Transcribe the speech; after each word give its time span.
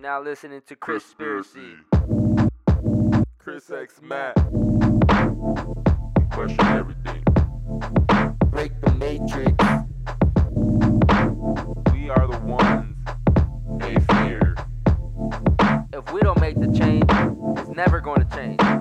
You're 0.00 0.08
now 0.08 0.22
listening 0.22 0.62
to 0.66 0.76
Chris 0.76 1.02
Conspiracy. 1.02 1.74
Chris 3.38 3.70
X 3.70 4.00
Matt. 4.00 4.34
We 4.50 6.24
question 6.32 6.66
everything. 6.68 7.22
Break 8.46 8.80
the 8.80 8.94
matrix. 8.98 9.52
We 11.92 12.08
are 12.08 12.26
the 12.26 12.38
ones 12.46 12.96
they 13.78 13.96
fear. 14.14 14.54
If 15.92 16.10
we 16.14 16.22
don't 16.22 16.40
make 16.40 16.58
the 16.58 16.72
change, 16.78 17.04
it's 17.58 17.76
never 17.76 18.00
going 18.00 18.26
to 18.26 18.34
change. 18.34 18.79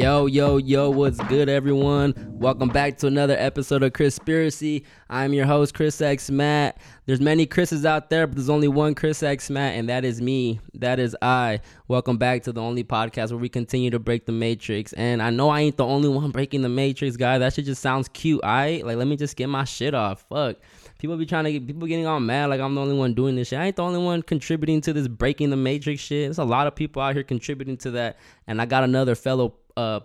Yo, 0.00 0.24
yo, 0.24 0.56
yo, 0.56 0.88
what's 0.88 1.18
good, 1.24 1.50
everyone? 1.50 2.14
Welcome 2.30 2.70
back 2.70 2.96
to 2.96 3.06
another 3.06 3.36
episode 3.38 3.82
of 3.82 3.92
Conspiracy. 3.92 4.86
I'm 5.10 5.34
your 5.34 5.44
host, 5.44 5.74
Chris 5.74 6.00
X 6.00 6.30
Matt. 6.30 6.80
There's 7.04 7.20
many 7.20 7.44
Chris's 7.44 7.84
out 7.84 8.08
there, 8.08 8.26
but 8.26 8.36
there's 8.36 8.48
only 8.48 8.66
one 8.66 8.94
Chris 8.94 9.22
X 9.22 9.50
Matt, 9.50 9.74
and 9.74 9.90
that 9.90 10.06
is 10.06 10.22
me. 10.22 10.58
That 10.72 10.98
is 10.98 11.14
I. 11.20 11.60
Welcome 11.86 12.16
back 12.16 12.44
to 12.44 12.52
the 12.52 12.62
only 12.62 12.82
podcast 12.82 13.28
where 13.30 13.36
we 13.38 13.50
continue 13.50 13.90
to 13.90 13.98
break 13.98 14.24
the 14.24 14.32
matrix. 14.32 14.94
And 14.94 15.20
I 15.22 15.28
know 15.28 15.50
I 15.50 15.60
ain't 15.60 15.76
the 15.76 15.84
only 15.84 16.08
one 16.08 16.30
breaking 16.30 16.62
the 16.62 16.70
matrix, 16.70 17.18
guys. 17.18 17.40
That 17.40 17.52
shit 17.52 17.66
just 17.66 17.82
sounds 17.82 18.08
cute. 18.08 18.40
I 18.42 18.80
like 18.82 18.96
let 18.96 19.06
me 19.06 19.16
just 19.16 19.36
get 19.36 19.50
my 19.50 19.64
shit 19.64 19.94
off. 19.94 20.24
Fuck. 20.30 20.56
People 20.98 21.18
be 21.18 21.26
trying 21.26 21.44
to 21.44 21.52
get 21.52 21.66
people 21.66 21.86
getting 21.86 22.06
all 22.06 22.20
mad 22.20 22.48
like 22.48 22.60
I'm 22.62 22.74
the 22.74 22.80
only 22.80 22.96
one 22.96 23.12
doing 23.12 23.36
this 23.36 23.48
shit. 23.48 23.58
I 23.58 23.66
ain't 23.66 23.76
the 23.76 23.82
only 23.82 24.02
one 24.02 24.22
contributing 24.22 24.80
to 24.82 24.94
this 24.94 25.08
breaking 25.08 25.50
the 25.50 25.56
matrix 25.56 26.00
shit. 26.00 26.28
There's 26.28 26.38
a 26.38 26.44
lot 26.44 26.66
of 26.66 26.74
people 26.74 27.02
out 27.02 27.12
here 27.14 27.22
contributing 27.22 27.76
to 27.78 27.90
that. 27.90 28.18
And 28.46 28.62
I 28.62 28.66
got 28.66 28.82
another 28.82 29.14
fellow 29.14 29.56
uh 29.80 30.00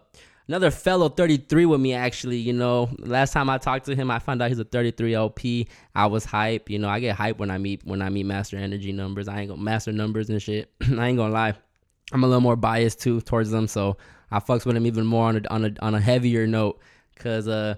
another 0.48 0.72
fellow 0.72 1.10
33 1.10 1.66
with 1.66 1.82
me 1.82 1.94
actually 1.94 2.38
you 2.38 2.54
know. 2.54 2.90
Last 3.00 3.34
time 3.34 3.50
i 3.50 3.58
talked 3.58 3.86
to 3.86 3.96
him 3.96 4.10
i 4.12 4.20
found 4.20 4.42
out 4.42 4.50
he's 4.50 4.60
a 4.60 4.64
33 4.64 5.14
lp 5.14 5.68
i 5.94 6.06
was 6.06 6.26
hype 6.26 6.70
you 6.70 6.80
know. 6.80 6.90
I 6.90 7.00
get 7.00 7.16
hype 7.16 7.38
when 7.38 7.52
i 7.52 7.58
meet 7.58 7.82
when 7.86 8.02
i 8.02 8.10
meet 8.10 8.26
master 8.26 8.58
energy 8.58 8.92
numbers. 8.92 9.28
I 9.28 9.40
ain't 9.40 9.50
gonna 9.50 9.62
master 9.62 9.92
numbers 9.92 10.30
and 10.30 10.42
shit. 10.42 10.72
I 10.82 11.08
ain't 11.08 11.18
gonna 11.18 11.34
lie. 11.34 11.54
I'm 12.14 12.24
a 12.24 12.28
little 12.28 12.42
more 12.42 12.56
biased 12.56 13.02
too 13.02 13.22
towards 13.22 13.52
them 13.52 13.68
so 13.68 13.98
i 14.32 14.40
fucks 14.40 14.66
with 14.66 14.76
him 14.76 14.86
even 14.86 15.06
more 15.06 15.28
on 15.28 15.38
a 15.38 15.42
on 15.50 15.66
a, 15.66 15.72
on 15.82 15.96
a 15.96 16.02
heavier 16.02 16.48
note. 16.48 16.80
Because 17.14 17.48
uh 17.48 17.76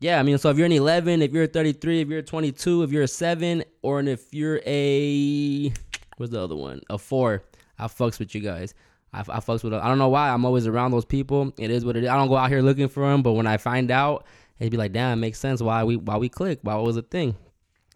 yeah 0.00 0.18
i 0.18 0.22
mean 0.22 0.36
so 0.36 0.50
if 0.50 0.56
you're 0.56 0.66
an 0.66 0.72
11 0.72 1.22
if 1.22 1.32
you're 1.32 1.44
a 1.44 1.48
33 1.48 2.00
if 2.00 2.08
you're 2.08 2.18
a 2.18 2.22
22 2.22 2.82
if 2.82 2.90
you're 2.90 3.04
a 3.04 3.08
7 3.08 3.62
or 3.82 4.00
if 4.00 4.34
you're 4.34 4.60
a 4.66 5.72
what's 6.16 6.32
the 6.32 6.40
other 6.40 6.56
one? 6.56 6.80
A 6.90 6.98
4 6.98 7.42
i 7.78 7.86
fucks 7.86 8.18
with 8.18 8.34
you 8.34 8.40
guys 8.40 8.74
I, 9.12 9.20
I 9.20 9.40
fucks 9.40 9.62
with. 9.62 9.74
I 9.74 9.88
don't 9.88 9.98
know 9.98 10.08
why. 10.08 10.30
I'm 10.30 10.44
always 10.44 10.66
around 10.66 10.90
those 10.90 11.04
people. 11.04 11.52
It 11.58 11.70
is 11.70 11.84
what 11.84 11.96
it 11.96 12.04
is. 12.04 12.10
I 12.10 12.16
don't 12.16 12.28
go 12.28 12.36
out 12.36 12.50
here 12.50 12.62
looking 12.62 12.88
for 12.88 13.08
them, 13.08 13.22
but 13.22 13.32
when 13.32 13.46
I 13.46 13.56
find 13.56 13.90
out, 13.90 14.26
it'd 14.58 14.70
be 14.70 14.76
like, 14.76 14.92
damn, 14.92 15.18
it 15.18 15.20
makes 15.20 15.38
sense 15.38 15.60
why 15.60 15.84
we 15.84 15.96
why 15.96 16.16
we 16.16 16.28
click, 16.28 16.60
why 16.62 16.78
it 16.78 16.82
was 16.82 16.96
a 16.96 17.02
thing. 17.02 17.36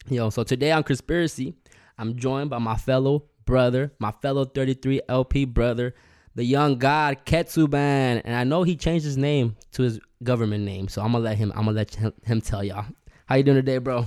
Yo, 0.08 0.30
so 0.30 0.44
today 0.44 0.70
on 0.70 0.82
Conspiracy, 0.82 1.54
I'm 1.98 2.16
joined 2.16 2.50
by 2.50 2.58
my 2.58 2.76
fellow 2.76 3.24
brother, 3.44 3.92
my 3.98 4.12
fellow 4.12 4.44
33 4.44 5.00
LP 5.08 5.44
brother, 5.46 5.94
the 6.34 6.44
young 6.44 6.78
god 6.78 7.24
Ketsuban, 7.24 8.20
and 8.24 8.34
I 8.34 8.44
know 8.44 8.62
he 8.62 8.76
changed 8.76 9.04
his 9.04 9.16
name 9.16 9.56
to 9.72 9.82
his 9.82 9.98
government 10.22 10.64
name, 10.64 10.88
so 10.88 11.02
I'm 11.02 11.12
gonna 11.12 11.24
let 11.24 11.38
him. 11.38 11.50
I'm 11.56 11.64
gonna 11.64 11.76
let 11.76 11.94
him, 11.94 12.12
him 12.24 12.40
tell 12.40 12.62
y'all. 12.62 12.86
How 13.26 13.36
you 13.36 13.42
doing 13.42 13.56
today, 13.56 13.78
bro? 13.78 14.06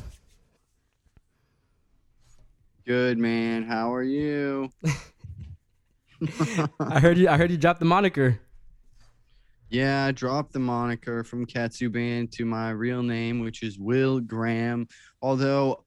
Good 2.85 3.17
man. 3.17 3.63
How 3.63 3.93
are 3.93 4.03
you? 4.03 4.71
I 6.79 6.99
heard 6.99 7.17
you. 7.17 7.29
I 7.29 7.37
heard 7.37 7.51
you 7.51 7.57
dropped 7.57 7.79
the 7.79 7.85
moniker. 7.85 8.39
Yeah, 9.69 10.05
I 10.05 10.11
dropped 10.11 10.53
the 10.53 10.59
moniker 10.59 11.23
from 11.23 11.45
Katsu 11.45 11.89
Band 11.89 12.31
to 12.33 12.45
my 12.45 12.71
real 12.71 13.03
name, 13.03 13.39
which 13.39 13.61
is 13.61 13.77
Will 13.77 14.19
Graham. 14.19 14.87
Although 15.21 15.85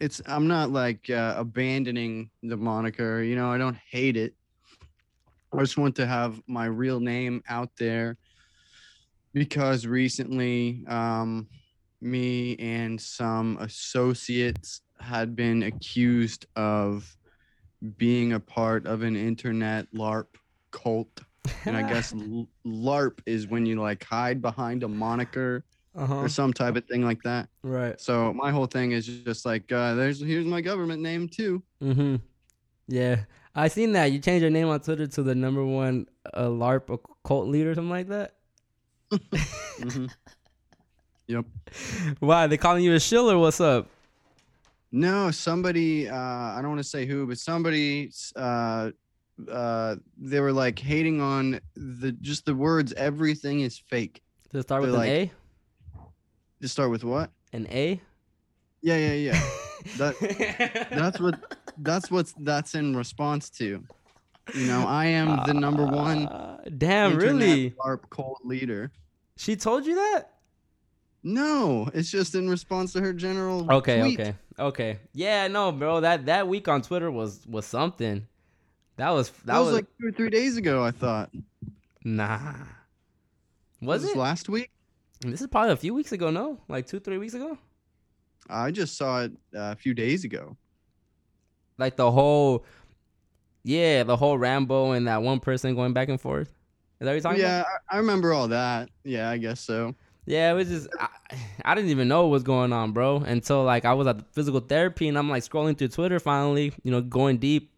it's, 0.00 0.20
I'm 0.26 0.48
not 0.48 0.70
like 0.70 1.08
uh, 1.08 1.34
abandoning 1.36 2.30
the 2.42 2.56
moniker. 2.56 3.22
You 3.22 3.36
know, 3.36 3.52
I 3.52 3.58
don't 3.58 3.78
hate 3.88 4.16
it. 4.16 4.34
I 5.56 5.60
just 5.60 5.78
want 5.78 5.94
to 5.96 6.06
have 6.06 6.40
my 6.48 6.64
real 6.64 6.98
name 6.98 7.42
out 7.48 7.70
there 7.78 8.16
because 9.32 9.86
recently, 9.86 10.84
um, 10.88 11.46
me 12.00 12.56
and 12.56 13.00
some 13.00 13.56
associates 13.60 14.80
had 14.98 15.36
been 15.36 15.62
accused 15.62 16.46
of 16.56 17.16
being 17.98 18.32
a 18.34 18.40
part 18.40 18.86
of 18.86 19.02
an 19.02 19.16
internet 19.16 19.86
LARP 19.92 20.26
cult. 20.70 21.20
And 21.64 21.76
I 21.76 21.82
guess 21.82 22.12
LARP 22.66 23.18
is 23.26 23.46
when 23.46 23.66
you 23.66 23.80
like 23.80 24.04
hide 24.04 24.40
behind 24.40 24.82
a 24.84 24.88
moniker 24.88 25.64
Uh-huh. 25.94 26.20
or 26.24 26.28
some 26.28 26.52
type 26.52 26.76
of 26.76 26.84
thing 26.86 27.04
like 27.04 27.22
that. 27.24 27.48
Right. 27.62 28.00
So 28.00 28.32
my 28.32 28.50
whole 28.50 28.66
thing 28.66 28.92
is 28.92 29.06
just 29.06 29.44
like, 29.44 29.70
uh, 29.72 29.94
there's 29.94 30.20
here's 30.20 30.46
my 30.46 30.60
government 30.62 31.02
name 31.02 31.28
too. 31.28 31.62
Mm-hmm. 31.82 32.16
Yeah, 32.88 33.24
I 33.54 33.68
seen 33.68 33.92
that. 33.92 34.06
You 34.12 34.18
changed 34.18 34.42
your 34.42 34.50
name 34.50 34.68
on 34.68 34.80
Twitter 34.80 35.06
to 35.06 35.22
the 35.22 35.34
number 35.34 35.64
one 35.64 36.06
uh, 36.32 36.46
LARP 36.48 36.98
cult 37.24 37.46
leader, 37.48 37.72
or 37.72 37.74
something 37.74 37.90
like 37.90 38.08
that. 38.08 38.34
Mhm. 39.80 40.10
Yep. 41.28 41.44
Why 42.18 42.46
they 42.46 42.56
calling 42.58 42.84
you 42.84 42.94
a 42.94 43.00
shill 43.00 43.30
or 43.30 43.38
what's 43.38 43.60
up? 43.60 43.88
No, 44.92 45.30
somebody, 45.30 46.08
uh, 46.08 46.14
I 46.16 46.58
don't 46.60 46.70
want 46.70 46.80
to 46.80 46.88
say 46.88 47.06
who, 47.06 47.26
but 47.26 47.38
somebody, 47.38 48.10
uh, 48.36 48.90
uh, 49.50 49.96
they 50.18 50.40
were 50.40 50.52
like 50.52 50.78
hating 50.78 51.20
on 51.20 51.60
the 51.74 52.12
just 52.12 52.44
the 52.44 52.54
words. 52.54 52.92
Everything 52.92 53.60
is 53.60 53.78
fake. 53.78 54.22
Does 54.50 54.60
it 54.60 54.62
start 54.64 54.82
with 54.82 54.92
They're 54.92 55.02
an 55.02 55.20
like- 55.20 55.30
To 56.60 56.68
start 56.68 56.90
with 56.90 57.04
what? 57.04 57.30
An 57.54 57.66
A? 57.70 58.00
Yeah, 58.82 58.96
yeah, 58.96 59.12
yeah. 59.14 59.40
That 59.96 60.14
that's 60.92 61.18
what 61.18 61.56
that's 61.78 62.08
what 62.08 62.32
that's 62.38 62.76
in 62.76 62.94
response 62.94 63.50
to. 63.58 63.82
You 64.54 64.66
know, 64.66 64.86
I 64.86 65.06
am 65.06 65.40
the 65.44 65.54
number 65.54 65.84
one. 65.84 66.28
Uh, 66.28 66.58
damn, 66.78 67.16
really? 67.16 67.74
Cult 68.10 68.38
leader. 68.44 68.92
She 69.36 69.56
told 69.56 69.84
you 69.84 69.96
that? 69.96 70.34
No, 71.22 71.88
it's 71.94 72.10
just 72.10 72.34
in 72.34 72.48
response 72.50 72.92
to 72.94 73.00
her 73.00 73.12
general. 73.12 73.70
Okay, 73.70 74.00
tweet. 74.00 74.20
okay, 74.20 74.34
okay. 74.58 74.98
Yeah, 75.12 75.46
no, 75.48 75.70
bro. 75.70 76.00
That 76.00 76.26
that 76.26 76.48
week 76.48 76.66
on 76.68 76.82
Twitter 76.82 77.10
was 77.10 77.46
was 77.46 77.64
something. 77.64 78.26
That 78.96 79.10
was 79.10 79.30
that, 79.30 79.46
That 79.46 79.58
was, 79.58 79.66
was, 79.66 79.74
like 79.76 79.86
two 80.00 80.08
or 80.08 80.12
three 80.12 80.30
days 80.30 80.56
ago. 80.56 80.82
I 80.82 80.90
thought. 80.90 81.30
nah. 82.04 82.54
Was 83.80 84.02
this 84.02 84.12
it? 84.12 84.16
last 84.16 84.48
week? 84.48 84.70
This 85.20 85.40
is 85.40 85.46
probably 85.46 85.72
a 85.72 85.76
few 85.76 85.94
weeks 85.94 86.12
ago. 86.12 86.30
No, 86.30 86.58
like 86.68 86.86
two, 86.86 86.98
three 87.00 87.18
weeks 87.18 87.34
ago. 87.34 87.56
I 88.50 88.70
just 88.72 88.96
saw 88.96 89.22
it 89.22 89.32
uh, 89.54 89.72
a 89.72 89.76
few 89.76 89.94
days 89.94 90.24
ago. 90.24 90.56
like 91.78 91.96
the 91.96 92.10
whole 92.10 92.64
yeah 93.64 94.02
the 94.02 94.16
whole 94.16 94.36
rambo 94.36 94.90
and 94.90 95.06
that 95.06 95.22
one 95.22 95.38
person 95.38 95.74
going 95.76 95.92
back 95.92 96.08
and 96.08 96.20
forth 96.20 96.48
is 96.48 96.54
that 97.00 97.06
what 97.06 97.12
you're 97.12 97.20
talking 97.20 97.40
about 97.40 97.66
Yeah, 97.66 97.78
I 97.88 97.96
remember 97.98 98.32
all 98.32 98.48
that. 98.48 98.88
Yeah, 99.04 99.30
I 99.30 99.38
guess 99.38 99.60
so. 99.60 99.94
Yeah 100.26 100.50
it 100.50 100.54
was 100.54 100.68
just 100.68 100.88
I, 100.98 101.08
I 101.64 101.74
didn't 101.74 101.90
even 101.90 102.08
know 102.08 102.22
what 102.22 102.30
was 102.30 102.42
going 102.42 102.72
on 102.72 102.92
bro 102.92 103.16
until 103.18 103.64
like 103.64 103.84
i 103.84 103.92
was 103.94 104.06
at 104.06 104.18
the 104.18 104.24
physical 104.32 104.60
therapy 104.60 105.08
and 105.08 105.18
i'm 105.18 105.28
like 105.28 105.42
scrolling 105.42 105.76
through 105.76 105.88
twitter 105.88 106.20
finally 106.20 106.72
you 106.82 106.90
know 106.90 107.00
going 107.00 107.38
deep 107.38 107.70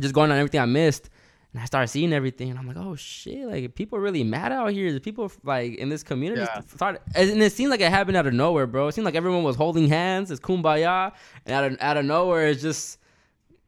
just 0.00 0.14
going 0.14 0.30
on 0.30 0.38
everything 0.38 0.60
i 0.60 0.66
missed. 0.66 1.10
And 1.54 1.62
i 1.62 1.64
started 1.64 1.88
seeing 1.88 2.12
everything 2.12 2.50
and 2.50 2.58
i'm 2.58 2.66
like 2.66 2.76
oh 2.76 2.94
shit 2.94 3.46
like 3.46 3.74
people 3.74 3.98
really 3.98 4.22
mad 4.22 4.52
out 4.52 4.70
here. 4.70 4.92
The 4.92 5.00
people 5.00 5.32
like 5.44 5.76
in 5.76 5.88
this 5.88 6.02
community 6.02 6.42
Yeah. 6.42 6.60
started 6.60 7.00
and 7.14 7.42
it 7.42 7.52
seemed 7.52 7.70
like 7.70 7.80
it 7.80 7.90
happened 7.90 8.18
out 8.18 8.26
of 8.26 8.34
nowhere 8.34 8.66
bro. 8.66 8.88
It 8.88 8.92
seemed 8.92 9.06
like 9.06 9.14
everyone 9.14 9.42
was 9.44 9.56
holding 9.56 9.88
hands. 9.88 10.30
It's 10.30 10.40
kumbaya. 10.40 11.12
And 11.46 11.54
out 11.54 11.64
of, 11.64 11.78
out 11.80 11.96
of 11.96 12.04
nowhere 12.04 12.48
it's 12.48 12.60
just 12.60 12.98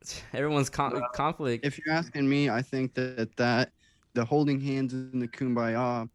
everyone's 0.35 0.69
con- 0.71 1.03
conflict. 1.15 1.65
If 1.65 1.79
you're 1.79 1.95
asking 1.95 2.29
me, 2.29 2.51
I 2.51 2.61
think 2.63 2.95
that 2.95 3.35
that 3.39 3.73
the 4.15 4.25
holding 4.25 4.61
hands 4.61 4.93
in 4.93 5.19
the 5.19 5.29
kumbaya, 5.29 6.09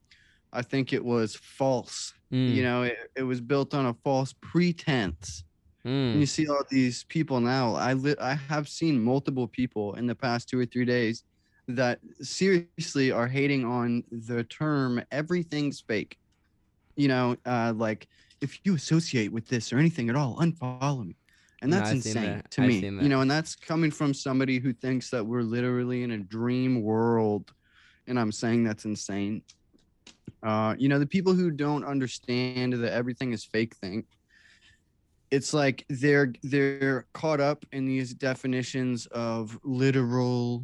I 0.55 0.61
think 0.61 0.93
it 0.93 1.03
was 1.03 1.35
false. 1.35 2.13
Mm, 2.31 2.55
You 2.55 2.63
know, 2.63 2.83
it, 2.83 2.97
it 3.15 3.23
was 3.23 3.41
built 3.41 3.73
on 3.73 3.85
a 3.85 3.93
false 4.03 4.33
pretense. 4.41 5.43
mm. 5.85 6.11
And 6.11 6.19
you 6.19 6.25
see 6.25 6.47
all 6.47 6.63
these 6.69 7.03
people 7.05 7.39
now. 7.39 7.75
I 7.75 7.93
li- 7.93 8.15
I 8.19 8.33
have 8.33 8.67
seen 8.67 9.03
multiple 9.03 9.47
people 9.47 9.93
in 9.95 10.07
the 10.07 10.15
past 10.15 10.49
two 10.49 10.59
or 10.59 10.65
three 10.65 10.85
days 10.85 11.23
that 11.67 11.99
seriously 12.21 13.11
are 13.11 13.27
hating 13.27 13.65
on 13.65 14.03
the 14.11 14.43
term 14.43 15.01
everything's 15.11 15.81
fake. 15.81 16.17
You 16.95 17.07
know, 17.07 17.35
uh, 17.45 17.73
like 17.75 18.07
if 18.41 18.59
you 18.63 18.75
associate 18.75 19.31
with 19.31 19.47
this 19.47 19.73
or 19.73 19.77
anything 19.77 20.09
at 20.09 20.15
all, 20.15 20.37
unfollow 20.37 21.05
me. 21.05 21.17
And 21.61 21.73
that's 21.73 21.89
I've 21.89 21.95
insane 21.95 22.23
that. 22.23 22.51
to 22.51 22.61
I've 22.61 22.67
me. 22.67 22.79
You 23.03 23.09
know, 23.09 23.21
and 23.21 23.31
that's 23.31 23.55
coming 23.55 23.91
from 23.91 24.13
somebody 24.13 24.59
who 24.59 24.73
thinks 24.73 25.09
that 25.09 25.25
we're 25.25 25.41
literally 25.41 26.03
in 26.03 26.11
a 26.11 26.19
dream 26.19 26.83
world. 26.83 27.51
And 28.07 28.19
I'm 28.19 28.31
saying 28.31 28.63
that's 28.63 28.85
insane. 28.85 29.41
Uh, 30.45 30.75
you 30.77 30.87
know, 30.87 30.99
the 30.99 31.07
people 31.07 31.33
who 31.33 31.49
don't 31.49 31.83
understand 31.83 32.73
that 32.73 32.93
everything 32.93 33.33
is 33.33 33.43
fake 33.43 33.75
thing, 33.77 34.05
it's 35.31 35.53
like 35.53 35.85
they're 35.89 36.33
they're 36.43 37.07
caught 37.13 37.41
up 37.41 37.65
in 37.71 37.85
these 37.85 38.13
definitions 38.13 39.07
of 39.07 39.57
literal 39.63 40.63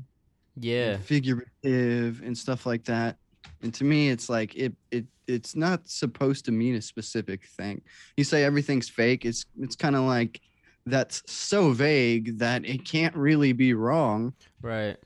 yeah 0.55 0.91
and 0.91 1.03
figurative 1.03 2.21
and 2.21 2.37
stuff 2.37 2.65
like 2.65 2.83
that 2.85 3.17
And 3.63 3.73
to 3.75 3.83
me, 3.83 4.09
it's 4.09 4.29
like 4.29 4.55
it 4.55 4.73
it 4.91 5.05
it's 5.27 5.55
not 5.55 5.87
supposed 5.87 6.45
to 6.45 6.51
mean 6.51 6.75
a 6.75 6.81
specific 6.81 7.45
thing. 7.45 7.81
You 8.17 8.23
say 8.23 8.43
everything's 8.43 8.89
fake. 8.89 9.25
It's 9.25 9.45
it's 9.59 9.75
kind 9.75 9.95
of 9.95 10.03
like 10.03 10.41
that's 10.85 11.21
so 11.31 11.71
vague 11.71 12.39
that 12.39 12.65
it 12.65 12.85
can't 12.85 13.15
really 13.15 13.53
be 13.53 13.73
wrong. 13.73 14.33
Right. 14.61 14.97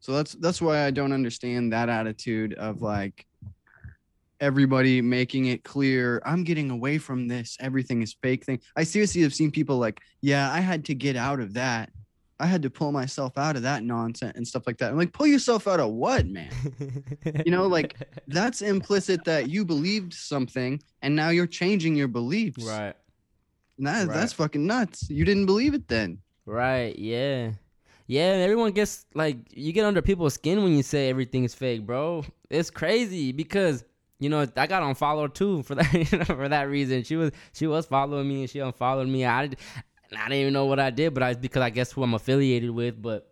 So 0.00 0.12
that's 0.12 0.32
that's 0.34 0.60
why 0.60 0.84
I 0.86 0.90
don't 0.90 1.12
understand 1.12 1.72
that 1.72 1.88
attitude 1.88 2.54
of 2.54 2.82
like 2.82 3.26
everybody 4.42 5.00
making 5.00 5.46
it 5.46 5.62
clear 5.62 6.20
I'm 6.26 6.42
getting 6.42 6.68
away 6.70 6.98
from 6.98 7.28
this. 7.28 7.56
Everything 7.60 8.02
is 8.02 8.14
fake 8.20 8.44
thing. 8.44 8.60
I 8.76 8.82
seriously 8.82 9.22
have 9.22 9.32
seen 9.32 9.52
people 9.52 9.78
like, 9.78 10.00
yeah, 10.20 10.52
I 10.52 10.58
had 10.60 10.84
to 10.86 10.94
get 10.94 11.16
out 11.16 11.40
of 11.40 11.54
that. 11.54 11.90
I 12.40 12.46
had 12.46 12.60
to 12.62 12.70
pull 12.70 12.90
myself 12.90 13.38
out 13.38 13.54
of 13.54 13.62
that 13.62 13.84
nonsense 13.84 14.32
and 14.36 14.46
stuff 14.46 14.64
like 14.66 14.78
that. 14.78 14.90
I'm 14.90 14.98
like, 14.98 15.12
pull 15.12 15.28
yourself 15.28 15.68
out 15.68 15.78
of 15.78 15.92
what, 15.92 16.26
man? 16.26 16.50
You 17.46 17.52
know, 17.52 17.68
like 17.68 17.96
that's 18.26 18.62
implicit 18.62 19.24
that 19.24 19.48
you 19.48 19.64
believed 19.64 20.12
something 20.12 20.82
and 21.02 21.14
now 21.14 21.28
you're 21.28 21.46
changing 21.46 21.94
your 21.94 22.08
beliefs. 22.08 22.64
right. 22.64 22.96
That, 23.78 24.08
Right. 24.08 24.14
That's 24.14 24.32
fucking 24.32 24.66
nuts. 24.66 25.08
You 25.08 25.24
didn't 25.24 25.46
believe 25.46 25.72
it 25.72 25.86
then. 25.86 26.18
Right. 26.44 26.98
Yeah. 26.98 27.52
Yeah. 28.08 28.22
Everyone 28.22 28.72
gets 28.72 29.06
like 29.14 29.38
you 29.50 29.72
get 29.72 29.84
under 29.84 30.02
people's 30.02 30.34
skin 30.34 30.64
when 30.64 30.76
you 30.76 30.82
say 30.82 31.08
everything's 31.08 31.54
fake, 31.54 31.86
bro. 31.86 32.24
It's 32.50 32.70
crazy 32.70 33.32
because 33.32 33.84
you 34.22 34.28
know 34.30 34.46
I 34.56 34.66
got 34.66 34.82
unfollowed 34.82 35.34
too 35.34 35.62
for 35.64 35.74
that 35.74 35.92
you 36.12 36.18
know, 36.18 36.24
for 36.24 36.48
that 36.48 36.68
reason. 36.68 37.02
She 37.04 37.16
was 37.16 37.30
she 37.52 37.66
was 37.66 37.86
following 37.86 38.28
me 38.28 38.42
and 38.42 38.50
she 38.50 38.58
unfollowed 38.60 39.08
me. 39.08 39.24
I 39.26 39.42
I 39.42 39.48
didn't 40.28 40.32
even 40.32 40.52
know 40.52 40.66
what 40.66 40.78
I 40.78 40.90
did, 40.90 41.14
but 41.14 41.22
I 41.22 41.34
because 41.34 41.62
I 41.62 41.70
guess 41.70 41.92
who 41.92 42.02
I'm 42.02 42.14
affiliated 42.14 42.70
with, 42.70 43.00
but. 43.00 43.28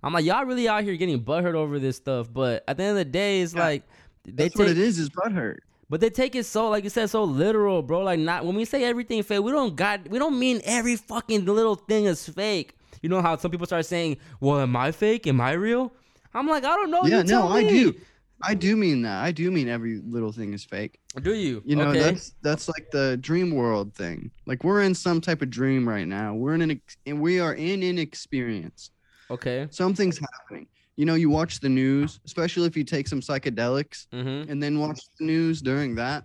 I'm 0.00 0.12
like, 0.12 0.24
y'all 0.24 0.44
really 0.44 0.68
out 0.68 0.84
here 0.84 0.94
getting 0.94 1.20
butthurt 1.24 1.54
over 1.54 1.80
this 1.80 1.96
stuff, 1.96 2.32
but 2.32 2.62
at 2.68 2.76
the 2.76 2.84
end 2.84 2.90
of 2.92 2.96
the 2.98 3.04
day, 3.04 3.40
it's 3.40 3.52
Yeah. 3.52 3.60
like 3.60 3.82
they 4.24 4.44
That's 4.44 4.56
what 4.56 4.68
it 4.68 4.78
is, 4.78 4.96
is 4.98 5.10
butthurt. 5.10 5.56
But 5.90 6.00
they 6.00 6.08
take 6.10 6.36
it 6.36 6.44
so, 6.46 6.68
like 6.68 6.84
you 6.84 6.90
said, 6.90 7.10
so 7.10 7.24
literal, 7.24 7.82
bro. 7.82 8.02
Like 8.02 8.20
not 8.20 8.44
when 8.44 8.54
we 8.54 8.64
say 8.64 8.84
everything 8.84 9.22
fake, 9.24 9.42
we 9.42 9.50
don't 9.50 9.74
got 9.74 10.08
we 10.08 10.18
don't 10.20 10.38
mean 10.38 10.60
every 10.64 10.94
fucking 10.96 11.44
little 11.46 11.74
thing 11.74 12.04
is 12.04 12.28
fake. 12.28 12.74
You 13.02 13.08
know 13.08 13.20
how 13.22 13.36
some 13.38 13.50
people 13.50 13.66
start 13.66 13.86
saying, 13.86 14.18
"Well, 14.40 14.60
am 14.60 14.76
I 14.76 14.92
fake? 14.92 15.26
Am 15.26 15.40
I 15.40 15.52
real?" 15.52 15.92
I'm 16.34 16.46
like, 16.46 16.62
I 16.64 16.76
don't 16.76 16.90
know. 16.92 17.04
yeah, 17.04 17.22
no, 17.22 17.28
tell 17.28 17.48
I 17.52 17.62
do. 17.64 17.94
I 18.42 18.54
do 18.54 18.76
mean 18.76 19.02
that. 19.02 19.22
I 19.24 19.32
do 19.32 19.50
mean 19.50 19.68
every 19.68 20.00
little 20.04 20.30
thing 20.32 20.52
is 20.54 20.64
fake. 20.64 21.00
Do 21.22 21.34
you? 21.34 21.62
You 21.64 21.76
know, 21.76 21.88
okay. 21.88 21.98
that's 21.98 22.34
that's 22.42 22.68
like 22.68 22.90
the 22.92 23.16
dream 23.16 23.54
world 23.54 23.94
thing. 23.94 24.30
Like 24.46 24.62
we're 24.64 24.82
in 24.82 24.94
some 24.94 25.20
type 25.20 25.42
of 25.42 25.50
dream 25.50 25.88
right 25.88 26.06
now. 26.06 26.34
We're 26.34 26.54
in 26.54 26.62
an 26.62 26.80
and 27.06 27.20
we 27.20 27.40
are 27.40 27.54
in 27.54 27.82
an 27.82 27.98
experience. 27.98 28.90
okay. 29.30 29.66
Something's 29.70 30.18
happening. 30.18 30.68
You 30.96 31.04
know, 31.04 31.14
you 31.14 31.30
watch 31.30 31.60
the 31.60 31.68
news, 31.68 32.18
especially 32.24 32.66
if 32.66 32.76
you 32.76 32.84
take 32.84 33.06
some 33.08 33.20
psychedelics 33.20 34.06
Mm-hmm. 34.12 34.50
and 34.50 34.62
then 34.62 34.78
watch 34.80 35.00
the 35.18 35.24
news 35.26 35.60
during 35.62 35.94
that. 35.96 36.24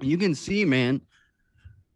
You 0.00 0.18
can 0.18 0.34
see, 0.34 0.64
man. 0.64 1.00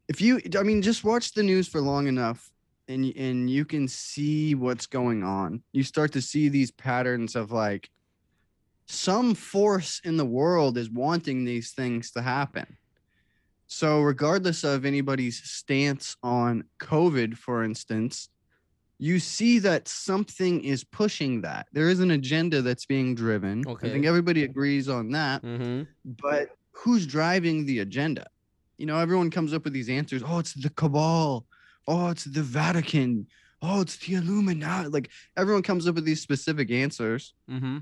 If 0.09 0.21
you, 0.21 0.41
I 0.59 0.63
mean, 0.63 0.83
just 0.83 1.05
watch 1.05 1.35
the 1.35 1.43
news 1.43 1.69
for 1.69 1.81
long 1.81 2.07
enough, 2.09 2.51
and 2.89 3.05
and 3.17 3.49
you 3.49 3.65
can 3.65 3.87
see 3.87 4.55
what's 4.55 4.87
going 4.87 5.23
on. 5.23 5.63
You 5.73 5.83
start 5.85 6.13
to 6.13 6.23
see 6.23 6.49
these 6.49 6.71
patterns 6.71 7.37
of 7.37 7.53
like 7.53 7.91
some 8.91 9.35
force 9.35 10.01
in 10.05 10.17
the 10.17 10.25
world 10.25 10.77
is 10.77 10.91
wanting 10.91 11.45
these 11.45 11.71
things 11.71 12.11
to 12.13 12.23
happen. 12.23 12.67
So, 13.69 14.01
regardless 14.01 14.65
of 14.65 14.85
anybody's 14.85 15.41
stance 15.45 16.17
on 16.25 16.65
COVID, 16.81 17.37
for 17.37 17.63
instance, 17.63 18.31
you 18.99 19.21
see 19.21 19.61
that 19.61 19.87
something 19.87 20.65
is 20.65 20.83
pushing 20.83 21.41
that. 21.43 21.69
There 21.73 21.89
is 21.89 22.01
an 22.01 22.11
agenda 22.11 22.63
that's 22.63 22.85
being 22.85 23.15
driven. 23.15 23.65
I 23.67 23.89
think 23.89 24.07
everybody 24.07 24.43
agrees 24.43 24.89
on 24.89 25.11
that. 25.13 25.43
Mm-hmm. 25.43 25.83
But 26.21 26.51
who's 26.73 27.07
driving 27.07 27.65
the 27.65 27.79
agenda? 27.79 28.27
You 28.77 28.87
know, 28.87 28.99
everyone 28.99 29.31
comes 29.31 29.55
up 29.55 29.63
with 29.65 29.73
these 29.73 29.89
answers. 29.89 30.23
Oh, 30.27 30.41
it's 30.41 30.55
the 30.55 30.71
cabal. 30.71 31.47
Oh, 31.87 32.09
it's 32.09 32.25
the 32.25 32.43
Vatican. 32.43 33.29
Oh, 33.63 33.83
it's 33.83 33.97
the 33.99 34.15
Illuminati. 34.15 34.89
Like 34.89 35.11
everyone 35.37 35.63
comes 35.63 35.87
up 35.87 35.95
with 35.95 36.05
these 36.05 36.21
specific 36.21 36.73
answers. 36.73 37.35
Mm-hmm. 37.49 37.79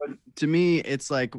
But 0.00 0.16
to 0.36 0.46
me, 0.46 0.78
it's 0.78 1.10
like, 1.10 1.34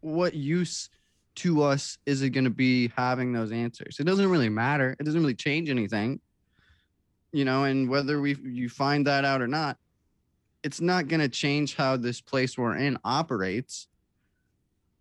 what 0.00 0.34
use 0.34 0.88
to 1.36 1.62
us 1.62 1.98
is 2.06 2.22
it 2.22 2.30
going 2.30 2.44
to 2.44 2.50
be 2.50 2.92
having 2.96 3.32
those 3.32 3.52
answers? 3.52 3.98
It 3.98 4.04
doesn't 4.04 4.30
really 4.30 4.48
matter. 4.48 4.96
It 4.98 5.04
doesn't 5.04 5.20
really 5.20 5.34
change 5.34 5.68
anything. 5.68 6.20
You 7.32 7.44
know, 7.44 7.64
and 7.64 7.88
whether 7.88 8.20
we 8.20 8.36
you 8.44 8.68
find 8.68 9.06
that 9.06 9.24
out 9.24 9.42
or 9.42 9.48
not, 9.48 9.76
it's 10.62 10.80
not 10.80 11.08
going 11.08 11.20
to 11.20 11.28
change 11.28 11.74
how 11.74 11.96
this 11.96 12.20
place 12.20 12.56
we're 12.56 12.76
in 12.76 12.98
operates. 13.04 13.88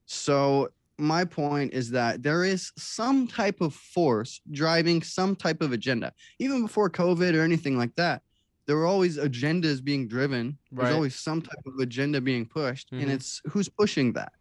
So 0.05 0.69
my 0.97 1.25
point 1.25 1.73
is 1.73 1.91
that 1.91 2.23
there 2.23 2.43
is 2.43 2.71
some 2.77 3.27
type 3.27 3.61
of 3.61 3.73
force 3.73 4.41
driving 4.51 5.01
some 5.01 5.35
type 5.35 5.61
of 5.61 5.71
agenda. 5.71 6.13
Even 6.39 6.63
before 6.63 6.89
COVID 6.89 7.35
or 7.35 7.41
anything 7.41 7.77
like 7.77 7.95
that, 7.95 8.21
there 8.67 8.75
were 8.75 8.85
always 8.85 9.17
agendas 9.17 9.83
being 9.83 10.07
driven. 10.07 10.57
There's 10.71 10.85
Right. 10.89 10.93
always 10.93 11.15
some 11.15 11.41
type 11.41 11.63
of 11.65 11.73
agenda 11.79 12.19
being 12.21 12.45
pushed, 12.45 12.91
Mhm. 12.91 13.01
and 13.03 13.11
it's 13.11 13.41
who's 13.49 13.69
pushing 13.69 14.13
that. 14.13 14.33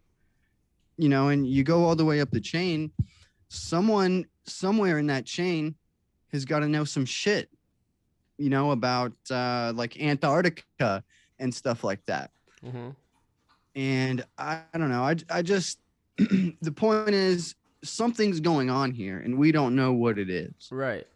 You 0.96 1.08
know, 1.08 1.28
and 1.28 1.46
you 1.46 1.62
go 1.64 1.84
all 1.84 1.96
the 1.96 2.04
way 2.04 2.20
up 2.20 2.30
the 2.30 2.40
chain. 2.40 2.92
Someone 3.48 4.26
somewhere 4.46 4.98
in 4.98 5.06
that 5.08 5.26
chain 5.26 5.76
has 6.32 6.44
got 6.44 6.60
to 6.60 6.68
know 6.68 6.84
some 6.84 7.04
shit. 7.04 7.50
You 8.38 8.50
know 8.50 8.70
about 8.72 9.12
uh, 9.30 9.72
like 9.76 10.00
Antarctica 10.00 11.04
and 11.38 11.54
stuff 11.54 11.84
like 11.84 12.04
that 12.06 12.30
Mm-hmm. 12.64 12.90
and 13.74 14.24
I, 14.38 14.62
I 14.72 14.78
don't 14.78 14.88
know. 14.88 15.02
I, 15.02 15.16
I 15.30 15.42
just 15.42 15.78
the 16.16 16.72
point 16.72 17.10
is 17.10 17.54
something's 17.82 18.40
going 18.40 18.70
on 18.70 18.92
here, 18.92 19.18
and 19.18 19.36
we 19.38 19.52
don't 19.52 19.74
know 19.76 19.92
what 19.92 20.18
it 20.18 20.30
is. 20.30 20.54
Right. 20.70 21.06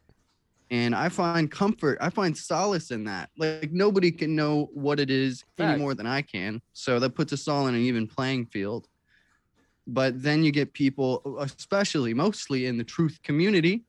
And 0.71 0.95
I 0.95 1.09
find 1.09 1.51
comfort, 1.51 1.97
I 2.01 2.11
find 2.11 2.37
solace 2.37 2.91
in 2.91 3.05
that. 3.05 3.31
Like 3.39 3.73
nobody 3.73 4.11
can 4.11 4.37
know 4.37 4.69
what 4.75 5.01
it 5.01 5.11
is 5.11 5.45
any 5.59 5.79
more 5.79 5.95
than 5.95 6.07
I 6.07 6.21
can, 6.23 6.61
so 6.75 6.99
that 7.01 7.11
puts 7.11 7.33
us 7.33 7.49
all 7.49 7.69
in 7.69 7.75
an 7.75 7.81
even 7.81 8.07
playing 8.07 8.47
field. 8.47 8.87
But 9.87 10.23
then 10.23 10.45
you 10.45 10.53
get 10.53 10.75
people, 10.75 11.39
especially 11.41 12.13
mostly 12.13 12.67
in 12.67 12.77
the 12.77 12.85
truth 12.85 13.19
community, 13.23 13.85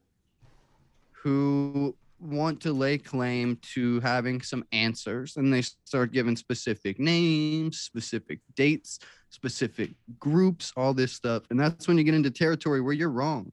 who 1.12 1.94
want 2.22 2.62
to 2.62 2.74
lay 2.74 2.98
claim 2.98 3.58
to 3.74 4.00
having 4.02 4.42
some 4.42 4.64
answers 4.72 5.38
and 5.38 5.54
they 5.54 5.62
start 5.62 6.12
giving 6.12 6.36
specific 6.36 7.00
names, 7.00 7.80
specific 7.80 8.40
dates, 8.56 9.00
specific 9.30 9.92
groups, 10.20 10.74
all 10.76 10.94
this 10.94 11.14
stuff. 11.14 11.44
And 11.50 11.60
that's 11.60 11.88
when 11.88 11.98
you 11.98 12.04
get 12.04 12.14
into 12.14 12.32
territory 12.32 12.82
where 12.82 12.94
you're 12.94 13.10
wrong. 13.10 13.52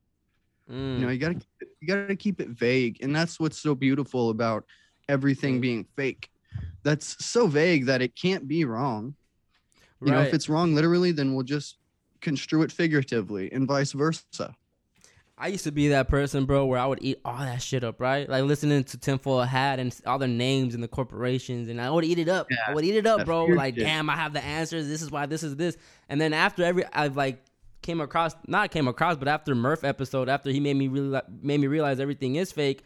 Mm. 0.71 0.99
You 0.99 1.07
know, 1.07 1.13
you 1.13 1.19
gotta 1.19 1.41
you 1.81 1.89
gotta 1.89 2.17
keep 2.17 2.41
it 2.41 2.49
vague. 2.49 2.99
And 3.03 3.15
that's 3.15 3.39
what's 3.39 3.59
so 3.59 3.75
beautiful 3.75 4.31
about 4.31 4.65
everything 5.09 5.61
being 5.61 5.87
fake. 5.97 6.31
That's 6.83 7.25
so 7.25 7.47
vague 7.47 7.87
that 7.87 8.03
it 8.03 8.15
can't 8.17 8.47
be 8.47 8.65
wrong. 8.65 9.15
You 10.05 10.13
know, 10.13 10.21
if 10.21 10.35
it's 10.35 10.49
wrong 10.49 10.75
literally, 10.75 11.11
then 11.11 11.35
we'll 11.35 11.45
just 11.45 11.79
construe 12.21 12.63
it 12.63 12.71
figuratively 12.71 13.51
and 13.51 13.67
vice 13.67 13.93
versa. 13.93 14.55
I 15.39 15.49
used 15.49 15.65
to 15.65 15.71
be 15.71 15.89
that 15.89 16.09
person, 16.09 16.47
bro, 16.47 16.65
where 16.65 16.79
I 16.79 16.87
would 16.87 17.01
eat 17.03 17.21
all 17.23 17.39
that 17.39 17.61
shit 17.61 17.85
up, 17.85 18.01
right? 18.01 18.27
Like 18.27 18.45
listening 18.45 18.85
to 18.85 18.99
Tinfoil 18.99 19.43
Hat 19.43 19.79
and 19.79 19.95
all 20.07 20.19
their 20.19 20.29
names 20.29 20.75
and 20.75 20.83
the 20.83 20.89
corporations, 20.89 21.69
and 21.69 21.79
I 21.79 21.91
would 21.91 22.05
eat 22.05 22.19
it 22.19 22.29
up. 22.29 22.49
I 22.67 22.73
would 22.73 22.87
eat 22.87 22.95
it 22.95 23.07
up, 23.07 23.27
bro. 23.27 23.45
Like, 23.45 23.75
shit. 23.75 23.85
damn, 23.85 24.09
I 24.09 24.17
have 24.17 24.33
the 24.33 24.43
answers. 24.43 24.89
This 24.89 25.03
is 25.03 25.11
why 25.11 25.27
this 25.27 25.43
is 25.43 25.55
this. 25.57 25.77
And 26.09 26.19
then 26.19 26.33
after 26.33 26.65
every, 26.65 26.85
I've 26.91 27.17
like 27.17 27.43
came 27.87 28.01
across, 28.01 28.35
not 28.47 28.71
came 28.71 28.89
across, 28.89 29.17
but 29.17 29.29
after 29.29 29.55
Murph 29.55 29.85
episode, 29.85 30.29
after 30.29 30.51
he 30.51 30.61
made 30.61 30.75
me 30.75 30.89
really 30.89 31.21
made 31.41 31.61
me 31.61 31.69
realize 31.69 32.01
everything 32.01 32.35
is 32.35 32.53
fake. 32.53 32.83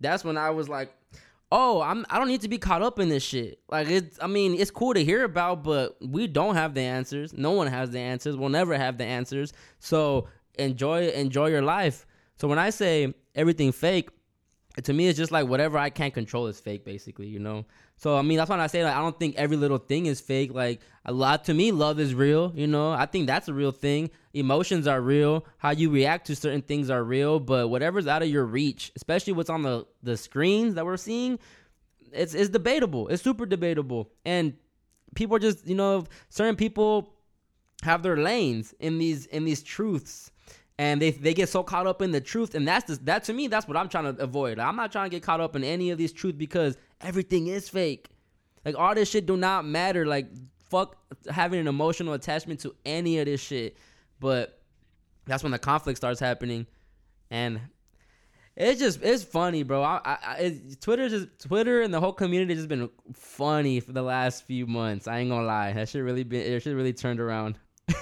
That's 0.00 0.24
when 0.24 0.36
I 0.36 0.50
was 0.50 0.68
like, 0.68 0.92
oh, 1.52 1.82
I'm 1.82 2.06
I 2.10 2.18
don't 2.18 2.28
need 2.28 2.40
to 2.40 2.48
be 2.48 2.58
caught 2.58 2.82
up 2.82 2.98
in 2.98 3.10
this 3.10 3.22
shit. 3.22 3.60
Like 3.68 3.88
it's, 3.88 4.18
I 4.20 4.26
mean, 4.26 4.54
it's 4.54 4.70
cool 4.70 4.94
to 4.94 5.04
hear 5.04 5.24
about, 5.24 5.62
but 5.62 5.96
we 6.00 6.26
don't 6.26 6.54
have 6.54 6.74
the 6.74 6.80
answers. 6.80 7.32
No 7.32 7.52
one 7.52 7.66
has 7.66 7.90
the 7.90 8.00
answers. 8.00 8.36
We'll 8.36 8.48
never 8.48 8.76
have 8.76 8.98
the 8.98 9.04
answers. 9.04 9.52
So 9.78 10.28
enjoy 10.58 11.08
enjoy 11.10 11.48
your 11.48 11.62
life. 11.62 12.06
So 12.40 12.48
when 12.48 12.58
I 12.58 12.70
say 12.70 13.14
everything 13.34 13.70
fake, 13.72 14.08
to 14.84 14.92
me 14.92 15.08
it's 15.08 15.18
just 15.18 15.32
like 15.32 15.48
whatever 15.48 15.78
I 15.78 15.90
can't 15.90 16.14
control 16.14 16.46
is 16.46 16.60
fake, 16.60 16.84
basically. 16.84 17.26
You 17.26 17.38
know. 17.38 17.64
So 17.96 18.16
I 18.16 18.22
mean 18.22 18.38
that's 18.38 18.48
why 18.48 18.58
I 18.58 18.66
say 18.68 18.84
like 18.84 18.94
I 18.94 19.00
don't 19.00 19.18
think 19.18 19.36
every 19.36 19.56
little 19.56 19.78
thing 19.78 20.06
is 20.06 20.20
fake. 20.20 20.52
Like 20.52 20.80
a 21.04 21.12
lot 21.12 21.44
to 21.44 21.54
me, 21.54 21.72
love 21.72 21.98
is 21.98 22.14
real. 22.14 22.52
You 22.54 22.66
know, 22.66 22.92
I 22.92 23.06
think 23.06 23.26
that's 23.26 23.48
a 23.48 23.54
real 23.54 23.72
thing. 23.72 24.10
Emotions 24.34 24.86
are 24.86 25.00
real. 25.00 25.44
How 25.58 25.70
you 25.70 25.90
react 25.90 26.26
to 26.28 26.36
certain 26.36 26.62
things 26.62 26.90
are 26.90 27.02
real. 27.02 27.40
But 27.40 27.68
whatever's 27.68 28.06
out 28.06 28.22
of 28.22 28.28
your 28.28 28.44
reach, 28.44 28.92
especially 28.96 29.32
what's 29.32 29.50
on 29.50 29.62
the 29.62 29.86
the 30.02 30.16
screens 30.16 30.74
that 30.74 30.84
we're 30.84 30.96
seeing, 30.96 31.38
it's 32.12 32.34
it's 32.34 32.50
debatable. 32.50 33.08
It's 33.08 33.22
super 33.22 33.46
debatable. 33.46 34.10
And 34.24 34.54
people 35.14 35.36
are 35.36 35.40
just 35.40 35.66
you 35.66 35.74
know 35.74 36.04
certain 36.28 36.56
people 36.56 37.14
have 37.82 38.02
their 38.02 38.16
lanes 38.16 38.74
in 38.80 38.98
these 38.98 39.26
in 39.26 39.44
these 39.44 39.62
truths 39.62 40.30
and 40.78 41.02
they 41.02 41.10
they 41.10 41.34
get 41.34 41.48
so 41.48 41.62
caught 41.62 41.86
up 41.86 42.00
in 42.02 42.12
the 42.12 42.20
truth 42.20 42.54
and 42.54 42.66
that's 42.66 42.84
the, 42.86 42.96
that 43.04 43.24
to 43.24 43.32
me 43.32 43.46
that's 43.46 43.66
what 43.66 43.76
i'm 43.76 43.88
trying 43.88 44.14
to 44.14 44.22
avoid 44.22 44.58
i'm 44.58 44.76
not 44.76 44.92
trying 44.92 45.10
to 45.10 45.14
get 45.14 45.22
caught 45.22 45.40
up 45.40 45.56
in 45.56 45.64
any 45.64 45.90
of 45.90 45.98
these 45.98 46.12
truth 46.12 46.38
because 46.38 46.76
everything 47.00 47.46
is 47.48 47.68
fake 47.68 48.08
like 48.64 48.76
all 48.76 48.94
this 48.94 49.08
shit 49.10 49.26
do 49.26 49.36
not 49.36 49.64
matter 49.64 50.06
like 50.06 50.28
fuck 50.68 50.96
having 51.30 51.60
an 51.60 51.68
emotional 51.68 52.14
attachment 52.14 52.60
to 52.60 52.74
any 52.84 53.18
of 53.18 53.26
this 53.26 53.40
shit. 53.40 53.76
But 54.20 54.60
that's 55.26 55.42
when 55.42 55.52
the 55.52 55.58
conflict 55.58 55.96
starts 55.96 56.20
happening, 56.20 56.66
and 57.30 57.60
it's 58.56 58.80
just 58.80 59.02
it's 59.02 59.22
funny, 59.22 59.62
bro. 59.62 59.82
I, 59.82 60.00
I, 60.04 60.36
it, 60.38 60.80
Twitter 60.80 61.08
just 61.08 61.28
Twitter 61.40 61.82
and 61.82 61.92
the 61.92 62.00
whole 62.00 62.12
community 62.12 62.54
has 62.54 62.66
been 62.66 62.90
funny 63.14 63.80
for 63.80 63.92
the 63.92 64.02
last 64.02 64.44
few 64.44 64.66
months. 64.66 65.06
I 65.06 65.18
ain't 65.18 65.30
gonna 65.30 65.46
lie, 65.46 65.72
that 65.72 65.88
shit 65.88 66.02
really 66.02 66.24
been 66.24 66.40
it 66.40 66.62
should 66.62 66.76
really 66.76 66.92
turned 66.92 67.20
around. 67.20 67.58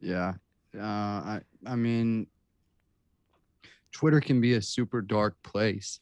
Yeah. 0.00 0.34
Uh, 0.78 0.82
I 0.82 1.40
I 1.66 1.76
mean, 1.76 2.26
Twitter 3.92 4.20
can 4.20 4.40
be 4.40 4.54
a 4.54 4.62
super 4.62 5.00
dark 5.00 5.42
place. 5.42 6.00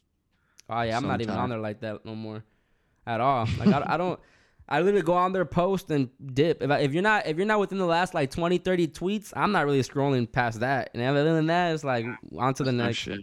Oh 0.68 0.82
yeah, 0.82 0.96
I'm 0.96 1.06
not 1.06 1.20
even 1.20 1.34
on 1.34 1.50
there 1.50 1.58
like 1.58 1.80
that 1.80 2.04
no 2.04 2.14
more, 2.14 2.44
at 3.06 3.20
all. 3.20 3.46
Like 3.58 3.68
I, 3.68 3.94
I 3.94 3.96
don't. 3.96 4.18
I 4.68 4.80
literally 4.80 5.02
go 5.02 5.14
on 5.14 5.32
there, 5.32 5.44
post 5.44 5.90
and 5.90 6.08
dip. 6.32 6.62
If, 6.62 6.70
I, 6.70 6.78
if 6.78 6.94
you're 6.94 7.02
not 7.02 7.26
if 7.26 7.36
you're 7.36 7.46
not 7.46 7.60
within 7.60 7.78
the 7.78 7.84
last 7.84 8.14
like 8.14 8.30
20, 8.30 8.58
30 8.58 8.88
tweets, 8.88 9.32
I'm 9.36 9.52
not 9.52 9.66
really 9.66 9.80
scrolling 9.80 10.30
past 10.30 10.60
that. 10.60 10.90
And 10.94 11.02
other 11.02 11.34
than 11.34 11.46
that, 11.48 11.74
it's 11.74 11.84
like 11.84 12.06
on 12.38 12.54
to 12.54 12.64
the 12.64 12.72
next. 12.72 12.96
shit. 12.96 13.20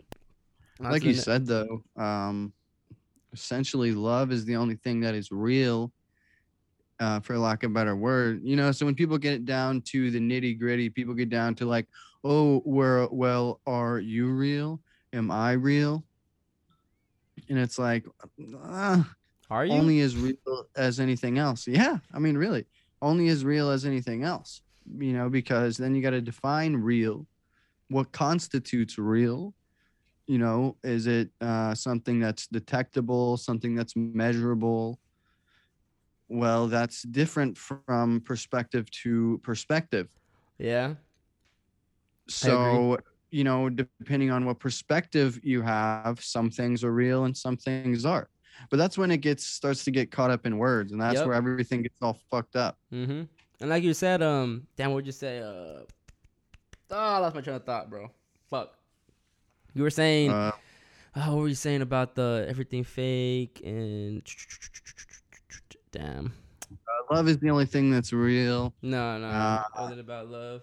Like 0.79 1.03
you 1.03 1.13
ne- 1.13 1.17
said 1.17 1.47
though, 1.47 1.83
um, 1.97 2.53
essentially 3.33 3.93
love 3.93 4.31
is 4.31 4.45
the 4.45 4.57
only 4.57 4.75
thing 4.75 4.99
that 5.01 5.15
is 5.15 5.31
real. 5.31 5.91
Uh, 6.99 7.17
for 7.21 7.37
lack 7.37 7.63
of 7.63 7.71
a 7.71 7.73
better 7.73 7.95
word, 7.95 8.41
you 8.43 8.57
know. 8.57 8.73
So 8.73 8.85
when 8.85 8.93
people 8.93 9.17
get 9.17 9.33
it 9.33 9.45
down 9.45 9.81
to 9.83 10.11
the 10.11 10.19
nitty 10.19 10.59
gritty, 10.59 10.89
people 10.89 11.13
get 11.13 11.29
down 11.29 11.55
to 11.55 11.65
like, 11.65 11.87
oh, 12.25 12.59
where, 12.65 13.07
well, 13.07 13.61
are 13.65 13.99
you 13.99 14.27
real? 14.31 14.81
Am 15.13 15.31
I 15.31 15.53
real? 15.53 16.03
And 17.47 17.57
it's 17.57 17.79
like, 17.79 18.05
uh, 18.63 19.03
Are 19.49 19.65
you? 19.65 19.71
only 19.71 20.01
as 20.01 20.17
real 20.17 20.67
as 20.75 20.99
anything 20.99 21.37
else. 21.37 21.67
Yeah, 21.67 21.99
I 22.13 22.19
mean, 22.19 22.37
really, 22.37 22.65
only 23.01 23.29
as 23.29 23.45
real 23.45 23.69
as 23.69 23.85
anything 23.85 24.23
else. 24.23 24.61
You 24.97 25.13
know, 25.13 25.29
because 25.29 25.77
then 25.77 25.95
you 25.95 26.01
got 26.01 26.09
to 26.11 26.21
define 26.21 26.75
real. 26.75 27.25
What 27.89 28.11
constitutes 28.11 28.97
real? 28.97 29.53
You 30.27 30.37
know, 30.37 30.75
is 30.83 31.07
it 31.07 31.29
uh, 31.41 31.73
something 31.73 32.19
that's 32.19 32.45
detectable, 32.47 33.37
something 33.37 33.73
that's 33.73 33.95
measurable? 33.95 34.99
Well, 36.29 36.67
that's 36.67 37.01
different 37.03 37.57
from 37.57 38.21
perspective 38.21 38.89
to 39.03 39.39
perspective. 39.43 40.07
yeah. 40.57 40.93
So, 42.27 42.97
you 43.31 43.43
know, 43.43 43.69
depending 43.69 44.29
on 44.29 44.45
what 44.45 44.59
perspective 44.59 45.39
you 45.43 45.61
have, 45.63 46.21
some 46.23 46.51
things 46.51 46.83
are 46.83 46.91
real 46.93 47.25
and 47.25 47.35
some 47.35 47.57
things 47.57 48.05
aren't. 48.05 48.27
But 48.69 48.77
that's 48.77 48.97
when 48.97 49.09
it 49.09 49.17
gets 49.21 49.45
starts 49.45 49.83
to 49.85 49.91
get 49.91 50.11
caught 50.11 50.29
up 50.31 50.45
in 50.45 50.57
words, 50.57 50.91
and 50.91 51.01
that's 51.01 51.15
Yep. 51.15 51.25
where 51.25 51.35
everything 51.35 51.81
gets 51.81 51.95
all 52.01 52.19
fucked 52.29 52.55
up. 52.55 52.77
Mm-hmm. 52.93 53.23
And 53.61 53.69
like 53.69 53.83
you 53.83 53.93
said, 53.93 54.21
um, 54.21 54.67
damn, 54.75 54.91
what'd 54.91 55.05
you 55.07 55.11
say? 55.11 55.39
Uh, 55.39 55.81
oh, 55.81 55.85
I 56.91 57.17
lost 57.17 57.35
my 57.35 57.41
train 57.41 57.55
of 57.55 57.63
thought, 57.65 57.89
bro. 57.89 58.11
Fuck. 58.49 58.73
You 59.73 59.81
were 59.83 59.89
saying, 59.89 60.31
Uh, 60.31 60.51
oh, 61.15 61.35
what 61.35 61.41
were 61.41 61.47
you 61.47 61.55
saying 61.55 61.81
about 61.81 62.15
the 62.15 62.45
everything 62.49 62.83
fake 62.83 63.61
and 63.65 64.21
damn. 65.91 66.33
love 67.11 67.27
is 67.27 67.37
the 67.39 67.49
only 67.49 67.65
thing 67.65 67.89
that's 67.89 68.13
real. 68.13 68.73
No, 68.81 69.17
no, 69.17 69.27
Uh, 69.27 69.63
wasn't 69.79 69.99
about 69.99 70.27
love. 70.29 70.61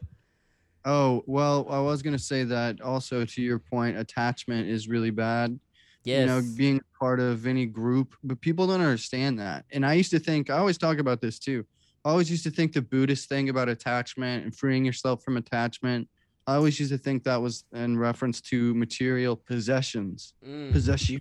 Oh, 0.85 1.25
well, 1.27 1.67
I 1.69 1.81
was 1.81 2.03
gonna 2.03 2.19
say 2.19 2.45
that 2.45 2.81
also 2.81 3.25
to 3.25 3.43
your 3.43 3.59
point, 3.59 3.97
attachment 3.97 4.69
is 4.69 4.89
really 4.89 5.11
bad. 5.11 5.59
Yes. 6.05 6.21
You 6.21 6.27
know, 6.27 6.43
being 6.57 6.81
part 7.01 7.19
of 7.19 7.47
any 7.49 7.67
group, 7.67 8.15
but 8.23 8.41
people 8.41 8.69
don't 8.69 8.81
understand 8.81 9.41
that. 9.41 9.65
And 9.73 9.85
I 9.85 9.95
used 9.95 10.13
to 10.13 10.21
think, 10.21 10.49
I 10.51 10.59
always 10.59 10.79
talk 10.79 10.99
about 10.99 11.21
this 11.21 11.41
too. 11.41 11.67
I 12.05 12.11
always 12.11 12.31
used 12.31 12.45
to 12.45 12.51
think 12.51 12.73
the 12.73 12.83
Buddhist 12.83 13.29
thing 13.29 13.49
about 13.49 13.69
attachment 13.69 14.45
and 14.45 14.55
freeing 14.55 14.85
yourself 14.85 15.25
from 15.25 15.37
attachment. 15.37 16.09
I 16.47 16.55
always 16.55 16.79
used 16.79 16.93
to 16.93 16.99
think 16.99 17.25
that 17.25 17.43
was 17.43 17.65
in 17.75 17.99
reference 17.99 18.41
to 18.43 18.73
material 18.75 19.35
possessions, 19.35 20.35
Mm. 20.47 20.71
possessions. 20.71 21.21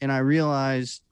And 0.00 0.12
I 0.12 0.18
realized 0.18 1.02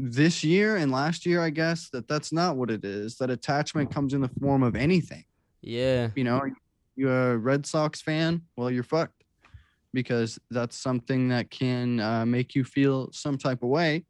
this 0.00 0.44
year 0.44 0.76
and 0.76 0.92
last 0.92 1.26
year, 1.26 1.40
I 1.42 1.50
guess, 1.50 1.88
that 1.90 2.08
that's 2.08 2.32
not 2.32 2.56
what 2.56 2.70
it 2.70 2.84
is. 2.84 3.16
That 3.16 3.30
attachment 3.30 3.90
comes 3.92 4.14
in 4.14 4.20
the 4.20 4.30
form 4.40 4.62
of 4.62 4.76
anything 4.76 5.24
Yeah. 5.62 6.10
you 6.14 6.24
know, 6.24 6.40
you're 6.96 7.32
a 7.32 7.36
Red 7.36 7.66
Sox 7.66 8.00
fan, 8.00 8.42
well, 8.56 8.70
you're 8.70 8.82
fucked 8.82 9.24
because 9.92 10.38
that's 10.50 10.76
something 10.76 11.28
that 11.28 11.50
can 11.50 12.00
uh, 12.00 12.24
make 12.26 12.54
you 12.54 12.64
feel 12.64 13.10
some 13.12 13.38
type 13.38 13.62
of 13.62 13.68
way, 13.70 14.04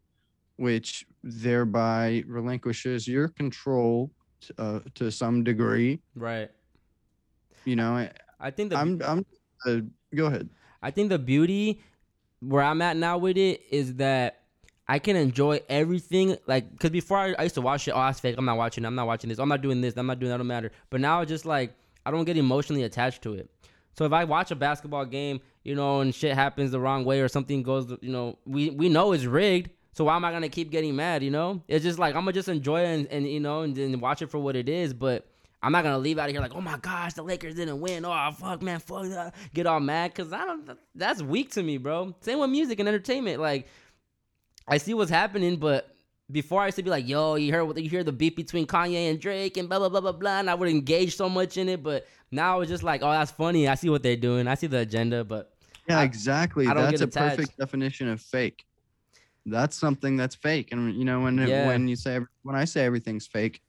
which 0.57 1.07
thereby 1.23 2.23
relinquishes 2.27 3.07
your 3.07 3.29
control 3.29 4.11
t- 4.41 4.53
uh, 4.59 4.81
to 4.95 5.11
some 5.11 5.45
degree. 5.45 6.01
Right. 6.15 6.51
You 7.65 7.77
know, 7.77 7.93
I- 7.97 8.13
I 8.41 8.51
think 8.51 8.71
the 8.71 8.77
I'm, 8.79 9.01
I'm, 9.03 9.27
uh, 9.67 9.81
go 10.15 10.27
ahead. 10.27 10.49
I 10.81 10.91
think 10.93 11.09
the 11.09 11.19
beauty 11.19 11.81
where 12.41 12.63
I'm 12.63 12.81
at 12.83 12.97
now 12.97 13.19
with 13.19 13.37
it 13.37 13.63
is 13.71 13.97
that 13.97 14.38
I 14.89 14.99
can 14.99 15.17
enjoy 15.17 15.61
everything. 15.69 16.37
Like, 16.47 16.71
because 16.71 16.91
before 16.91 17.19
I, 17.19 17.35
I 17.39 17.43
used 17.43 17.55
to 17.57 17.61
watch 17.61 17.87
it, 17.87 17.93
oh, 17.93 18.01
that's 18.01 18.21
fake. 18.21 18.37
I'm 18.39 18.45
not 18.47 18.57
watching. 18.57 18.85
I'm 18.85 18.95
not 18.95 19.07
watching 19.07 19.29
this. 19.29 19.39
I'm 19.39 19.49
not 19.49 19.61
doing 19.61 19.81
this. 19.81 19.97
I'm 19.97 20.07
not 20.07 20.19
doing 20.19 20.31
that. 20.31 20.39
Don't 20.39 20.47
matter. 20.47 20.73
But 20.89 21.01
now 21.01 21.25
just 21.25 21.45
like 21.45 21.75
I 22.07 22.11
don't 22.11 22.25
get 22.25 22.37
emotionally 22.37 22.85
attached 22.85 23.23
to 23.23 23.35
it. 23.35 23.51
So 23.99 24.05
if 24.05 24.13
I 24.13 24.25
watch 24.25 24.51
a 24.51 24.57
basketball 24.57 25.05
game, 25.05 25.41
you 25.65 25.75
know, 25.75 26.01
and 26.01 26.15
shit 26.15 26.35
happens 26.35 26.71
the 26.71 26.81
wrong 26.81 27.05
way 27.05 27.21
or 27.21 27.29
something 27.29 27.63
goes, 27.63 27.91
you 28.01 28.11
know, 28.11 28.39
we 28.47 28.71
we 28.71 28.89
know 28.89 29.13
it's 29.13 29.25
rigged. 29.25 29.71
So 29.93 30.05
why 30.05 30.17
am 30.17 30.25
I 30.25 30.31
gonna 30.31 30.49
keep 30.49 30.71
getting 30.71 30.97
mad? 30.97 31.23
You 31.23 31.33
know, 31.33 31.63
it's 31.69 31.85
just 31.85 31.99
like 31.99 32.15
I'm 32.15 32.23
gonna 32.23 32.33
just 32.33 32.49
enjoy 32.49 32.83
it 32.83 32.95
and, 32.95 33.07
and 33.09 33.29
you 33.29 33.41
know, 33.41 33.63
and 33.63 33.77
then 33.77 33.99
watch 34.01 34.23
it 34.23 34.31
for 34.31 34.39
what 34.39 34.57
it 34.57 34.69
is. 34.69 34.95
But 34.95 35.27
I'm 35.63 35.73
not 35.73 35.83
gonna 35.83 35.99
leave 35.99 36.19
out 36.19 36.29
of 36.29 36.33
here 36.33 36.41
like, 36.41 36.55
oh 36.55 36.61
my 36.61 36.79
gosh, 36.79 37.15
the 37.15 37.23
Lakers 37.23 37.57
didn't 37.57 37.81
win. 37.81 38.05
Oh 38.05 38.31
fuck, 38.39 38.63
man, 38.63 38.79
fuck 38.79 39.03
that. 39.09 39.35
Get 39.53 39.67
all 39.67 39.81
mad 39.81 40.15
because 40.15 40.33
I 40.33 40.45
don't. 40.45 40.79
That's 40.95 41.21
weak 41.21 41.51
to 41.53 41.63
me, 41.63 41.77
bro. 41.79 42.15
Same 42.21 42.39
with 42.39 42.51
music 42.51 42.79
and 42.79 42.89
entertainment. 42.89 43.41
Like, 43.41 43.67
I 44.69 44.79
see 44.79 44.95
what's 44.95 45.11
happening, 45.11 45.57
but 45.57 45.95
before 46.31 46.61
I 46.63 46.67
used 46.67 46.77
to 46.77 46.83
be 46.83 46.91
like, 46.91 47.09
yo, 47.09 47.37
you 47.37 47.53
heard 47.53 47.65
what 47.65 47.83
you 47.83 47.89
hear 47.89 48.05
the 48.05 48.13
beef 48.13 48.37
between 48.37 48.67
Kanye 48.67 49.11
and 49.11 49.19
Drake 49.19 49.57
and 49.57 49.69
blah 49.69 49.79
blah 49.79 49.89
blah 49.89 50.01
blah 50.01 50.13
blah, 50.13 50.39
and 50.41 50.51
I 50.51 50.55
would 50.55 50.69
engage 50.69 51.17
so 51.17 51.29
much 51.29 51.57
in 51.57 51.69
it. 51.69 51.83
But 51.83 52.07
now 52.31 52.61
it's 52.61 52.69
just 52.71 52.83
like, 52.83 53.03
oh, 53.03 53.11
that's 53.11 53.31
funny. 53.31 53.67
I 53.69 53.75
see 53.75 53.89
what 53.89 54.03
they're 54.03 54.17
doing. 54.17 54.47
I 54.47 54.55
see 54.55 54.67
the 54.67 54.79
agenda, 54.79 55.25
but 55.25 55.55
Yeah, 55.89 56.01
I- 56.01 56.05
exactly. 56.05 56.67
I 56.67 56.75
That's 56.75 57.01
a 57.01 57.09
perfect 57.09 57.57
definition 57.59 58.09
of 58.09 58.21
fake. 58.21 58.65
That's 59.47 59.75
something 59.77 60.17
that's 60.19 60.35
fake. 60.35 60.73
And 60.73 60.95
you 60.95 61.05
know, 61.07 61.21
when 61.23 61.39
Yeah. 61.39 61.67
when 61.69 61.89
you 61.89 61.97
say 61.97 62.21
when 62.43 62.55
I 62.55 62.67
say 62.67 62.85
everything's 62.85 63.27
fake, 63.27 63.63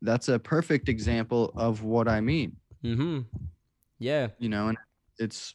that's 0.00 0.28
a 0.28 0.38
perfect 0.38 0.88
example 0.88 1.52
of 1.56 1.82
what 1.82 2.08
I 2.08 2.20
mean. 2.22 2.56
mm-hmm. 2.82 3.20
Yeah. 3.98 4.28
You 4.38 4.48
know, 4.48 4.68
and 4.68 4.78
it's 5.18 5.54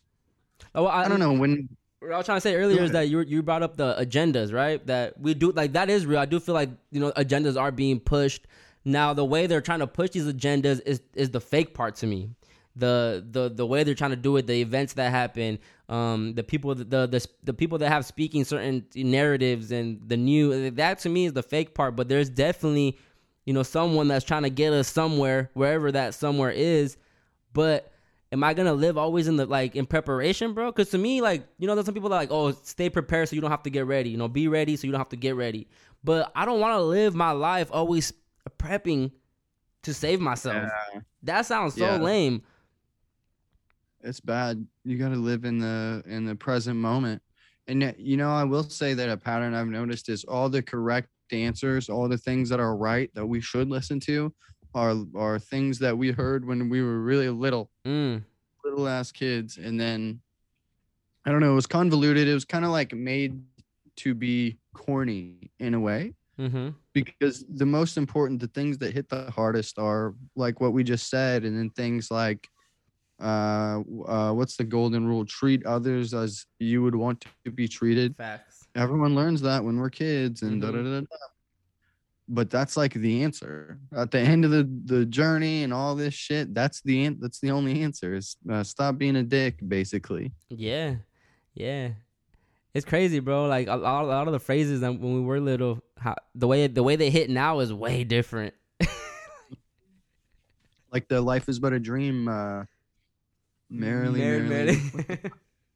Oh, 0.76 0.86
I 0.86 1.08
don't 1.08 1.20
know 1.20 1.34
when 1.34 1.68
What 2.04 2.12
I 2.12 2.18
was 2.18 2.26
trying 2.26 2.38
to 2.38 2.42
say 2.42 2.56
earlier 2.56 2.82
is 2.82 2.92
that 2.92 3.08
you 3.08 3.22
you 3.22 3.42
brought 3.42 3.64
up 3.64 3.78
the 3.78 3.96
agendas, 3.98 4.54
right? 4.54 4.86
That 4.88 5.20
we 5.20 5.34
do 5.34 5.52
like 5.52 5.72
that 5.74 5.90
is 5.90 6.06
real. 6.06 6.20
I 6.20 6.26
do 6.26 6.40
feel 6.40 6.54
like 6.54 6.70
you 6.92 7.00
know 7.00 7.12
agendas 7.12 7.60
are 7.60 7.72
being 7.72 8.02
pushed. 8.02 8.46
Now 8.84 9.14
the 9.14 9.24
way 9.24 9.48
they're 9.48 9.62
trying 9.62 9.80
to 9.80 9.88
push 9.88 10.10
these 10.10 10.26
agendas 10.26 10.82
is 10.86 11.02
is 11.14 11.30
the 11.30 11.40
fake 11.40 11.74
part 11.74 11.96
to 11.98 12.08
me. 12.08 12.30
The 12.76 13.26
the 13.32 13.50
the 13.50 13.66
way 13.66 13.86
they're 13.86 13.96
trying 13.96 14.12
to 14.12 14.18
do 14.18 14.36
it, 14.36 14.48
the 14.48 14.60
events 14.60 14.94
that 14.94 15.12
happen, 15.12 15.60
um, 15.88 16.34
the 16.34 16.44
people 16.44 16.76
the 16.76 16.84
the 16.84 17.26
the 17.42 17.54
people 17.54 17.78
that 17.78 17.88
have 17.88 18.06
speaking 18.06 18.44
certain 18.44 18.86
narratives 18.96 19.72
and 19.72 20.02
the 20.06 20.18
new 20.18 20.72
that 20.72 21.00
to 21.00 21.10
me 21.10 21.26
is 21.28 21.32
the 21.34 21.44
fake 21.44 21.74
part. 21.74 21.96
But 21.96 22.10
there's 22.10 22.30
definitely 22.30 22.98
you 23.46 23.54
know 23.54 23.64
someone 23.64 24.10
that's 24.10 24.26
trying 24.26 24.44
to 24.44 24.50
get 24.50 24.74
us 24.74 24.90
somewhere 24.90 25.52
wherever 25.54 25.90
that 25.94 26.16
somewhere 26.16 26.52
is. 26.52 26.98
But 27.54 27.93
am 28.34 28.44
I 28.44 28.54
gonna 28.56 28.74
live 28.74 28.98
always 28.98 29.28
in 29.28 29.38
the 29.38 29.46
like 29.46 29.76
in 29.76 29.86
preparation, 29.86 30.54
bro? 30.54 30.72
Because 30.72 30.90
to 30.90 30.98
me, 30.98 31.22
like 31.22 31.48
you 31.60 31.68
know, 31.68 31.76
there's 31.76 31.86
some 31.86 31.94
people 31.94 32.10
that 32.10 32.16
are 32.16 32.22
like, 32.22 32.32
oh, 32.32 32.52
stay 32.64 32.90
prepared 32.90 33.30
so 33.30 33.36
you 33.36 33.42
don't 33.42 33.52
have 33.52 33.64
to 33.64 33.70
get 33.70 33.86
ready. 33.86 34.10
You 34.10 34.18
know, 34.18 34.28
be 34.28 34.48
ready 34.48 34.76
so 34.76 34.88
you 34.88 34.92
don't 34.92 35.00
have 35.00 35.10
to 35.10 35.16
get 35.16 35.36
ready. 35.36 35.68
But 36.04 36.32
I 36.36 36.44
don't 36.44 36.60
want 36.60 36.74
to 36.74 36.82
live 36.82 37.16
my 37.16 37.32
life 37.32 37.70
always 37.72 38.12
prepping 38.58 39.12
to 39.84 39.94
save 39.94 40.20
myself. 40.20 40.70
That 41.22 41.46
sounds 41.46 41.76
so 41.76 41.86
Yeah. 41.86 41.98
lame. 41.98 42.42
it's 44.02 44.20
bad. 44.20 44.66
You 44.84 44.98
got 44.98 45.10
to 45.10 45.16
live 45.16 45.46
in 45.46 45.60
the 45.60 46.04
in 46.06 46.26
the 46.26 46.36
present 46.36 46.78
moment. 46.78 47.22
And 47.68 47.96
you 47.98 48.18
know, 48.18 48.32
I 48.32 48.44
will 48.44 48.64
say 48.64 48.94
that 48.96 49.10
a 49.10 49.16
pattern 49.16 49.54
I've 49.54 49.68
noticed 49.68 50.10
is 50.10 50.26
all 50.26 50.50
the 50.50 50.62
correct 50.62 51.08
answers, 51.32 51.88
all 51.90 52.10
the 52.10 52.18
things 52.18 52.50
that 52.50 52.60
are 52.60 52.76
right 52.76 53.10
that 53.14 53.26
we 53.26 53.40
should 53.40 53.70
listen 53.70 54.00
to, 54.02 54.34
are 54.74 54.96
are 55.16 55.40
things 55.40 55.80
that 55.80 55.98
we 55.98 56.12
heard 56.12 56.46
when 56.46 56.70
we 56.70 56.82
were 56.82 57.00
really 57.00 57.30
little, 57.30 57.70
Mm, 57.86 58.24
little 58.64 58.88
ass 58.88 59.12
kids, 59.12 59.58
and 59.58 59.80
then 59.80 60.22
I 61.26 61.32
don't 61.32 61.40
know, 61.40 61.52
it 61.52 61.56
was 61.56 61.68
convoluted. 61.68 62.28
It 62.28 62.34
was 62.34 62.46
kind 62.46 62.66
of 62.66 62.72
like 62.72 62.94
made 62.94 63.42
to 63.98 64.14
be 64.14 64.58
corny 64.74 65.52
in 65.60 65.74
a 65.74 65.80
way 65.80 66.14
mm-hmm. 66.40 66.70
because 66.94 67.46
the 67.48 67.66
most 67.66 67.98
important 67.98 68.40
the 68.40 68.48
things 68.48 68.78
that 68.80 68.94
hit 68.94 69.10
the 69.10 69.30
hardest 69.32 69.78
are 69.78 70.14
like 70.36 70.60
what 70.60 70.74
we 70.74 70.84
just 70.84 71.10
said 71.10 71.44
and 71.44 71.58
then 71.58 71.70
things 71.72 72.10
like 72.10 72.48
uh, 73.22 73.82
uh 74.08 74.32
what's 74.32 74.58
the 74.58 74.64
golden 74.64 75.08
rule 75.08 75.26
treat 75.26 75.66
others 75.66 76.14
as 76.14 76.46
you 76.60 76.82
would 76.82 76.96
want 76.96 77.26
to 77.46 77.52
be 77.52 77.68
treated 77.68 78.16
Facts. 78.16 78.68
everyone 78.76 79.16
learns 79.16 79.42
that 79.42 79.64
when 79.64 79.78
we're 79.78 79.90
kids 79.90 80.42
and 80.42 80.62
da, 80.62 80.72
da, 80.72 80.78
da, 80.78 80.84
da, 80.84 81.00
da. 81.02 81.06
But 82.28 82.50
that's 82.50 82.78
like 82.78 82.94
the 82.94 83.24
answer 83.24 83.80
at 83.96 84.12
the 84.12 84.20
end 84.20 84.46
of 84.46 84.52
the 84.52 84.70
the 84.86 85.06
journey 85.06 85.64
and 85.64 85.74
all 85.74 85.96
this 85.96 86.14
shit. 86.14 86.54
That's 86.54 86.82
the 86.82 87.06
an- 87.06 87.18
that's 87.20 87.40
the 87.40 87.52
only 87.52 87.82
answer 87.82 88.16
is 88.16 88.38
uh, 88.50 88.64
stop 88.64 88.98
being 88.98 89.16
a 89.18 89.24
dick, 89.24 89.60
basically. 89.68 90.32
Yeah, 90.50 90.96
yeah. 91.54 91.90
It's 92.74 92.86
crazy, 92.86 93.20
bro. 93.20 93.48
Like 93.48 93.68
a 93.68 93.76
lot, 93.76 94.06
a 94.06 94.08
lot 94.08 94.28
of 94.28 94.34
the 94.34 94.40
phrases 94.40 94.82
that 94.82 95.00
when 95.00 95.14
we 95.14 95.22
were 95.22 95.40
little, 95.40 95.80
how, 95.98 96.16
the 96.34 96.48
way 96.48 96.66
the 96.68 96.84
way 96.84 96.96
they 96.96 97.10
hit 97.10 97.30
now 97.30 97.60
is 97.60 97.72
way 97.74 98.04
different. 98.04 98.54
Like 100.94 101.08
the 101.08 101.20
life 101.20 101.50
is 101.50 101.58
but 101.58 101.74
a 101.74 101.80
dream. 101.80 102.28
Uh, 102.28 102.66
merrily, 103.68 104.20
merrily, 104.20 104.80
merrily. 104.88 105.20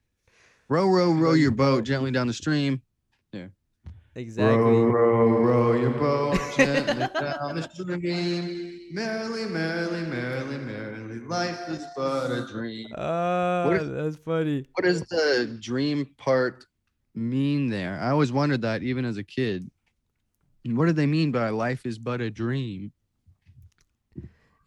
row, 0.70 0.88
row, 0.88 1.12
row 1.12 1.34
your 1.34 1.50
boat 1.50 1.86
gently 1.86 2.12
down 2.12 2.28
the 2.28 2.34
stream. 2.34 2.84
Exactly. 4.18 4.56
Row, 4.58 4.86
row, 4.86 5.28
row 5.40 5.74
your 5.74 5.92
boat 5.92 6.40
gently 6.56 7.08
down 7.20 7.56
the 7.56 7.68
stream. 7.74 8.80
Merrily, 8.92 9.46
merrily, 9.46 10.02
merrily, 10.02 10.58
merrily, 10.58 11.20
life 11.20 11.60
is 11.70 11.86
but 11.96 12.32
a 12.32 12.46
dream. 12.48 12.88
Oh, 12.98 13.72
if- 13.74 13.88
that's 13.88 14.18
funny. 14.18 14.66
What 14.74 14.84
does 14.86 15.02
the 15.02 15.58
dream 15.62 16.06
part 16.18 16.66
mean 17.16 17.70
there? 17.70 18.00
I 18.00 18.10
always 18.12 18.32
wondered 18.32 18.62
that 18.62 18.84
even 18.84 19.06
as 19.06 19.18
a 19.18 19.24
kid. 19.24 19.70
And 20.66 20.78
What 20.78 20.88
do 20.88 20.92
they 20.92 21.06
mean 21.06 21.32
by 21.32 21.50
life 21.50 21.86
is 21.86 21.98
but 21.98 22.20
a 22.22 22.30
dream? 22.30 22.92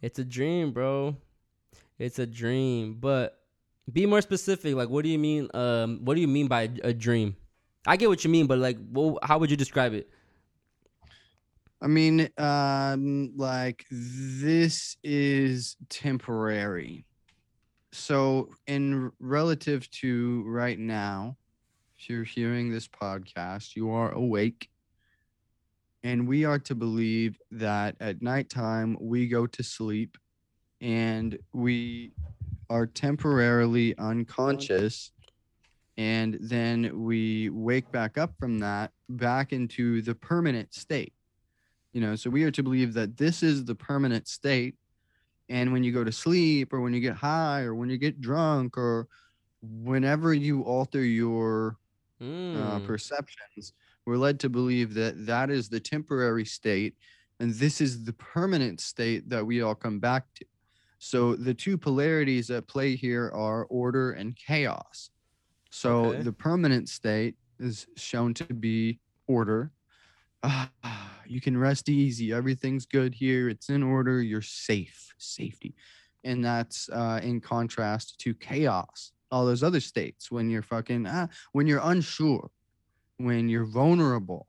It's 0.00 0.19
a 0.19 0.25
dream, 0.25 0.73
bro. 0.73 1.16
It's 1.99 2.19
a 2.19 2.26
dream. 2.26 2.95
But 2.99 3.38
be 3.92 4.07
more 4.07 4.23
specific. 4.23 4.75
Like, 4.75 4.88
what 4.88 5.04
do 5.04 5.11
you 5.11 5.19
mean? 5.19 5.49
Um, 5.52 6.00
what 6.04 6.14
do 6.14 6.21
you 6.23 6.28
mean 6.28 6.49
by 6.49 6.62
a, 6.62 6.88
a 6.88 6.92
dream? 6.95 7.37
I 7.87 7.96
get 7.96 8.08
what 8.08 8.25
you 8.25 8.30
mean, 8.30 8.46
but 8.46 8.58
like, 8.58 8.78
well, 8.92 9.18
how 9.22 9.38
would 9.38 9.50
you 9.50 9.56
describe 9.56 9.94
it? 9.94 10.08
I 11.82 11.87
mean, 11.87 12.28
um, 12.37 13.32
like 13.37 13.87
this 13.90 14.96
is 15.02 15.76
temporary. 15.88 17.06
So, 17.92 18.50
in 18.66 19.10
relative 19.18 19.90
to 19.92 20.44
right 20.46 20.78
now, 20.78 21.37
if 21.99 22.08
you're 22.08 22.25
hearing 22.25 22.70
this 22.70 22.87
podcast, 22.87 23.76
you 23.76 23.90
are 23.90 24.12
awake. 24.12 24.68
And 26.02 26.28
we 26.28 26.44
are 26.44 26.58
to 26.60 26.75
believe 26.75 27.38
that 27.50 27.96
at 28.00 28.22
nighttime 28.22 28.96
we 29.00 29.26
go 29.26 29.46
to 29.46 29.62
sleep 29.62 30.16
and 30.80 31.38
we 31.52 32.12
are 32.70 32.87
temporarily 32.87 33.96
unconscious. 33.99 35.12
And 35.97 36.38
then 36.40 37.02
we 37.04 37.50
wake 37.50 37.90
back 37.92 38.16
up 38.16 38.32
from 38.38 38.59
that 38.61 38.92
back 39.09 39.52
into 39.52 40.00
the 40.02 40.14
permanent 40.14 40.73
state. 40.75 41.12
You 41.92 42.00
know 42.00 42.14
so 42.16 42.30
we 42.30 42.44
are 42.44 42.50
to 42.52 42.62
believe 42.62 42.94
that 42.94 43.16
this 43.16 43.42
is 43.42 43.64
the 43.64 43.75
permanent 43.75 44.28
state 44.28 44.76
and 45.49 45.73
when 45.73 45.82
you 45.82 45.92
go 45.92 46.04
to 46.04 46.12
sleep 46.12 46.73
or 46.73 46.80
when 46.80 46.94
you 46.94 47.00
get 47.00 47.16
high 47.16 47.62
or 47.62 47.75
when 47.75 47.90
you 47.90 47.99
get 47.99 48.20
drunk 48.20 48.78
or 48.78 49.09
whenever 49.61 50.32
you 50.32 50.62
alter 50.62 51.02
your 51.04 51.76
uh, 52.54 52.78
Mm. 52.78 52.85
perceptions 52.85 53.73
we're 54.06 54.16
led 54.16 54.38
to 54.40 54.49
believe 54.49 54.94
that 54.94 55.26
that 55.26 55.50
is 55.50 55.68
the 55.68 55.80
temporary 55.80 56.44
state 56.44 56.94
and 57.40 57.52
this 57.54 57.80
is 57.80 58.04
the 58.04 58.12
permanent 58.14 58.80
state 58.80 59.28
that 59.28 59.44
we 59.44 59.62
all 59.62 59.75
come 59.75 59.99
back 59.99 60.25
to. 60.37 60.44
So 60.99 61.35
the 61.35 61.54
two 61.54 61.78
polarities 61.78 62.50
at 62.50 62.68
play 62.68 62.94
here 62.94 63.30
are 63.35 63.64
order 63.64 64.12
and 64.12 64.37
chaos 64.37 65.11
so 65.70 66.06
Okay. 66.06 66.22
the 66.22 66.32
permanent 66.32 66.88
state 66.88 67.36
is 67.58 67.86
shown 67.96 68.34
to 68.34 68.44
be 68.54 69.00
order. 69.26 69.72
Ah, 70.42 70.70
you 71.26 71.40
can 71.40 71.56
rest 71.56 71.88
easy. 71.88 72.32
Everything's 72.32 72.86
good 72.86 73.14
here. 73.14 73.48
It's 73.48 73.68
in 73.68 73.82
order. 73.82 74.22
You're 74.22 74.40
safe. 74.42 75.12
Safety. 75.18 75.74
And 76.24 76.44
that's 76.44 76.88
uh, 76.90 77.20
in 77.22 77.40
contrast 77.40 78.18
to 78.20 78.34
chaos. 78.34 79.12
All 79.30 79.46
those 79.46 79.62
other 79.62 79.80
states 79.80 80.30
when 80.30 80.50
you're 80.50 80.62
fucking 80.62 81.06
ah, 81.08 81.28
when 81.52 81.66
you're 81.66 81.80
unsure 81.82 82.50
when 83.18 83.49
you're 83.50 83.66
vulnerable. 83.66 84.49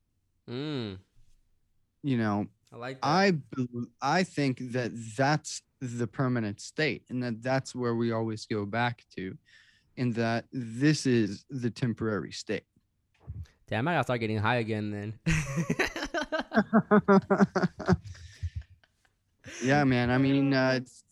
Mm. 0.49 0.97
you 2.03 2.17
know 2.17 2.47
I 2.73 2.77
like 2.77 3.01
that. 3.01 3.07
i 3.07 3.33
i 4.01 4.23
think 4.23 4.71
that 4.71 4.91
that's 5.15 5.61
the 5.81 6.07
permanent 6.07 6.59
state 6.59 7.03
and 7.09 7.21
that 7.21 7.43
that's 7.43 7.75
where 7.75 7.95
we 7.95 8.11
always 8.11 8.45
go 8.45 8.65
back 8.65 9.03
to 9.17 9.37
and 9.97 10.13
that 10.15 10.45
this 10.51 11.05
is 11.05 11.45
the 11.49 11.69
temporary 11.69 12.31
state 12.31 12.63
Damn, 13.67 13.87
I 13.87 13.93
gotta 13.93 14.03
start 14.03 14.19
getting 14.19 14.37
high 14.37 14.57
again 14.57 14.91
then. 14.91 15.17
yeah 19.63 19.83
man 19.83 20.09
i 20.11 20.17
mean 20.17 20.53
uh 20.53 20.73
it's, 20.77 21.03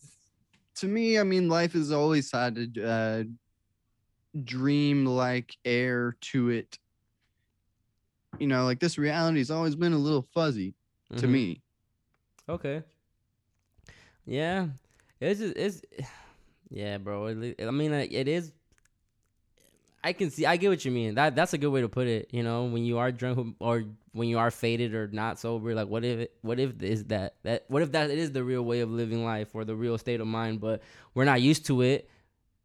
to 0.76 0.86
me 0.86 1.18
i 1.18 1.22
mean 1.22 1.48
life 1.48 1.72
has 1.72 1.90
always 1.92 2.30
had 2.30 2.56
a 2.76 2.88
uh, 2.88 3.22
dream 4.44 5.04
like 5.04 5.56
air 5.64 6.16
to 6.20 6.50
it 6.50 6.78
you 8.38 8.46
know 8.46 8.64
like 8.64 8.78
this 8.78 8.98
reality 8.98 9.38
has 9.38 9.50
always 9.50 9.74
been 9.74 9.92
a 9.92 9.98
little 9.98 10.26
fuzzy 10.34 10.74
to 11.16 11.26
Mhm. 11.26 11.30
me 11.30 11.62
Okay. 12.48 12.82
Yeah, 14.26 14.68
it's 15.20 15.38
just 15.38 15.56
it's 15.56 15.82
yeah, 16.70 16.98
bro. 16.98 17.26
It 17.26 17.36
li- 17.36 17.54
I 17.60 17.70
mean, 17.70 17.92
like, 17.92 18.12
it 18.12 18.26
is. 18.26 18.50
I 20.02 20.12
can 20.12 20.30
see. 20.30 20.46
I 20.46 20.56
get 20.56 20.70
what 20.70 20.84
you 20.84 20.90
mean. 20.90 21.14
That 21.14 21.36
that's 21.36 21.52
a 21.52 21.58
good 21.58 21.68
way 21.68 21.82
to 21.82 21.88
put 21.88 22.06
it. 22.06 22.28
You 22.32 22.42
know, 22.42 22.64
when 22.64 22.84
you 22.84 22.98
are 22.98 23.12
drunk 23.12 23.56
or 23.60 23.84
when 24.12 24.28
you 24.28 24.38
are 24.38 24.50
faded 24.50 24.94
or 24.94 25.08
not 25.08 25.38
sober, 25.38 25.74
like 25.74 25.88
what 25.88 26.04
if 26.04 26.20
it, 26.20 26.32
what 26.40 26.58
if 26.58 26.82
is 26.82 27.04
that 27.06 27.36
that 27.42 27.64
what 27.68 27.82
if 27.82 27.92
that 27.92 28.10
it 28.10 28.18
is 28.18 28.32
the 28.32 28.42
real 28.42 28.62
way 28.62 28.80
of 28.80 28.90
living 28.90 29.24
life 29.24 29.54
or 29.54 29.64
the 29.64 29.76
real 29.76 29.98
state 29.98 30.20
of 30.20 30.26
mind, 30.26 30.60
but 30.60 30.82
we're 31.14 31.24
not 31.24 31.42
used 31.42 31.66
to 31.66 31.82
it. 31.82 32.08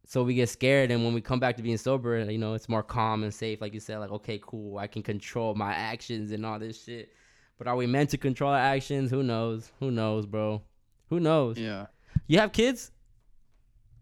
So 0.08 0.24
we 0.24 0.36
get 0.36 0.50
scared, 0.50 0.92
and 0.92 1.04
when 1.04 1.16
we 1.16 1.22
come 1.22 1.40
back 1.40 1.58
to 1.58 1.64
being 1.64 1.78
sober, 1.78 2.20
you 2.20 2.38
know, 2.38 2.54
it's 2.54 2.70
more 2.70 2.84
calm 2.84 3.24
and 3.24 3.34
safe. 3.34 3.60
Like 3.60 3.74
you 3.74 3.80
said, 3.80 3.98
like 3.98 4.12
okay, 4.12 4.40
cool, 4.42 4.78
I 4.78 4.88
can 4.88 5.04
control 5.04 5.56
my 5.56 5.74
actions 5.74 6.32
and 6.32 6.46
all 6.46 6.60
this 6.60 6.84
shit. 6.84 7.10
But 7.58 7.68
are 7.68 7.76
we 7.76 7.88
meant 7.88 8.12
to 8.12 8.18
control 8.18 8.52
our 8.52 8.58
actions? 8.58 9.10
Who 9.10 9.24
knows? 9.24 9.72
Who 9.80 9.92
knows, 9.92 10.26
bro? 10.26 10.62
Who 11.10 11.20
knows? 11.20 11.58
yeah 11.58 11.88
You 12.28 12.40
have 12.40 12.52
kids? 12.52 12.92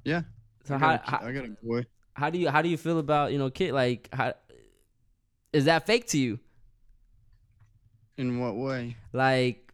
Yeah. 0.04 0.24
So 0.66 0.76
I 0.76 0.78
how, 0.78 0.92
got, 0.92 1.06
how 1.06 1.18
ki- 1.18 1.26
I 1.26 1.32
got 1.32 1.46
a 1.46 1.50
boy 1.64 1.86
how 2.14 2.30
do 2.30 2.38
you 2.38 2.50
how 2.50 2.62
do 2.62 2.70
you 2.70 2.78
feel 2.78 3.00
about 3.00 3.32
you 3.32 3.40
know 3.40 3.50
kid 3.50 3.74
like 3.74 4.10
how 4.14 4.34
is 5.52 5.66
that 5.66 5.86
fake 5.86 6.08
to 6.08 6.18
you? 6.18 6.40
in 8.18 8.40
what 8.40 8.56
way 8.56 8.96
Like 9.12 9.74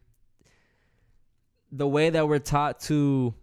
the 1.72 1.86
way 1.86 2.10
that 2.10 2.26
we're 2.26 2.38
taught 2.38 2.80
to. 2.80 3.34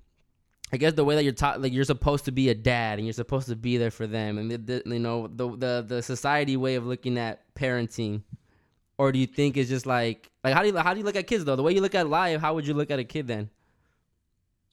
I 0.73 0.75
guess 0.75 0.91
the 0.93 1.05
way 1.05 1.15
that 1.15 1.23
you're 1.23 1.31
taught, 1.31 1.61
like 1.61 1.71
you're 1.71 1.85
supposed 1.85 2.25
to 2.25 2.33
be 2.33 2.49
a 2.49 2.55
dad 2.55 2.99
and 2.99 3.07
you're 3.07 3.13
supposed 3.13 3.47
to 3.47 3.55
be 3.55 3.77
there 3.77 3.91
for 3.91 4.05
them, 4.05 4.37
and 4.37 4.51
the, 4.51 4.57
the, 4.57 4.83
you 4.85 4.99
know 4.99 5.27
the 5.27 5.49
the 5.55 5.85
the 5.87 6.01
society 6.01 6.57
way 6.57 6.75
of 6.75 6.85
looking 6.85 7.17
at 7.17 7.53
parenting, 7.55 8.21
or 8.97 9.13
do 9.13 9.19
you 9.19 9.27
think 9.27 9.55
it's 9.55 9.69
just 9.69 9.85
like 9.85 10.29
like 10.43 10.53
how 10.53 10.61
do 10.61 10.67
you 10.67 10.77
how 10.77 10.93
do 10.93 10.99
you 10.99 11.05
look 11.05 11.15
at 11.15 11.25
kids 11.25 11.45
though? 11.45 11.55
The 11.55 11.63
way 11.63 11.71
you 11.71 11.79
look 11.79 11.95
at 11.95 12.09
life, 12.09 12.41
how 12.41 12.53
would 12.53 12.67
you 12.67 12.73
look 12.73 12.91
at 12.91 12.99
a 12.99 13.05
kid 13.05 13.27
then? 13.27 13.49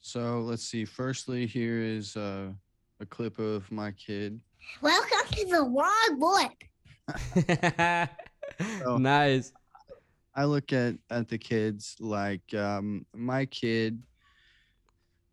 So 0.01 0.41
let's 0.41 0.63
see. 0.63 0.83
Firstly, 0.83 1.47
here 1.47 1.79
is 1.79 2.17
uh, 2.17 2.49
a 2.99 3.05
clip 3.05 3.39
of 3.39 3.69
my 3.71 3.91
kid. 3.91 4.39
Welcome 4.81 5.27
to 5.31 5.45
the 5.45 5.63
wrong 5.63 6.19
boy. 6.19 8.07
Oh. 8.85 8.97
Nice. 8.97 9.51
I 10.33 10.45
look 10.45 10.71
at 10.71 10.95
at 11.09 11.27
the 11.27 11.37
kids 11.37 11.97
like 11.99 12.53
um, 12.53 13.05
my 13.13 13.45
kid. 13.45 14.01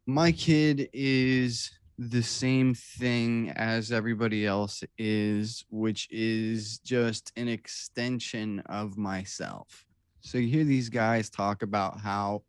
My 0.07 0.33
kid 0.33 0.88
is 0.92 1.70
the 1.98 2.22
same 2.22 2.75
thing 2.75 3.51
as 3.55 3.92
everybody 3.92 4.44
else 4.44 4.83
is, 4.98 5.64
which 5.70 6.09
is 6.11 6.79
just 6.79 7.31
an 7.37 7.46
extension 7.46 8.61
of 8.66 8.98
myself. 8.98 9.85
So 10.20 10.38
you 10.38 10.48
hear 10.48 10.64
these 10.64 10.88
guys 10.88 11.31
talk 11.31 11.62
about 11.62 12.01
how 12.01 12.42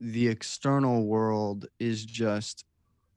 the 0.00 0.28
external 0.28 1.06
world 1.06 1.66
is 1.80 2.04
just 2.04 2.64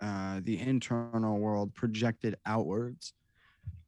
uh, 0.02 0.42
the 0.44 0.60
internal 0.60 1.40
world 1.40 1.74
projected 1.74 2.36
outwards. 2.46 3.14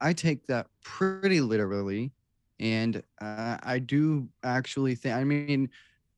I 0.02 0.14
take 0.14 0.48
that 0.48 0.68
pretty 0.82 1.42
literally 1.42 2.12
and 2.60 3.02
uh, 3.22 3.58
I 3.64 3.80
do 3.80 4.28
actually 4.44 4.96
think. 4.96 5.16
I 5.16 5.24
mean, 5.24 5.70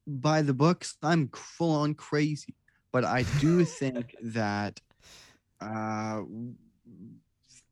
by 0.08 0.42
the 0.42 0.54
books, 0.54 0.98
I'm 1.04 1.30
full 1.30 1.76
on 1.76 1.94
crazy, 1.94 2.56
but 2.92 3.06
I 3.06 3.24
do 3.40 3.64
think 3.64 4.16
that 4.24 4.80
uh, 5.60 6.22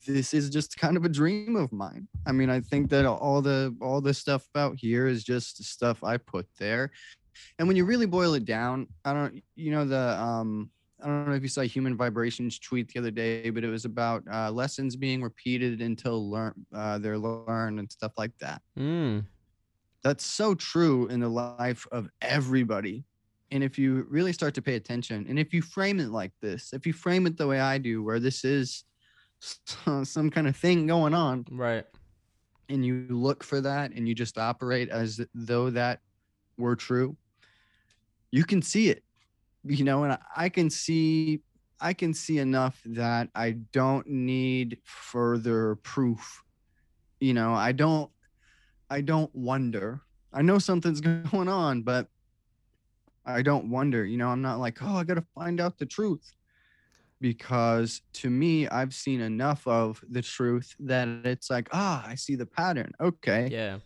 this 0.06 0.34
is 0.34 0.50
just 0.50 0.78
kind 0.78 0.98
of 0.98 1.06
a 1.06 1.10
dream 1.10 1.56
of 1.56 1.72
mine. 1.72 2.08
I 2.26 2.32
mean, 2.32 2.50
I 2.50 2.62
think 2.62 2.90
that 2.92 3.06
all 3.06 3.42
the 3.42 3.76
all 3.82 4.02
the 4.02 4.14
stuff 4.14 4.48
out 4.56 4.76
here 4.78 5.08
is 5.08 5.24
just 5.24 5.64
stuff 5.64 6.04
I 6.04 6.18
put 6.18 6.48
there, 6.60 6.92
and 7.58 7.68
when 7.68 7.78
you 7.78 7.86
really 7.86 8.06
boil 8.06 8.36
it 8.36 8.46
down, 8.46 8.88
I 9.04 9.14
don't, 9.14 9.44
you 9.56 9.72
know, 9.72 9.86
the 9.86 10.22
um. 10.22 10.70
I 11.02 11.08
don't 11.08 11.28
know 11.30 11.34
if 11.36 11.42
you 11.44 11.48
saw 11.48 11.62
Human 11.62 11.96
Vibrations 11.96 12.60
tweet 12.60 12.90
the 12.92 13.00
other 13.00 13.12
day, 13.12 13.50
but 13.50 13.64
it 13.64 13.70
was 13.70 13.86
about 13.86 14.24
uh, 14.32 14.52
lessons 14.52 14.96
being 14.96 15.22
repeated 15.22 15.82
until 15.82 16.30
learn 16.30 16.54
uh, 16.74 16.98
they're 16.98 17.18
learned 17.18 17.80
and 17.80 17.92
stuff 17.92 18.14
like 18.18 18.32
that 18.40 18.62
Mm. 18.78 19.26
that's 20.04 20.26
so 20.26 20.56
true 20.56 21.08
in 21.08 21.20
the 21.20 21.30
life 21.30 21.88
of 21.92 22.10
everybody. 22.22 23.06
And 23.52 23.64
if 23.64 23.80
you 23.80 24.06
really 24.10 24.34
start 24.34 24.54
to 24.56 24.62
pay 24.62 24.76
attention, 24.76 25.26
and 25.28 25.40
if 25.40 25.54
you 25.54 25.62
frame 25.62 26.00
it 26.00 26.10
like 26.10 26.34
this, 26.42 26.72
if 26.74 26.86
you 26.86 26.94
frame 26.94 27.26
it 27.26 27.36
the 27.38 27.48
way 27.48 27.60
I 27.60 27.78
do, 27.80 28.04
where 28.04 28.20
this 28.20 28.44
is 28.46 28.84
some 30.04 30.30
kind 30.30 30.48
of 30.48 30.56
thing 30.56 30.86
going 30.86 31.14
on, 31.14 31.46
Right. 31.50 31.86
and 32.68 32.86
you 32.86 33.08
look 33.10 33.44
for 33.44 33.62
that 33.62 33.92
and 33.94 34.08
you 34.08 34.14
just 34.14 34.38
operate 34.38 34.90
as 34.90 35.20
though 35.34 35.70
that 35.72 36.02
were 36.58 36.76
true 36.76 37.16
you 38.32 38.44
can 38.44 38.62
see 38.62 38.90
it 38.90 39.04
you 39.66 39.84
know 39.84 40.04
and 40.04 40.18
I- 40.36 40.50
can 40.50 40.70
see 40.70 41.42
i 41.82 41.94
can 41.94 42.14
see 42.14 42.38
enough 42.40 42.80
that 42.86 43.30
i 43.36 43.52
don't 43.74 44.08
need 44.08 44.80
further 44.84 45.76
proof. 45.84 46.44
You 47.20 47.34
know 47.34 47.54
i 47.54 47.72
don't 47.74 48.10
i 48.90 49.02
don't 49.02 49.34
wonder. 49.36 50.02
I 50.34 50.42
know 50.42 50.60
something's 50.60 51.02
going 51.32 51.48
on 51.50 51.82
but 51.84 52.08
i 53.26 53.42
don't 53.42 53.70
wonder. 53.70 54.06
You 54.06 54.18
know 54.18 54.30
i'm 54.30 54.42
not 54.42 54.60
like 54.60 54.82
oh 54.82 54.96
i 54.98 55.04
gotta 55.04 55.26
find 55.36 55.60
out 55.60 55.78
the 55.78 55.86
truth. 55.86 56.34
Because 57.22 58.02
to 58.14 58.30
me 58.30 58.68
i've 58.70 58.94
seen 58.94 59.20
enough 59.20 59.68
of 59.68 60.02
the 60.10 60.22
truth 60.22 60.74
that 60.80 61.08
it's 61.26 61.50
like 61.50 61.68
ah 61.74 62.04
i 62.08 62.16
see 62.16 62.36
the 62.36 62.46
pattern. 62.46 62.92
Okay. 63.02 63.50
Yeah. 63.52 63.80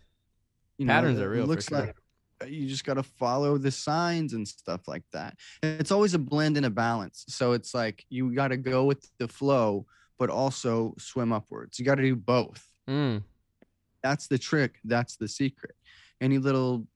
you 0.78 0.86
Patterns 0.86 1.18
it 1.18 1.24
are 1.24 1.30
real 1.30 1.46
looks 1.46 1.66
sure. 1.68 1.78
like 1.80 1.96
you 2.50 2.68
just 2.68 2.84
got 2.84 2.94
to 2.94 3.02
follow 3.02 3.58
the 3.58 3.70
signs 3.70 4.32
and 4.32 4.46
stuff 4.46 4.86
like 4.86 5.04
that. 5.12 5.36
It's 5.62 5.90
always 5.90 6.14
a 6.14 6.18
blend 6.18 6.56
and 6.56 6.66
a 6.66 6.70
balance. 6.70 7.24
So 7.28 7.52
it's 7.52 7.74
like 7.74 8.04
you 8.08 8.34
got 8.34 8.48
to 8.48 8.56
go 8.56 8.84
with 8.84 9.08
the 9.18 9.28
flow 9.28 9.86
but 10.18 10.30
also 10.30 10.94
swim 10.98 11.32
upwards. 11.32 11.78
You 11.78 11.84
got 11.84 11.96
to 11.96 12.02
do 12.02 12.16
both. 12.16 12.64
Mm. 12.88 13.22
that's 14.02 14.26
the 14.26 14.38
trick. 14.38 14.76
That's 14.84 15.16
the 15.16 15.28
secret. 15.28 15.74
Any 16.20 16.38
little 16.38 16.86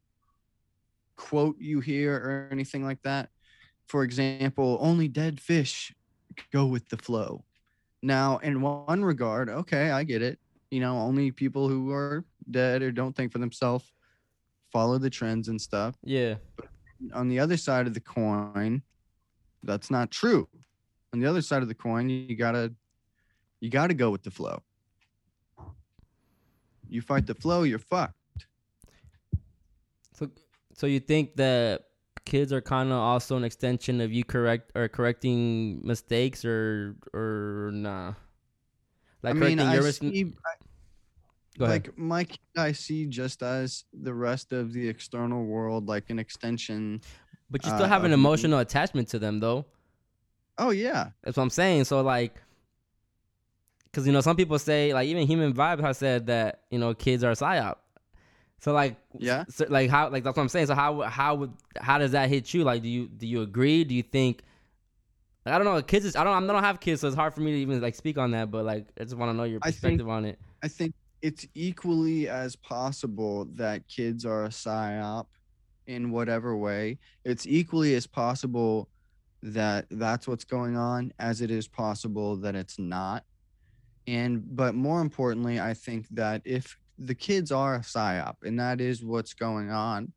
quote 1.16 1.56
you 1.58 1.80
hear 1.80 2.14
or 2.14 2.48
anything 2.52 2.84
like 2.84 3.02
that 3.02 3.28
for 3.88 4.04
example 4.04 4.78
only 4.80 5.08
dead 5.08 5.40
fish 5.40 5.92
go 6.52 6.66
with 6.66 6.88
the 6.90 6.96
flow. 6.96 7.44
Now 8.02 8.38
in 8.38 8.60
one 8.60 9.04
regard 9.04 9.48
okay 9.48 9.90
i 9.90 10.04
get 10.04 10.22
it. 10.22 10.38
You 10.70 10.80
know 10.80 10.98
only 10.98 11.32
people 11.32 11.68
who 11.68 11.90
are 11.90 12.24
dead 12.50 12.82
or 12.82 12.92
don't 12.92 13.16
think 13.16 13.32
for 13.32 13.38
themselves 13.38 13.90
follow 14.72 14.98
the 14.98 15.10
trends 15.10 15.48
and 15.48 15.60
stuff. 15.60 15.94
Yeah. 16.02 16.36
on 17.14 17.28
the 17.28 17.38
other 17.38 17.56
side 17.56 17.86
of 17.86 17.94
the 17.94 18.00
coin 18.00 18.82
that's 19.62 19.90
not 19.90 20.10
true. 20.10 20.48
On 21.12 21.20
the 21.20 21.26
other 21.26 21.42
side 21.42 21.62
of 21.62 21.68
the 21.68 21.74
coin 21.74 22.08
you 22.08 22.36
gotta 22.36 22.72
you 23.60 23.70
gotta 23.70 23.94
go 23.94 24.10
with 24.10 24.22
the 24.22 24.30
flow. 24.30 24.62
You 26.88 27.02
fight 27.02 27.26
the 27.26 27.34
flow 27.34 27.64
you're 27.64 27.78
fucked. 27.78 28.14
So, 30.14 30.30
so 30.74 30.86
you 30.86 31.00
think 31.00 31.36
that 31.36 31.84
kids 32.24 32.52
are 32.52 32.60
kind 32.60 32.90
of 32.90 32.98
also 32.98 33.36
an 33.36 33.44
extension 33.44 34.00
of 34.00 34.12
you 34.12 34.24
correct 34.24 34.72
or 34.74 34.88
correcting 34.88 35.80
mistakes 35.84 36.44
or 36.44 36.96
or 37.14 37.70
nah? 37.72 38.14
Like 39.22 39.34
i 39.34 39.38
mean 39.38 39.58
i 39.58 39.80
see 39.90 40.32
Go 41.58 41.64
ahead. 41.64 41.86
like 41.86 41.98
my 41.98 42.24
kid 42.24 42.38
i 42.56 42.72
see 42.72 43.06
just 43.06 43.42
as 43.42 43.84
the 43.92 44.14
rest 44.14 44.52
of 44.52 44.72
the 44.72 44.88
external 44.88 45.44
world 45.44 45.86
like 45.88 46.08
an 46.10 46.18
extension 46.18 47.00
but 47.50 47.64
you 47.64 47.70
still 47.70 47.84
uh, 47.84 47.88
have 47.88 48.04
an 48.04 48.12
emotional 48.12 48.58
attachment 48.58 49.08
to 49.08 49.18
them, 49.18 49.40
though. 49.40 49.64
oh 50.58 50.70
yeah 50.70 51.10
That's 51.22 51.36
what 51.36 51.42
I'm 51.44 51.50
saying. 51.50 51.84
So 51.84 52.02
like, 52.02 52.34
because 53.84 54.06
you 54.06 54.12
know, 54.12 54.20
some 54.20 54.36
people 54.36 54.58
say 54.58 54.92
like 54.92 55.08
even 55.08 55.26
Human 55.26 55.54
Vibe 55.54 55.80
has 55.80 55.96
said 55.98 56.26
that 56.26 56.60
you 56.70 56.78
know 56.78 56.92
kids 56.94 57.24
are 57.24 57.30
a 57.30 57.34
psyop. 57.34 57.76
So 58.60 58.72
like, 58.74 58.96
Yeah. 59.18 59.44
so, 59.48 59.64
like 59.68 59.88
how 59.88 60.10
like 60.10 60.24
that's 60.24 60.36
what 60.36 60.42
I'm 60.42 60.48
saying. 60.50 60.66
So 60.66 60.74
how 60.74 61.00
how 61.02 61.36
would 61.36 61.52
how 61.80 61.96
does 61.98 62.12
that 62.12 62.28
hit 62.28 62.52
you? 62.52 62.64
Like, 62.64 62.82
do 62.82 62.88
you 62.88 63.08
do 63.08 63.26
you 63.26 63.40
agree? 63.42 63.82
Do 63.84 63.94
you 63.94 64.02
think? 64.02 64.42
Like, 65.46 65.54
I 65.54 65.58
don't 65.58 65.64
know. 65.64 65.80
Kids 65.80 66.04
is 66.04 66.16
I 66.16 66.24
don't 66.24 66.50
I 66.50 66.52
don't 66.52 66.62
have 66.62 66.80
kids, 66.80 67.00
so 67.00 67.06
it's 67.08 67.16
hard 67.16 67.32
for 67.34 67.40
me 67.40 67.52
to 67.52 67.58
even 67.58 67.80
like 67.80 67.94
speak 67.94 68.18
on 68.18 68.32
that. 68.32 68.50
But 68.50 68.64
like, 68.66 68.88
I 69.00 69.04
just 69.04 69.16
want 69.16 69.30
to 69.30 69.34
know 69.36 69.44
your 69.44 69.60
I 69.62 69.70
think- 69.70 69.80
perspective 69.80 70.08
on 70.10 70.24
it. 70.26 70.38
I 70.62 70.68
think 70.68 70.92
it's 71.22 71.46
equally 71.54 72.28
as 72.28 72.56
possible 72.56 73.46
that 73.54 73.88
kids 73.88 74.24
are 74.24 74.44
a 74.44 74.48
psyop 74.48 75.26
in 75.86 76.10
whatever 76.10 76.56
way. 76.56 76.98
It's 77.24 77.46
equally 77.46 77.94
as 77.94 78.06
possible 78.06 78.88
that 79.42 79.86
that's 79.90 80.28
what's 80.28 80.44
going 80.44 80.76
on 80.76 81.12
as 81.18 81.40
it 81.40 81.50
is 81.50 81.68
possible 81.68 82.36
that 82.36 82.54
it's 82.54 82.78
not. 82.78 83.24
And 84.06 84.56
but 84.56 84.74
more 84.74 85.00
importantly, 85.00 85.60
I 85.60 85.74
think 85.74 86.06
that 86.10 86.42
if 86.44 86.78
the 86.98 87.14
kids 87.14 87.52
are 87.52 87.76
a 87.76 87.80
psyop 87.80 88.36
and 88.42 88.58
that 88.58 88.80
is 88.80 89.04
what's 89.04 89.34
going 89.34 89.70
on, 89.70 90.12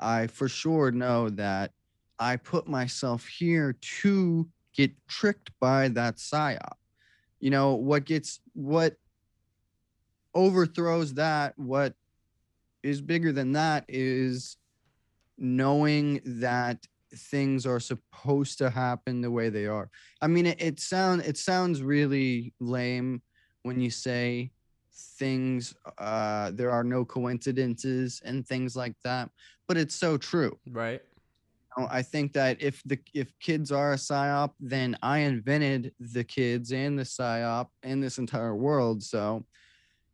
I 0.00 0.26
for 0.26 0.48
sure 0.48 0.90
know 0.90 1.30
that 1.30 1.72
I 2.18 2.36
put 2.36 2.68
myself 2.68 3.26
here 3.26 3.76
to 4.00 4.48
get 4.74 4.92
tricked 5.08 5.50
by 5.60 5.88
that 5.88 6.16
psyop. 6.16 6.74
You 7.40 7.50
know, 7.50 7.74
what 7.74 8.04
gets 8.04 8.40
what 8.54 8.96
overthrows 10.34 11.14
that 11.14 11.54
what 11.56 11.94
is 12.82 13.00
bigger 13.00 13.32
than 13.32 13.52
that 13.52 13.84
is 13.88 14.56
knowing 15.38 16.20
that 16.24 16.86
things 17.14 17.64
are 17.66 17.80
supposed 17.80 18.58
to 18.58 18.70
happen 18.70 19.20
the 19.20 19.30
way 19.30 19.48
they 19.48 19.66
are 19.66 19.88
i 20.20 20.26
mean 20.26 20.46
it, 20.46 20.60
it 20.60 20.80
sound 20.80 21.22
it 21.22 21.36
sounds 21.36 21.82
really 21.82 22.52
lame 22.60 23.22
when 23.62 23.80
you 23.80 23.90
say 23.90 24.50
things 25.18 25.74
uh 25.98 26.50
there 26.52 26.70
are 26.70 26.84
no 26.84 27.04
coincidences 27.04 28.20
and 28.24 28.46
things 28.46 28.74
like 28.74 28.94
that 29.04 29.28
but 29.68 29.76
it's 29.76 29.94
so 29.94 30.16
true 30.16 30.58
Right. 30.70 31.00
I 31.76 32.02
think 32.02 32.32
that 32.34 32.62
if 32.62 32.80
the 32.84 32.98
if 33.14 33.36
kids 33.40 33.72
are 33.72 33.94
a 33.94 33.96
psyop, 33.96 34.52
then 34.60 34.96
I 35.02 35.18
invented 35.18 35.92
the 35.98 36.22
kids 36.22 36.72
and 36.72 36.98
the 36.98 37.02
psyop 37.02 37.66
and 37.82 38.02
this 38.02 38.18
entire 38.18 38.54
world. 38.54 39.02
So 39.02 39.44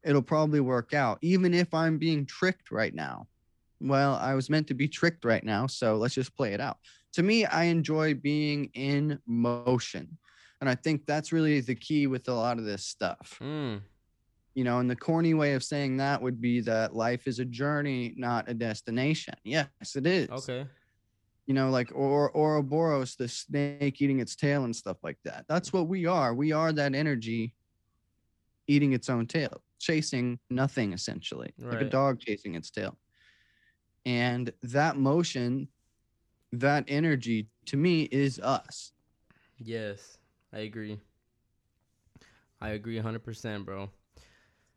it'll 0.05 0.23
probably 0.23 0.61
work 0.61 0.95
out, 0.95 1.19
even 1.23 1.55
if 1.55 1.73
I'm 1.75 1.99
being 1.99 2.27
tricked 2.27 2.71
right 2.71 2.95
now. 2.95 3.27
Well, 3.81 4.15
I 4.17 4.35
was 4.35 4.51
meant 4.51 4.67
to 4.69 4.75
be 4.75 4.89
tricked 4.89 5.25
right 5.25 5.45
now, 5.45 5.67
so 5.67 5.97
let's 5.97 6.15
just 6.15 6.37
play 6.37 6.53
it 6.53 6.61
out. 6.61 6.79
To 7.15 7.23
me, 7.23 7.45
I 7.47 7.65
enjoy 7.65 8.15
being 8.15 8.71
in 8.75 9.19
motion. 9.27 10.19
And 10.61 10.69
I 10.69 10.75
think 10.75 11.07
that's 11.07 11.33
really 11.33 11.61
the 11.61 11.75
key 11.75 12.07
with 12.07 12.29
a 12.29 12.35
lot 12.35 12.59
of 12.59 12.65
this 12.65 12.85
stuff. 12.85 13.39
Mm. 13.43 13.81
You 14.55 14.65
know, 14.65 14.79
and 14.79 14.91
the 14.91 14.97
corny 14.97 15.33
way 15.33 15.55
of 15.55 15.65
saying 15.65 15.97
that 15.97 16.21
would 16.21 16.41
be 16.41 16.61
that 16.61 16.95
life 16.95 17.27
is 17.27 17.39
a 17.39 17.45
journey, 17.45 18.15
not 18.17 18.49
a 18.49 18.55
destination. 18.55 19.35
Yes, 19.45 19.69
it 19.97 20.07
is 20.07 20.29
Okay. 20.29 20.67
you 21.47 21.55
know, 21.55 21.71
like 21.71 21.91
or 21.95 22.31
Ouroboros, 22.37 23.17
the 23.17 23.29
snake 23.29 24.03
eating 24.03 24.21
its 24.21 24.37
tail 24.37 24.65
and 24.65 24.77
stuff 24.77 24.99
like 25.03 25.19
that. 25.25 25.47
That's 25.49 25.73
what 25.73 25.89
we 25.89 26.05
are. 26.05 26.35
We 26.35 26.53
are 26.53 26.73
that 26.73 26.95
energy 26.95 27.55
eating 28.67 28.93
its 28.93 29.09
own 29.09 29.27
tail, 29.27 29.63
chasing 29.81 30.39
nothing 30.51 30.93
essentially, 30.93 31.53
like 31.59 31.81
a 31.81 31.91
dog 31.91 32.21
chasing 32.21 32.55
its 32.55 32.71
tail. 32.71 32.97
And 34.07 34.53
that 34.63 34.97
motion, 34.97 35.69
that 36.53 36.85
energy 36.89 37.49
to 37.67 37.77
me 37.77 38.03
is 38.05 38.39
us. 38.39 38.93
Yes, 39.59 40.19
I 40.53 40.61
agree. 40.61 41.01
I 42.61 42.71
agree 42.71 42.97
100%, 42.97 43.65
bro. 43.65 43.91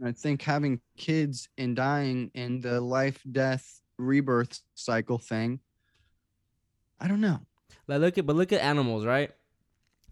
I 0.03 0.11
think 0.11 0.41
having 0.41 0.81
kids 0.97 1.47
and 1.57 1.75
dying 1.75 2.31
and 2.35 2.61
the 2.61 2.81
life, 2.81 3.21
death, 3.31 3.81
rebirth 3.97 4.59
cycle 4.75 5.17
thing, 5.17 5.59
I 6.99 7.07
don't 7.07 7.21
know. 7.21 7.39
Like 7.87 7.99
look 7.99 8.17
at 8.17 8.25
but 8.25 8.35
look 8.35 8.51
at 8.53 8.61
animals, 8.61 9.05
right? 9.05 9.31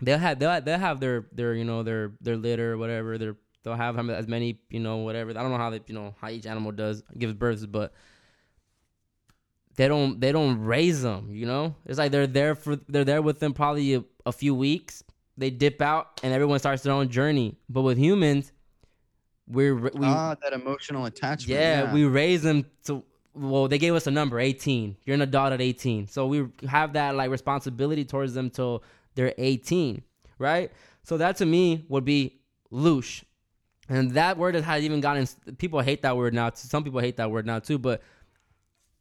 They'll 0.02 0.18
have 0.20 0.40
they'll 0.40 0.62
they'll 0.62 0.80
have 0.80 1.00
their 1.00 1.28
their 1.32 1.54
you 1.54 1.64
know 1.64 1.84
their 1.84 2.14
their 2.22 2.38
litter 2.38 2.74
or 2.74 2.78
whatever. 2.78 3.18
Their 3.18 3.38
they'll 3.64 3.76
have 3.76 3.98
as 4.10 4.28
many 4.28 4.60
you 4.70 4.80
know 4.80 4.98
whatever. 4.98 5.32
I 5.32 5.34
don't 5.34 5.52
know 5.52 5.58
how 5.58 5.70
they 5.70 5.82
you 5.88 5.96
know 5.96 6.16
how 6.20 6.30
each 6.30 6.46
animal 6.46 6.72
does 6.72 7.04
gives 7.18 7.34
births, 7.34 7.66
but 7.66 7.94
they 9.76 9.88
don't 9.88 10.20
they 10.20 10.32
don't 10.32 10.60
raise 10.60 11.02
them. 11.02 11.30
You 11.32 11.46
know, 11.46 11.76
it's 11.86 11.98
like 11.98 12.12
they're 12.12 12.28
there 12.28 12.56
for 12.56 12.76
they're 12.76 13.06
there 13.06 13.22
with 13.22 13.40
them 13.40 13.54
probably 13.54 13.96
a, 13.96 14.04
a 14.26 14.32
few 14.32 14.56
weeks. 14.56 15.04
They 15.38 15.50
dip 15.50 15.82
out 15.82 16.20
and 16.24 16.34
everyone 16.34 16.60
starts 16.60 16.84
their 16.84 16.94
own 16.94 17.10
journey. 17.10 17.58
But 17.70 17.82
with 17.82 17.98
humans, 17.98 18.52
we're 19.48 19.76
we 19.76 19.92
ah, 20.04 20.36
that 20.42 20.54
emotional 20.54 21.06
attachment. 21.06 21.60
yeah, 21.60 21.94
we 21.94 22.06
raise 22.06 22.42
them 22.44 22.66
to. 22.86 23.04
Well, 23.34 23.70
they 23.70 23.78
gave 23.78 23.96
us 23.96 24.08
a 24.08 24.12
number, 24.12 24.40
eighteen. 24.40 24.98
You're 25.06 25.14
an 25.14 25.22
adult 25.22 25.54
at 25.54 25.62
eighteen, 25.62 26.08
so 26.08 26.28
we 26.28 26.48
have 26.68 26.94
that 26.94 27.16
like 27.16 27.32
responsibility 27.32 28.04
towards 28.04 28.34
them 28.34 28.50
till 28.50 28.84
they're 29.16 29.34
eighteen, 29.38 30.04
right? 30.38 30.72
So 31.04 31.18
that 31.18 31.38
to 31.38 31.46
me 31.46 31.86
would 31.88 32.06
be 32.06 32.42
loosh, 32.72 33.24
and 33.92 34.12
that 34.12 34.38
word 34.38 34.56
has 34.56 34.84
even 34.84 35.02
gotten. 35.02 35.28
People 35.58 35.82
hate 35.82 36.02
that 36.04 36.16
word 36.16 36.34
now. 36.34 36.50
Some 36.54 36.84
people 36.84 37.02
hate 37.02 37.18
that 37.18 37.30
word 37.30 37.46
now 37.46 37.60
too, 37.60 37.78
but 37.78 38.02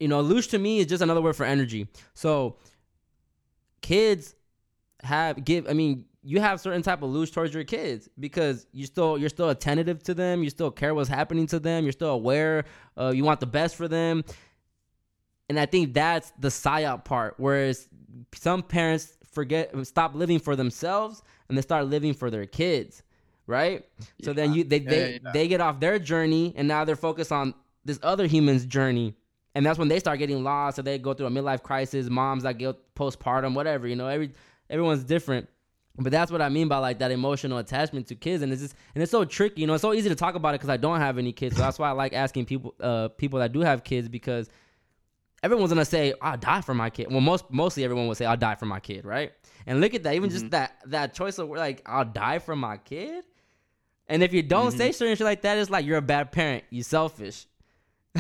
you 0.01 0.09
know, 0.09 0.21
loosh 0.23 0.51
to 0.51 0.59
me 0.59 0.81
is 0.81 0.87
just 0.87 1.01
another 1.01 1.23
word 1.23 1.37
for 1.37 1.47
energy. 1.47 1.87
So 2.15 2.57
kids 3.83 4.35
have 5.05 5.45
give. 5.45 5.69
I 5.69 5.75
mean, 5.75 6.07
you 6.25 6.41
have 6.41 6.61
certain 6.61 6.83
type 6.83 7.03
of 7.03 7.11
loosh 7.11 7.33
towards 7.33 7.55
your 7.55 7.63
kids 7.63 8.09
because 8.19 8.67
you 8.73 8.85
still 8.85 9.17
you're 9.17 9.29
still 9.29 9.51
attentive 9.51 10.03
to 10.05 10.15
them, 10.15 10.43
you 10.43 10.51
still 10.51 10.73
care 10.73 10.93
what's 10.93 11.09
happening 11.09 11.47
to 11.49 11.61
them, 11.61 11.85
you're 11.85 11.93
still 11.93 12.11
aware, 12.11 12.65
uh, 12.99 13.13
you 13.15 13.23
want 13.23 13.39
the 13.39 13.47
best 13.47 13.77
for 13.77 13.87
them, 13.87 14.25
and 15.49 15.61
I 15.61 15.67
think 15.67 15.95
that's 15.95 16.33
the 16.41 16.49
psyop 16.49 17.05
part. 17.05 17.35
Whereas 17.37 17.89
some 18.35 18.65
parents 18.65 19.17
forget 19.31 19.73
stop 19.87 20.17
living 20.17 20.41
for 20.41 20.57
themselves 20.57 21.23
and 21.49 21.57
they 21.57 21.63
start 21.63 21.87
living 21.87 22.13
for 22.13 22.29
their 22.29 22.47
kids, 22.47 23.05
right? 23.51 23.85
So 24.23 24.33
then 24.33 24.55
you 24.55 24.65
they 24.65 24.79
Yeah, 24.79 24.91
they, 24.91 25.11
yeah, 25.13 25.19
yeah. 25.25 25.31
they 25.33 25.49
get 25.49 25.61
off 25.61 25.81
their 25.81 25.99
journey 25.99 26.55
and 26.57 26.67
now 26.67 26.85
they're 26.85 26.97
focused 26.97 27.33
on 27.33 27.55
this 27.85 27.99
other 28.03 28.27
human's 28.27 28.65
journey. 28.65 29.15
And 29.55 29.67
that's 29.67 29.79
when 29.79 29.89
they 29.89 29.99
start 29.99 30.21
getting 30.21 30.45
lost, 30.45 30.79
or 30.79 30.83
they 30.83 30.97
go 30.99 31.13
through 31.13 31.27
a 31.27 31.31
midlife 31.31 31.63
crisis. 31.63 32.09
Moms 32.09 32.45
that 32.45 32.57
get 32.57 32.95
postpartum, 32.95 33.55
whatever, 33.55 33.89
you 33.89 33.97
know, 33.97 34.07
every 34.07 34.33
everyone's 34.71 35.03
different. 35.03 35.49
But 35.99 36.13
that's 36.13 36.31
what 36.31 36.41
I 36.41 36.49
mean 36.49 36.69
by 36.69 36.79
like 36.79 37.01
that 37.01 37.11
emotional 37.11 37.59
attachment 37.59 38.07
to 38.07 38.15
kids, 38.15 38.43
and 38.43 38.53
it's 38.53 38.63
just 38.63 38.75
and 38.95 39.03
it's 39.03 39.11
so 39.11 39.25
tricky. 39.25 39.61
You 39.61 39.67
know, 39.67 39.75
it's 39.75 39.83
so 39.83 39.93
easy 39.93 40.09
to 40.09 40.15
talk 40.15 40.37
about 40.37 40.51
it 40.51 40.61
because 40.61 40.71
I 40.71 40.77
don't 40.77 41.01
have 41.01 41.19
any 41.19 41.33
kids, 41.33 41.57
so 41.57 41.63
that's 41.63 41.81
why 41.81 41.89
I 41.89 41.93
like 41.93 42.13
asking 42.13 42.47
people, 42.47 42.75
uh, 42.81 43.09
people 43.09 43.41
that 43.41 43.53
do 43.53 43.61
have 43.61 43.83
kids 43.83 44.09
because 44.09 44.49
everyone's 45.43 45.71
gonna 45.71 45.85
say 45.85 46.15
I'll 46.23 46.39
die 46.39 46.61
for 46.61 46.75
my 46.75 46.89
kid. 46.91 47.09
Well, 47.11 47.21
most 47.21 47.45
mostly 47.51 47.85
everyone 47.85 48.07
will 48.07 48.15
say 48.15 48.27
I'll 48.27 48.37
die 48.37 48.55
for 48.55 48.67
my 48.67 48.81
kid, 48.81 49.05
right? 49.05 49.33
And 49.67 49.81
look 49.81 49.95
at 49.95 50.05
that, 50.05 50.15
even 50.15 50.31
just 50.31 50.51
that 50.51 50.77
that 50.87 51.13
choice 51.13 51.39
of 51.39 51.49
like 51.51 51.83
I'll 51.87 52.05
die 52.05 52.39
for 52.39 52.55
my 52.55 52.77
kid. 52.77 53.25
And 54.11 54.25
if 54.25 54.33
you 54.33 54.43
don't 54.43 54.73
say 54.73 54.91
certain 54.91 55.15
shit 55.15 55.25
like 55.25 55.43
that, 55.43 55.57
it's 55.57 55.71
like 55.71 55.87
you're 55.87 55.97
a 55.97 56.03
bad 56.03 56.33
parent. 56.33 56.65
You 56.69 56.83
selfish. 56.83 57.47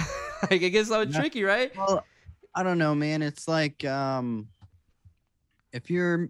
like 0.50 0.62
it 0.62 0.70
gets 0.70 0.88
so 0.88 1.04
Yeah. 1.04 1.10
tricky, 1.10 1.42
right? 1.42 1.72
Well, 1.76 2.06
I 2.54 2.62
don't 2.62 2.78
know, 2.78 2.94
man. 2.94 3.22
It's 3.22 3.48
like 3.48 3.84
um 3.84 4.48
if 5.72 5.90
you're 5.90 6.28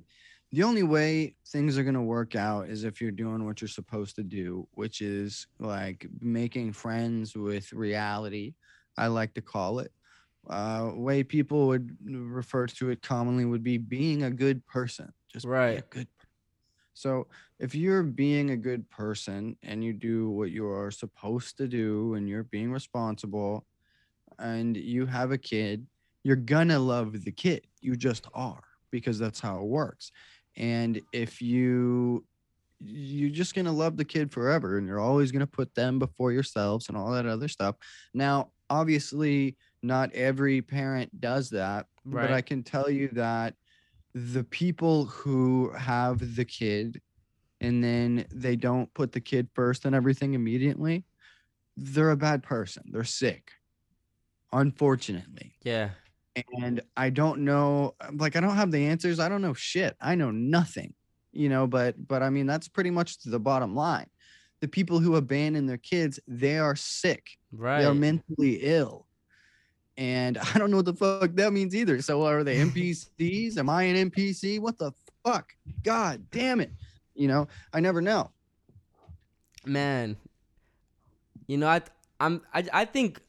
the 0.52 0.62
only 0.62 0.82
way 0.82 1.36
things 1.48 1.78
are 1.78 1.84
going 1.84 1.94
to 1.94 2.02
work 2.02 2.34
out 2.34 2.68
is 2.68 2.82
if 2.84 3.00
you're 3.00 3.12
doing 3.12 3.44
what 3.44 3.60
you're 3.60 3.68
supposed 3.68 4.16
to 4.16 4.24
do, 4.24 4.66
which 4.72 5.00
is 5.00 5.46
like 5.60 6.06
making 6.20 6.72
friends 6.72 7.36
with 7.36 7.72
reality. 7.72 8.54
I 8.98 9.06
like 9.06 9.34
to 9.34 9.42
call 9.42 9.78
it. 9.78 9.92
Uh, 10.48 10.90
way 10.94 11.22
people 11.22 11.68
would 11.68 11.96
refer 12.04 12.66
to 12.66 12.90
it 12.90 13.00
commonly 13.02 13.44
would 13.44 13.62
be 13.62 13.78
being 13.78 14.24
a 14.24 14.30
good 14.30 14.66
person. 14.66 15.12
Just 15.32 15.44
be 15.44 15.50
a 15.50 15.52
Right. 15.52 15.90
good. 15.90 16.08
So 17.00 17.28
if 17.58 17.74
you're 17.74 18.02
being 18.02 18.50
a 18.50 18.58
good 18.58 18.88
person 18.90 19.56
and 19.62 19.82
you 19.82 19.94
do 19.94 20.28
what 20.28 20.50
you 20.50 20.68
are 20.68 20.90
supposed 20.90 21.56
to 21.56 21.66
do 21.66 22.12
and 22.12 22.28
you're 22.28 22.44
being 22.44 22.70
responsible 22.70 23.64
and 24.38 24.76
you 24.76 25.06
have 25.06 25.32
a 25.32 25.38
kid, 25.38 25.86
you're 26.24 26.36
gonna 26.36 26.78
love 26.78 27.24
the 27.24 27.32
kid. 27.32 27.66
You 27.80 27.96
just 27.96 28.26
are 28.34 28.62
because 28.90 29.18
that's 29.18 29.40
how 29.40 29.56
it 29.60 29.64
works. 29.64 30.12
And 30.56 31.00
if 31.10 31.40
you 31.40 32.26
you're 32.82 33.30
just 33.30 33.54
gonna 33.54 33.72
love 33.72 33.96
the 33.96 34.04
kid 34.04 34.30
forever 34.30 34.76
and 34.76 34.86
you're 34.86 35.00
always 35.00 35.32
gonna 35.32 35.46
put 35.46 35.74
them 35.74 35.98
before 35.98 36.32
yourselves 36.32 36.88
and 36.88 36.98
all 36.98 37.12
that 37.12 37.24
other 37.24 37.48
stuff. 37.48 37.76
Now, 38.12 38.50
obviously, 38.68 39.56
not 39.82 40.12
every 40.12 40.60
parent 40.60 41.18
does 41.18 41.48
that, 41.50 41.86
but 42.04 42.30
I 42.34 42.42
can 42.42 42.62
tell 42.62 42.90
you 42.90 43.08
that 43.12 43.54
the 44.14 44.44
people 44.44 45.04
who 45.04 45.70
have 45.70 46.36
the 46.36 46.44
kid 46.44 47.00
and 47.60 47.82
then 47.84 48.24
they 48.32 48.56
don't 48.56 48.92
put 48.94 49.12
the 49.12 49.20
kid 49.20 49.48
first 49.54 49.84
and 49.84 49.94
everything 49.94 50.34
immediately, 50.34 51.04
they're 51.76 52.10
a 52.10 52.16
bad 52.16 52.42
person. 52.42 52.84
They're 52.90 53.04
sick. 53.04 53.52
Unfortunately. 54.52 55.54
Yeah. 55.62 55.90
And 56.62 56.80
I 56.96 57.10
don't 57.10 57.40
know 57.40 57.94
like 58.14 58.36
I 58.36 58.40
don't 58.40 58.56
have 58.56 58.70
the 58.70 58.86
answers. 58.86 59.20
I 59.20 59.28
don't 59.28 59.42
know 59.42 59.54
shit. 59.54 59.96
I 60.00 60.14
know 60.14 60.30
nothing. 60.30 60.94
You 61.32 61.48
know, 61.48 61.66
but 61.66 61.94
but 62.08 62.22
I 62.22 62.30
mean 62.30 62.46
that's 62.46 62.68
pretty 62.68 62.90
much 62.90 63.22
the 63.22 63.38
bottom 63.38 63.74
line. 63.74 64.06
The 64.60 64.68
people 64.68 64.98
who 64.98 65.16
abandon 65.16 65.66
their 65.66 65.78
kids, 65.78 66.20
they 66.26 66.58
are 66.58 66.76
sick. 66.76 67.30
Right. 67.52 67.82
They're 67.82 67.94
mentally 67.94 68.60
ill. 68.62 69.06
And 70.00 70.38
I 70.54 70.58
don't 70.58 70.70
know 70.72 70.78
what 70.78 70.86
the 70.86 70.94
fuck 70.94 71.30
that 71.34 71.52
means 71.52 71.74
either. 71.76 72.00
So 72.02 72.24
are 72.26 72.42
they 72.42 72.56
NPCs? 72.56 73.58
Am 73.58 73.68
I 73.68 73.82
an 73.84 74.10
NPC? 74.10 74.58
What 74.58 74.78
the 74.78 74.92
fuck? 75.24 75.52
God 75.84 76.24
damn 76.32 76.60
it. 76.60 76.72
You 77.14 77.28
know, 77.28 77.46
I 77.72 77.80
never 77.80 78.00
know. 78.00 78.30
man 79.66 80.16
you 81.46 81.58
know 81.58 81.66
i 81.68 81.82
i'm 82.18 82.40
i, 82.54 82.64
I 82.72 82.84
think 82.86 83.20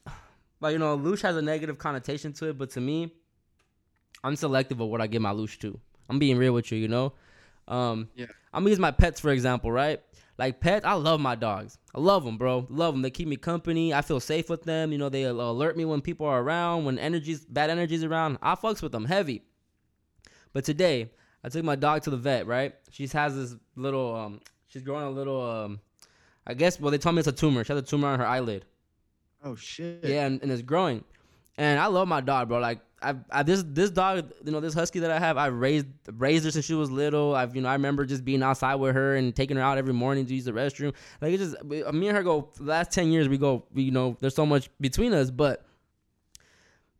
like 0.60 0.72
you 0.72 0.78
know 0.78 0.96
loosh 0.96 1.20
has 1.22 1.36
a 1.36 1.42
negative 1.42 1.76
connotation 1.76 2.32
to 2.34 2.48
it 2.48 2.56
but 2.56 2.70
to 2.70 2.80
me 2.80 3.12
i'm 4.24 4.36
selective 4.36 4.80
of 4.80 4.88
what 4.88 5.00
i 5.02 5.06
give 5.06 5.20
my 5.20 5.32
loosh 5.32 5.58
to 5.58 5.78
i'm 6.08 6.18
being 6.18 6.38
real 6.38 6.54
with 6.54 6.72
you 6.72 6.78
you 6.78 6.88
know 6.88 7.12
um 7.68 8.08
Yeah. 8.14 8.26
i'm 8.54 8.62
gonna 8.62 8.70
use 8.70 8.78
my 8.78 8.90
pets 8.92 9.20
for 9.20 9.30
example 9.30 9.70
right 9.70 10.00
like 10.44 10.60
pets 10.60 10.84
i 10.84 10.92
love 10.92 11.20
my 11.20 11.34
dogs 11.34 11.78
i 11.94 12.00
love 12.00 12.24
them 12.24 12.36
bro 12.36 12.66
love 12.68 12.94
them 12.94 13.02
they 13.02 13.10
keep 13.10 13.28
me 13.28 13.36
company 13.36 13.94
i 13.94 14.02
feel 14.02 14.20
safe 14.20 14.48
with 14.50 14.62
them 14.64 14.92
you 14.92 14.98
know 14.98 15.08
they 15.08 15.24
alert 15.24 15.76
me 15.76 15.84
when 15.84 16.00
people 16.00 16.26
are 16.26 16.42
around 16.42 16.84
when 16.84 16.98
energies 16.98 17.44
bad 17.44 17.70
energies 17.70 18.04
around 18.04 18.38
i 18.42 18.54
fucks 18.54 18.82
with 18.82 18.92
them 18.92 19.04
heavy 19.04 19.42
but 20.52 20.64
today 20.64 21.10
i 21.44 21.48
took 21.48 21.64
my 21.64 21.76
dog 21.76 22.02
to 22.02 22.10
the 22.10 22.16
vet 22.16 22.46
right 22.46 22.74
she 22.90 23.06
has 23.06 23.34
this 23.34 23.54
little 23.76 24.14
um 24.14 24.40
she's 24.68 24.82
growing 24.82 25.04
a 25.04 25.10
little 25.10 25.42
um 25.42 25.80
I 26.46 26.54
guess 26.54 26.80
well 26.80 26.90
they 26.90 26.98
told 26.98 27.14
me 27.14 27.20
it's 27.20 27.28
a 27.28 27.32
tumor. 27.32 27.64
She 27.64 27.72
has 27.72 27.82
a 27.82 27.86
tumor 27.86 28.08
on 28.08 28.18
her 28.18 28.26
eyelid. 28.26 28.64
Oh 29.44 29.54
shit. 29.54 30.00
Yeah, 30.04 30.26
and, 30.26 30.42
and 30.42 30.50
it's 30.50 30.62
growing. 30.62 31.04
And 31.56 31.78
I 31.78 31.86
love 31.86 32.08
my 32.08 32.20
dog, 32.20 32.48
bro. 32.48 32.58
Like 32.58 32.80
I, 33.02 33.14
I 33.30 33.42
this 33.42 33.64
this 33.66 33.90
dog, 33.90 34.32
you 34.44 34.52
know, 34.52 34.60
this 34.60 34.74
husky 34.74 35.00
that 35.00 35.10
I 35.10 35.18
have, 35.18 35.36
I 35.36 35.46
raised 35.46 35.86
raised 36.16 36.44
her 36.44 36.50
since 36.50 36.64
she 36.64 36.74
was 36.74 36.90
little. 36.90 37.34
I've 37.34 37.54
you 37.56 37.62
know 37.62 37.68
I 37.68 37.72
remember 37.74 38.04
just 38.06 38.24
being 38.24 38.42
outside 38.42 38.76
with 38.76 38.94
her 38.94 39.16
and 39.16 39.34
taking 39.34 39.56
her 39.56 39.62
out 39.62 39.78
every 39.78 39.92
morning 39.92 40.26
to 40.26 40.34
use 40.34 40.44
the 40.44 40.52
restroom. 40.52 40.94
Like 41.20 41.32
it's 41.32 41.42
just 41.42 41.56
uh, 41.56 41.92
me 41.92 42.08
and 42.08 42.16
her 42.16 42.22
go 42.22 42.48
the 42.56 42.64
last 42.64 42.92
ten 42.92 43.10
years. 43.10 43.28
We 43.28 43.38
go, 43.38 43.64
we, 43.74 43.82
you 43.82 43.90
know, 43.90 44.16
there's 44.20 44.34
so 44.34 44.46
much 44.46 44.70
between 44.80 45.12
us, 45.12 45.30
but 45.30 45.64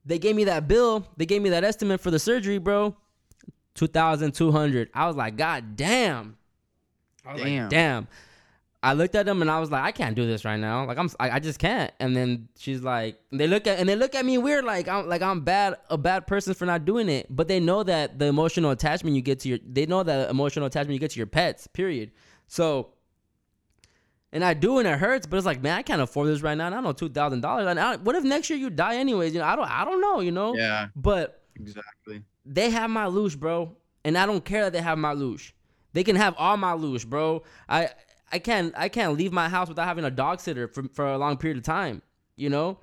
they 0.05 0.19
gave 0.19 0.35
me 0.35 0.45
that 0.45 0.67
bill. 0.69 1.07
They 1.17 1.27
gave 1.27 1.43
me 1.43 1.51
that 1.51 1.65
estimate 1.65 2.01
for 2.01 2.11
the 2.11 2.19
surgery, 2.19 2.59
bro. 2.59 2.97
Two 3.75 3.87
thousand 3.87 4.33
two 4.35 4.53
hundred. 4.53 4.91
I 4.93 5.07
was 5.07 5.17
like, 5.17 5.37
God 5.37 5.77
damn. 5.77 6.37
I 7.25 7.33
was 7.35 7.43
Damn. 7.43 7.63
like, 7.63 7.71
damn. 7.71 8.09
I 8.85 8.95
looked 8.95 9.15
at 9.15 9.27
them 9.27 9.43
and 9.43 9.51
I 9.51 9.61
was 9.61 9.71
like, 9.71 9.85
I 9.85 9.93
can't 9.93 10.17
do 10.17 10.27
this 10.27 10.45
right 10.45 10.57
now. 10.59 10.85
Like 10.87 10.99
I'm, 10.99 11.09
I, 11.21 11.31
I 11.31 11.39
just 11.39 11.61
can't. 11.61 11.93
And 12.01 12.17
then 12.17 12.49
she's 12.59 12.83
like, 12.83 13.17
they 13.31 13.47
look 13.47 13.69
at 13.69 13.79
and 13.79 13.89
they 13.89 13.95
look 13.95 14.17
at 14.17 14.25
me 14.25 14.39
weird, 14.39 14.65
like 14.65 14.89
I'm 14.89 15.09
like 15.09 15.23
I'm 15.23 15.43
bad, 15.43 15.77
a 15.89 15.97
bad 15.97 16.27
person 16.27 16.53
for 16.55 16.67
not 16.67 16.85
doing 16.85 17.09
it. 17.09 17.27
But 17.31 17.47
they 17.47 17.61
know 17.61 17.85
that 17.85 18.19
the 18.19 18.27
emotional 18.27 18.73
attachment 18.73 19.15
you 19.15 19.23
get 19.23 19.39
to 19.41 19.49
your, 19.49 19.59
they 19.65 19.87
know 19.87 20.03
that 20.03 20.31
emotional 20.31 20.67
attachment 20.67 20.95
you 20.95 20.99
get 20.99 21.13
to 21.13 21.19
your 21.19 21.29
pets. 21.29 21.69
Period. 21.69 22.11
So, 22.49 22.89
and 24.33 24.45
I 24.45 24.55
do 24.55 24.79
and 24.79 24.89
it 24.89 24.99
hurts, 24.99 25.27
but 25.27 25.37
it's 25.37 25.47
like, 25.47 25.63
man, 25.63 25.77
I 25.77 25.83
can't 25.83 26.03
afford 26.03 26.27
this 26.29 26.43
right 26.43 26.57
now. 26.57 26.67
And 26.67 26.75
I 26.75 26.79
don't 26.79 26.85
know 26.85 26.93
two 26.93 27.09
thousand 27.09 27.43
dollars. 27.43 27.69
And 27.69 27.79
I, 27.79 27.97
what 27.97 28.17
if 28.17 28.25
next 28.25 28.51
year 28.51 28.59
you 28.59 28.69
die 28.69 28.97
anyways? 28.97 29.33
You 29.33 29.41
know, 29.41 29.47
I 29.47 29.55
don't, 29.55 29.71
I 29.71 29.85
don't 29.85 30.01
know. 30.01 30.19
You 30.21 30.33
know. 30.33 30.57
Yeah, 30.57 30.89
But 30.97 31.41
exactly. 31.55 32.23
they 32.45 32.71
have 32.71 32.91
my 32.91 33.07
loosh, 33.07 33.39
bro, 33.39 33.77
and 34.05 34.19
I 34.19 34.27
don't 34.27 34.45
care 34.45 34.65
that 34.65 34.73
they 34.73 34.83
have 34.83 34.99
my 34.99 35.15
loosh. 35.15 35.53
They 35.93 36.03
can 36.03 36.17
have 36.17 36.35
all 36.37 36.57
my 36.57 36.73
loosh, 36.73 37.07
bro. 37.07 37.45
I 37.69 37.91
I 38.33 38.39
can't 38.39 38.75
I 38.77 38.89
can't 38.89 39.17
leave 39.17 39.33
my 39.33 39.49
house 39.49 39.69
without 39.69 39.87
having 39.87 40.05
a 40.05 40.11
dog 40.11 40.41
sitter 40.41 40.67
for 40.69 40.85
for 40.95 41.07
a 41.07 41.19
long 41.19 41.37
period 41.37 41.59
of 41.59 41.65
time, 41.65 42.03
you 42.37 42.49
know. 42.51 42.79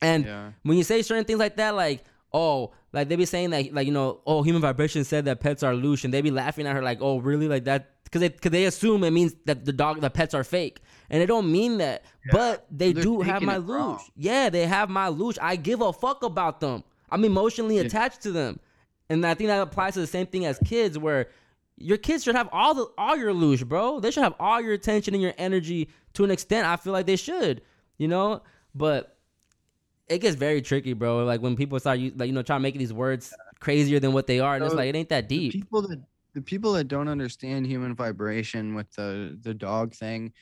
And 0.00 0.24
Yeah. 0.24 0.52
when 0.62 0.76
you 0.78 0.84
say 0.84 1.02
certain 1.02 1.24
things 1.24 1.38
like 1.38 1.56
that, 1.56 1.74
like 1.74 2.04
oh, 2.32 2.72
like 2.92 3.08
they 3.08 3.16
be 3.16 3.26
saying 3.26 3.50
that 3.50 3.72
like 3.74 3.86
you 3.86 3.92
know 3.92 4.20
oh 4.26 4.42
human 4.42 4.62
vibration 4.62 5.04
said 5.04 5.24
that 5.26 5.40
pets 5.40 5.62
are 5.62 5.72
loosh, 5.74 6.04
and 6.04 6.14
they 6.14 6.22
be 6.22 6.30
laughing 6.30 6.66
at 6.66 6.74
her 6.74 6.82
like 6.82 6.98
oh 7.00 7.18
really 7.18 7.48
like 7.48 7.64
that 7.64 7.90
because 8.04 8.20
they 8.20 8.28
because 8.28 8.50
they 8.52 8.64
assume 8.64 9.04
it 9.04 9.10
means 9.10 9.34
that 9.46 9.64
the 9.64 9.72
dog 9.72 10.00
the 10.00 10.10
pets 10.10 10.34
are 10.34 10.44
fake, 10.44 10.80
and 11.10 11.22
it 11.22 11.26
don't 11.26 11.50
mean 11.50 11.78
that. 11.78 12.04
But 12.30 12.66
they 12.70 12.92
They're 12.92 13.02
do 13.02 13.20
have 13.22 13.42
my 13.42 13.58
loosh. 13.58 14.00
Yeah, 14.16 14.50
they 14.50 14.66
have 14.66 14.88
my 14.88 15.08
loosh. 15.08 15.38
I 15.40 15.56
give 15.56 15.80
a 15.80 15.92
fuck 15.92 16.22
about 16.22 16.60
them. 16.60 16.84
I'm 17.10 17.24
emotionally 17.24 17.78
attached 17.78 18.22
to 18.22 18.30
them. 18.32 18.60
And 19.08 19.26
I 19.26 19.34
think 19.34 19.48
that 19.48 19.60
applies 19.60 19.94
to 19.94 20.00
the 20.00 20.06
same 20.06 20.26
thing 20.26 20.46
as 20.46 20.56
kids 20.64 20.96
where 20.96 21.28
your 21.80 21.96
kids 21.96 22.22
should 22.24 22.36
have 22.36 22.48
all 22.52 22.74
the 22.74 22.86
all 22.98 23.16
your 23.16 23.32
loosh, 23.32 23.66
bro. 23.66 24.00
They 24.00 24.10
should 24.10 24.22
have 24.22 24.34
all 24.38 24.60
your 24.60 24.72
attention 24.74 25.14
and 25.14 25.22
your 25.22 25.32
energy 25.38 25.88
to 26.14 26.24
an 26.24 26.30
extent. 26.30 26.66
I 26.66 26.76
feel 26.76 26.92
like 26.92 27.06
they 27.06 27.16
should, 27.16 27.62
you 27.98 28.06
know? 28.06 28.42
But 28.74 29.16
it 30.08 30.18
gets 30.18 30.36
very 30.36 30.60
tricky, 30.62 30.92
bro. 30.92 31.24
Like 31.24 31.40
when 31.40 31.56
people 31.56 31.80
start 31.80 31.98
u- 31.98 32.12
like 32.16 32.26
you 32.28 32.32
know 32.32 32.42
trying 32.42 32.60
to 32.60 32.62
make 32.62 32.76
these 32.78 32.92
words 32.92 33.32
crazier 33.60 33.98
than 34.00 34.12
what 34.12 34.26
they 34.26 34.40
are, 34.40 34.54
and 34.56 34.64
it's 34.64 34.74
like 34.74 34.88
it 34.88 34.96
ain't 34.96 35.08
that 35.08 35.28
The 35.28 35.38
deep. 35.38 35.52
people 35.52 35.82
that 35.82 36.00
the 36.34 36.42
people 36.42 36.72
that 36.74 36.84
don't 36.84 37.08
understand 37.08 37.66
human 37.66 37.94
vibration 37.94 38.74
with 38.74 38.90
the 38.92 39.38
the 39.42 39.54
dog 39.54 39.94
thing, 39.94 40.32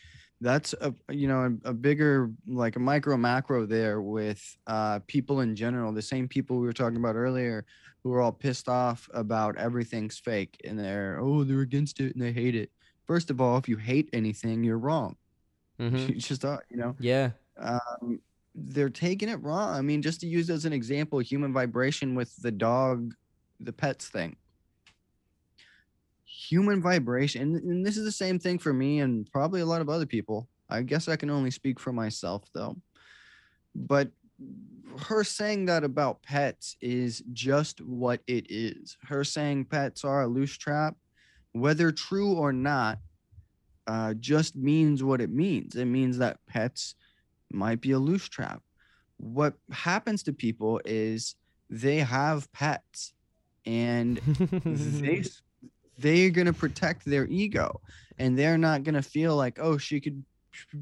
that's 0.40 0.74
a 0.80 0.94
you 1.10 1.26
know 1.26 1.58
a, 1.64 1.70
a 1.70 1.74
bigger 1.74 2.30
like 2.46 2.76
a 2.76 2.80
micro 2.80 3.16
macro 3.16 3.66
there 3.66 4.00
with 4.00 4.56
uh 4.66 5.00
people 5.06 5.40
in 5.40 5.56
general. 5.56 5.92
The 5.92 6.02
same 6.02 6.28
people 6.28 6.58
we 6.58 6.66
were 6.66 6.72
talking 6.72 6.96
about 6.98 7.16
earlier 7.16 7.64
who 8.04 8.12
are 8.12 8.20
all 8.20 8.32
pissed 8.32 8.68
off 8.68 9.08
about 9.12 9.56
everything's 9.56 10.18
fake 10.18 10.60
and 10.64 10.78
they're 10.78 11.18
oh 11.20 11.44
they're 11.44 11.60
against 11.60 12.00
it 12.00 12.14
and 12.14 12.22
they 12.22 12.32
hate 12.32 12.54
it. 12.54 12.70
First 13.06 13.30
of 13.30 13.40
all, 13.40 13.56
if 13.56 13.68
you 13.68 13.76
hate 13.76 14.10
anything, 14.12 14.62
you're 14.62 14.78
wrong. 14.78 15.16
hmm 15.78 15.96
You 15.96 16.14
just 16.16 16.44
are, 16.44 16.62
you 16.70 16.76
know. 16.76 16.94
Yeah, 17.00 17.30
um, 17.58 18.20
they're 18.54 18.90
taking 18.90 19.28
it 19.28 19.42
wrong. 19.42 19.74
I 19.74 19.80
mean, 19.80 20.02
just 20.02 20.20
to 20.20 20.26
use 20.26 20.50
as 20.50 20.64
an 20.64 20.72
example, 20.72 21.18
human 21.20 21.52
vibration 21.52 22.14
with 22.14 22.34
the 22.36 22.50
dog, 22.50 23.14
the 23.60 23.72
pets 23.72 24.08
thing. 24.08 24.36
Human 26.48 26.80
vibration 26.80 27.42
and, 27.42 27.62
and 27.62 27.86
this 27.86 27.96
is 27.96 28.04
the 28.04 28.12
same 28.12 28.38
thing 28.38 28.58
for 28.58 28.72
me 28.72 29.00
and 29.00 29.30
probably 29.30 29.60
a 29.60 29.66
lot 29.66 29.80
of 29.80 29.88
other 29.88 30.06
people. 30.06 30.48
I 30.70 30.82
guess 30.82 31.08
i 31.08 31.16
can 31.16 31.30
only 31.30 31.50
speak 31.50 31.80
for 31.80 31.92
myself 31.92 32.44
though. 32.54 32.76
But 33.74 34.10
her 34.98 35.24
saying 35.24 35.66
that 35.66 35.84
about 35.84 36.22
pets 36.22 36.76
is 36.80 37.22
just 37.32 37.80
what 37.80 38.20
it 38.26 38.46
is. 38.50 38.96
Her 39.06 39.24
saying 39.24 39.66
pets 39.66 40.04
are 40.04 40.24
a 40.24 40.28
loosh 40.28 40.58
trap 40.58 40.96
whether 41.52 41.90
true 41.90 42.34
or 42.34 42.52
not 42.52 42.98
uh, 43.86 44.14
just 44.14 44.56
means 44.56 45.02
what 45.02 45.20
it 45.20 45.30
means. 45.30 45.74
It 45.74 45.86
means 45.86 46.18
that 46.18 46.38
pets 46.46 46.94
might 47.50 47.80
be 47.80 47.92
a 47.92 47.98
loosh 47.98 48.28
trap. 48.28 48.62
What 49.16 49.54
happens 49.72 50.22
to 50.24 50.32
people 50.32 50.80
is 50.84 51.34
they 51.70 51.98
have 51.98 52.50
pets 52.52 53.14
and 53.64 54.16
they 54.18 55.24
they're 55.98 56.30
going 56.30 56.46
to 56.46 56.52
protect 56.52 57.04
their 57.04 57.26
ego 57.26 57.80
and 58.18 58.38
they're 58.38 58.58
not 58.58 58.84
going 58.84 58.94
to 58.94 59.02
feel 59.02 59.36
like 59.36 59.58
oh 59.60 59.76
she 59.76 60.00
could 60.00 60.22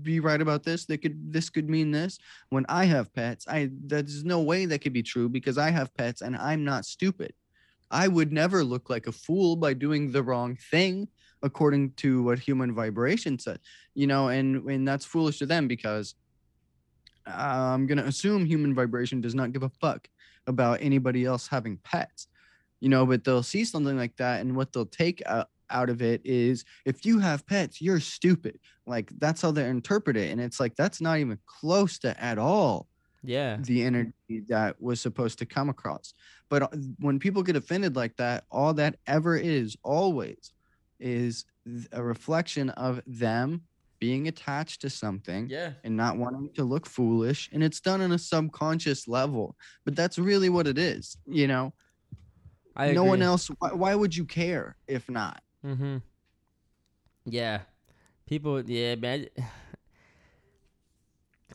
be 0.02 0.20
right 0.20 0.40
about 0.40 0.62
this 0.62 0.86
they 0.86 0.96
could 0.96 1.32
this 1.32 1.50
could 1.50 1.68
mean 1.68 1.90
this. 1.90 2.18
When 2.50 2.64
i 2.68 2.84
have 2.84 3.12
pets 3.12 3.46
i 3.48 3.70
there's 3.72 4.24
no 4.24 4.40
way 4.40 4.66
that 4.66 4.80
could 4.80 4.92
be 4.92 5.02
true 5.02 5.28
because 5.28 5.58
i 5.58 5.70
have 5.70 5.94
pets 5.94 6.22
and 6.22 6.36
i'm 6.36 6.64
not 6.64 6.84
stupid. 6.84 7.32
I 7.88 8.08
would 8.08 8.32
never 8.32 8.64
look 8.64 8.90
like 8.90 9.06
a 9.06 9.12
fool 9.12 9.54
by 9.54 9.72
doing 9.72 10.10
the 10.10 10.22
wrong 10.22 10.56
thing 10.72 11.06
according 11.42 11.92
to 11.92 12.20
what 12.22 12.38
human 12.38 12.74
vibration 12.74 13.38
said 13.38 13.60
you 13.94 14.06
know 14.06 14.28
and 14.28 14.68
and 14.68 14.88
that's 14.88 15.04
foolish 15.04 15.38
to 15.38 15.46
them 15.46 15.68
because 15.68 16.14
uh, 17.26 17.74
i'm 17.74 17.86
going 17.86 17.98
to 17.98 18.06
assume 18.06 18.44
human 18.44 18.74
vibration 18.74 19.20
does 19.20 19.34
not 19.34 19.52
give 19.52 19.62
a 19.62 19.68
fuck 19.68 20.08
about 20.46 20.78
anybody 20.80 21.24
else 21.24 21.46
having 21.46 21.76
pets 21.84 22.28
you 22.86 22.90
know 22.90 23.04
but 23.04 23.24
they'll 23.24 23.42
see 23.42 23.64
something 23.64 23.96
like 23.96 24.14
that 24.16 24.40
and 24.40 24.54
what 24.54 24.72
they'll 24.72 24.86
take 24.86 25.20
out, 25.26 25.48
out 25.70 25.90
of 25.90 26.00
it 26.00 26.20
is 26.24 26.64
if 26.84 27.04
you 27.04 27.18
have 27.18 27.44
pets 27.44 27.82
you're 27.82 27.98
stupid 27.98 28.60
like 28.86 29.10
that's 29.18 29.42
how 29.42 29.50
they 29.50 29.68
interpret 29.68 30.16
it 30.16 30.30
and 30.30 30.40
it's 30.40 30.60
like 30.60 30.76
that's 30.76 31.00
not 31.00 31.18
even 31.18 31.36
close 31.46 31.98
to 31.98 32.16
at 32.22 32.38
all 32.38 32.86
yeah. 33.24 33.56
the 33.62 33.82
energy 33.82 34.44
that 34.48 34.80
was 34.80 35.00
supposed 35.00 35.36
to 35.36 35.44
come 35.44 35.68
across 35.68 36.14
but 36.48 36.62
uh, 36.62 36.68
when 37.00 37.18
people 37.18 37.42
get 37.42 37.56
offended 37.56 37.96
like 37.96 38.14
that 38.18 38.44
all 38.52 38.72
that 38.72 38.94
ever 39.08 39.36
is 39.36 39.76
always 39.82 40.52
is 41.00 41.44
a 41.90 42.00
reflection 42.00 42.70
of 42.70 43.02
them 43.04 43.62
being 43.98 44.28
attached 44.28 44.80
to 44.82 44.90
something 44.90 45.48
Yeah. 45.48 45.72
and 45.82 45.96
not 45.96 46.18
wanting 46.18 46.50
to 46.54 46.62
look 46.62 46.86
foolish 46.86 47.50
and 47.52 47.64
it's 47.64 47.80
done 47.80 48.00
on 48.00 48.12
a 48.12 48.18
subconscious 48.18 49.08
level 49.08 49.56
but 49.84 49.96
that's 49.96 50.20
really 50.20 50.50
what 50.50 50.68
it 50.68 50.78
is 50.78 51.16
you 51.26 51.48
know 51.48 51.72
I 52.76 52.92
no 52.92 53.04
one 53.04 53.22
else 53.22 53.48
why, 53.58 53.72
why 53.72 53.94
would 53.94 54.14
you 54.16 54.24
care 54.24 54.76
if 54.86 55.08
not 55.08 55.42
Mm-hmm. 55.64 55.96
Yeah, 57.24 57.60
people. 58.26 58.60
Yeah, 58.62 58.94
man. 58.96 59.26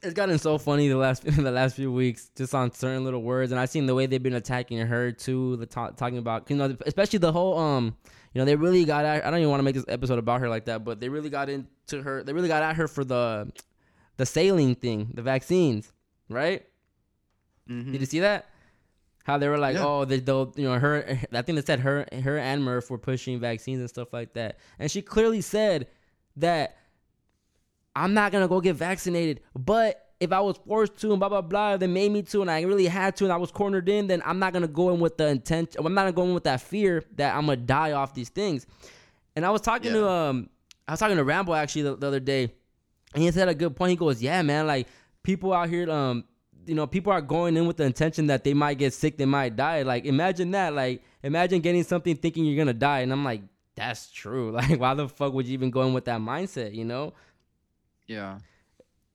It's 0.04 0.16
gotten 0.16 0.40
so 0.40 0.58
funny 0.58 0.88
the 0.88 0.98
last 0.98 1.24
the 1.26 1.52
last 1.52 1.76
few 1.76 1.92
weeks, 1.92 2.32
just 2.36 2.56
on 2.56 2.72
certain 2.72 3.04
little 3.04 3.22
words, 3.22 3.52
and 3.52 3.62
I've 3.62 3.70
seen 3.70 3.86
the 3.86 3.94
way 3.94 4.08
they've 4.08 4.24
been 4.24 4.34
attacking 4.34 4.80
her 4.80 5.12
too. 5.12 5.58
The 5.58 5.68
ta- 5.68 5.92
talking 5.92 6.18
about 6.18 6.50
you 6.50 6.56
know, 6.56 6.76
especially 6.88 7.20
the 7.20 7.32
whole 7.32 7.56
um, 7.60 7.96
you 8.34 8.40
know, 8.40 8.46
they 8.46 8.56
really 8.56 8.84
got. 8.84 9.06
At, 9.06 9.24
I 9.24 9.30
don't 9.30 9.40
even 9.40 9.52
want 9.52 9.60
to 9.60 9.64
make 9.64 9.76
this 9.76 9.86
episode 9.88 10.18
about 10.18 10.40
her 10.42 10.50
like 10.50 10.66
that, 10.66 10.84
but 10.84 11.00
they 11.00 11.08
really 11.10 11.30
got 11.30 11.50
into 11.50 12.02
her. 12.02 12.24
They 12.24 12.34
really 12.34 12.48
got 12.48 12.64
at 12.64 12.78
her 12.78 12.88
for 12.88 13.04
the 13.04 13.52
the 14.18 14.26
saline 14.26 14.74
thing, 14.74 15.12
the 15.14 15.22
vaccines, 15.22 15.94
right? 16.30 16.66
Mhm. 17.70 17.92
Did 17.92 18.02
you 18.02 18.08
see 18.08 18.22
that? 18.22 18.50
How 19.24 19.38
they 19.38 19.48
were 19.48 19.58
like, 19.58 19.76
Yeah. 19.76 19.86
oh, 19.86 20.06
they, 20.06 20.20
they'll, 20.20 20.52
you 20.56 20.64
know, 20.68 20.80
her. 20.80 21.20
I 21.32 21.42
think 21.42 21.58
they 21.58 21.66
said 21.66 21.80
her, 21.82 22.06
her 22.24 22.38
and 22.38 22.64
Murph 22.64 22.90
were 22.90 22.98
pushing 22.98 23.40
vaccines 23.40 23.80
and 23.80 23.90
stuff 23.90 24.14
like 24.14 24.34
that, 24.34 24.58
and 24.80 24.90
she 24.90 25.02
clearly 25.02 25.42
said 25.42 25.88
that 26.38 26.78
I'm 27.96 28.14
not 28.14 28.32
gonna 28.32 28.48
go 28.48 28.62
get 28.62 28.76
vaccinated, 28.76 29.42
but 29.54 30.08
if 30.20 30.32
I 30.32 30.40
was 30.40 30.56
forced 30.68 30.98
to 31.02 31.12
and 31.12 31.20
blah 31.20 31.30
blah 31.30 31.42
blah, 31.42 31.78
they 31.78 31.88
made 31.88 32.12
me 32.12 32.22
to, 32.24 32.42
and 32.42 32.50
I 32.50 32.62
really 32.62 32.86
had 32.86 33.16
to, 33.18 33.26
and 33.26 33.34
I 33.34 33.38
was 33.38 33.52
cornered 33.52 33.90
in, 33.90 34.08
then 34.08 34.22
I'm 34.26 34.40
not 34.40 34.54
gonna 34.54 34.68
go 34.68 34.94
in 34.94 35.00
with 35.00 35.18
the 35.18 35.28
intent. 35.28 35.76
I'm 35.78 35.94
not 35.94 36.02
gonna 36.02 36.12
go 36.14 36.24
in 36.24 36.34
with 36.34 36.44
that 36.46 36.62
fear 36.62 37.04
that 37.16 37.36
I'm 37.36 37.46
gonna 37.48 37.58
die 37.58 37.92
off 37.92 38.14
these 38.14 38.30
things. 38.30 38.66
And 39.36 39.46
I 39.46 39.50
was 39.50 39.62
talking 39.62 39.92
to 39.94 40.10
um, 40.10 40.50
I 40.88 40.94
was 40.94 41.00
talking 41.00 41.18
to 41.18 41.24
Rambo 41.24 41.54
actually 41.54 41.84
the, 41.84 41.96
the 41.98 42.08
other 42.08 42.20
day, 42.20 42.54
and 43.14 43.24
he 43.24 43.32
said 43.32 43.50
a 43.50 43.56
good 43.56 43.76
point. 43.76 43.92
He 43.92 43.96
goes, 43.96 44.22
"Yeah, 44.22 44.42
man, 44.42 44.68
like 44.68 44.88
people 45.24 45.54
out 45.54 45.70
here, 45.70 45.90
um, 45.90 46.24
you 46.66 46.76
know, 46.76 46.86
people 46.88 47.12
are 47.12 47.22
going 47.22 47.58
in 47.58 47.66
with 47.68 47.78
the 47.78 47.84
intention 47.84 48.28
that 48.28 48.44
they 48.44 48.54
might 48.54 48.78
get 48.78 48.94
sick, 48.94 49.18
they 49.18 49.26
might 49.26 49.56
die. 49.56 49.82
Like, 49.84 50.06
imagine 50.06 50.52
that. 50.52 50.74
Like, 50.74 51.04
imagine 51.24 51.62
getting 51.62 51.84
something 51.84 52.16
thinking 52.16 52.46
you're 52.46 52.58
gonna 52.58 52.74
die, 52.74 53.00
and 53.00 53.12
I'm 53.12 53.24
like, 53.24 53.42
that's 53.76 54.12
true. 54.12 54.52
Like, 54.60 54.80
why 54.80 54.94
the 54.94 55.08
fuck 55.10 55.34
would 55.34 55.48
you 55.48 55.54
even 55.54 55.72
go 55.72 55.82
in 55.84 55.94
with 55.94 56.06
that 56.06 56.20
mindset? 56.20 56.74
You 56.76 56.86
know? 56.86 57.14
yeah 58.08 58.40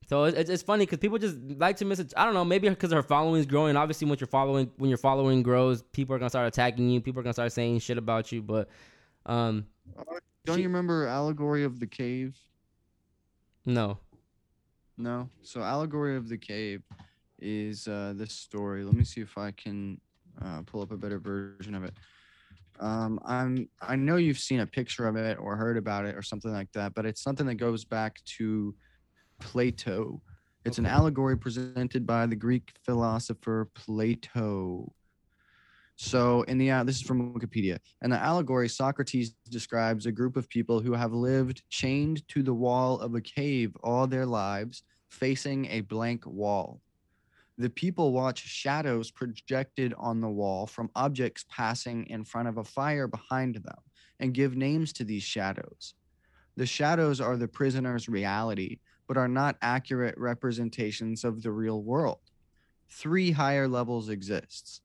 So 0.08 0.24
it's, 0.24 0.38
it's- 0.38 0.62
funny 0.62 0.86
because 0.86 0.98
people 0.98 1.18
just 1.18 1.36
like 1.36 1.76
to 1.78 1.84
miss 1.84 1.98
it. 1.98 2.12
I 2.16 2.24
don't 2.24 2.34
know, 2.34 2.44
maybe 2.44 2.68
because 2.68 2.92
her 2.92 3.02
following 3.02 3.40
is 3.40 3.46
growing. 3.46 3.76
Obviously, 3.76 4.08
when 4.08 4.18
your 4.18 4.26
following 4.28 4.70
when 4.76 4.88
your 4.88 4.98
following 4.98 5.42
grows, 5.42 5.82
people 5.82 6.14
are 6.14 6.18
gonna 6.18 6.30
start 6.30 6.46
attacking 6.48 6.88
you. 6.90 7.00
People 7.00 7.20
are 7.20 7.22
gonna 7.24 7.32
start 7.34 7.52
saying 7.52 7.78
shit 7.80 7.98
about 7.98 8.32
you. 8.32 8.42
But, 8.42 8.68
um, 9.26 9.66
don't 10.44 10.56
She- 10.56 10.62
you 10.62 10.68
remember 10.68 11.06
allegory 11.06 11.64
of 11.64 11.78
the 11.80 11.86
cave 11.86 12.36
no. 13.64 13.98
no 14.96 15.28
so 15.42 15.60
allegory 15.60 16.16
of 16.16 16.28
the 16.28 16.38
cave 16.38 16.82
is 17.38 17.86
uh 17.88 18.14
this 18.16 18.32
story. 18.32 18.84
Let 18.84 18.94
me 18.94 19.04
see 19.04 19.20
if 19.20 19.36
i 19.38 19.50
can 19.50 20.00
uh, 20.44 20.62
pull 20.62 20.82
up 20.82 20.92
a 20.92 20.96
better 20.96 21.18
version 21.18 21.74
of 21.74 21.84
it. 21.84 21.94
Um 22.80 23.18
i'm 23.24 23.68
i 23.80 23.96
know 23.96 24.16
you've 24.16 24.38
seen 24.38 24.60
a 24.60 24.66
picture 24.66 25.06
of 25.06 25.16
it 25.16 25.38
or 25.38 25.56
heard 25.56 25.76
about 25.76 26.04
it 26.04 26.14
or 26.14 26.22
something 26.22 26.52
like 26.52 26.70
that 26.72 26.94
but 26.94 27.06
it's 27.06 27.22
something 27.22 27.46
that 27.46 27.54
goes 27.54 27.84
back 27.84 28.22
to 28.36 28.74
plato. 29.40 30.20
It's 30.64 30.78
an 30.78 30.86
allegory 30.86 31.38
presented 31.38 32.06
by 32.06 32.26
the 32.26 32.36
greek 32.36 32.72
philosopher 32.84 33.70
plato. 33.74 34.92
So 35.96 36.42
in 36.42 36.58
the 36.58 36.70
uh, 36.70 36.84
this 36.84 36.96
is 36.96 37.02
from 37.02 37.32
wikipedia. 37.32 37.78
In 38.02 38.10
the 38.10 38.18
allegory 38.18 38.68
socrates 38.68 39.34
describes 39.48 40.04
a 40.04 40.12
group 40.12 40.36
of 40.36 40.48
people 40.48 40.80
who 40.80 40.92
have 40.92 41.12
lived 41.12 41.62
chained 41.70 42.26
to 42.28 42.42
the 42.42 42.52
wall 42.52 43.00
of 43.00 43.14
a 43.14 43.20
cave 43.20 43.74
all 43.82 44.06
their 44.06 44.26
lives 44.26 44.82
facing 45.08 45.66
a 45.66 45.80
blank 45.80 46.26
wall 46.26 46.82
the 47.58 47.70
people 47.70 48.12
watch 48.12 48.40
shadows 48.40 49.10
projected 49.10 49.94
on 49.96 50.20
the 50.20 50.28
wall 50.28 50.66
from 50.66 50.90
objects 50.94 51.44
passing 51.48 52.06
in 52.06 52.24
front 52.24 52.48
of 52.48 52.58
a 52.58 52.64
fire 52.64 53.08
behind 53.08 53.54
them 53.56 53.78
and 54.20 54.34
give 54.34 54.56
names 54.56 54.92
to 54.94 55.04
these 55.04 55.22
shadows. 55.22 55.94
The 56.56 56.66
shadows 56.66 57.20
are 57.20 57.36
the 57.36 57.48
prisoner's 57.48 58.08
reality, 58.08 58.78
but 59.08 59.16
are 59.16 59.28
not 59.28 59.56
accurate 59.62 60.16
representations 60.18 61.24
of 61.24 61.42
the 61.42 61.52
real 61.52 61.82
world. 61.82 62.20
Three 62.90 63.30
higher 63.30 63.68
levels 63.68 64.08
exists. 64.08 64.80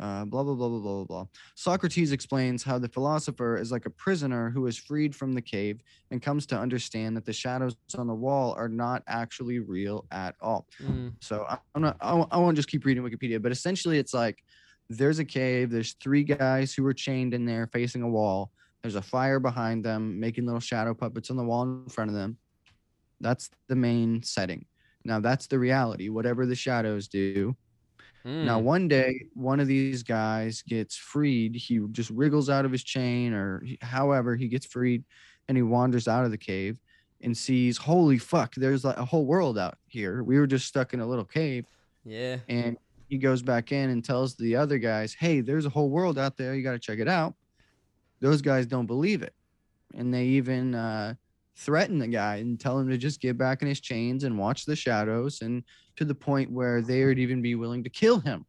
Uh, 0.00 0.24
blah 0.24 0.42
blah 0.42 0.54
blah 0.54 0.68
blah 0.68 0.78
blah 0.80 0.94
blah 0.94 1.04
blah. 1.04 1.26
Socrates 1.54 2.12
explains 2.12 2.62
how 2.62 2.78
the 2.78 2.88
philosopher 2.88 3.58
is 3.58 3.70
like 3.70 3.84
a 3.84 3.90
prisoner 3.90 4.48
who 4.50 4.66
is 4.66 4.78
freed 4.78 5.14
from 5.14 5.32
the 5.32 5.42
cave 5.42 5.82
and 6.10 6.22
comes 6.22 6.46
to 6.46 6.58
understand 6.58 7.14
that 7.16 7.26
the 7.26 7.32
shadows 7.32 7.76
on 7.98 8.06
the 8.06 8.14
wall 8.14 8.54
are 8.56 8.70
not 8.70 9.02
actually 9.06 9.58
real 9.58 10.06
at 10.10 10.34
all. 10.40 10.66
Mm, 10.82 11.12
So 11.20 11.46
I'm 11.74 11.82
not. 11.82 11.98
I 12.00 12.12
I 12.30 12.38
won't 12.38 12.56
just 12.56 12.68
keep 12.68 12.86
reading 12.86 13.02
Wikipedia, 13.02 13.40
but 13.40 13.52
essentially 13.52 13.98
it's 13.98 14.14
like 14.14 14.42
there's 14.88 15.18
a 15.18 15.24
cave. 15.24 15.70
There's 15.70 15.92
three 15.94 16.24
guys 16.24 16.72
who 16.74 16.86
are 16.86 16.94
chained 16.94 17.34
in 17.34 17.44
there, 17.44 17.66
facing 17.66 18.02
a 18.02 18.08
wall. 18.08 18.50
There's 18.82 18.96
a 18.96 19.02
fire 19.02 19.40
behind 19.40 19.84
them, 19.84 20.18
making 20.18 20.46
little 20.46 20.60
shadow 20.60 20.94
puppets 20.94 21.30
on 21.30 21.36
the 21.36 21.44
wall 21.44 21.62
in 21.62 21.88
front 21.88 22.10
of 22.10 22.16
them. 22.16 22.38
That's 23.20 23.50
the 23.68 23.76
main 23.76 24.22
setting. 24.22 24.64
Now 25.04 25.20
that's 25.20 25.46
the 25.46 25.58
reality. 25.58 26.08
Whatever 26.08 26.46
the 26.46 26.56
shadows 26.56 27.08
do. 27.08 27.56
Now 28.24 28.60
mm. 28.60 28.62
one 28.62 28.88
day, 28.88 29.26
one 29.34 29.58
of 29.58 29.66
these 29.66 30.02
guys 30.02 30.62
gets 30.62 30.96
freed. 30.96 31.56
He 31.56 31.80
just 31.90 32.10
wriggles 32.10 32.48
out 32.48 32.64
of 32.64 32.70
his 32.70 32.84
chain, 32.84 33.32
or 33.32 33.62
he- 33.64 33.78
however 33.82 34.36
he 34.36 34.48
gets 34.48 34.66
freed, 34.66 35.04
and 35.48 35.56
he 35.56 35.62
wanders 35.62 36.06
out 36.06 36.24
of 36.24 36.30
the 36.30 36.38
cave 36.38 36.78
and 37.20 37.36
sees, 37.36 37.76
holy 37.76 38.18
fuck, 38.18 38.54
there's 38.54 38.84
like 38.84 38.96
a 38.96 39.04
whole 39.04 39.26
world 39.26 39.58
out 39.58 39.78
here. 39.86 40.22
We 40.22 40.38
were 40.38 40.46
just 40.46 40.66
stuck 40.66 40.94
in 40.94 41.00
a 41.00 41.06
little 41.06 41.24
cave 41.24 41.66
yeah. 42.04 42.38
and 42.48 42.76
he 43.08 43.18
goes 43.18 43.42
back 43.42 43.72
in 43.72 43.90
and 43.90 44.04
tells 44.04 44.34
the 44.34 44.56
other 44.56 44.78
guys, 44.78 45.14
"Hey, 45.14 45.40
there's 45.40 45.66
a 45.66 45.70
whole 45.70 45.90
world 45.90 46.18
out 46.18 46.36
there. 46.36 46.54
You 46.54 46.62
got 46.62 46.72
to 46.72 46.78
check 46.78 46.98
it 46.98 47.08
out." 47.08 47.34
Those 48.20 48.40
guys 48.42 48.66
don't 48.66 48.86
believe 48.86 49.22
it, 49.22 49.34
and 49.94 50.12
they 50.12 50.24
even 50.24 50.74
uh, 50.74 51.14
threaten 51.54 51.98
the 51.98 52.08
guy 52.08 52.36
and 52.36 52.58
tell 52.58 52.78
him 52.78 52.88
to 52.88 52.96
just 52.96 53.20
get 53.20 53.36
back 53.36 53.62
in 53.62 53.68
his 53.68 53.80
chains 53.80 54.24
and 54.24 54.38
watch 54.38 54.64
the 54.64 54.76
shadows, 54.76 55.42
and 55.42 55.62
to 55.96 56.04
the 56.04 56.14
point 56.14 56.50
where 56.50 56.82
they 56.82 57.04
would 57.04 57.18
even 57.18 57.42
be 57.42 57.54
willing 57.54 57.84
to 57.84 57.90
kill 57.90 58.20
him 58.20 58.44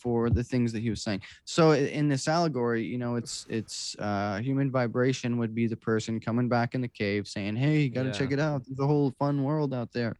for 0.00 0.30
the 0.30 0.44
things 0.44 0.72
that 0.72 0.80
he 0.80 0.90
was 0.90 1.02
saying. 1.02 1.20
So 1.44 1.72
in 1.72 2.08
this 2.08 2.28
allegory, 2.28 2.84
you 2.84 2.98
know, 2.98 3.16
it's 3.16 3.46
it's 3.48 3.96
uh, 3.98 4.38
human 4.38 4.70
vibration 4.70 5.38
would 5.38 5.54
be 5.54 5.66
the 5.66 5.76
person 5.76 6.20
coming 6.20 6.48
back 6.48 6.74
in 6.74 6.80
the 6.80 6.88
cave 6.88 7.26
saying, 7.26 7.56
"Hey, 7.56 7.80
you 7.80 7.90
got 7.90 8.04
to 8.04 8.12
check 8.12 8.30
it 8.30 8.38
out. 8.38 8.62
There's 8.66 8.78
a 8.78 8.86
whole 8.86 9.12
fun 9.18 9.42
world 9.42 9.74
out 9.74 9.92
there," 9.92 10.16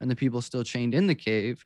and 0.00 0.10
the 0.10 0.16
people 0.16 0.42
still 0.42 0.64
chained 0.64 0.94
in 0.94 1.06
the 1.06 1.14
cave 1.14 1.64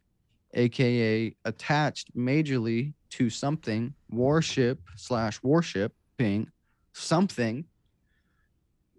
aka 0.55 1.35
attached 1.45 2.17
majorly 2.17 2.95
to 3.11 3.31
something 3.31 3.95
warship 4.11 4.81
slash 4.97 5.43
warship 5.43 5.93
being 6.17 6.49
something 6.93 7.65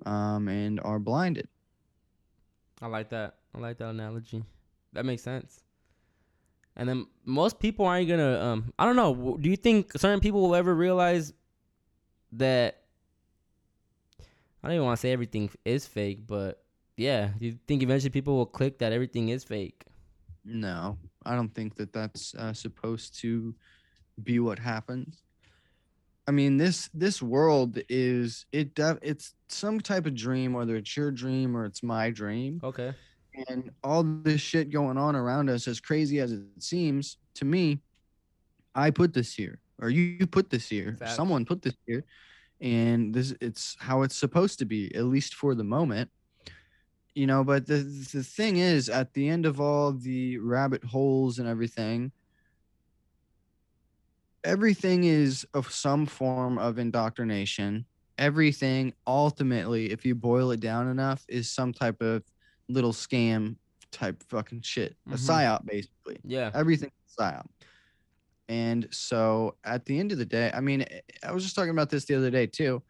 um, 0.05 0.47
and 0.47 0.79
are 0.83 0.99
blinded. 0.99 1.47
I 2.81 2.87
like 2.87 3.09
that. 3.09 3.35
I 3.53 3.59
like 3.59 3.77
that 3.77 3.89
analogy. 3.89 4.43
That 4.93 5.05
makes 5.05 5.23
sense. 5.23 5.59
And 6.75 6.87
then 6.87 7.07
most 7.25 7.59
people 7.59 7.85
aren't 7.85 8.07
gonna. 8.07 8.39
Um, 8.39 8.73
I 8.79 8.85
don't 8.85 8.95
know. 8.95 9.37
Do 9.39 9.49
you 9.49 9.57
think 9.57 9.91
certain 9.97 10.19
people 10.19 10.41
will 10.41 10.55
ever 10.55 10.73
realize 10.73 11.33
that? 12.33 12.77
I 14.63 14.67
don't 14.67 14.75
even 14.75 14.85
want 14.85 14.97
to 14.97 15.01
say 15.01 15.11
everything 15.11 15.49
is 15.65 15.87
fake, 15.87 16.27
but 16.27 16.63
yeah, 16.95 17.29
do 17.39 17.47
you 17.47 17.57
think 17.67 17.81
eventually 17.81 18.11
people 18.11 18.35
will 18.35 18.45
click 18.45 18.77
that 18.79 18.93
everything 18.93 19.29
is 19.29 19.43
fake? 19.43 19.83
No, 20.45 20.97
I 21.25 21.35
don't 21.35 21.53
think 21.53 21.75
that 21.75 21.93
that's 21.93 22.35
uh, 22.35 22.53
supposed 22.53 23.19
to 23.21 23.55
be 24.23 24.39
what 24.39 24.59
happens. 24.59 25.23
I 26.27 26.31
mean 26.31 26.57
this 26.57 26.89
this 26.93 27.21
world 27.21 27.79
is 27.89 28.45
it 28.51 28.75
def- 28.75 28.99
it's 29.01 29.33
some 29.47 29.81
type 29.81 30.05
of 30.05 30.15
dream, 30.15 30.53
whether 30.53 30.75
it's 30.75 30.95
your 30.95 31.11
dream 31.11 31.57
or 31.57 31.65
it's 31.65 31.81
my 31.81 32.11
dream. 32.11 32.61
Okay. 32.63 32.93
And 33.47 33.71
all 33.83 34.03
this 34.03 34.41
shit 34.41 34.69
going 34.69 34.97
on 34.97 35.15
around 35.15 35.49
us 35.49 35.67
as 35.67 35.79
crazy 35.79 36.19
as 36.19 36.31
it 36.31 36.41
seems 36.59 37.17
to 37.33 37.45
me 37.45 37.79
i 38.75 38.89
put 38.89 39.13
this 39.13 39.33
here 39.33 39.59
or 39.79 39.89
you, 39.89 40.27
put 40.27 40.49
this 40.49 40.69
here 40.69 40.95
Facts. 40.99 41.15
someone 41.15 41.45
put 41.45 41.61
this 41.61 41.73
here 41.87 42.03
and 42.59 43.13
this 43.13 43.33
it's 43.41 43.75
how 43.79 44.03
it's 44.03 44.15
supposed 44.15 44.59
to 44.59 44.65
be 44.65 44.93
at 44.95 45.05
least 45.05 45.33
for 45.33 45.55
the 45.55 45.63
moment 45.63 46.09
you 47.15 47.25
know 47.25 47.43
but 47.43 47.65
the 47.65 47.77
the 48.13 48.23
thing 48.23 48.57
is 48.57 48.89
at 48.89 49.13
the 49.13 49.27
end 49.27 49.45
of 49.45 49.59
all 49.59 49.91
the 49.91 50.37
rabbit 50.37 50.83
holes 50.83 51.39
and 51.39 51.47
everything 51.47 52.11
everything 54.43 55.03
is 55.03 55.45
of 55.53 55.71
some 55.71 56.05
form 56.05 56.57
of 56.57 56.77
indoctrination 56.77 57.85
everything 58.17 58.93
ultimately 59.07 59.91
if 59.91 60.05
you 60.05 60.13
boil 60.13 60.51
it 60.51 60.59
down 60.59 60.87
enough 60.87 61.25
is 61.27 61.49
some 61.49 61.73
type 61.73 62.01
of 62.01 62.23
little 62.69 62.93
scam 62.93 63.55
type 63.91 64.23
fucking 64.29 64.61
shit. 64.61 64.95
A 65.07 65.11
Mhm. 65.11 65.17
psyop, 65.29 65.65
basically. 65.65 66.19
Yeah. 66.23 66.51
Everything 66.53 66.91
psyop. 67.19 67.45
And 68.47 68.87
so 68.91 69.55
at 69.63 69.85
the 69.85 69.97
end 69.99 70.11
of 70.11 70.17
the 70.17 70.25
day, 70.25 70.51
I 70.53 70.59
mean, 70.61 70.85
I- 71.23 71.31
was 71.31 71.43
just 71.43 71.55
talking 71.55 71.71
about 71.71 71.89
this 71.89 72.05
the 72.05 72.15
other 72.15 72.29
day 72.31 72.47
too. 72.47 72.81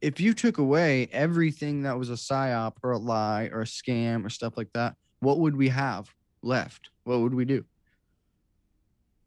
If 0.00 0.18
you 0.20 0.32
took 0.34 0.58
away 0.58 1.06
everything 1.12 1.82
that 1.82 1.98
was 1.98 2.10
a 2.10 2.14
psyop 2.14 2.76
or 2.82 2.92
a 2.92 2.98
lie 2.98 3.44
or 3.52 3.60
a 3.60 3.64
scam 3.66 4.24
or 4.24 4.30
stuff 4.30 4.56
like 4.56 4.72
that, 4.72 4.96
what 5.20 5.38
would 5.40 5.54
we 5.56 5.68
have 5.68 6.12
left? 6.42 6.90
What 7.04 7.20
would 7.20 7.34
we 7.34 7.44
do? 7.44 7.64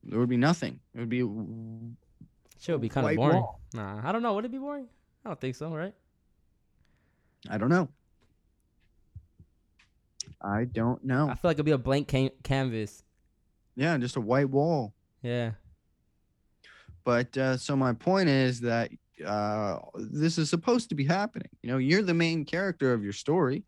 There 0.04 0.20
would 0.20 0.30
be 0.30 0.38
nothing. 0.38 0.80
It 0.94 1.00
would 1.00 1.10
be 1.10 1.20
Shit 2.60 2.74
would 2.76 2.82
be 2.82 2.90
kind 2.90 3.08
of 3.08 3.16
boring. 3.16 3.38
wall. 3.38 3.62
Nah, 3.74 4.02
I 4.08 4.12
don't 4.12 4.22
know. 4.22 4.34
Would 4.34 4.46
it 4.46 4.52
be 4.52 4.58
boring? 4.58 4.88
I 5.24 5.30
don't 5.30 5.40
think 5.40 5.56
so, 5.56 5.74
right? 5.74 5.94
I 7.50 7.58
don't 7.58 7.70
know. 7.70 7.88
I 10.44 10.66
don't 10.66 11.04
know. 11.04 11.30
I 11.30 11.36
feel 11.36 11.50
like 11.50 11.56
it'd 11.56 11.66
be 11.66 11.72
a 11.72 11.78
blank 11.78 12.08
can- 12.08 12.32
canvas. 12.44 13.04
Yeah, 13.76 13.98
just 13.98 14.18
a 14.18 14.22
white 14.22 14.50
wall. 14.50 14.94
Yeah. 15.22 15.52
But 17.06 17.36
uh, 17.38 17.58
so 17.58 17.76
my 17.76 17.94
point 17.94 18.30
is 18.30 18.60
that 18.62 18.92
uh, 19.26 19.80
this 19.96 20.38
is 20.38 20.50
supposed 20.50 20.90
to 20.90 20.96
be 20.96 21.06
happening. 21.06 21.50
You 21.62 21.72
know, 21.72 21.78
you're 21.78 22.02
the 22.02 22.14
main 22.14 22.46
character 22.46 22.94
of 22.94 23.04
your 23.04 23.14
story, 23.14 23.64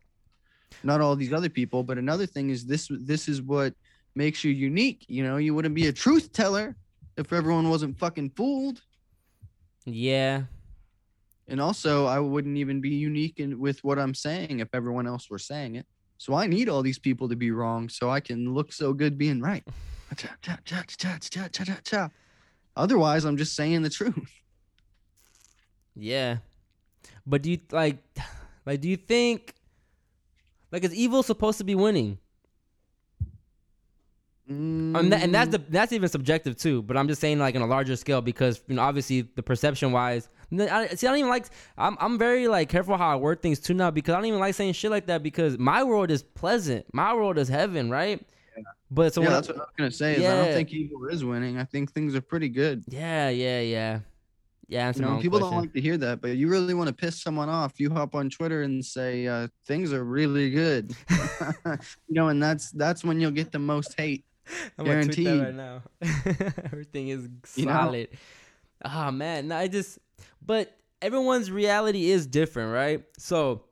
not 0.82 1.00
all 1.00 1.16
these 1.16 1.32
other 1.32 1.48
people. 1.48 1.82
But 1.82 1.98
another 1.98 2.26
thing 2.26 2.50
is 2.50 2.66
this: 2.66 2.88
this 2.90 3.28
is 3.28 3.42
what 3.42 3.74
makes 4.14 4.44
you 4.44 4.52
unique. 4.52 5.04
You 5.08 5.24
know, 5.24 5.36
you 5.36 5.54
wouldn't 5.54 5.74
be 5.74 5.86
a 5.88 5.92
truth 5.92 6.32
teller 6.32 6.76
if 7.16 7.32
everyone 7.32 7.70
wasn't 7.70 7.98
fucking 7.98 8.30
fooled. 8.30 8.82
Yeah. 9.84 10.44
And 11.48 11.60
also, 11.60 12.06
I 12.06 12.18
wouldn't 12.18 12.56
even 12.56 12.80
be 12.80 12.90
unique 12.90 13.38
in, 13.38 13.58
with 13.58 13.84
what 13.84 13.98
I'm 13.98 14.14
saying 14.14 14.60
if 14.60 14.68
everyone 14.72 15.06
else 15.06 15.30
were 15.30 15.38
saying 15.38 15.76
it. 15.76 15.86
So 16.18 16.34
I 16.34 16.46
need 16.46 16.68
all 16.68 16.82
these 16.82 16.98
people 16.98 17.28
to 17.28 17.36
be 17.36 17.50
wrong 17.50 17.88
so 17.88 18.10
I 18.10 18.20
can 18.20 18.54
look 18.54 18.72
so 18.72 18.92
good 18.92 19.18
being 19.18 19.40
right. 19.40 19.64
Otherwise, 22.76 23.24
I'm 23.24 23.36
just 23.36 23.54
saying 23.54 23.82
the 23.82 23.90
truth. 23.90 24.30
Yeah. 25.94 26.38
But 27.26 27.42
do 27.42 27.50
you 27.50 27.58
like 27.72 27.98
like 28.64 28.80
do 28.80 28.88
you 28.88 28.96
think 28.96 29.54
like 30.70 30.84
is 30.84 30.94
evil 30.94 31.22
supposed 31.22 31.58
to 31.58 31.64
be 31.64 31.74
winning? 31.74 32.18
And, 34.48 35.10
that, 35.10 35.22
and 35.24 35.34
that's 35.34 35.48
mm. 35.48 35.52
the 35.52 35.58
that's 35.70 35.92
even 35.92 36.08
subjective 36.08 36.56
too. 36.56 36.82
But 36.82 36.96
I'm 36.96 37.08
just 37.08 37.20
saying 37.20 37.38
like 37.38 37.54
in 37.54 37.62
a 37.62 37.66
larger 37.66 37.96
scale 37.96 38.20
because 38.20 38.62
you 38.68 38.76
know 38.76 38.82
obviously 38.82 39.22
the 39.22 39.42
perception 39.42 39.90
wise. 39.90 40.28
I, 40.52 40.88
see, 40.94 41.06
I 41.06 41.10
don't 41.10 41.18
even 41.18 41.30
like. 41.30 41.46
I'm 41.76 41.96
I'm 42.00 42.18
very 42.18 42.46
like 42.48 42.68
careful 42.68 42.96
how 42.96 43.08
I 43.12 43.16
word 43.16 43.42
things 43.42 43.58
too 43.60 43.74
now 43.74 43.90
because 43.90 44.14
I 44.14 44.18
don't 44.18 44.26
even 44.26 44.40
like 44.40 44.54
saying 44.54 44.74
shit 44.74 44.90
like 44.90 45.06
that 45.06 45.22
because 45.22 45.58
my 45.58 45.82
world 45.82 46.10
is 46.10 46.22
pleasant. 46.22 46.86
My 46.92 47.14
world 47.14 47.38
is 47.38 47.48
heaven, 47.48 47.90
right? 47.90 48.24
But 48.90 49.12
so 49.12 49.20
yeah, 49.20 49.26
when 49.28 49.32
I- 49.32 49.36
that's 49.38 49.48
what 49.48 49.56
I 49.56 49.60
was 49.60 49.68
gonna 49.76 49.90
say. 49.90 50.16
Is 50.16 50.24
I 50.24 50.44
don't 50.44 50.54
think 50.54 50.72
evil 50.72 51.06
is 51.08 51.24
winning. 51.24 51.58
I 51.58 51.64
think 51.64 51.92
things 51.92 52.14
are 52.14 52.20
pretty 52.20 52.48
good. 52.48 52.84
yeah, 52.88 53.28
yeah, 53.28 53.60
yeah, 53.60 53.98
yeah. 54.68 54.92
You 54.94 55.02
know, 55.02 55.18
people 55.20 55.40
question. 55.40 55.54
don't 55.56 55.60
like 55.64 55.72
to 55.74 55.80
hear 55.80 55.96
that, 55.98 56.20
but 56.20 56.36
you 56.36 56.48
really 56.48 56.72
want 56.74 56.86
to 56.88 56.94
piss 56.94 57.20
someone 57.20 57.48
off. 57.48 57.80
You 57.80 57.90
hop 57.90 58.14
on 58.14 58.30
Twitter 58.30 58.62
and 58.62 58.84
say 58.84 59.26
uh, 59.26 59.48
things 59.66 59.92
are 59.92 60.04
really 60.04 60.50
good. 60.50 60.94
you 61.66 62.14
know, 62.14 62.28
and 62.28 62.40
that's 62.40 62.70
that's 62.70 63.02
when 63.04 63.20
you'll 63.20 63.32
get 63.32 63.50
the 63.50 63.58
most 63.58 63.94
hate. 63.98 64.24
I'm 64.78 64.84
gonna 64.86 65.04
tweet 65.06 65.16
that 65.16 65.22
Guaranteed. 65.24 65.42
right 65.42 65.54
now. 65.54 65.82
Everything 66.72 67.08
is 67.08 67.28
You 67.56 67.66
know? 67.66 67.72
solid. 67.72 68.08
Ah 68.84 69.10
man, 69.10 69.48
no, 69.48 69.56
I 69.56 69.66
just 69.68 69.98
but 70.44 70.76
everyone's 71.02 71.50
reality 71.50 72.10
is 72.10 72.26
different, 72.26 72.72
right? 72.72 73.04
So 73.18 73.64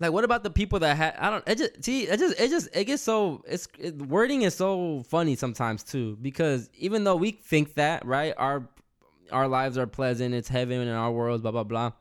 like 0.00 0.12
what 0.12 0.24
about 0.24 0.42
the 0.42 0.50
people 0.50 0.80
that 0.80 0.96
had 0.96 1.14
I 1.18 1.30
don't 1.30 1.44
it 1.46 1.56
just 1.56 1.84
see 1.84 2.02
it 2.02 2.18
just 2.18 2.38
it 2.40 2.50
just 2.50 2.68
it 2.74 2.84
gets 2.84 3.02
so 3.02 3.42
it's 3.46 3.68
it, 3.78 3.96
wording 3.96 4.42
is 4.42 4.54
so 4.54 5.02
funny 5.08 5.36
sometimes 5.36 5.82
too 5.84 6.18
because 6.20 6.68
even 6.76 7.04
though 7.04 7.16
we 7.16 7.30
think 7.30 7.74
that, 7.74 8.04
right? 8.04 8.34
Our 8.36 8.68
our 9.30 9.48
lives 9.48 9.78
are 9.78 9.86
pleasant, 9.86 10.34
it's 10.34 10.48
heaven 10.48 10.80
in 10.80 10.88
our 10.88 11.10
world, 11.12 11.42
blah 11.42 11.52
blah 11.52 11.64
blah. 11.64 11.92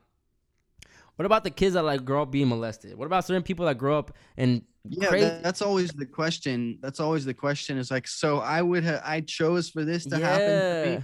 What 1.15 1.25
about 1.25 1.43
the 1.43 1.51
kids 1.51 1.75
that 1.75 1.83
like 1.83 2.03
grow 2.03 2.23
up 2.23 2.31
being 2.31 2.49
molested? 2.49 2.97
What 2.97 3.05
about 3.05 3.25
certain 3.25 3.43
people 3.43 3.65
that 3.67 3.77
grow 3.77 3.97
up 3.99 4.15
and 4.35 4.63
Yeah, 4.89 5.09
crazy? 5.09 5.25
that- 5.25 5.43
that's 5.43 5.61
always 5.61 5.91
the 5.91 6.07
question. 6.07 6.79
That's 6.81 6.99
always 6.99 7.23
the 7.23 7.33
question. 7.35 7.77
Is 7.77 7.91
like, 7.91 8.07
so 8.07 8.39
I 8.39 8.61
would 8.61 8.83
have 8.83 9.01
I 9.05 9.21
chose 9.21 9.69
for 9.69 9.85
this 9.85 10.05
to 10.07 10.17
happen 10.17 10.45
to 10.47 10.89
me. 10.97 11.03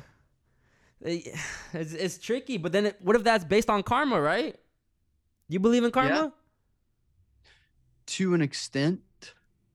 It's, 1.72 1.94
it's 1.94 2.18
tricky, 2.18 2.58
but 2.58 2.72
then 2.72 2.88
it, 2.88 2.98
what 3.00 3.16
if 3.16 3.24
that's 3.24 3.46
based 3.46 3.70
on 3.70 3.84
karma, 3.84 4.20
right? 4.20 4.56
You 5.48 5.60
believe 5.60 5.84
in 5.84 5.92
karma? 5.92 6.34
to 8.10 8.34
an 8.34 8.42
extent. 8.42 9.02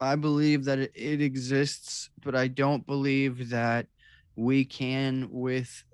I 0.00 0.16
believe 0.16 0.64
that 0.64 0.80
it, 0.80 0.92
it 0.94 1.22
exists, 1.22 2.10
but 2.24 2.34
I 2.34 2.48
don't 2.48 2.84
believe 2.84 3.50
that 3.50 3.86
we 4.34 4.64
can, 4.64 5.28
with 5.30 5.84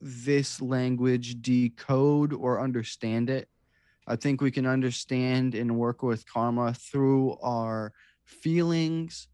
this 0.00 0.60
language, 0.60 1.40
decode 1.40 2.34
or 2.34 2.60
understand 2.60 3.30
it. 3.30 3.48
I 4.06 4.16
think 4.16 4.42
we 4.42 4.50
can 4.50 4.66
understand 4.66 5.54
and 5.54 5.78
work 5.78 6.02
with 6.02 6.30
karma 6.30 6.74
through 6.74 7.38
our 7.42 7.92
feelings, 8.24 9.28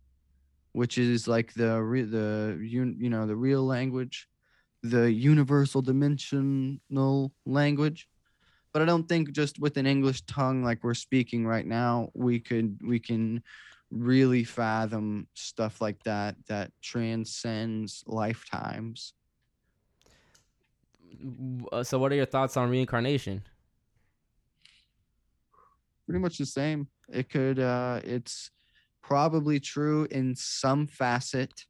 which 0.71 0.99
is 0.99 1.27
like 1.27 1.53
the 1.55 1.83
re- 1.83 2.03
the 2.03 2.57
un- 2.61 2.97
you 2.99 3.11
know 3.11 3.27
the 3.27 3.37
real 3.37 3.67
language, 3.67 4.29
the 4.83 5.13
universal 5.13 5.83
dimensional 5.83 7.33
language 7.47 8.09
but 8.73 8.81
I 8.81 8.85
don't 8.87 9.07
think 9.09 9.33
just 9.33 9.59
with 9.59 9.77
an 9.77 9.87
English 9.87 10.23
tongue 10.23 10.65
like 10.65 10.83
we're 10.83 10.95
speaking 10.95 11.47
right 11.47 11.67
now, 11.67 12.09
we 12.15 12.41
could 12.41 12.79
we 12.83 12.99
can 12.99 13.43
really 13.91 14.45
fathom 14.45 15.29
stuff 15.35 15.81
like 15.81 16.03
that 16.05 16.37
that 16.49 16.73
transcends 16.81 18.03
lifetimes. 18.07 19.13
Uh, 21.71 21.85
So, 21.85 21.99
what 21.99 22.13
are 22.13 22.15
your 22.17 22.27
thoughts 22.27 22.57
on 22.57 22.71
reincarnation? 22.71 23.43
Pretty 26.07 26.21
much 26.21 26.39
the 26.39 26.47
same. 26.47 26.89
It 27.11 27.29
could 27.29 27.59
uh 27.59 28.01
it's 28.05 28.51
probably 29.03 29.61
true 29.61 30.07
in 30.11 30.35
some 30.35 30.87
facet, 30.87 31.67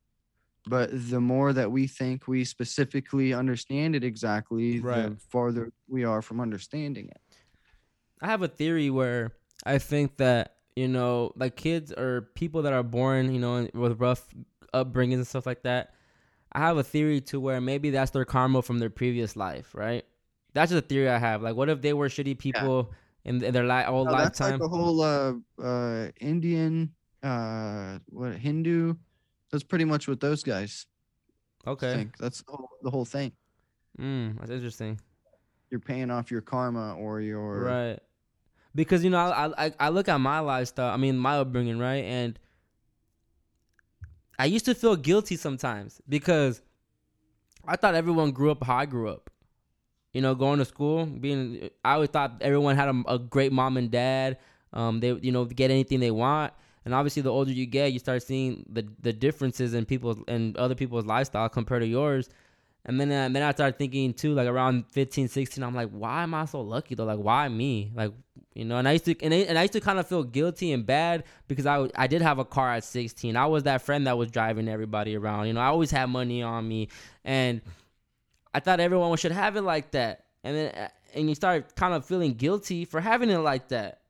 but 0.67 0.91
the 0.93 1.21
more 1.21 1.53
that 1.53 1.71
we 1.71 1.87
think 1.87 2.29
we 2.29 2.45
specifically 2.45 3.33
understand 3.35 3.97
it 3.97 4.05
exactly, 4.05 4.81
Right. 4.81 5.11
the 5.11 5.17
farther 5.29 5.73
we 5.89 6.05
are 6.05 6.23
from 6.23 6.41
understanding 6.41 7.09
it. 7.09 7.21
I 8.21 8.27
have 8.27 8.43
a 8.43 8.49
theory 8.49 8.91
where 8.91 9.33
I 9.67 9.79
think 9.79 10.17
that 10.19 10.57
you 10.75 10.89
know, 10.89 11.33
like 11.37 11.55
kids 11.57 11.93
or 11.93 12.31
people 12.35 12.63
that 12.63 12.73
are 12.73 12.83
born, 12.83 13.35
you 13.35 13.39
know, 13.41 13.69
with 13.75 14.01
rough 14.01 14.27
upbringings 14.73 15.15
and 15.17 15.27
stuff 15.27 15.45
like 15.45 15.65
that. 15.65 15.93
I 16.53 16.61
have 16.61 16.79
a 16.79 16.83
theory 16.83 17.21
to 17.23 17.39
where 17.41 17.61
maybe 17.61 17.91
that's 17.91 18.11
their 18.11 18.25
karma 18.25 18.63
from 18.63 18.79
their 18.79 18.89
previous 18.89 19.37
life, 19.37 19.75
right? 19.75 20.05
That's 20.55 20.71
just 20.73 20.85
a 20.85 20.87
theory 20.87 21.11
I 21.11 21.19
have. 21.19 21.43
Like, 21.43 21.57
what 21.57 21.69
if 21.69 21.83
they 21.83 21.93
were 21.93 22.09
shitty 22.09 22.39
people 22.39 22.93
in, 23.25 23.43
in 23.45 23.53
their 23.53 23.67
li- 23.67 23.83
whole 23.85 24.05
No, 24.07 24.13
that's 24.13 24.41
lifetime? 24.41 24.61
like 24.61 24.61
the 24.61 24.69
whole 24.69 25.01
uh 25.03 25.33
uh 25.63 26.09
Indian 26.21 26.95
uh 27.23 27.99
what 28.09 28.35
Hindu. 28.37 28.95
That's 29.53 29.63
pretty 29.63 29.85
much 29.85 30.09
what 30.09 30.19
those 30.21 30.43
guys 30.43 30.87
okay, 31.67 31.95
think. 31.95 32.17
That's 32.19 32.43
the 32.43 32.53
whole, 32.53 32.71
the 32.83 32.91
whole 32.91 33.05
thing. 33.05 33.33
mm, 34.01 34.39
that's 34.39 34.51
interesting. 34.51 34.99
you're 35.71 35.81
paying 35.81 36.11
off 36.11 36.31
your 36.31 36.41
karma 36.41 36.97
or 36.97 37.21
your 37.21 37.61
Right. 37.61 37.99
Because 38.75 39.05
you 39.05 39.11
know, 39.11 39.19
I, 39.19 39.67
I 39.67 39.73
I 39.79 39.89
look 39.91 40.09
at 40.09 40.17
my 40.19 40.39
lifestyle. 40.41 40.93
I 40.93 40.97
mean, 40.97 41.19
my 41.19 41.37
upbringing, 41.39 41.79
right? 41.79 42.05
And 42.05 42.39
I 44.39 44.47
used 44.47 44.65
to 44.65 44.75
feel 44.75 44.97
guilty 44.97 45.37
sometimes 45.37 46.01
because 46.09 46.63
I 47.67 47.77
thought 47.77 47.95
everyone 47.95 48.33
grew 48.33 48.51
up 48.51 48.65
how 48.65 48.77
I 48.77 48.87
grew 48.87 49.09
up. 49.09 49.31
You 50.15 50.21
know, 50.21 50.35
going 50.35 50.59
to 50.59 50.65
school, 50.65 51.07
being 51.07 51.71
I 51.85 51.95
always 51.95 52.11
thought 52.11 52.39
everyone 52.41 52.77
had 52.77 52.89
a, 52.89 53.03
a 53.07 53.19
great 53.19 53.53
mom 53.53 53.77
and 53.77 53.91
dad. 53.91 54.39
Um, 54.73 55.01
they 55.01 55.13
you 55.13 55.33
know 55.33 55.45
get 55.45 55.71
anything 55.71 56.01
they 56.01 56.11
want, 56.11 56.55
and 56.85 56.95
obviously 56.95 57.23
the 57.23 57.33
older 57.33 57.53
you 57.53 57.67
get, 57.67 57.93
you 57.93 57.99
start 57.99 58.23
seeing 58.23 58.65
the 58.69 58.87
the 59.01 59.13
differences 59.13 59.75
in 59.75 59.85
people's 59.85 60.19
and 60.29 60.57
other 60.57 60.75
people's 60.75 61.07
lifestyle 61.07 61.49
compared 61.49 61.83
to 61.83 61.89
yours. 61.89 62.29
And 62.85 63.01
then, 63.01 63.13
uh, 63.13 63.29
then 63.29 63.45
I 63.45 63.53
started 63.53 63.79
thinking 63.79 64.13
too, 64.13 64.35
like 64.35 64.49
around 64.49 64.87
15, 64.91 65.29
16, 65.29 65.63
I'm 65.63 65.75
like, 65.75 65.91
why 65.91 66.25
am 66.25 66.35
I 66.35 66.47
so 66.47 66.63
lucky 66.63 66.97
though? 66.97 67.05
Like, 67.05 67.21
why 67.21 67.49
me? 67.49 67.93
Like, 67.95 68.11
you 68.55 68.65
know, 68.65 68.77
and 68.77 68.89
I 68.89 68.93
used 68.93 69.05
to, 69.05 69.23
and 69.23 69.33
I, 69.33 69.37
and 69.39 69.57
I 69.57 69.63
used 69.63 69.75
to 69.75 69.81
kind 69.81 70.01
of 70.01 70.09
feel 70.09 70.25
guilty 70.25 70.73
and 70.73 70.85
bad 70.85 71.23
because 71.47 71.65
I, 71.65 71.89
I 71.95 72.09
did 72.09 72.23
have 72.23 72.41
a 72.41 72.45
car 72.45 72.73
at 72.73 72.83
16. 72.83 73.37
I 73.37 73.47
was 73.47 73.63
that 73.65 73.83
friend 73.83 74.07
that 74.09 74.19
was 74.19 74.33
driving 74.33 74.69
everybody 74.69 75.17
around. 75.17 75.47
You 75.47 75.53
know, 75.53 75.61
I 75.61 75.67
always 75.67 75.93
had 75.93 76.07
money 76.07 76.43
on 76.43 76.67
me, 76.67 76.89
and 77.25 77.61
I 78.53 78.59
thought 78.59 78.81
everyone 78.81 79.17
should 79.17 79.33
have 79.33 79.57
it 79.57 79.63
like 79.63 79.93
that. 79.93 80.25
And 80.43 80.57
then, 80.57 80.75
uh, 80.75 80.89
and 81.15 81.29
you 81.29 81.37
start 81.37 81.77
kind 81.77 81.95
of 81.95 82.05
feeling 82.05 82.35
guilty 82.35 82.85
for 82.85 83.01
having 83.01 83.31
it 83.31 83.39
like 83.39 83.69
that. 83.69 84.02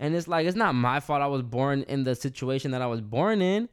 And 0.00 0.16
it's 0.16 0.26
like, 0.26 0.46
it's 0.46 0.56
not 0.56 0.74
my 0.74 0.98
fault 0.98 1.20
I 1.20 1.26
was 1.26 1.42
born 1.42 1.82
in 1.82 2.04
the 2.04 2.14
situation 2.14 2.70
that 2.70 2.80
I 2.80 2.86
was 2.86 3.02
born 3.02 3.42
in. 3.42 3.68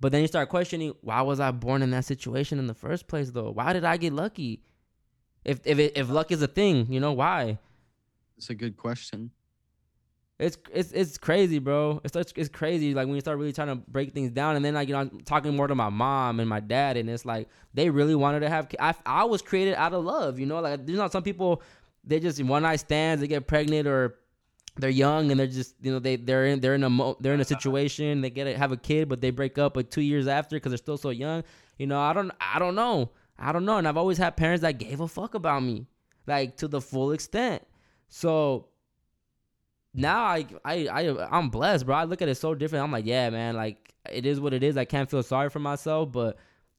But 0.00 0.12
then 0.12 0.22
you 0.22 0.26
start 0.26 0.48
questioning, 0.48 0.94
why 1.02 1.20
was 1.20 1.40
I 1.40 1.50
born 1.50 1.82
in 1.82 1.90
that 1.90 2.06
situation 2.06 2.58
in 2.58 2.66
the 2.66 2.74
first 2.74 3.06
place 3.06 3.30
though? 3.30 3.50
Why 3.50 3.74
did 3.74 3.84
I 3.84 3.98
get 3.98 4.12
lucky? 4.12 4.62
If 5.44 5.60
if 5.64 5.78
it, 5.78 5.92
if 5.96 6.08
luck 6.08 6.32
is 6.32 6.40
a 6.40 6.46
thing, 6.46 6.90
you 6.90 7.00
know 7.00 7.12
why? 7.12 7.58
It's 8.36 8.48
a 8.48 8.54
good 8.54 8.76
question. 8.76 9.30
It's 10.38 10.56
it's 10.72 10.92
it's 10.92 11.18
crazy, 11.18 11.58
bro. 11.58 12.00
It's 12.04 12.12
such, 12.12 12.32
it's 12.36 12.48
crazy. 12.48 12.94
Like 12.94 13.06
when 13.06 13.16
you 13.16 13.20
start 13.20 13.38
really 13.38 13.52
trying 13.52 13.68
to 13.68 13.74
break 13.74 14.14
things 14.14 14.30
down, 14.30 14.56
and 14.56 14.64
then 14.64 14.74
like 14.74 14.88
you 14.88 14.94
know, 14.94 15.00
I'm 15.00 15.20
talking 15.24 15.54
more 15.54 15.66
to 15.66 15.74
my 15.74 15.88
mom 15.88 16.38
and 16.38 16.48
my 16.48 16.60
dad, 16.60 16.96
and 16.96 17.10
it's 17.10 17.26
like 17.26 17.48
they 17.74 17.90
really 17.90 18.14
wanted 18.14 18.40
to 18.40 18.48
have. 18.48 18.68
I 18.78 18.94
I 19.04 19.24
was 19.24 19.42
created 19.42 19.74
out 19.74 19.92
of 19.92 20.04
love, 20.04 20.38
you 20.38 20.46
know. 20.46 20.60
Like 20.60 20.86
there's 20.86 20.98
not 20.98 21.10
some 21.10 21.24
people 21.24 21.62
they 22.04 22.20
just 22.20 22.42
one 22.42 22.62
night 22.62 22.76
stands, 22.76 23.20
they 23.20 23.26
get 23.26 23.48
pregnant 23.48 23.88
or 23.88 24.14
they're 24.78 24.90
young 24.90 25.30
and 25.30 25.38
they're 25.38 25.46
just 25.46 25.74
you 25.80 25.90
know 25.92 25.98
they 25.98 26.16
they're 26.16 26.46
in 26.46 26.60
they're 26.60 26.74
in 26.74 26.84
a 26.84 26.90
mo- 26.90 27.16
they're 27.20 27.34
in 27.34 27.40
a 27.40 27.44
situation 27.44 28.20
they 28.20 28.30
get 28.30 28.46
it 28.46 28.56
have 28.56 28.72
a 28.72 28.76
kid 28.76 29.08
but 29.08 29.20
they 29.20 29.30
break 29.30 29.58
up 29.58 29.76
like 29.76 29.90
two 29.90 30.00
years 30.00 30.26
after 30.28 30.56
because 30.56 30.70
they're 30.70 30.78
still 30.78 30.98
so 30.98 31.10
young. 31.10 31.42
You 31.78 31.86
know 31.86 32.00
I 32.00 32.12
don't 32.12 32.30
I 32.40 32.58
don't 32.58 32.74
know 32.74 33.10
I 33.38 33.52
don't 33.52 33.64
know, 33.64 33.76
and 33.76 33.86
I've 33.86 33.96
always 33.96 34.18
had 34.18 34.36
parents 34.36 34.62
that 34.62 34.78
gave 34.78 35.00
a 35.00 35.08
fuck 35.08 35.34
about 35.34 35.62
me 35.62 35.86
like 36.26 36.56
to 36.58 36.68
the 36.68 36.80
full 36.80 37.12
extent. 37.12 37.62
So 38.08 38.68
now 39.94 40.24
I 40.24 40.46
I 40.64 40.88
I 40.88 41.28
I'm 41.30 41.48
blessed, 41.48 41.86
bro. 41.86 41.94
I 41.94 42.04
look 42.04 42.20
at 42.20 42.28
it 42.28 42.34
so 42.34 42.54
different. 42.54 42.84
I'm 42.84 42.92
like, 42.92 43.06
yeah, 43.06 43.30
man, 43.30 43.54
like 43.54 43.94
it 44.10 44.26
is 44.26 44.40
what 44.40 44.54
it 44.54 44.62
is. 44.62 44.76
I 44.76 44.84
can't 44.84 45.08
feel 45.08 45.22
sorry 45.22 45.50
for 45.50 45.60
myself, 45.60 46.10
but 46.10 46.36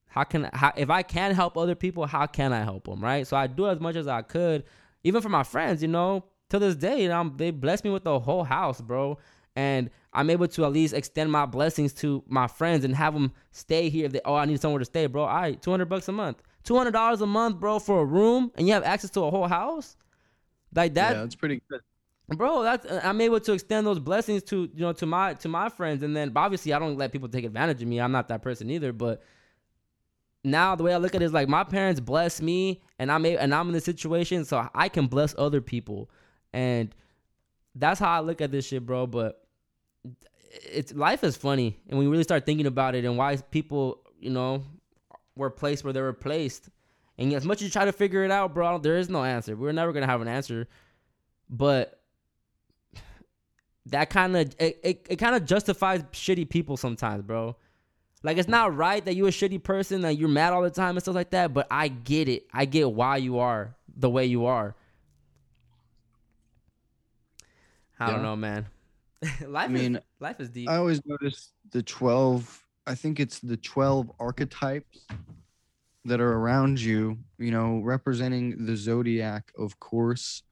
how 0.07 0.23
can 0.23 0.49
how, 0.53 0.73
if 0.75 0.89
I 0.89 1.01
can 1.03 1.33
help 1.33 1.57
other 1.57 1.75
people, 1.75 2.05
how 2.05 2.25
can 2.25 2.51
I 2.51 2.63
help 2.63 2.85
them, 2.85 3.01
right? 3.01 3.25
So 3.25 3.37
I 3.37 3.47
do 3.47 3.67
as 3.69 3.79
much 3.79 3.95
as 3.95 4.07
I 4.07 4.21
could, 4.21 4.65
even 5.03 5.21
for 5.21 5.29
my 5.29 5.43
friends, 5.43 5.81
you 5.81 5.87
know. 5.87 6.25
To 6.49 6.59
this 6.59 6.75
day, 6.75 7.03
you 7.03 7.09
know, 7.09 7.31
they 7.35 7.51
bless 7.51 7.83
me 7.83 7.91
with 7.91 8.03
the 8.03 8.19
whole 8.19 8.43
house, 8.43 8.81
bro, 8.81 9.19
and 9.55 9.89
I'm 10.13 10.29
able 10.29 10.47
to 10.47 10.65
at 10.65 10.71
least 10.71 10.93
extend 10.93 11.31
my 11.31 11.45
blessings 11.45 11.93
to 11.95 12.23
my 12.27 12.47
friends 12.47 12.83
and 12.83 12.95
have 12.95 13.13
them 13.13 13.31
stay 13.51 13.89
here. 13.89 14.07
If 14.07 14.13
they, 14.13 14.21
oh, 14.25 14.35
I 14.35 14.45
need 14.45 14.59
somewhere 14.59 14.79
to 14.79 14.85
stay, 14.85 15.05
bro. 15.05 15.23
All 15.23 15.41
right, 15.41 15.61
two 15.61 15.69
hundred 15.71 15.89
bucks 15.89 16.07
a 16.07 16.11
month, 16.11 16.41
two 16.63 16.75
hundred 16.75 16.91
dollars 16.91 17.21
a 17.21 17.27
month, 17.27 17.59
bro, 17.59 17.77
for 17.79 18.01
a 18.01 18.05
room, 18.05 18.51
and 18.55 18.67
you 18.67 18.73
have 18.73 18.83
access 18.83 19.11
to 19.11 19.23
a 19.25 19.29
whole 19.29 19.47
house, 19.47 19.95
like 20.73 20.93
that 20.95 21.15
yeah, 21.15 21.23
it's 21.23 21.35
pretty 21.35 21.61
good. 21.69 21.81
bro 22.37 22.61
that's 22.63 22.85
uh, 22.85 23.01
i'm 23.03 23.21
able 23.21 23.39
to 23.39 23.53
extend 23.53 23.85
those 23.87 23.99
blessings 23.99 24.43
to 24.43 24.69
you 24.73 24.81
know 24.81 24.93
to 24.93 25.05
my 25.05 25.33
to 25.33 25.47
my 25.47 25.69
friends 25.69 26.03
and 26.03 26.15
then 26.15 26.31
obviously 26.35 26.73
i 26.73 26.79
don't 26.79 26.97
let 26.97 27.11
people 27.11 27.27
take 27.27 27.43
advantage 27.43 27.81
of 27.81 27.87
me 27.87 27.99
i'm 27.99 28.11
not 28.11 28.27
that 28.27 28.41
person 28.41 28.69
either 28.69 28.93
but 28.93 29.23
now 30.43 30.75
the 30.75 30.83
way 30.83 30.93
i 30.93 30.97
look 30.97 31.15
at 31.15 31.21
it 31.21 31.25
is 31.25 31.33
like 31.33 31.49
my 31.49 31.63
parents 31.63 31.99
bless 31.99 32.41
me 32.41 32.81
and 32.99 33.11
i'm 33.11 33.25
a, 33.25 33.37
and 33.37 33.53
i'm 33.53 33.67
in 33.67 33.73
this 33.73 33.83
situation 33.83 34.45
so 34.45 34.67
i 34.75 34.87
can 34.87 35.07
bless 35.07 35.33
other 35.37 35.59
people 35.61 36.09
and 36.53 36.93
that's 37.75 37.99
how 37.99 38.09
i 38.09 38.19
look 38.19 38.41
at 38.41 38.51
this 38.51 38.65
shit 38.67 38.85
bro 38.85 39.05
but 39.05 39.45
it's 40.51 40.93
life 40.93 41.23
is 41.23 41.37
funny. 41.37 41.79
And 41.89 41.99
we 41.99 42.07
really 42.07 42.23
start 42.23 42.45
thinking 42.45 42.65
about 42.65 42.95
it 42.95 43.05
and 43.05 43.17
why 43.17 43.35
people 43.37 44.01
you 44.19 44.29
know 44.29 44.63
were 45.35 45.49
placed 45.49 45.83
where 45.83 45.93
they 45.93 46.01
were 46.01 46.13
placed. 46.13 46.69
And 47.17 47.33
as 47.33 47.45
much 47.45 47.57
as 47.57 47.63
you 47.63 47.69
try 47.69 47.85
to 47.85 47.91
figure 47.91 48.23
it 48.23 48.31
out 48.31 48.53
bro 48.53 48.77
there 48.77 48.97
is 48.97 49.09
no 49.09 49.23
answer. 49.23 49.55
We're 49.55 49.71
never 49.71 49.93
gonna 49.93 50.05
have 50.05 50.21
an 50.21 50.27
answer. 50.27 50.67
But 51.49 51.99
that 53.87 54.09
kind 54.09 54.35
of 54.37 54.55
it, 54.59 54.79
it, 54.83 55.07
it 55.09 55.15
kind 55.17 55.35
of 55.35 55.45
justifies 55.45 56.03
shitty 56.11 56.49
people 56.49 56.77
sometimes 56.77 57.23
bro. 57.23 57.55
Like 58.21 58.37
it's 58.37 58.49
not 58.49 58.75
right 58.75 59.03
that 59.05 59.15
you're 59.15 59.29
a 59.29 59.31
shitty 59.31 59.63
person 59.63 60.01
that 60.01 60.17
you're 60.17 60.27
mad 60.27 60.51
all 60.51 60.61
the 60.61 60.69
time 60.69 60.95
and 60.95 61.01
stuff 61.01 61.15
like 61.15 61.29
that 61.31 61.53
but 61.53 61.67
i 61.71 61.87
get 61.87 62.27
it. 62.27 62.47
I 62.53 62.65
get 62.65 62.91
why 62.91 63.17
you 63.17 63.39
are 63.39 63.75
the 63.95 64.09
way 64.09 64.25
you 64.25 64.45
are 64.45 64.75
i 67.99 68.11
don't 68.11 68.23
know 68.23 68.35
man 68.35 68.65
life 69.47 69.65
I 69.65 69.67
mean, 69.67 69.95
is 69.97 70.01
life 70.19 70.39
is 70.39 70.49
deep 70.49 70.69
I 70.69 70.75
always 70.77 71.01
notice 71.05 71.51
the 71.71 71.83
12, 71.83 72.63
I 72.87 72.95
think 72.95 73.19
it's 73.19 73.39
the 73.39 73.57
12 73.57 74.09
archetypes 74.17 75.05
that 76.05 76.21
are 76.21 76.33
around 76.33 76.79
you, 76.79 77.17
you 77.37 77.51
know, 77.51 77.79
representing 77.79 78.65
the 78.65 78.77
zodiac, 78.77 79.51
of 79.57 79.77
course. 79.79 80.43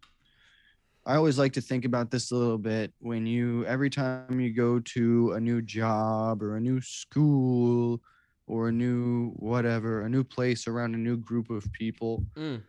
I 1.05 1.15
always 1.15 1.39
like 1.39 1.53
to 1.53 1.61
think 1.61 1.85
about 1.85 2.11
this 2.11 2.31
a 2.31 2.35
little 2.35 2.57
bit 2.57 2.91
when 2.99 3.25
you, 3.25 3.65
every 3.65 3.89
time 3.89 4.41
you 4.41 4.53
go 4.53 4.79
to 4.81 5.31
a 5.31 5.39
new 5.39 5.61
job 5.61 6.43
or 6.43 6.57
a 6.57 6.59
new 6.59 6.81
school 6.81 8.01
or 8.47 8.67
a 8.67 8.71
new 8.73 9.29
whatever, 9.37 10.01
a 10.01 10.09
new 10.09 10.25
place 10.25 10.67
around 10.67 10.93
a 10.93 10.97
new 10.97 11.15
group 11.15 11.49
of 11.49 11.71
people, 11.71 12.25
Mm. 12.35 12.61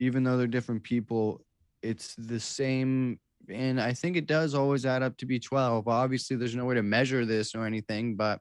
even 0.00 0.24
though 0.24 0.38
they're 0.38 0.46
different 0.46 0.82
people, 0.82 1.44
it's 1.82 2.14
the 2.16 2.40
same. 2.40 3.20
And 3.48 3.80
I 3.80 3.92
think 3.92 4.16
it 4.16 4.26
does 4.26 4.54
always 4.54 4.86
add 4.86 5.02
up 5.02 5.16
to 5.18 5.26
be 5.26 5.38
12. 5.38 5.88
Obviously, 5.88 6.36
there's 6.36 6.54
no 6.54 6.64
way 6.64 6.74
to 6.74 6.82
measure 6.82 7.24
this 7.24 7.54
or 7.54 7.66
anything, 7.66 8.16
but 8.16 8.40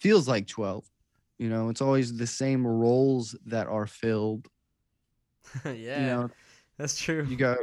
feels 0.00 0.28
like 0.28 0.46
12. 0.46 0.84
You 1.38 1.48
know, 1.48 1.68
it's 1.68 1.82
always 1.82 2.16
the 2.16 2.26
same 2.26 2.66
roles 2.66 3.36
that 3.46 3.66
are 3.66 3.86
filled. 3.86 4.48
yeah 5.64 5.70
You 5.70 6.06
know, 6.06 6.30
that's 6.76 6.98
true 7.00 7.24
you 7.28 7.36
got 7.36 7.58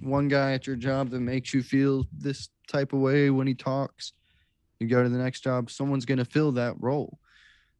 one 0.00 0.28
guy 0.28 0.52
at 0.52 0.66
your 0.66 0.76
job 0.76 1.10
that 1.10 1.20
makes 1.20 1.52
you 1.52 1.62
feel 1.62 2.06
this 2.16 2.48
type 2.68 2.92
of 2.92 3.00
way 3.00 3.30
when 3.30 3.46
he 3.46 3.54
talks. 3.54 4.12
You 4.78 4.88
go 4.88 5.02
to 5.02 5.08
the 5.08 5.18
next 5.18 5.40
job, 5.40 5.70
someone's 5.70 6.04
going 6.04 6.18
to 6.18 6.24
fill 6.24 6.52
that 6.52 6.74
role. 6.80 7.18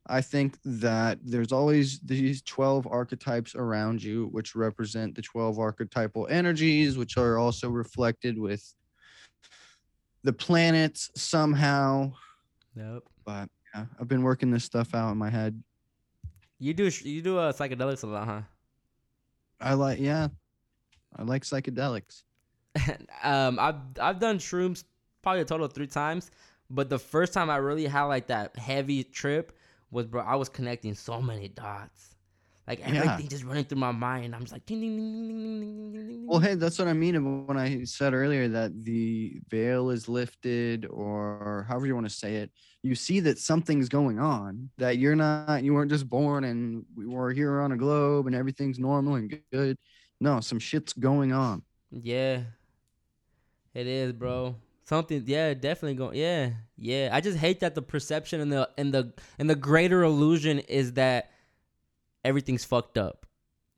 I 0.06 0.20
think 0.20 0.58
that 0.64 1.18
there's 1.22 1.52
always 1.52 2.00
these 2.00 2.42
12 2.42 2.88
archetypes 2.90 3.54
around 3.54 4.02
you, 4.02 4.28
which 4.32 4.56
represent 4.56 5.14
the 5.14 5.22
12 5.22 5.58
archetypal 5.58 6.26
energies, 6.28 6.98
which 6.98 7.16
are 7.16 7.38
also 7.38 7.70
reflected 7.70 8.36
with 8.36 8.74
the 10.24 10.32
planets 10.32 11.10
somehow. 11.14 12.12
Nope. 12.74 13.08
But 13.24 13.48
yeah, 13.74 13.84
I've 14.00 14.08
been 14.08 14.22
working 14.22 14.50
this 14.50 14.64
stuff 14.64 14.94
out 14.94 15.12
in 15.12 15.18
my 15.18 15.30
head. 15.30 15.62
You 16.58 16.74
do 16.74 16.90
you 17.02 17.22
do 17.22 17.38
uh, 17.38 17.52
psychedelics 17.52 18.02
a 18.02 18.06
lot, 18.06 18.26
huh? 18.26 18.42
I 19.60 19.74
like, 19.74 20.00
yeah, 20.00 20.28
I 21.16 21.22
like 21.22 21.42
psychedelics. 21.42 22.22
um, 23.22 23.58
I've 23.60 23.76
I've 24.00 24.18
done 24.18 24.38
shrooms 24.38 24.84
probably 25.22 25.42
a 25.42 25.44
total 25.44 25.66
of 25.66 25.72
three 25.72 25.86
times, 25.86 26.30
but 26.70 26.88
the 26.88 26.98
first 26.98 27.32
time 27.32 27.50
I 27.50 27.56
really 27.56 27.86
had 27.86 28.04
like 28.04 28.28
that 28.28 28.56
heavy 28.56 29.04
trip 29.04 29.52
was 29.92 30.06
bro, 30.06 30.22
I 30.22 30.34
was 30.34 30.48
connecting 30.48 30.94
so 30.94 31.22
many 31.22 31.46
dots. 31.48 32.16
Like 32.66 32.80
everything 32.80 33.24
yeah. 33.24 33.28
just 33.28 33.44
running 33.44 33.64
through 33.64 33.78
my 33.78 33.90
mind. 33.90 34.34
I'm 34.34 34.42
just 34.42 34.52
like, 34.52 34.64
ding, 34.66 34.80
ding, 34.80 34.96
ding, 34.96 35.28
ding, 35.28 35.28
ding, 35.28 35.92
ding, 35.92 36.06
ding. 36.06 36.26
Well, 36.26 36.38
hey, 36.38 36.54
that's 36.54 36.78
what 36.78 36.86
I 36.86 36.92
mean 36.92 37.46
when 37.46 37.58
I 37.58 37.82
said 37.84 38.14
earlier 38.14 38.46
that 38.48 38.84
the 38.84 39.40
veil 39.50 39.90
is 39.90 40.08
lifted, 40.08 40.86
or 40.86 41.66
however 41.68 41.86
you 41.86 41.94
want 41.94 42.08
to 42.08 42.14
say 42.14 42.36
it. 42.36 42.50
You 42.84 42.94
see 42.94 43.20
that 43.20 43.38
something's 43.38 43.88
going 43.88 44.18
on. 44.18 44.70
That 44.78 44.98
you're 44.98 45.16
not, 45.16 45.64
you 45.64 45.74
weren't 45.74 45.90
just 45.90 46.08
born 46.08 46.44
and 46.44 46.84
we 46.96 47.06
were 47.06 47.32
here 47.32 47.60
on 47.60 47.72
a 47.72 47.76
globe 47.76 48.26
and 48.26 48.34
everything's 48.34 48.78
normal 48.78 49.16
and 49.16 49.40
good. 49.52 49.76
No, 50.20 50.40
some 50.40 50.58
shit's 50.58 50.92
going 50.92 51.32
on. 51.32 51.62
Yeah, 51.90 52.42
it 53.74 53.86
is, 53.86 54.12
bro. 54.12 54.54
Something, 54.84 55.22
yeah, 55.26 55.54
definitely 55.54 55.94
going. 55.94 56.16
Yeah, 56.16 56.50
yeah. 56.76 57.10
I 57.12 57.20
just 57.20 57.38
hate 57.38 57.60
that 57.60 57.74
the 57.74 57.82
perception 57.82 58.40
and 58.40 58.52
the 58.52 58.68
and 58.76 58.92
the 58.92 59.12
and 59.38 59.48
the 59.48 59.54
greater 59.54 60.02
illusion 60.02 60.58
is 60.60 60.94
that 60.94 61.30
everything's 62.24 62.64
fucked 62.64 62.98
up. 62.98 63.26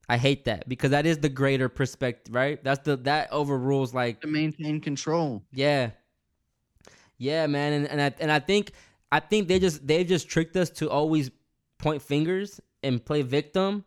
I 0.09 0.17
hate 0.19 0.45
that 0.47 0.69
because 0.69 0.91
that 0.91 1.07
is 1.07 1.19
the 1.19 1.29
greater 1.29 1.69
perspective, 1.69 2.35
right? 2.35 2.63
That's 2.63 2.85
the 2.85 2.97
that 2.99 3.33
overrules 3.33 3.93
like 3.95 4.21
To 4.23 4.27
maintain 4.27 4.81
control. 4.81 5.43
yeah, 5.53 5.91
yeah, 7.19 7.47
man, 7.47 7.73
and 7.75 7.87
and 7.89 8.01
I 8.01 8.15
and 8.21 8.31
I 8.33 8.39
think 8.41 8.73
I 9.13 9.21
think 9.21 9.49
they 9.49 9.59
just 9.59 9.87
they've 9.87 10.07
just 10.07 10.29
tricked 10.29 10.57
us 10.57 10.71
to 10.71 10.91
always 10.91 11.31
point 11.79 12.03
fingers 12.03 12.61
and 12.83 13.03
play 13.05 13.23
victim, 13.23 13.85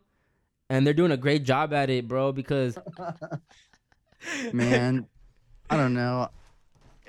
and 0.70 0.86
they're 0.86 0.94
doing 0.94 1.12
a 1.12 1.16
great 1.16 1.44
job 1.44 1.72
at 1.72 1.90
it, 1.90 2.08
bro. 2.08 2.32
Because 2.32 2.78
Man, 4.52 5.06
I 5.70 5.76
don't 5.76 5.94
know. 5.94 6.28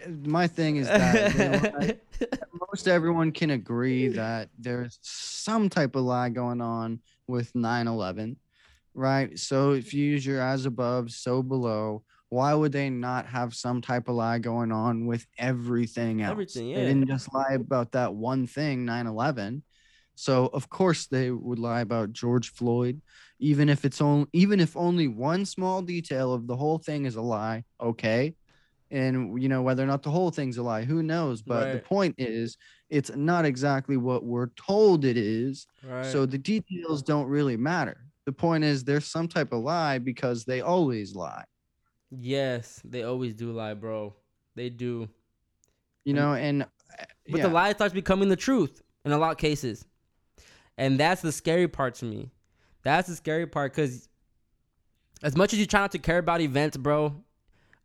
My 0.08 0.48
thing 0.48 0.78
is 0.78 0.88
that 0.88 1.34
they 1.34 1.50
lie- 1.50 1.98
most 2.72 2.88
everyone 2.88 3.32
can 3.32 3.50
agree 3.52 4.08
that 4.10 4.50
there's 4.58 5.00
some 5.02 5.70
type 5.70 5.96
of 5.96 6.04
lie 6.04 6.30
going 6.30 6.62
on 6.62 7.00
with 7.28 7.54
9/11, 7.54 8.38
right? 8.94 9.38
So 9.38 9.72
if 9.72 9.94
you 9.94 10.06
use 10.06 10.26
your 10.26 10.42
as 10.42 10.66
above, 10.66 11.12
so 11.12 11.42
below, 11.42 12.04
why 12.30 12.54
would 12.54 12.72
they 12.72 12.90
not 12.90 13.26
have 13.28 13.56
some 13.56 13.82
type 13.82 14.08
of 14.08 14.16
lie 14.16 14.40
going 14.40 14.72
on 14.72 15.06
with 15.06 15.26
everything 15.38 16.22
else? 16.22 16.32
Everything, 16.32 16.70
yeah. 16.70 16.76
They 16.80 16.86
didn't 16.86 17.08
just 17.08 17.34
lie 17.34 17.54
about 17.54 17.94
that 17.94 18.14
one 18.14 18.48
thing, 18.48 18.86
9/11. 18.86 19.64
So 20.16 20.48
of 20.48 20.70
course 20.70 21.08
they 21.08 21.32
would 21.32 21.60
lie 21.60 21.80
about 21.82 22.12
George 22.12 22.52
Floyd, 22.52 23.02
even 23.40 23.70
if 23.70 23.86
it's 23.86 24.02
only 24.02 24.28
even 24.34 24.60
if 24.60 24.76
only 24.76 25.08
one 25.08 25.46
small 25.46 25.82
detail 25.82 26.34
of 26.34 26.46
the 26.46 26.58
whole 26.58 26.78
thing 26.78 27.06
is 27.06 27.16
a 27.16 27.22
lie. 27.22 27.64
Okay, 27.82 28.36
and 28.92 29.42
you 29.42 29.50
know 29.50 29.62
whether 29.62 29.84
or 29.84 29.88
not 29.88 30.04
the 30.04 30.12
whole 30.12 30.32
thing's 30.32 30.58
a 30.58 30.64
lie, 30.64 30.84
who 30.84 31.04
knows? 31.04 31.42
But 31.42 31.72
the 31.74 31.80
point 31.80 32.16
is, 32.18 32.58
it's 32.90 33.12
not 33.16 33.46
exactly 33.46 33.98
what 33.98 34.24
we're 34.24 34.50
told 34.56 35.06
it 35.06 35.18
is. 35.18 35.68
right. 35.84 36.06
So 36.06 36.26
the 36.26 36.38
details 36.38 37.02
don't 37.04 37.28
really 37.28 37.58
matter. 37.58 38.06
The 38.26 38.32
point 38.32 38.64
is, 38.64 38.84
there's 38.84 39.06
some 39.06 39.28
type 39.28 39.52
of 39.54 39.62
lie 39.64 39.98
because 39.98 40.46
they 40.46 40.62
always 40.62 41.16
lie. 41.16 41.46
yes, 42.12 42.82
they 42.84 43.04
always 43.04 43.34
do 43.34 43.52
lie, 43.52 43.74
bro. 43.74 44.16
They 44.56 44.70
do. 44.70 45.08
You 46.06 46.14
know, 46.14 46.34
and 46.34 46.64
uh, 46.64 46.66
But 47.30 47.38
yeah, 47.38 47.44
the 47.48 47.50
lie 47.54 47.72
starts 47.74 47.94
becoming 47.94 48.30
the 48.30 48.36
truth 48.36 48.82
in 49.06 49.12
a 49.12 49.18
lot 49.18 49.32
of 49.32 49.38
cases. 49.38 49.86
And 50.78 51.00
that's 51.00 51.22
the 51.22 51.32
scary 51.32 51.68
part 51.68 51.96
to 51.96 52.06
me. 52.06 52.32
That's 52.84 53.08
the 53.10 53.16
scary 53.16 53.46
part 53.46 53.74
because 53.74 54.08
as 55.22 55.36
much 55.36 55.54
as 55.54 55.60
you 55.60 55.66
try 55.66 55.82
not 55.82 55.92
to 55.92 56.00
care 56.00 56.18
about 56.18 56.42
events, 56.42 56.78
bro, 56.78 57.24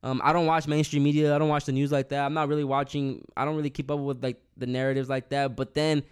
um, 0.04 0.20
I 0.22 0.32
don't 0.34 0.44
watch 0.46 0.68
mainstream 0.68 1.02
media. 1.02 1.34
I 1.34 1.38
don't 1.38 1.48
watch 1.48 1.64
the 1.64 1.72
news 1.72 1.90
like 1.90 2.10
that. 2.10 2.24
I'm 2.24 2.34
not 2.34 2.48
really 2.48 2.62
watching, 2.62 3.24
I 3.36 3.44
don't 3.46 3.56
really 3.56 3.70
keep 3.70 3.90
up 3.90 3.98
with 3.98 4.22
like 4.22 4.40
the 4.56 4.66
narratives 4.66 5.08
like 5.08 5.30
that. 5.30 5.56
But 5.56 5.72
then 5.72 6.02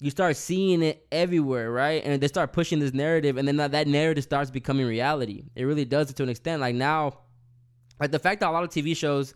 you 0.00 0.10
start 0.10 0.36
seeing 0.36 0.82
it 0.82 1.06
everywhere, 1.10 1.72
right? 1.72 2.02
And 2.04 2.20
they 2.22 2.28
start 2.28 2.52
pushing 2.52 2.78
this 2.78 2.92
narrative, 2.92 3.38
and 3.38 3.48
then 3.48 3.56
that, 3.56 3.72
that 3.72 3.88
narrative 3.88 4.22
starts 4.22 4.50
becoming 4.50 4.84
reality. 4.86 5.44
It 5.56 5.64
really 5.64 5.86
does 5.86 6.12
to 6.12 6.22
an 6.22 6.28
extent. 6.28 6.60
Like 6.60 6.74
now, 6.74 7.20
like 7.98 8.10
the 8.10 8.18
fact 8.18 8.40
that 8.40 8.50
a 8.50 8.52
lot 8.52 8.62
of 8.64 8.68
TV 8.70 8.94
shows 8.94 9.34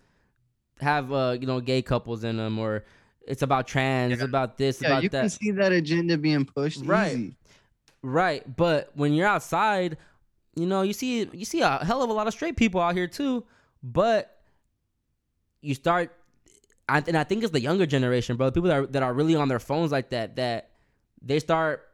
have 0.80 1.12
uh 1.12 1.36
you 1.38 1.46
know 1.46 1.60
gay 1.60 1.82
couples 1.82 2.24
in 2.24 2.38
them 2.38 2.58
or 2.58 2.84
it's 3.26 3.42
about 3.42 3.66
trans 3.66 4.18
Yeah. 4.18 4.24
about 4.24 4.56
this 4.56 4.80
yeah, 4.80 4.88
about 4.88 5.02
you 5.02 5.08
that 5.10 5.20
can 5.20 5.28
see 5.30 5.50
that 5.50 5.72
agenda 5.72 6.16
being 6.16 6.46
pushed. 6.46 6.82
Right. 6.86 7.12
easy. 7.12 7.36
right 8.02 8.56
but 8.56 8.90
when 8.94 9.12
you're 9.12 9.26
outside 9.26 9.98
you 10.56 10.64
know 10.64 10.80
you 10.80 10.94
see 10.94 11.28
you 11.34 11.44
see 11.44 11.60
a 11.60 11.84
hell 11.84 12.02
of 12.02 12.08
a 12.08 12.14
lot 12.14 12.28
of 12.28 12.32
straight 12.32 12.56
people 12.56 12.80
out 12.80 12.94
here 12.94 13.06
too 13.06 13.44
but 13.82 14.38
you 15.60 15.74
start 15.74 16.14
and 16.88 17.16
i 17.16 17.24
think 17.24 17.42
it's 17.42 17.52
the 17.52 17.60
younger 17.60 17.86
generation 17.86 18.36
bro 18.36 18.50
people 18.50 18.68
that 18.68 18.78
are, 18.78 18.86
that 18.86 19.02
are 19.02 19.14
really 19.14 19.34
on 19.36 19.48
their 19.48 19.58
phones 19.58 19.92
like 19.92 20.10
that 20.10 20.36
that 20.36 20.70
they 21.22 21.38
start 21.38 21.90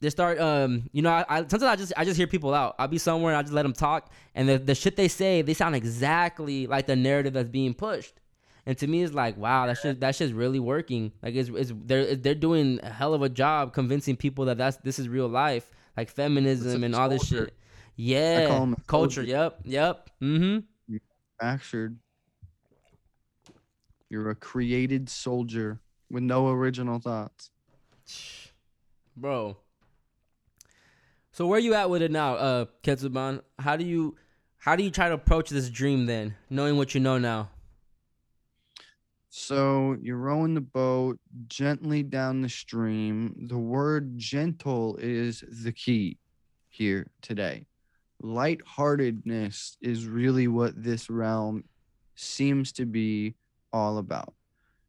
they 0.00 0.10
start 0.10 0.38
um 0.38 0.88
you 0.92 1.02
know 1.02 1.10
I, 1.10 1.24
I 1.28 1.38
sometimes 1.40 1.64
i 1.64 1.76
just 1.76 1.92
i 1.96 2.04
just 2.04 2.16
hear 2.16 2.26
people 2.26 2.54
out. 2.54 2.74
I'll 2.78 2.88
be 2.88 2.98
somewhere 2.98 3.32
and 3.32 3.38
i 3.38 3.42
just 3.42 3.54
let 3.54 3.62
them 3.62 3.72
talk. 3.72 4.10
And 4.34 4.48
the, 4.48 4.58
the 4.58 4.74
shit 4.74 4.96
they 4.96 5.08
say 5.08 5.42
they 5.42 5.54
sound 5.54 5.74
exactly 5.74 6.66
like 6.66 6.86
the 6.86 6.96
narrative 6.96 7.32
that's 7.32 7.48
being 7.48 7.74
pushed. 7.74 8.20
And 8.66 8.76
to 8.78 8.86
me 8.86 9.02
it's 9.02 9.14
like 9.14 9.36
wow 9.36 9.66
that 9.66 9.78
shit 9.78 10.00
that 10.00 10.14
shit's 10.14 10.32
really 10.32 10.60
working. 10.60 11.12
Like 11.22 11.34
it's, 11.34 11.48
it's 11.48 11.72
they're 11.74 12.14
they're 12.16 12.34
doing 12.34 12.80
a 12.82 12.90
hell 12.90 13.14
of 13.14 13.22
a 13.22 13.28
job 13.28 13.72
convincing 13.72 14.16
people 14.16 14.46
that 14.46 14.58
that's 14.58 14.76
this 14.78 14.98
is 14.98 15.08
real 15.08 15.28
life 15.28 15.70
like 15.96 16.10
feminism 16.10 16.84
and 16.84 16.94
all 16.94 17.08
this 17.08 17.26
shit. 17.26 17.54
yeah 17.96 18.74
culture. 18.86 19.22
yep 19.22 19.60
yep 19.64 20.10
mm-hmm 20.20 20.58
Bastard. 21.38 21.98
You're 24.08 24.30
a 24.30 24.34
created 24.34 25.08
soldier 25.08 25.80
with 26.10 26.22
no 26.22 26.48
original 26.48 26.98
thoughts. 26.98 27.50
bro. 29.16 29.56
So 31.32 31.46
where 31.46 31.58
are 31.58 31.60
you 31.60 31.74
at 31.74 31.90
with 31.90 32.02
it 32.02 32.10
now, 32.10 32.34
uh, 32.34 32.64
Ketsuban? 32.82 33.42
How 33.58 33.76
do 33.76 33.84
you, 33.84 34.16
how 34.58 34.76
do 34.76 34.82
you 34.82 34.90
try 34.90 35.08
to 35.08 35.14
approach 35.14 35.50
this 35.50 35.68
dream 35.68 36.06
then, 36.06 36.34
knowing 36.48 36.76
what 36.76 36.94
you 36.94 37.00
know 37.00 37.18
now? 37.18 37.50
So 39.28 39.98
you're 40.00 40.16
rowing 40.16 40.54
the 40.54 40.62
boat 40.62 41.18
gently 41.46 42.02
down 42.02 42.40
the 42.40 42.48
stream. 42.48 43.34
The 43.48 43.58
word 43.58 44.16
gentle 44.16 44.96
is 44.96 45.44
the 45.62 45.72
key 45.72 46.18
here 46.70 47.08
today. 47.20 47.66
Lightheartedness 48.22 49.76
is 49.80 50.06
really 50.06 50.48
what 50.48 50.82
this 50.82 51.10
realm 51.10 51.64
seems 52.14 52.72
to 52.72 52.86
be 52.86 53.34
all 53.72 53.98
about. 53.98 54.34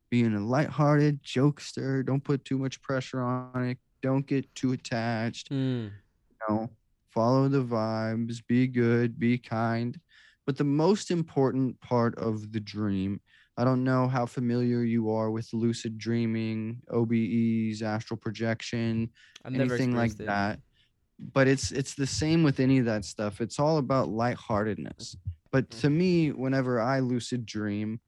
Being 0.10 0.34
a 0.36 0.40
lighthearted 0.40 1.22
jokester, 1.24 2.06
don't 2.06 2.24
put 2.24 2.46
too 2.46 2.58
much 2.58 2.82
pressure 2.82 3.22
on 3.22 3.70
it, 3.70 3.78
don't 4.02 4.26
get 4.26 4.54
too 4.56 4.72
attached. 4.72 5.52
Mm. 5.52 5.92
You 6.30 6.36
know, 6.48 6.70
follow 7.10 7.50
the 7.50 7.64
vibes, 7.64 8.42
be 8.48 8.68
good, 8.68 9.20
be 9.20 9.38
kind. 9.38 10.00
But 10.46 10.58
the 10.58 10.64
most 10.64 11.12
important 11.12 11.80
part 11.82 12.18
of 12.18 12.54
the 12.54 12.60
dream, 12.62 13.20
I 13.58 13.66
don't 13.66 13.84
know 13.84 14.08
how 14.08 14.26
familiar 14.26 14.84
you 14.84 15.12
are 15.12 15.30
with 15.30 15.52
lucid 15.52 15.98
dreaming, 15.98 16.82
OBEs, 16.90 17.82
astral 17.82 18.18
never 19.50 19.74
anything 19.74 19.96
like 19.96 20.12
it. 20.12 20.28
that. 20.28 20.60
But 21.20 21.47
it's 21.47 21.72
it's 21.72 21.95
the 21.95 22.07
same 22.07 22.43
with 22.43 22.59
any 22.59 22.78
of 22.78 22.86
that 22.86 23.05
stuff. 23.05 23.41
It's 23.41 23.59
all 23.59 23.78
about 23.78 24.09
lightheartedness. 24.09 25.18
But 25.51 25.70
to 25.72 25.89
me, 25.89 26.32
whenever 26.32 26.80
I 26.80 26.99
lucid 26.99 27.45
dream, 27.45 27.99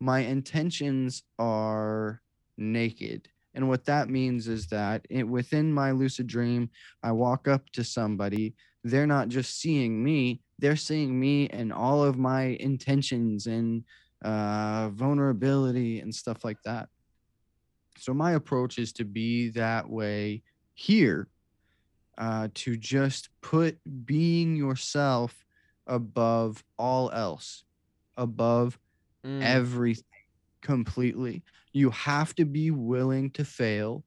my 0.00 0.20
intentions 0.20 1.22
are 1.38 2.20
naked. 2.56 3.28
And 3.54 3.68
what 3.68 3.84
that 3.86 4.08
means 4.08 4.48
is 4.48 4.66
that 4.68 5.06
it, 5.10 5.26
within 5.26 5.72
my 5.72 5.90
lucid 5.90 6.26
dream, 6.26 6.70
I 7.02 7.12
walk 7.12 7.48
up 7.48 7.68
to 7.70 7.84
somebody. 7.84 8.54
They're 8.84 9.06
not 9.06 9.28
just 9.28 9.60
seeing 9.60 10.02
me, 10.02 10.40
they're 10.58 10.76
seeing 10.76 11.18
me 11.18 11.48
and 11.48 11.72
all 11.72 12.04
of 12.04 12.18
my 12.18 12.56
intentions 12.60 13.46
and 13.46 13.84
uh, 14.24 14.90
vulnerability 14.90 16.00
and 16.00 16.14
stuff 16.14 16.44
like 16.44 16.58
that. 16.64 16.88
So, 17.96 18.14
my 18.14 18.32
approach 18.32 18.78
is 18.78 18.92
to 18.94 19.04
be 19.04 19.50
that 19.50 19.88
way 19.88 20.42
here, 20.74 21.28
uh, 22.18 22.48
to 22.54 22.76
just 22.76 23.30
put 23.42 23.78
being 24.06 24.56
yourself 24.56 25.46
above 25.86 26.64
all 26.78 27.10
else, 27.12 27.64
above 28.16 28.78
Mm. 29.24 29.42
everything 29.42 30.04
completely. 30.62 31.44
You 31.72 31.90
have 31.90 32.34
to 32.36 32.44
be 32.46 32.70
willing 32.70 33.30
to 33.32 33.44
fail. 33.44 34.04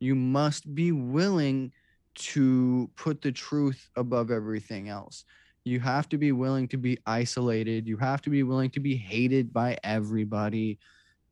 You 0.00 0.14
must 0.14 0.74
be 0.74 0.92
willing 0.92 1.72
to 2.16 2.90
put 2.96 3.22
the 3.22 3.32
truth 3.32 3.90
above 3.96 4.30
everything 4.30 4.88
else. 4.88 5.24
You 5.64 5.80
have 5.80 6.08
to 6.10 6.18
be 6.18 6.32
willing 6.32 6.68
to 6.68 6.78
be 6.78 6.98
isolated. 7.06 7.88
You 7.88 7.96
have 7.98 8.22
to 8.22 8.30
be 8.30 8.42
willing 8.42 8.70
to 8.72 8.80
be 8.80 8.96
hated 8.96 9.52
by 9.52 9.78
everybody. 9.84 10.78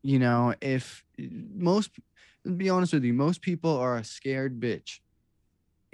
You 0.03 0.19
know, 0.19 0.55
if 0.61 1.03
most, 1.17 1.91
be 2.57 2.69
honest 2.69 2.93
with 2.93 3.03
you, 3.05 3.13
most 3.13 3.41
people 3.41 3.77
are 3.77 3.97
a 3.97 4.03
scared 4.03 4.59
bitch 4.59 4.99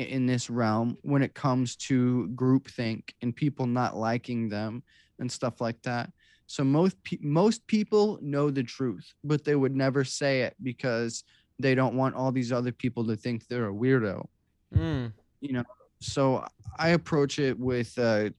in 0.07 0.25
this 0.25 0.49
realm 0.49 0.97
when 1.01 1.21
it 1.21 1.33
comes 1.33 1.75
to 1.75 2.29
groupthink 2.33 3.09
and 3.21 3.35
people 3.35 3.65
not 3.65 3.97
liking 3.97 4.47
them 4.47 4.83
and 5.19 5.29
stuff 5.29 5.59
like 5.59 5.81
that. 5.81 6.09
So 6.47 6.63
most 6.63 7.01
pe- 7.03 7.17
most 7.21 7.67
people 7.67 8.17
know 8.21 8.49
the 8.49 8.63
truth, 8.63 9.13
but 9.23 9.43
they 9.43 9.55
would 9.55 9.75
never 9.75 10.03
say 10.03 10.41
it 10.41 10.55
because 10.63 11.23
they 11.59 11.75
don't 11.75 11.95
want 11.95 12.15
all 12.15 12.31
these 12.31 12.51
other 12.51 12.71
people 12.71 13.05
to 13.07 13.15
think 13.15 13.47
they're 13.47 13.69
a 13.69 13.73
weirdo. 13.73 14.25
Mm. 14.73 15.11
You 15.41 15.53
know, 15.53 15.63
so 15.99 16.45
I 16.77 16.89
approach 16.89 17.37
it 17.37 17.59
with 17.59 17.97
uh, 17.99 18.29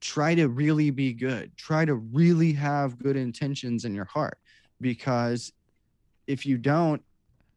try 0.00 0.34
to 0.34 0.48
really 0.48 0.90
be 0.90 1.14
good. 1.14 1.56
Try 1.56 1.86
to 1.86 1.94
really 1.94 2.52
have 2.52 2.98
good 2.98 3.16
intentions 3.16 3.84
in 3.84 3.94
your 3.94 4.04
heart, 4.04 4.38
because 4.80 5.52
if 6.26 6.44
you 6.44 6.58
don't, 6.58 7.02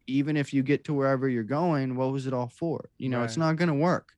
even 0.08 0.38
if 0.38 0.54
you 0.54 0.64
get 0.64 0.86
to 0.86 0.94
wherever 0.94 1.28
you're 1.30 1.44
going, 1.44 1.96
what 1.96 2.12
was 2.12 2.28
it 2.28 2.34
all 2.34 2.48
for? 2.48 2.90
You 2.98 3.10
know, 3.10 3.24
it's 3.24 3.38
not 3.38 3.56
gonna 3.58 3.76
work. 3.76 4.14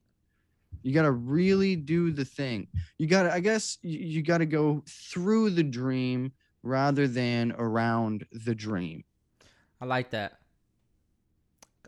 You 0.82 0.94
got 0.94 1.02
to 1.02 1.10
really 1.10 1.76
do 1.76 2.10
the 2.10 2.24
thing. 2.24 2.68
You 2.96 3.06
got 3.06 3.24
to, 3.24 3.32
I 3.32 3.40
guess, 3.40 3.78
you, 3.82 3.98
you 3.98 4.22
got 4.22 4.38
to 4.38 4.46
go 4.46 4.82
through 4.88 5.50
the 5.50 5.62
dream 5.62 6.32
rather 6.62 7.06
than 7.06 7.52
around 7.58 8.24
the 8.32 8.54
dream. 8.54 9.04
I 9.80 9.84
like 9.84 10.10
that. 10.10 10.38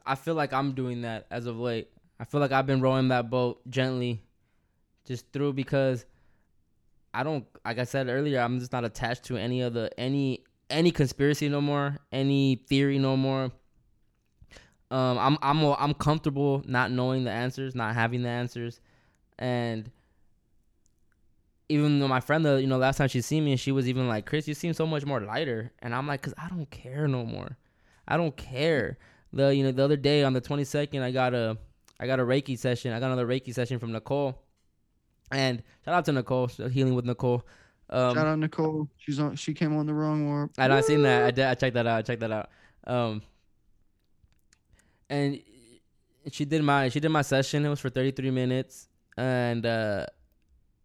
I 0.04 0.14
feel 0.14 0.34
like 0.34 0.52
I'm 0.52 0.72
doing 0.72 1.02
that 1.02 1.26
as 1.30 1.46
of 1.46 1.58
late. 1.58 1.88
I 2.18 2.24
feel 2.24 2.40
like 2.40 2.52
I've 2.52 2.66
been 2.66 2.80
rowing 2.80 3.08
that 3.08 3.30
boat 3.30 3.60
gently, 3.70 4.22
just 5.06 5.32
through 5.32 5.54
because 5.54 6.04
I 7.14 7.22
don't. 7.22 7.46
Like 7.64 7.78
I 7.78 7.84
said 7.84 8.08
earlier, 8.08 8.40
I'm 8.40 8.58
just 8.58 8.72
not 8.72 8.84
attached 8.84 9.24
to 9.24 9.36
any 9.36 9.62
of 9.62 9.74
the 9.74 9.90
any 9.98 10.44
any 10.70 10.90
conspiracy 10.90 11.48
no 11.48 11.60
more, 11.60 11.98
any 12.10 12.56
theory 12.68 12.98
no 12.98 13.16
more. 13.16 13.52
Um, 14.92 15.18
I'm 15.18 15.38
I'm 15.40 15.64
I'm 15.78 15.94
comfortable 15.94 16.62
not 16.66 16.90
knowing 16.90 17.24
the 17.24 17.30
answers, 17.30 17.74
not 17.74 17.94
having 17.94 18.22
the 18.22 18.28
answers, 18.28 18.78
and 19.38 19.90
even 21.70 21.98
though 21.98 22.08
my 22.08 22.20
friend, 22.20 22.44
the 22.44 22.60
you 22.60 22.66
know, 22.66 22.76
last 22.76 22.98
time 22.98 23.08
she 23.08 23.22
seen 23.22 23.42
me, 23.46 23.56
she 23.56 23.72
was 23.72 23.88
even 23.88 24.06
like, 24.06 24.26
"Chris, 24.26 24.46
you 24.46 24.52
seem 24.52 24.74
so 24.74 24.86
much 24.86 25.06
more 25.06 25.20
lighter," 25.20 25.72
and 25.78 25.94
I'm 25.94 26.06
like, 26.06 26.20
"Cause 26.20 26.34
I 26.36 26.46
don't 26.50 26.70
care 26.70 27.08
no 27.08 27.24
more. 27.24 27.56
I 28.06 28.18
don't 28.18 28.36
care." 28.36 28.98
The 29.32 29.54
you 29.56 29.64
know 29.64 29.72
the 29.72 29.82
other 29.82 29.96
day 29.96 30.24
on 30.24 30.34
the 30.34 30.42
22nd, 30.42 31.00
I 31.00 31.10
got 31.10 31.32
a 31.32 31.56
I 31.98 32.06
got 32.06 32.20
a 32.20 32.24
Reiki 32.24 32.58
session. 32.58 32.92
I 32.92 33.00
got 33.00 33.06
another 33.06 33.26
Reiki 33.26 33.54
session 33.54 33.78
from 33.78 33.92
Nicole, 33.92 34.38
and 35.30 35.62
shout 35.86 35.94
out 35.94 36.04
to 36.04 36.12
Nicole, 36.12 36.48
healing 36.48 36.94
with 36.94 37.06
Nicole. 37.06 37.46
Um, 37.88 38.14
Shout 38.14 38.26
out 38.26 38.38
Nicole. 38.38 38.90
She's 38.98 39.18
on. 39.18 39.36
She 39.36 39.54
came 39.54 39.74
on 39.74 39.86
the 39.86 39.94
wrong 39.94 40.26
warp. 40.26 40.52
I 40.58 40.68
I 40.68 40.82
seen 40.82 41.00
that. 41.02 41.24
I 41.24 41.30
did. 41.30 41.46
I 41.46 41.54
checked 41.54 41.74
that 41.74 41.86
out. 41.86 41.98
I 41.98 42.02
checked 42.02 42.20
that 42.20 42.30
out. 42.30 42.50
Um, 42.86 43.22
and 45.12 45.42
she 46.30 46.44
did 46.46 46.62
my 46.64 46.88
she 46.88 46.98
did 46.98 47.10
my 47.10 47.22
session. 47.22 47.64
It 47.66 47.68
was 47.68 47.80
for 47.80 47.90
33 47.90 48.30
minutes. 48.30 48.88
And 49.18 49.66
uh, 49.66 50.06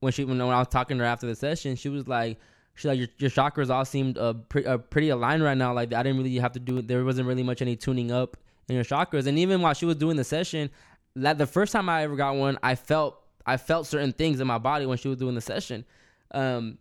when 0.02 0.12
she 0.12 0.26
when, 0.26 0.40
I 0.42 0.60
was 0.60 0.68
talking 0.68 0.98
to 0.98 1.04
her 1.04 1.10
after 1.10 1.26
the 1.26 1.36
session, 1.36 1.78
she 1.78 1.88
was 1.88 2.08
like, 2.08 2.38
she's 2.76 2.86
like 2.86 3.00
your, 3.00 3.08
your 3.18 3.30
chakras 3.30 3.70
all 3.70 3.86
seemed 3.86 4.18
uh, 4.18 4.34
pre- 4.34 4.66
uh, 4.66 4.80
pretty 4.80 5.10
aligned 5.10 5.44
right 5.44 5.58
now. 5.58 5.74
Like 5.74 5.94
I 5.94 6.04
didn't 6.04 6.18
really 6.18 6.38
have 6.38 6.52
to 6.54 6.60
do. 6.60 6.82
There 6.82 7.06
wasn't 7.06 7.28
really 7.28 7.44
much 7.44 7.62
any 7.62 7.78
tuning 7.78 8.12
up 8.12 8.36
in 8.68 8.76
your 8.76 8.84
chakras. 8.84 9.28
And 9.28 9.40
even 9.40 9.62
while 9.62 9.74
she 9.74 9.86
was 9.86 9.96
doing 9.96 10.18
the 10.18 10.26
session, 10.26 10.70
that 11.16 11.38
the 11.38 11.48
first 11.48 11.72
time 11.72 11.88
I 11.88 12.04
ever 12.04 12.18
got 12.18 12.36
one, 12.36 12.60
I 12.62 12.76
felt 12.76 13.24
I 13.46 13.56
felt 13.56 13.88
certain 13.88 14.12
things 14.12 14.42
in 14.42 14.48
my 14.48 14.58
body 14.58 14.86
when 14.86 14.98
she 14.98 15.08
was 15.08 15.18
doing 15.18 15.36
the 15.36 15.42
session. 15.42 15.86
Um, 16.32 16.80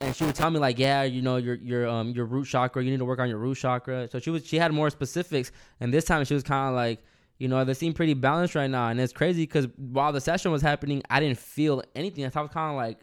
and 0.00 0.14
she 0.14 0.24
would 0.24 0.34
tell 0.34 0.50
me 0.50 0.58
like, 0.58 0.78
yeah, 0.78 1.02
you 1.02 1.22
know, 1.22 1.36
your 1.36 1.54
your 1.56 1.88
um 1.88 2.10
your 2.10 2.24
root 2.24 2.46
chakra, 2.46 2.82
you 2.82 2.90
need 2.90 2.98
to 2.98 3.04
work 3.04 3.18
on 3.18 3.28
your 3.28 3.38
root 3.38 3.56
chakra. 3.56 4.08
So 4.10 4.18
she 4.18 4.30
was 4.30 4.46
she 4.46 4.58
had 4.58 4.72
more 4.72 4.90
specifics, 4.90 5.50
and 5.80 5.92
this 5.92 6.04
time 6.04 6.24
she 6.24 6.34
was 6.34 6.42
kind 6.42 6.68
of 6.68 6.74
like, 6.74 7.02
you 7.38 7.48
know, 7.48 7.64
they 7.64 7.74
seem 7.74 7.92
pretty 7.92 8.14
balanced 8.14 8.54
right 8.54 8.70
now, 8.70 8.88
and 8.88 9.00
it's 9.00 9.12
crazy 9.12 9.42
because 9.42 9.66
while 9.76 10.12
the 10.12 10.20
session 10.20 10.52
was 10.52 10.62
happening, 10.62 11.02
I 11.10 11.20
didn't 11.20 11.38
feel 11.38 11.82
anything. 11.94 12.24
I 12.24 12.28
was 12.28 12.50
kind 12.50 12.70
of 12.70 12.76
like, 12.76 13.00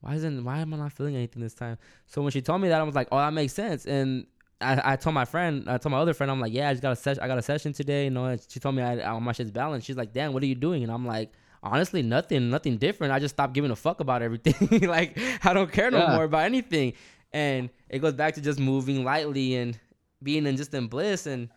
why 0.00 0.14
isn't 0.14 0.44
why 0.44 0.58
am 0.58 0.74
I 0.74 0.78
not 0.78 0.92
feeling 0.92 1.14
anything 1.14 1.42
this 1.42 1.54
time? 1.54 1.78
So 2.06 2.22
when 2.22 2.32
she 2.32 2.42
told 2.42 2.60
me 2.60 2.68
that, 2.68 2.80
I 2.80 2.84
was 2.84 2.94
like, 2.96 3.08
oh, 3.12 3.18
that 3.18 3.32
makes 3.32 3.52
sense, 3.52 3.86
and. 3.86 4.26
I, 4.64 4.92
I 4.92 4.94
told 4.96 5.14
my 5.14 5.24
friend, 5.24 5.68
I 5.68 5.76
told 5.76 5.90
my 5.90 5.98
other 5.98 6.14
friend, 6.14 6.30
I'm 6.30 6.38
like, 6.38 6.52
yeah, 6.52 6.68
I 6.68 6.72
just 6.72 6.82
got 6.82 6.92
a 6.92 6.94
session. 6.96 7.20
I 7.20 7.26
got 7.26 7.36
a 7.36 7.42
session 7.42 7.72
today. 7.72 8.04
You 8.04 8.10
know, 8.10 8.26
and 8.26 8.40
she 8.48 8.60
told 8.60 8.76
me 8.76 8.82
I, 8.84 9.12
I, 9.12 9.18
my 9.18 9.32
shit's 9.32 9.50
balanced. 9.50 9.88
She's 9.88 9.96
like, 9.96 10.12
damn, 10.12 10.32
what 10.32 10.40
are 10.44 10.46
you 10.46 10.54
doing? 10.54 10.84
And 10.84 10.92
I'm 10.92 11.04
like, 11.04 11.32
honestly 11.62 12.02
nothing 12.02 12.50
nothing 12.50 12.76
different. 12.78 13.12
I 13.12 13.18
just 13.18 13.34
stopped 13.36 13.52
giving 13.54 13.70
a 13.70 13.76
fuck 13.76 14.00
about 14.00 14.22
everything. 14.22 14.80
Like 14.88 15.18
i 15.44 15.52
don't 15.54 15.70
care 15.72 15.90
no 15.90 15.98
Yeah. 15.98 16.10
more 16.14 16.24
about 16.24 16.44
anything. 16.44 16.94
And 17.32 17.70
it 17.88 18.00
goes 18.00 18.12
back 18.14 18.34
to 18.34 18.40
just 18.40 18.58
moving 18.60 19.04
lightly 19.04 19.56
and 19.56 19.78
being 20.22 20.46
in 20.46 20.56
just 20.56 20.74
in 20.74 20.86
bliss. 20.88 21.26
And 21.26 21.48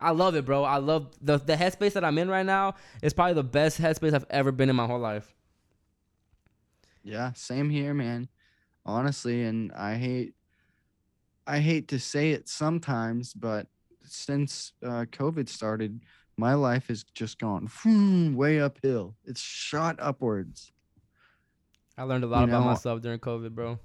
i 0.00 0.10
love 0.10 0.34
it 0.36 0.44
bro. 0.44 0.64
I 0.64 0.76
love 0.78 1.14
the 1.20 1.38
the 1.38 1.54
headspace 1.56 1.92
that 1.94 2.04
i'm 2.04 2.18
in 2.18 2.28
right 2.28 2.44
now 2.46 2.74
is 3.02 3.12
probably 3.14 3.34
the 3.34 3.44
best 3.44 3.80
headspace 3.80 4.12
i've 4.12 4.26
ever 4.30 4.52
been 4.52 4.68
in 4.68 4.76
my 4.76 4.86
whole 4.86 4.98
life. 5.00 5.34
Yeah, 7.02 7.32
same 7.34 7.70
here, 7.70 7.94
man. 7.94 8.28
Honestly, 8.86 9.44
and 9.44 9.72
I 9.72 9.96
hate 9.96 10.34
I 11.46 11.58
hate 11.60 11.88
to 11.88 11.98
say 11.98 12.30
it 12.30 12.48
sometimes, 12.48 13.34
but 13.34 13.66
since 14.04 14.72
uh, 14.82 15.04
COVID 15.10 15.48
started, 15.48 16.00
my 16.36 16.54
life 16.54 16.88
has 16.88 17.04
just 17.14 17.38
gone 17.38 17.68
way 18.36 18.60
uphill. 18.60 19.14
It's 19.24 19.40
shot 19.40 19.96
upwards. 20.00 20.72
i 21.96 22.02
learned 22.02 22.24
a 22.24 22.26
lot 22.26 22.40
You 22.40 22.44
about 22.48 22.60
know- 22.60 22.66
myself 22.70 23.00
during 23.02 23.18
covid 23.20 23.52
bro 23.54 23.78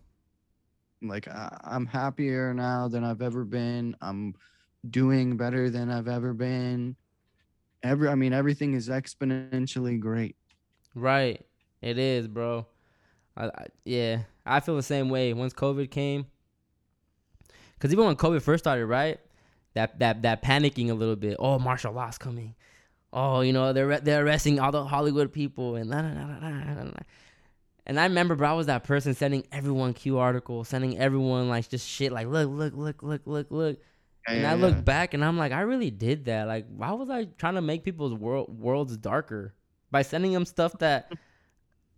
Like 1.02 1.28
I, 1.28 1.58
I'm 1.64 1.86
happier 1.86 2.54
now 2.54 2.88
than 2.90 3.04
I've 3.04 3.22
ever 3.22 3.46
been. 3.46 3.96
I'm 4.02 4.34
doing 4.90 5.38
better 5.38 5.70
than 5.70 5.90
I've 5.90 6.08
ever 6.08 6.34
been. 6.34 6.96
Every, 7.84 8.10
I 8.10 8.16
mean, 8.16 8.34
everything 8.34 8.74
is 8.74 8.90
exponentially 8.90 9.98
great. 10.00 10.36
Right. 10.96 11.46
It 11.82 11.98
is, 11.98 12.28
bro. 12.28 12.66
I, 13.38 13.46
I, 13.46 13.66
yeah, 13.86 14.24
I 14.46 14.60
feel 14.60 14.76
the 14.76 14.84
same 14.84 15.08
way. 15.10 15.32
Once 15.32 15.54
COVID 15.54 15.90
came, 15.90 16.26
because 17.76 17.94
even 17.94 18.06
when 18.06 18.18
COVID 18.18 18.42
first 18.42 18.64
started, 18.66 18.86
right, 18.88 19.18
that 19.74 20.00
that 20.00 20.22
that 20.24 20.44
panicking 20.44 20.90
a 20.90 20.94
little 20.94 21.16
bit. 21.16 21.38
Oh, 21.40 21.60
martial 21.60 21.94
law's 21.94 22.18
coming. 22.18 22.56
Oh, 23.12 23.42
you 23.42 23.54
know 23.54 23.74
they're 23.74 24.00
they're 24.00 24.26
arresting 24.26 24.60
all 24.60 24.72
the 24.72 24.84
Hollywood 24.86 25.32
people 25.32 25.76
and 25.76 25.90
la, 25.90 26.00
la, 26.00 26.82
la. 26.84 26.92
And 27.86 28.00
I 28.00 28.04
remember, 28.04 28.36
bro, 28.36 28.50
I 28.50 28.54
was 28.54 28.68
that 28.68 28.84
person 28.84 29.16
sending 29.16 29.48
everyone 29.52 29.94
Q 29.94 30.20
articles, 30.20 30.68
sending 30.68 31.00
everyone 31.00 31.50
like 31.50 31.70
just 31.70 31.88
shit, 31.88 32.12
like 32.12 32.28
look, 32.28 32.50
look, 32.50 32.74
look, 32.76 33.02
look, 33.02 33.22
look, 33.26 33.48
look. 33.50 33.80
And 34.28 34.46
I 34.46 34.54
look 34.54 34.86
back 34.86 35.16
and 35.16 35.26
I'm 35.26 35.40
like, 35.40 35.52
I 35.52 35.62
really 35.62 35.90
did 35.90 36.26
that. 36.26 36.48
Like, 36.48 36.68
why 36.70 36.92
was 36.92 37.10
I 37.10 37.26
trying 37.26 37.56
to 37.56 37.62
make 37.62 37.84
people's 37.84 38.14
world 38.14 38.60
worlds 38.60 38.96
darker 38.96 39.56
by 39.90 40.04
sending 40.04 40.34
them 40.34 40.46
stuff 40.46 40.78
that 40.80 41.12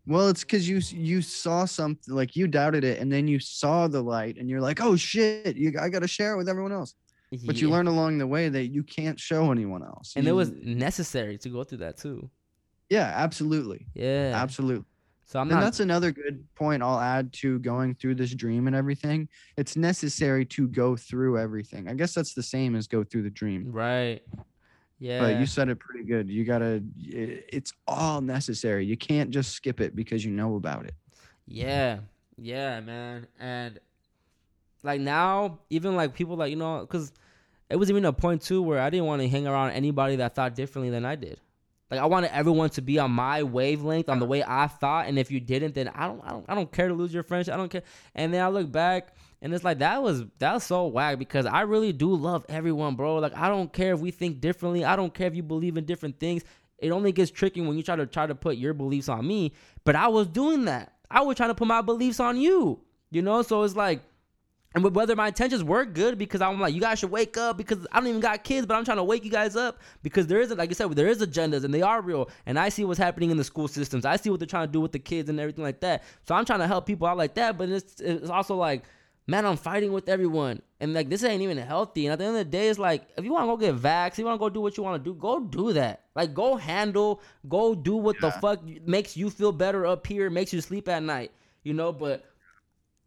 Well, 0.08 0.30
it's 0.30 0.44
because 0.44 0.68
you 0.68 0.82
you 0.98 1.22
saw 1.22 1.66
something 1.66 2.14
like 2.14 2.36
you 2.36 2.48
doubted 2.48 2.84
it, 2.84 3.00
and 3.00 3.12
then 3.12 3.28
you 3.28 3.40
saw 3.40 3.88
the 3.88 4.02
light, 4.02 4.38
and 4.38 4.50
you're 4.50 4.62
like, 4.62 4.82
"Oh 4.82 4.96
shit! 4.96 5.56
You, 5.56 5.74
I 5.80 5.90
got 5.90 6.00
to 6.00 6.08
share 6.08 6.34
it 6.34 6.38
with 6.38 6.50
everyone 6.50 6.72
else." 6.72 6.96
But 7.46 7.62
you 7.62 7.70
learn 7.70 7.88
along 7.88 8.18
the 8.18 8.28
way 8.28 8.50
that 8.50 8.68
you 8.68 8.84
can't 8.84 9.20
show 9.20 9.52
anyone 9.52 9.84
else. 9.84 10.14
and 10.16 10.28
it 10.28 10.34
was 10.34 10.52
necessary 10.52 11.38
to 11.40 11.50
go 11.50 11.64
through 11.64 11.80
that 11.80 11.98
too. 11.98 12.30
yeah, 12.90 13.14
absolutely, 13.16 13.88
Yeah, 13.96 14.32
absolutely. 14.36 14.86
So 15.26 15.40
I'm 15.40 15.44
and 15.50 15.52
not. 15.52 15.62
that's 15.64 15.80
another 15.80 16.12
good 16.12 16.44
point 16.56 16.84
I'll 16.84 17.00
add 17.00 17.32
to 17.42 17.58
going 17.60 17.96
through 17.96 18.16
this 18.16 18.36
dream 18.36 18.68
and 18.68 18.76
everything. 18.76 19.30
It's 19.56 19.78
necessary 19.78 20.44
to 20.48 20.68
go 20.68 20.98
through 20.98 21.40
everything. 21.40 21.88
I 21.88 21.94
guess 21.94 22.14
that's 22.14 22.34
the 22.34 22.44
same 22.44 22.76
as 22.76 22.86
go 22.86 23.06
through 23.06 23.24
the 23.24 23.30
dream. 23.30 23.72
right. 23.72 24.22
Yeah. 25.00 25.20
But 25.22 25.40
you 25.40 25.46
said 25.48 25.70
it 25.70 25.80
pretty 25.80 26.06
good. 26.06 26.30
You 26.30 26.44
gotta. 26.44 26.84
i- 27.00 27.44
It's 27.58 27.72
all 27.88 28.20
necessary. 28.22 28.86
You 28.86 28.98
can't 28.98 29.32
just 29.32 29.52
skip 29.54 29.80
it 29.82 29.96
because 29.96 30.24
you 30.26 30.32
know 30.32 30.58
about 30.58 30.86
it. 30.86 30.94
Yeah, 31.48 32.00
yeah, 32.38 32.82
man. 32.82 33.26
And 33.40 33.80
like 34.84 35.02
now, 35.02 35.60
even 35.70 35.96
like 35.96 36.14
people 36.14 36.36
like 36.36 36.50
you 36.50 36.56
know, 36.56 36.82
because 36.82 37.12
it 37.70 37.78
was 37.78 37.90
even 37.90 38.06
a 38.06 38.14
point 38.14 38.42
too 38.42 38.62
where 38.62 38.80
I 38.80 38.90
didn't 38.90 39.06
want 39.06 39.22
to 39.22 39.30
hang 39.30 39.48
around 39.48 39.72
anybody 39.72 40.18
that 40.18 40.36
thought 40.36 40.56
differently 40.56 40.90
than 40.90 41.06
I 41.06 41.16
did. 41.16 41.40
Like 41.92 42.00
I 42.00 42.06
wanted 42.06 42.34
everyone 42.34 42.70
to 42.72 42.82
be 42.82 43.00
on 43.00 43.12
my 43.12 43.44
wavelength, 43.44 44.08
on 44.08 44.20
the 44.20 44.26
way 44.26 44.44
I 44.46 44.68
thought, 44.68 45.08
and 45.08 45.20
if 45.20 45.30
you 45.30 45.42
didn't, 45.42 45.76
then 45.76 45.90
I 45.90 46.08
don't, 46.08 46.22
I 46.24 46.30
don't, 46.30 46.46
I 46.48 46.56
don't 46.56 46.72
care 46.72 46.88
to 46.88 46.94
lose 46.94 47.14
your 47.14 47.24
friendship. 47.24 47.54
I 47.54 47.58
don't 47.58 47.70
care. 47.70 47.84
And 48.16 48.34
then 48.34 48.42
I 48.42 48.48
look 48.48 48.72
back, 48.72 49.14
and 49.42 49.54
it's 49.54 49.66
like 49.66 49.80
that 49.80 50.02
was 50.02 50.24
that 50.40 50.54
was 50.54 50.64
so 50.64 50.88
whack 50.88 51.20
because 51.20 51.46
I 51.46 51.62
really 51.62 51.92
do 51.92 52.16
love 52.16 52.46
everyone, 52.48 52.96
bro. 52.96 53.18
Like 53.18 53.36
I 53.36 53.50
don't 53.50 53.74
care 53.74 53.94
if 53.94 54.00
we 54.00 54.10
think 54.10 54.40
differently. 54.40 54.86
I 54.86 54.96
don't 54.96 55.14
care 55.14 55.28
if 55.28 55.36
you 55.36 55.44
believe 55.44 55.76
in 55.76 55.84
different 55.84 56.18
things. 56.18 56.44
It 56.78 56.92
only 56.92 57.12
gets 57.12 57.30
tricky 57.30 57.60
when 57.60 57.76
you 57.76 57.84
try 57.84 57.98
to 57.98 58.06
try 58.06 58.26
to 58.26 58.36
put 58.36 58.56
your 58.56 58.74
beliefs 58.74 59.10
on 59.10 59.28
me. 59.28 59.52
But 59.84 59.98
I 59.98 60.08
was 60.08 60.28
doing 60.28 60.66
that. 60.66 60.94
I 61.10 61.22
was 61.22 61.36
trying 61.36 61.50
to 61.50 61.56
put 61.56 61.68
my 61.68 61.82
beliefs 61.82 62.22
on 62.22 62.38
you. 62.38 62.80
You 63.10 63.22
know, 63.22 63.42
so 63.42 63.64
it's 63.64 63.76
like 63.76 64.02
and 64.74 64.84
wh- 64.84 64.94
whether 64.94 65.16
my 65.16 65.28
intentions 65.28 65.64
were 65.64 65.86
good 65.86 66.18
because 66.18 66.42
I'm 66.42 66.60
like, 66.60 66.74
you 66.74 66.82
guys 66.82 67.00
should 67.00 67.12
wake 67.12 67.38
up 67.38 67.58
because 67.58 67.86
I 67.92 68.00
don't 68.00 68.08
even 68.08 68.22
got 68.22 68.44
kids, 68.44 68.66
but 68.66 68.76
I'm 68.76 68.86
trying 68.86 68.98
to 68.98 69.04
wake 69.04 69.26
you 69.26 69.32
guys 69.32 69.56
up 69.56 69.80
because 70.04 70.28
there 70.28 70.40
is, 70.40 70.52
like 70.52 70.70
I 70.70 70.74
said, 70.74 70.92
there 70.92 71.08
is 71.08 71.20
agendas 71.20 71.64
and 71.64 71.74
they 71.74 71.82
are 71.82 72.02
real. 72.02 72.30
And 72.46 72.58
I 72.58 72.70
see 72.70 72.86
what's 72.86 73.00
happening 73.00 73.32
in 73.32 73.38
the 73.38 73.44
school 73.44 73.68
systems. 73.68 74.06
I 74.06 74.16
see 74.16 74.30
what 74.30 74.40
they're 74.40 74.48
trying 74.48 74.68
to 74.68 74.72
do 74.72 74.82
with 74.82 74.92
the 74.92 75.00
kids 75.00 75.30
and 75.30 75.40
everything 75.40 75.64
like 75.64 75.82
that. 75.82 76.04
So 76.28 76.36
I'm 76.36 76.46
trying 76.46 76.60
to 76.60 76.68
help 76.68 76.86
people 76.86 77.08
out 77.08 77.18
like 77.18 77.36
that. 77.36 77.58
But 77.58 77.70
it's, 77.70 78.00
it's 78.00 78.30
also 78.30 78.56
like, 78.56 78.84
man, 79.28 79.46
I'm 79.46 79.58
fighting 79.58 79.92
with 79.92 80.10
everyone. 80.10 80.62
And 80.80 80.94
like, 80.94 81.10
this 81.10 81.24
ain't 81.24 81.42
even 81.42 81.58
healthy. 81.58 82.06
And 82.06 82.14
at 82.14 82.20
the 82.20 82.26
end 82.26 82.38
of 82.38 82.46
the 82.46 82.52
day, 82.52 82.70
it's 82.70 82.80
like, 82.80 83.08
if 83.18 83.24
you 83.26 83.34
want 83.34 83.44
to 83.44 83.48
go 83.48 83.58
get 83.58 83.82
vaxxed, 83.82 84.18
you 84.18 84.26
want 84.26 84.36
to 84.36 84.40
go 84.40 84.50
do 84.50 84.62
what 84.62 84.78
you 84.78 84.84
want 84.84 85.04
to 85.04 85.10
do, 85.10 85.14
go 85.14 85.40
do 85.40 85.74
that. 85.74 86.06
Like, 86.16 86.34
go 86.34 86.56
handle, 86.56 87.22
go 87.48 87.76
do 87.76 87.96
what 87.96 88.20
the 88.20 88.32
fuck 88.32 88.62
makes 88.86 89.16
you 89.16 89.30
feel 89.30 89.52
better 89.52 89.86
up 89.86 90.08
here, 90.08 90.30
makes 90.30 90.54
you 90.54 90.62
sleep 90.62 90.90
at 90.90 91.04
night, 91.04 91.32
you 91.64 91.74
know? 91.74 91.94
But 91.94 92.26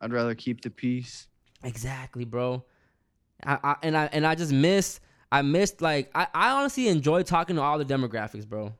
I'd 0.00 0.12
rather 0.12 0.34
keep 0.34 0.60
the 0.60 0.70
peace. 0.70 1.26
Exactly, 1.64 2.24
bro. 2.24 2.64
I, 3.44 3.58
I 3.62 3.76
and 3.82 3.96
I 3.96 4.06
and 4.12 4.26
I 4.26 4.34
just 4.34 4.52
missed. 4.52 5.00
I 5.32 5.42
missed 5.42 5.80
like 5.82 6.10
I, 6.14 6.26
I 6.34 6.50
honestly 6.52 6.88
enjoy 6.88 7.22
talking 7.22 7.56
to 7.56 7.62
all 7.62 7.78
the 7.78 7.84
demographics, 7.84 8.46
bro. 8.46 8.72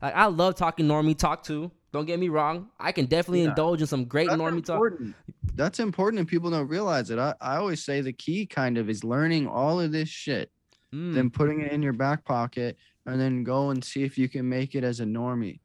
Like 0.00 0.14
I 0.14 0.26
love 0.26 0.54
talking 0.54 0.86
normie 0.86 1.16
talk 1.16 1.42
too. 1.42 1.70
Don't 1.92 2.06
get 2.06 2.18
me 2.20 2.28
wrong. 2.28 2.68
I 2.78 2.92
can 2.92 3.06
definitely 3.06 3.42
Yeah. 3.42 3.48
indulge 3.50 3.80
in 3.80 3.86
some 3.86 4.04
great 4.04 4.28
That's 4.28 4.40
normie 4.40 4.64
talk. 4.64 4.76
important. 4.76 5.14
That's 5.56 5.80
important, 5.80 6.20
and 6.20 6.28
people 6.28 6.50
don't 6.50 6.68
realize 6.68 7.10
it. 7.10 7.18
I, 7.18 7.34
I 7.40 7.56
always 7.56 7.84
say 7.84 8.00
the 8.00 8.12
key 8.12 8.46
kind 8.46 8.78
of 8.78 8.88
is 8.88 9.02
learning 9.04 9.46
all 9.48 9.80
of 9.80 9.92
this 9.92 10.08
shit, 10.08 10.50
Mm. 10.94 11.14
then 11.14 11.30
putting 11.30 11.60
it 11.60 11.70
in 11.72 11.82
your 11.82 11.92
back 11.92 12.24
pocket, 12.24 12.76
and 13.06 13.20
then 13.20 13.44
go 13.44 13.70
and 13.70 13.84
see 13.84 14.02
if 14.04 14.16
you 14.18 14.28
can 14.28 14.48
make 14.48 14.74
it 14.74 14.82
as 14.84 15.00
a 15.00 15.04
normie. 15.04 15.60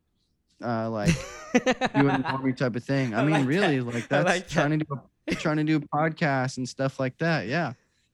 Uh, 0.64 0.90
like 0.90 1.10
doing 1.54 2.10
a 2.10 2.24
normie 2.24 2.56
type 2.56 2.76
of 2.76 2.84
thing. 2.84 3.14
I 3.14 3.22
I 3.22 3.24
mean, 3.26 3.32
like 3.34 3.48
really, 3.48 3.80
that. 3.80 3.86
like 3.94 4.08
that's 4.08 4.26
like 4.26 4.48
trying 4.48 4.72
to 4.72 4.78
do 4.86 5.00
trying 5.34 5.58
to 5.58 5.64
do 5.64 5.80
podcasts 5.80 6.58
and 6.58 6.68
stuff 6.68 7.00
like 7.00 7.18
that. 7.18 7.48
Yeah. 7.48 7.74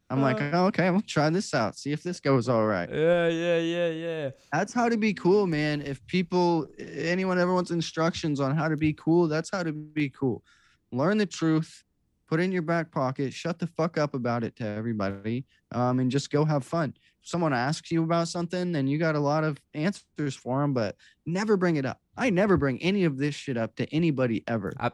I'm 0.10 0.22
like, 0.22 0.42
Uh. 0.42 0.52
oh, 0.54 0.66
okay, 0.66 0.90
we'll 0.90 1.00
try 1.02 1.30
this 1.30 1.54
out. 1.54 1.78
See 1.78 1.94
if 1.94 2.04
this 2.04 2.20
goes 2.20 2.50
all 2.50 2.66
right. 2.66 2.90
yeah, 2.92 3.30
yeah, 3.30 3.58
yeah, 3.60 3.88
yeah. 3.88 4.30
That's 4.52 4.74
how 4.74 4.90
to 4.90 4.98
be 4.98 5.14
cool, 5.14 5.48
man. 5.48 5.82
If 5.82 6.06
people, 6.06 6.68
anyone 6.80 7.40
ever 7.40 7.54
wants 7.54 7.72
instructions 7.72 8.42
on 8.42 8.54
how 8.56 8.68
to 8.68 8.76
be 8.76 8.92
cool, 8.94 9.30
that's 9.30 9.50
how 9.50 9.64
to 9.64 9.72
be 9.72 10.10
cool. 10.10 10.44
Learn 10.92 11.18
the 11.18 11.26
truth, 11.26 11.86
put 12.28 12.42
it 12.42 12.44
in 12.44 12.52
your 12.52 12.62
back 12.62 12.92
pocket, 12.92 13.32
shut 13.32 13.58
the 13.58 13.68
fuck 13.68 13.98
up 13.98 14.14
about 14.14 14.44
it 14.44 14.54
to 14.58 14.66
everybody, 14.66 15.46
um, 15.72 16.00
and 16.02 16.12
just 16.12 16.30
go 16.30 16.44
have 16.44 16.66
fun. 16.66 16.94
If 17.24 17.30
someone 17.30 17.54
asks 17.54 17.90
you 17.90 18.04
about 18.04 18.28
something 18.28 18.76
and 18.76 18.90
you 18.90 18.98
got 18.98 19.16
a 19.16 19.20
lot 19.20 19.46
of 19.46 19.62
answers 19.74 20.36
for 20.36 20.60
them, 20.62 20.74
but 20.74 20.98
never 21.26 21.56
bring 21.56 21.78
it 21.78 21.86
up. 21.86 22.02
I 22.18 22.32
never 22.32 22.58
bring 22.58 22.82
any 22.82 23.06
of 23.06 23.18
this 23.18 23.34
shit 23.36 23.56
up 23.56 23.78
to 23.78 23.86
anybody 23.94 24.44
ever. 24.46 24.74
I, 24.78 24.92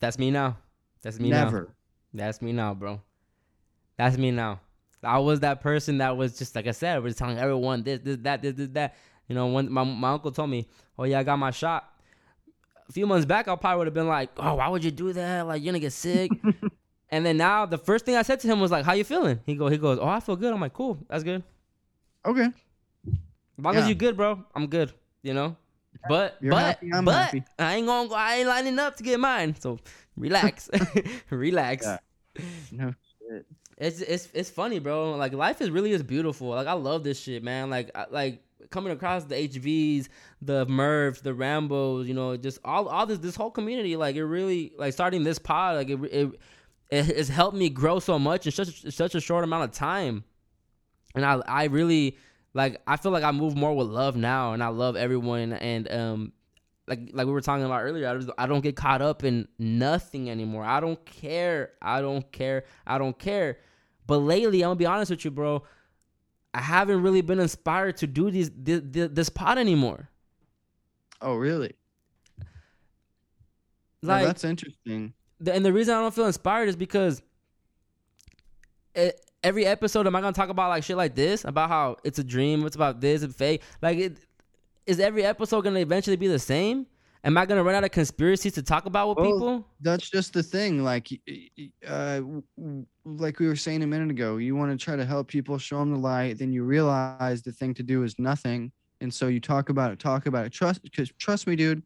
that's 0.00 0.18
me 0.18 0.30
now. 0.30 0.56
That's 1.04 1.20
me 1.20 1.30
now. 1.30 1.44
never. 1.44 1.68
That's 2.12 2.42
me 2.42 2.52
now, 2.52 2.74
bro. 2.74 3.00
That's 3.96 4.16
me 4.18 4.30
now. 4.30 4.60
I 5.02 5.18
was 5.18 5.40
that 5.40 5.60
person 5.60 5.98
that 5.98 6.16
was 6.16 6.36
just 6.38 6.56
like 6.56 6.66
I 6.66 6.70
said, 6.72 7.02
was 7.02 7.14
telling 7.14 7.38
everyone 7.38 7.82
this, 7.82 8.00
this, 8.00 8.16
that, 8.22 8.42
this, 8.42 8.54
this, 8.54 8.68
that. 8.72 8.96
You 9.28 9.34
know, 9.34 9.46
when 9.48 9.70
my 9.72 9.84
my 9.84 10.12
uncle 10.12 10.32
told 10.32 10.50
me, 10.50 10.66
"Oh 10.98 11.04
yeah, 11.04 11.18
I 11.18 11.22
got 11.22 11.38
my 11.38 11.50
shot." 11.50 11.90
A 12.88 12.92
few 12.92 13.06
months 13.06 13.24
back, 13.24 13.48
I 13.48 13.56
probably 13.56 13.78
would 13.78 13.86
have 13.86 13.94
been 13.94 14.08
like, 14.08 14.30
"Oh, 14.36 14.56
why 14.56 14.68
would 14.68 14.84
you 14.84 14.90
do 14.90 15.12
that? 15.14 15.46
Like, 15.46 15.62
you're 15.62 15.72
gonna 15.72 15.80
get 15.80 15.92
sick." 15.94 16.30
and 17.10 17.24
then 17.24 17.38
now, 17.38 17.64
the 17.64 17.78
first 17.78 18.04
thing 18.04 18.16
I 18.16 18.22
said 18.22 18.40
to 18.40 18.48
him 18.48 18.60
was 18.60 18.70
like, 18.70 18.84
"How 18.84 18.92
you 18.92 19.04
feeling?" 19.04 19.40
He 19.46 19.54
go, 19.54 19.68
he 19.68 19.78
goes, 19.78 19.98
"Oh, 19.98 20.06
I 20.08 20.20
feel 20.20 20.36
good." 20.36 20.52
I'm 20.52 20.60
like, 20.60 20.74
"Cool, 20.74 20.98
that's 21.08 21.24
good. 21.24 21.42
Okay. 22.26 22.48
As 23.06 23.12
long 23.64 23.76
as 23.76 23.84
Yeah. 23.84 23.88
you 23.88 23.94
good, 23.94 24.16
bro, 24.16 24.44
I'm 24.54 24.66
good." 24.66 24.92
You 25.22 25.32
know. 25.34 25.56
But 26.08 26.36
You're 26.40 26.50
but 26.50 26.60
happy, 26.60 26.90
but 27.02 27.14
happy. 27.14 27.44
I 27.58 27.76
ain't 27.76 27.86
gonna 27.86 28.08
go. 28.08 28.14
I 28.14 28.34
ain't 28.36 28.48
lining 28.48 28.78
up 28.78 28.96
to 28.96 29.02
get 29.02 29.18
mine. 29.18 29.54
So 29.58 29.78
relax, 30.16 30.70
relax. 31.30 31.86
Yeah. 31.86 31.98
No 32.72 32.94
shit. 33.28 33.46
It's 33.76 34.00
it's 34.00 34.28
it's 34.32 34.50
funny, 34.50 34.78
bro. 34.78 35.12
Like 35.16 35.32
life 35.32 35.60
is 35.60 35.70
really 35.70 35.92
is 35.92 36.02
beautiful. 36.02 36.48
Like 36.48 36.66
I 36.66 36.74
love 36.74 37.02
this 37.02 37.20
shit, 37.20 37.42
man. 37.42 37.70
Like 37.70 37.90
I, 37.94 38.06
like 38.10 38.42
coming 38.70 38.92
across 38.92 39.24
the 39.24 39.34
HVs, 39.34 40.08
the 40.42 40.66
Mervs, 40.66 41.22
the 41.22 41.32
Rambos, 41.32 42.06
you 42.06 42.14
know, 42.14 42.36
just 42.36 42.58
all 42.64 42.88
all 42.88 43.06
this 43.06 43.18
this 43.18 43.36
whole 43.36 43.50
community. 43.50 43.96
Like 43.96 44.16
it 44.16 44.24
really 44.24 44.72
like 44.78 44.92
starting 44.92 45.24
this 45.24 45.38
pod, 45.38 45.76
like 45.76 45.90
it 45.90 46.00
it, 46.04 46.40
it 46.90 47.16
has 47.16 47.28
helped 47.28 47.56
me 47.56 47.68
grow 47.68 47.98
so 47.98 48.18
much 48.18 48.46
in 48.46 48.52
such 48.52 48.92
such 48.92 49.14
a 49.14 49.20
short 49.20 49.44
amount 49.44 49.64
of 49.64 49.72
time. 49.72 50.24
And 51.14 51.24
I 51.24 51.40
I 51.46 51.64
really 51.64 52.16
like 52.52 52.80
I 52.86 52.96
feel 52.96 53.12
like 53.12 53.24
I 53.24 53.32
move 53.32 53.56
more 53.56 53.74
with 53.74 53.88
love 53.88 54.16
now, 54.16 54.52
and 54.52 54.62
I 54.62 54.68
love 54.68 54.96
everyone. 54.96 55.52
And 55.52 55.90
um, 55.90 56.32
like 56.86 57.10
like 57.12 57.26
we 57.26 57.32
were 57.32 57.40
talking 57.40 57.64
about 57.64 57.82
earlier, 57.82 58.08
I, 58.08 58.16
just, 58.16 58.30
I 58.36 58.46
don't 58.46 58.60
get 58.60 58.76
caught 58.76 59.02
up 59.02 59.24
in 59.24 59.48
nothing 59.58 60.30
anymore. 60.30 60.64
I 60.64 60.80
don't 60.80 61.04
care. 61.06 61.72
I 61.80 62.00
don't 62.00 62.30
care. 62.30 62.64
I 62.86 62.98
don't 62.98 63.18
care. 63.18 63.58
But 64.06 64.18
lately, 64.18 64.62
I'm 64.62 64.68
gonna 64.68 64.76
be 64.76 64.86
honest 64.86 65.10
with 65.10 65.24
you, 65.24 65.30
bro. 65.30 65.62
I 66.52 66.60
haven't 66.60 67.02
really 67.02 67.22
been 67.22 67.40
inspired 67.40 67.96
to 67.98 68.06
do 68.06 68.30
these 68.30 68.50
this, 68.54 68.82
this 68.84 69.28
pod 69.28 69.58
anymore. 69.58 70.10
Oh, 71.20 71.36
really? 71.36 71.72
Like 74.02 74.26
that's 74.26 74.44
interesting. 74.44 75.14
the, 75.40 75.54
and 75.54 75.64
the 75.64 75.72
reason 75.72 75.94
I 75.94 76.00
don't 76.00 76.14
feel 76.14 76.26
inspired 76.26 76.68
is 76.68 76.76
because 76.76 77.22
it, 78.94 79.18
every 79.42 79.64
episode 79.64 80.06
am 80.06 80.14
I 80.14 80.20
gonna 80.20 80.34
talk 80.34 80.50
about 80.50 80.68
like 80.68 80.84
shit 80.84 80.96
like 80.96 81.14
this 81.14 81.44
about 81.44 81.70
how 81.70 81.96
it's 82.04 82.18
a 82.18 82.24
dream, 82.24 82.66
it's 82.66 82.76
about 82.76 83.00
this 83.00 83.22
and 83.22 83.34
fake. 83.34 83.62
Like, 83.80 83.98
it, 83.98 84.18
is 84.86 85.00
every 85.00 85.24
episode 85.24 85.62
gonna 85.62 85.80
eventually 85.80 86.16
be 86.16 86.28
the 86.28 86.38
same? 86.38 86.86
Am 87.24 87.38
I 87.38 87.46
gonna 87.46 87.64
run 87.64 87.74
out 87.74 87.84
of 87.84 87.90
conspiracies 87.90 88.52
to 88.54 88.62
talk 88.62 88.84
about 88.86 89.08
with 89.08 89.18
Well, 89.18 89.32
people? 89.32 89.68
That's 89.80 90.10
just 90.10 90.34
the 90.34 90.42
thing. 90.42 90.84
Like, 90.84 91.08
uh, 91.86 92.20
like 93.04 93.38
we 93.38 93.46
were 93.46 93.56
saying 93.56 93.82
a 93.82 93.86
minute 93.86 94.10
ago, 94.10 94.36
you 94.36 94.54
want 94.54 94.78
to 94.78 94.82
try 94.82 94.96
to 94.96 95.04
help 95.06 95.28
people, 95.28 95.56
show 95.58 95.78
them 95.78 95.92
the 95.92 95.98
light. 95.98 96.38
Then 96.38 96.52
you 96.52 96.64
realize 96.64 97.42
the 97.42 97.52
thing 97.52 97.72
to 97.74 97.82
do 97.82 98.02
is 98.02 98.18
nothing, 98.18 98.72
and 99.00 99.12
so 99.12 99.28
you 99.28 99.40
talk 99.40 99.70
about 99.70 99.90
it, 99.90 99.98
talk 99.98 100.26
about 100.26 100.44
it. 100.46 100.52
Trust, 100.52 100.82
because 100.82 101.10
trust 101.18 101.46
me, 101.46 101.56
dude. 101.56 101.82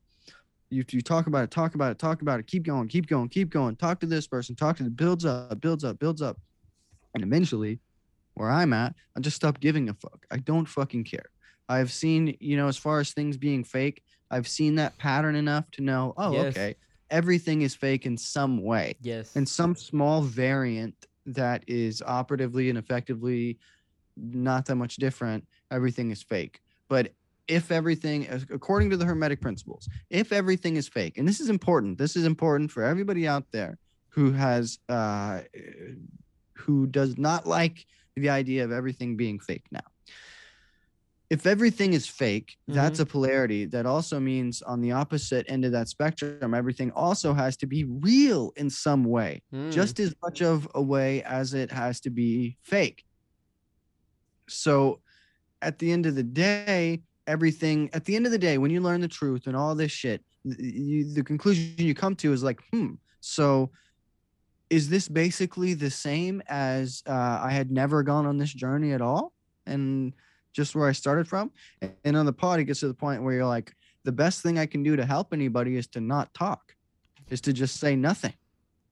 You, 0.71 0.85
you 0.91 1.01
talk 1.01 1.29
about 1.29 1.45
it, 1.45 1.51
talk 1.51 1.75
about 1.75 1.93
it, 1.93 1.99
talk 1.99 2.21
about 2.21 2.41
it. 2.41 2.47
Keep 2.47 2.65
going, 2.65 2.89
keep 2.89 3.07
going, 3.07 3.31
keep 3.31 3.49
going. 3.49 3.75
Talk 3.77 4.01
to 4.01 4.07
this 4.07 4.27
person, 4.27 4.55
talk 4.55 4.77
to 4.77 4.83
the 4.83 4.91
builds 4.91 5.25
up, 5.25 5.59
builds 5.63 5.83
up, 5.83 5.99
builds 5.99 6.21
up, 6.21 6.37
and 7.15 7.25
eventually, 7.25 7.81
where 8.35 8.51
I'm 8.51 8.75
at, 8.75 8.95
I 9.17 9.21
just 9.21 9.37
stop 9.37 9.61
giving 9.61 9.89
a 9.89 9.95
fuck. 9.95 10.27
I 10.31 10.37
don't 10.37 10.67
fucking 10.69 11.05
care. 11.05 11.25
I've 11.69 11.93
seen, 11.93 12.37
you 12.41 12.57
know, 12.57 12.69
as 12.69 12.77
far 12.77 13.01
as 13.01 13.13
things 13.13 13.37
being 13.37 13.65
fake, 13.65 14.03
I've 14.31 14.49
seen 14.49 14.77
that 14.77 14.97
pattern 14.99 15.35
enough 15.35 15.71
to 15.73 15.83
know, 15.83 16.15
oh, 16.17 16.33
Yes. 16.33 16.57
okay, 16.57 16.75
everything 17.11 17.63
is 17.63 17.75
fake 17.75 18.07
in 18.07 18.17
some 18.17 18.63
way, 18.63 18.97
Yes. 19.01 19.35
And 19.37 19.49
some 19.49 19.75
small 19.75 20.23
variant 20.23 20.95
that 21.27 21.65
is 21.67 22.03
operatively 22.03 22.69
and 22.71 22.79
effectively 22.79 23.59
not 24.17 24.67
that 24.67 24.77
much 24.77 24.97
different. 24.97 25.47
Everything 25.71 26.11
is 26.11 26.23
fake. 26.23 26.61
But 26.89 27.13
if 27.47 27.71
everything, 27.71 28.27
according 28.51 28.91
to 28.91 28.97
the 28.97 29.05
Hermetic 29.05 29.41
principles, 29.41 29.89
if 30.11 30.33
everything 30.33 30.77
is 30.77 30.89
fake, 30.89 31.19
and 31.19 31.27
this 31.27 31.41
is 31.41 31.49
important, 31.49 31.99
this 31.99 32.17
is 32.17 32.25
important 32.25 32.71
for 32.71 32.83
everybody 32.83 33.27
out 33.29 33.45
there 33.53 33.79
who 34.11 34.33
has, 34.33 34.79
uh, 34.89 35.41
who 36.55 36.87
does 36.87 37.17
not 37.17 37.47
like 37.47 37.87
the 38.17 38.29
idea 38.31 38.65
of 38.65 38.73
everything 38.73 39.17
being 39.17 39.39
fake 39.39 39.65
now. 39.71 39.81
If 41.31 41.47
everything 41.47 41.93
is 41.93 42.07
fake, 42.07 42.57
that's 42.67 43.01
a 43.01 43.07
polarity. 43.07 43.67
That 43.67 43.85
also 43.85 44.19
means 44.19 44.63
on 44.63 44.81
the 44.81 44.93
opposite 44.93 45.45
end 45.49 45.67
of 45.67 45.73
that 45.73 45.89
spectrum, 45.89 46.55
everything 46.55 46.91
also 46.93 47.35
has 47.35 47.55
to 47.59 47.67
be 47.67 47.85
real 47.85 48.53
in 48.57 48.71
some 48.71 49.05
way, 49.05 49.43
Mm. 49.53 49.71
just 49.71 50.01
as 50.01 50.15
much 50.23 50.41
of 50.41 50.67
a 50.75 50.81
way 50.83 51.23
as 51.25 51.53
it 51.53 51.71
has 51.71 52.01
to 52.01 52.11
be 52.11 52.57
fake. 52.63 53.05
So 54.49 55.01
at 55.61 55.79
the 55.79 55.93
end 55.93 56.07
of 56.07 56.15
the 56.15 56.23
day, 56.23 57.03
everything, 57.27 57.91
at 57.93 58.07
the 58.07 58.17
end 58.17 58.25
of 58.25 58.33
the 58.33 58.39
day, 58.39 58.57
when 58.57 58.71
you 58.71 58.81
learn 58.81 59.03
the 59.03 59.09
truth 59.09 59.47
and 59.47 59.55
all 59.57 59.75
this 59.75 59.93
shit, 59.93 60.25
you, 60.45 61.13
the 61.13 61.23
conclusion 61.23 61.75
you 61.77 61.95
come 61.95 62.17
to 62.17 62.33
is 62.33 62.43
like, 62.43 62.61
hmm, 62.73 62.95
so 63.21 63.71
is 64.71 64.89
this 64.89 65.09
basically 65.09 65.75
the 65.75 65.91
same 65.91 66.43
as 66.49 67.03
uh, 67.07 67.41
I 67.43 67.51
had 67.51 67.71
never 67.71 68.03
gone 68.03 68.25
on 68.25 68.39
this 68.39 68.53
journey 68.53 68.93
at 68.93 69.03
all? 69.03 69.33
And 69.67 70.15
just 70.53 70.75
where 70.75 70.89
I 70.89 70.93
started 70.93 71.29
from? 71.29 71.51
And- 72.05 72.17
on 72.17 72.27
the 72.27 72.33
pod, 72.33 72.61
it 72.61 72.65
gets 72.65 72.81
to 72.81 72.89
the 72.89 72.95
point 72.95 73.23
where 73.23 73.35
you're 73.35 73.47
like, 73.47 73.75
the 74.05 74.13
best 74.13 74.43
thing 74.43 74.59
I 74.59 74.67
can 74.67 74.83
do 74.83 74.97
to 74.97 75.05
help 75.05 75.33
anybody 75.33 75.77
is 75.77 75.87
to 75.89 76.01
not 76.01 76.33
talk, 76.35 76.75
is 77.31 77.41
to 77.43 77.53
just 77.53 77.79
say 77.79 77.97
nothing. 77.97 78.33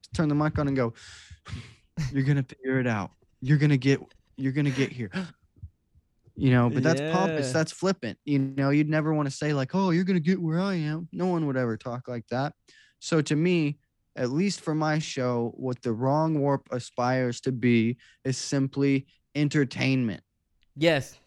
Just 0.03 0.15
turn 0.15 0.29
the 0.29 0.35
mic 0.35 0.59
on 0.59 0.69
and 0.69 0.77
go, 0.77 0.93
you're 2.13 2.25
going 2.25 2.37
to 2.37 2.43
figure 2.43 2.79
it 2.81 2.87
out. 2.87 3.11
You're 3.41 3.59
going 3.59 3.71
to 3.71 3.79
get, 3.79 4.01
you're 4.37 4.53
going 4.53 4.67
to 4.67 4.71
get 4.71 4.93
here. 4.93 5.11
You 6.39 6.51
know, 6.51 6.69
but 6.69 6.83
that's 6.83 7.01
pompous. 7.01 7.51
That's 7.51 7.73
flippant. 7.73 8.19
You 8.27 8.39
know, 8.39 8.69
you'd 8.69 8.91
never 8.91 9.15
want 9.15 9.27
to 9.27 9.35
say, 9.35 9.55
like, 9.55 9.75
oh, 9.75 9.89
you're 9.89 10.05
going 10.05 10.19
to 10.19 10.21
get 10.21 10.39
where 10.39 10.61
I 10.61 10.75
am. 10.75 11.09
No 11.11 11.29
one 11.29 11.47
would 11.47 11.57
ever 11.57 11.79
talk 11.79 12.09
like 12.09 12.27
that. 12.29 12.53
So 12.99 13.23
to 13.23 13.35
me, 13.35 13.79
at 14.17 14.29
least 14.29 14.61
for 14.61 14.75
my 14.75 14.99
show, 14.99 15.55
what 15.57 15.81
the 15.81 15.95
wrong 15.95 16.39
warp 16.39 16.69
aspires 16.73 17.41
to 17.41 17.53
be 17.53 17.97
is 18.27 18.37
simply 18.37 19.07
entertainment 19.35 20.23
yes. 20.77 21.19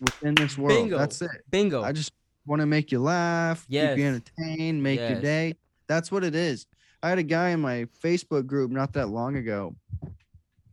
Within 0.00 0.34
this 0.34 0.56
world. 0.58 0.76
Bingo. 0.78 0.98
That's 0.98 1.20
it. 1.22 1.30
Bingo. 1.50 1.82
I 1.82 1.92
just 1.92 2.12
want 2.46 2.60
to 2.60 2.66
make 2.66 2.92
you 2.92 2.98
laugh, 3.00 3.66
keep 3.68 3.98
you 3.98 4.04
entertained, 4.06 4.82
make 4.82 4.98
Yes. 5.00 5.10
your 5.12 5.20
day. 5.22 5.54
That's 5.86 6.10
what 6.12 6.24
it 6.24 6.34
is. 6.34 6.66
I 7.02 7.08
had 7.08 7.18
a 7.18 7.22
guy 7.22 7.50
in 7.50 7.60
my 7.60 7.86
Facebook 8.02 8.46
group 8.46 8.70
not 8.70 8.92
that 8.94 9.08
long 9.08 9.36
ago, 9.36 9.76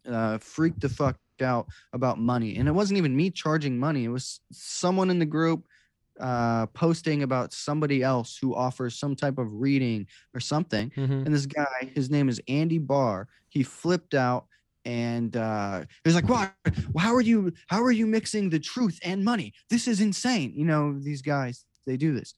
uh, 0.08 0.38
freaked 0.40 0.82
the 0.82 0.90
fuck 0.90 1.18
out 1.42 1.68
about 1.94 2.20
money, 2.20 2.58
and 2.58 2.68
it 2.68 2.72
wasn't 2.72 2.98
even 2.98 3.16
me 3.16 3.30
charging 3.32 3.78
money. 3.78 4.04
It 4.06 4.10
was 4.10 4.40
someone 4.52 5.10
in 5.10 5.20
the 5.20 5.26
group 5.26 5.66
uh, 6.20 6.68
posting 6.68 7.24
about 7.24 7.52
somebody 7.52 8.04
else 8.04 8.38
who 8.38 8.54
offers 8.54 8.96
some 9.00 9.16
type 9.16 9.40
of 9.40 9.52
reading 9.54 10.06
or 10.36 10.40
something. 10.40 10.92
Mhm. 10.92 11.26
And 11.26 11.34
this 11.34 11.48
guy, 11.48 11.92
his 11.96 12.12
name 12.12 12.30
is 12.30 12.40
Andy 12.48 12.78
Barr. 12.78 13.28
He 13.50 13.64
flipped 13.64 14.14
out 14.14 14.46
and 14.86 15.36
uh, 15.36 15.80
he 15.80 15.86
was 16.06 16.16
like, 16.16 16.30
"What? 16.30 16.54
How 16.98 17.14
are 17.14 17.22
you? 17.22 17.54
How 17.68 17.84
are 17.84 17.92
you 17.92 18.06
mixing 18.08 18.50
the 18.50 18.60
truth 18.60 19.00
and 19.04 19.24
money? 19.24 19.54
This 19.70 19.88
is 19.88 20.02
insane." 20.02 20.54
You 20.56 20.66
know, 20.66 20.98
these 21.00 21.22
guys 21.22 21.66
they 21.86 21.98
do 21.98 22.14
this, 22.14 22.34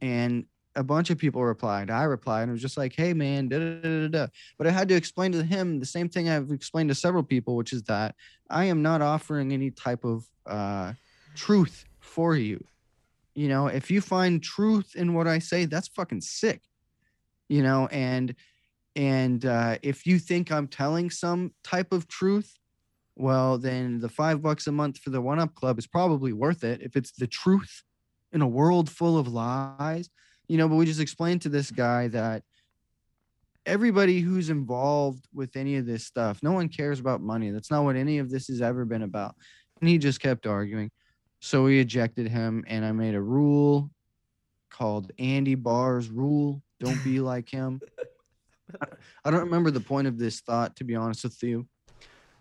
and 0.00 0.46
a 0.76 0.82
bunch 0.82 1.10
of 1.10 1.18
people 1.18 1.44
replied. 1.44 1.90
I 1.90 2.04
replied, 2.04 2.42
and 2.42 2.50
it 2.50 2.52
was 2.52 2.62
just 2.62 2.76
like, 2.76 2.94
"Hey, 2.94 3.12
man." 3.12 3.48
Da, 3.48 3.58
da, 3.58 3.80
da, 3.80 4.08
da. 4.08 4.26
But 4.58 4.66
I 4.66 4.70
had 4.70 4.88
to 4.88 4.94
explain 4.94 5.32
to 5.32 5.42
him 5.42 5.78
the 5.78 5.86
same 5.86 6.08
thing 6.08 6.28
I've 6.28 6.50
explained 6.50 6.88
to 6.88 6.94
several 6.94 7.22
people, 7.22 7.56
which 7.56 7.72
is 7.72 7.82
that 7.84 8.14
I 8.50 8.64
am 8.66 8.82
not 8.82 9.02
offering 9.02 9.52
any 9.52 9.70
type 9.70 10.04
of 10.04 10.24
uh, 10.46 10.92
truth 11.34 11.84
for 12.00 12.36
you. 12.36 12.64
You 13.34 13.48
know, 13.48 13.66
if 13.66 13.90
you 13.90 14.00
find 14.00 14.42
truth 14.42 14.94
in 14.94 15.12
what 15.14 15.26
I 15.26 15.38
say, 15.38 15.64
that's 15.64 15.88
fucking 15.88 16.20
sick. 16.20 16.62
You 17.48 17.62
know, 17.62 17.88
and 17.88 18.34
and 18.96 19.44
uh, 19.44 19.78
if 19.82 20.06
you 20.06 20.18
think 20.18 20.52
I'm 20.52 20.68
telling 20.68 21.10
some 21.10 21.52
type 21.64 21.92
of 21.92 22.06
truth, 22.06 22.56
well, 23.16 23.58
then 23.58 24.00
the 24.00 24.08
five 24.08 24.42
bucks 24.42 24.66
a 24.66 24.72
month 24.72 24.98
for 24.98 25.10
the 25.10 25.20
One 25.20 25.38
Up 25.38 25.54
Club 25.54 25.78
is 25.78 25.86
probably 25.86 26.32
worth 26.32 26.64
it 26.64 26.82
if 26.82 26.96
it's 26.96 27.12
the 27.12 27.26
truth 27.26 27.82
in 28.32 28.42
a 28.42 28.48
world 28.48 28.90
full 28.90 29.18
of 29.18 29.28
lies. 29.28 30.08
You 30.48 30.58
know, 30.58 30.68
but 30.68 30.76
we 30.76 30.84
just 30.84 31.00
explained 31.00 31.42
to 31.42 31.48
this 31.48 31.70
guy 31.70 32.08
that 32.08 32.42
everybody 33.66 34.20
who's 34.20 34.50
involved 34.50 35.26
with 35.32 35.56
any 35.56 35.76
of 35.76 35.86
this 35.86 36.04
stuff, 36.04 36.40
no 36.42 36.52
one 36.52 36.68
cares 36.68 37.00
about 37.00 37.22
money. 37.22 37.50
That's 37.50 37.70
not 37.70 37.84
what 37.84 37.96
any 37.96 38.18
of 38.18 38.30
this 38.30 38.48
has 38.48 38.60
ever 38.60 38.84
been 38.84 39.02
about. 39.02 39.36
And 39.80 39.88
he 39.88 39.96
just 39.98 40.20
kept 40.20 40.46
arguing. 40.46 40.90
So 41.40 41.64
we 41.64 41.80
ejected 41.80 42.28
him, 42.28 42.64
and 42.66 42.84
I 42.84 42.92
made 42.92 43.14
a 43.14 43.20
rule 43.20 43.90
called 44.70 45.12
Andy 45.18 45.54
Barr's 45.54 46.08
rule. 46.08 46.62
Don't 46.80 47.02
be 47.04 47.20
like 47.20 47.48
him. 47.48 47.80
I 49.24 49.30
don't 49.30 49.40
remember 49.40 49.70
the 49.70 49.80
point 49.80 50.06
of 50.06 50.18
this 50.18 50.40
thought, 50.40 50.76
to 50.76 50.84
be 50.84 50.94
honest 50.94 51.24
with 51.24 51.42
you. 51.42 51.66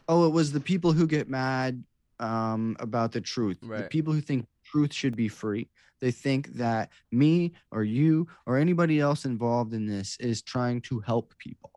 Oh, 0.08 0.26
it 0.28 0.32
was 0.32 0.52
the 0.52 0.60
people 0.60 0.92
who 0.92 1.08
get 1.08 1.30
mad 1.30 1.84
um, 2.20 2.76
about 2.80 3.12
the 3.12 3.22
truth. 3.22 3.60
The 3.62 3.88
people 3.90 4.14
who 4.14 4.22
think 4.22 4.46
truth 4.66 4.94
should 4.94 5.16
be 5.16 5.28
free. 5.28 5.70
They 6.02 6.12
think 6.12 6.54
that 6.56 6.90
me 7.12 7.54
or 7.72 7.84
you 7.84 8.28
or 8.46 8.58
anybody 8.58 9.00
else 9.00 9.26
involved 9.26 9.74
in 9.74 9.86
this 9.86 10.18
is 10.20 10.42
trying 10.42 10.82
to 10.82 11.00
help 11.00 11.34
people. 11.38 11.72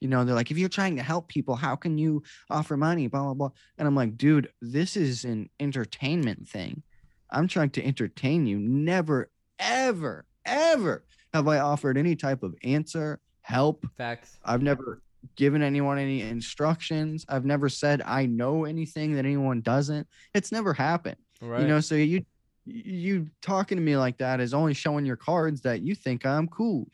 You 0.00 0.08
know, 0.08 0.24
they're 0.24 0.34
like, 0.34 0.50
if 0.50 0.58
you're 0.58 0.68
trying 0.68 0.96
to 0.96 1.02
help 1.02 1.28
people, 1.28 1.54
how 1.54 1.76
can 1.76 1.98
you 1.98 2.22
offer 2.50 2.76
money? 2.76 3.06
Blah, 3.06 3.22
blah, 3.22 3.34
blah. 3.34 3.50
And 3.78 3.86
I'm 3.86 3.94
like, 3.94 4.16
dude, 4.16 4.48
this 4.60 4.96
is 4.96 5.24
an 5.24 5.48
entertainment 5.60 6.48
thing. 6.48 6.82
I'm 7.30 7.48
trying 7.48 7.70
to 7.70 7.84
entertain 7.84 8.46
you. 8.46 8.58
Never, 8.58 9.30
ever, 9.58 10.26
ever 10.44 11.04
have 11.32 11.48
I 11.48 11.58
offered 11.60 11.96
any 11.96 12.14
type 12.14 12.42
of 12.42 12.54
answer, 12.62 13.20
help, 13.42 13.86
Facts. 13.96 14.38
I've 14.44 14.62
never 14.62 15.02
given 15.36 15.62
anyone 15.62 15.98
any 15.98 16.22
instructions. 16.22 17.24
I've 17.28 17.44
never 17.44 17.68
said 17.68 18.02
I 18.04 18.26
know 18.26 18.64
anything 18.64 19.14
that 19.14 19.24
anyone 19.24 19.60
doesn't. 19.60 20.06
It's 20.34 20.50
never 20.52 20.72
happened. 20.72 21.16
Right. 21.40 21.62
You 21.62 21.68
know, 21.68 21.80
so 21.80 21.94
you 21.94 22.24
you 22.64 23.28
talking 23.40 23.76
to 23.76 23.82
me 23.82 23.96
like 23.96 24.18
that 24.18 24.40
is 24.40 24.54
only 24.54 24.74
showing 24.74 25.04
your 25.04 25.16
cards 25.16 25.60
that 25.62 25.82
you 25.82 25.94
think 25.94 26.24
I'm 26.24 26.48
cool. 26.48 26.88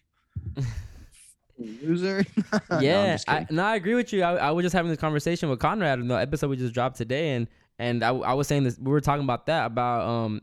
Loser. 1.58 2.24
Yeah, 2.80 3.14
just 3.14 3.28
I, 3.28 3.46
no, 3.50 3.64
I 3.64 3.74
agree 3.74 3.94
with 3.94 4.12
you. 4.12 4.22
I, 4.22 4.36
I 4.36 4.50
was 4.52 4.62
just 4.62 4.74
having 4.74 4.90
this 4.90 5.00
conversation 5.00 5.48
with 5.48 5.58
Conrad 5.58 5.98
in 5.98 6.06
the 6.08 6.14
episode 6.14 6.48
we 6.50 6.56
just 6.56 6.72
dropped 6.72 6.96
today, 6.96 7.30
and 7.30 7.48
and 7.78 8.04
I, 8.04 8.10
I 8.10 8.34
was 8.34 8.46
saying 8.46 8.64
this. 8.64 8.78
We 8.78 8.90
were 8.92 9.00
talking 9.00 9.24
about 9.24 9.46
that 9.46 9.66
about 9.66 10.08
um 10.08 10.40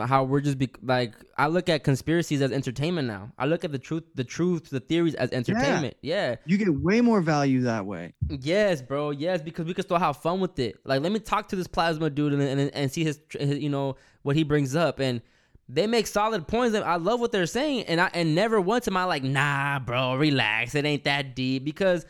how 0.00 0.24
we're 0.24 0.40
just 0.40 0.58
be 0.58 0.70
like 0.82 1.14
I 1.38 1.46
look 1.46 1.68
at 1.68 1.84
conspiracies 1.84 2.42
as 2.42 2.52
entertainment 2.52 3.06
now. 3.08 3.32
I 3.38 3.46
look 3.46 3.64
at 3.64 3.72
the 3.72 3.78
truth, 3.78 4.04
the 4.14 4.24
truth, 4.24 4.70
the 4.70 4.80
theories 4.80 5.14
as 5.14 5.30
entertainment. 5.30 5.96
Yeah. 6.02 6.36
you 6.46 6.58
get 6.58 6.68
way 6.68 7.00
more 7.00 7.20
value 7.20 7.62
that 7.62 7.86
way. 7.86 8.14
Yes, 8.28 8.82
bro. 8.82 9.10
Yes, 9.10 9.40
because 9.42 9.66
we 9.66 9.74
can 9.74 9.84
still 9.84 9.98
have 9.98 10.16
fun 10.16 10.40
with 10.40 10.58
it. 10.58 10.76
Like, 10.84 11.02
let 11.02 11.12
me 11.12 11.20
talk 11.20 11.48
to 11.48 11.56
this 11.56 11.66
plasma 11.66 12.10
dude 12.10 12.32
and 12.32 12.42
and, 12.42 12.74
and 12.74 12.90
see 12.90 13.04
his, 13.04 13.20
his, 13.30 13.58
you 13.58 13.68
know, 13.68 13.96
what 14.22 14.36
he 14.36 14.42
brings 14.42 14.74
up, 14.74 14.98
and 14.98 15.22
they 15.68 15.86
make 15.86 16.06
solid 16.06 16.46
points. 16.46 16.76
I 16.76 16.96
love 16.96 17.20
what 17.20 17.32
they're 17.32 17.46
saying, 17.46 17.84
and 17.84 18.00
I 18.00 18.10
and 18.14 18.34
never 18.34 18.60
once 18.60 18.88
am 18.88 18.96
I 18.96 19.04
like, 19.04 19.22
nah, 19.22 19.78
bro, 19.78 20.16
relax. 20.16 20.74
It 20.74 20.84
ain't 20.84 21.04
that 21.04 21.34
deep 21.34 21.64
because 21.64 22.04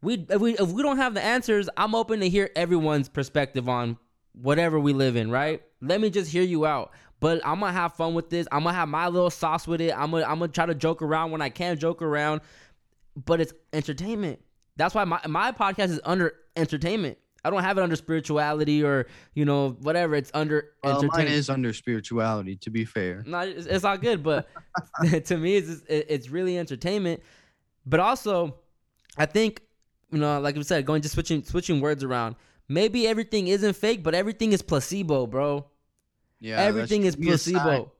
we 0.00 0.26
if 0.28 0.40
we 0.40 0.54
if 0.54 0.68
we 0.70 0.82
don't 0.82 0.96
have 0.96 1.14
the 1.14 1.22
answers, 1.22 1.68
I'm 1.76 1.94
open 1.94 2.20
to 2.20 2.28
hear 2.28 2.50
everyone's 2.56 3.08
perspective 3.08 3.68
on 3.68 3.98
whatever 4.32 4.78
we 4.80 4.92
live 4.92 5.16
in. 5.16 5.30
Right? 5.30 5.62
Let 5.80 6.00
me 6.00 6.10
just 6.10 6.30
hear 6.30 6.42
you 6.42 6.64
out. 6.64 6.92
But 7.24 7.40
I'm 7.42 7.58
gonna 7.60 7.72
have 7.72 7.94
fun 7.94 8.12
with 8.12 8.28
this. 8.28 8.46
I'm 8.52 8.64
gonna 8.64 8.76
have 8.76 8.88
my 8.88 9.08
little 9.08 9.30
sauce 9.30 9.66
with 9.66 9.80
it. 9.80 9.92
I'm 9.96 10.10
gonna 10.10 10.24
I'm 10.26 10.38
gonna 10.40 10.48
try 10.52 10.66
to 10.66 10.74
joke 10.74 11.00
around 11.00 11.30
when 11.30 11.40
I 11.40 11.48
can 11.48 11.78
joke 11.78 12.02
around 12.02 12.42
but 13.16 13.40
it's 13.40 13.52
entertainment. 13.72 14.40
That's 14.76 14.94
why 14.94 15.04
my 15.04 15.20
my 15.26 15.52
podcast 15.52 15.90
is 15.90 16.00
under 16.04 16.34
entertainment. 16.56 17.16
I 17.46 17.50
don't 17.50 17.62
have 17.62 17.78
it 17.78 17.82
under 17.82 17.96
spirituality 17.96 18.82
or 18.84 19.06
you 19.34 19.44
know 19.44 19.70
whatever. 19.80 20.14
It's 20.16 20.30
under 20.34 20.70
Well, 20.82 20.94
mine 20.94 21.04
entertainment. 21.04 21.36
is 21.36 21.48
under 21.50 21.72
spirituality, 21.72 22.56
to 22.56 22.70
be 22.70 22.84
fair. 22.84 23.22
No, 23.26 23.38
it's, 23.40 23.66
it's 23.66 23.84
all 23.84 23.96
good, 23.98 24.22
but 24.22 24.48
to 25.26 25.36
me, 25.36 25.56
it's 25.56 25.68
just- 25.68 25.84
it's 25.88 26.28
really 26.28 26.58
entertainment. 26.58 27.22
But 27.86 28.00
also, 28.00 28.56
I 29.16 29.26
think 29.26 29.62
you 30.10 30.18
know, 30.18 30.40
like 30.40 30.56
we 30.56 30.62
said, 30.62 30.84
going 30.84 31.02
just 31.02 31.14
switching 31.14 31.44
switching 31.44 31.80
words 31.80 32.02
around. 32.04 32.36
Maybe 32.68 33.06
everything 33.06 33.46
isn't 33.48 33.76
fake, 33.76 34.02
but 34.02 34.14
everything 34.14 34.52
is 34.52 34.62
placebo, 34.62 35.26
bro. 35.26 35.66
Yeah, 36.44 36.60
everything 36.60 37.04
is 37.04 37.16
We 37.16 37.30
assign- 37.30 37.54
placebo. 37.54 37.92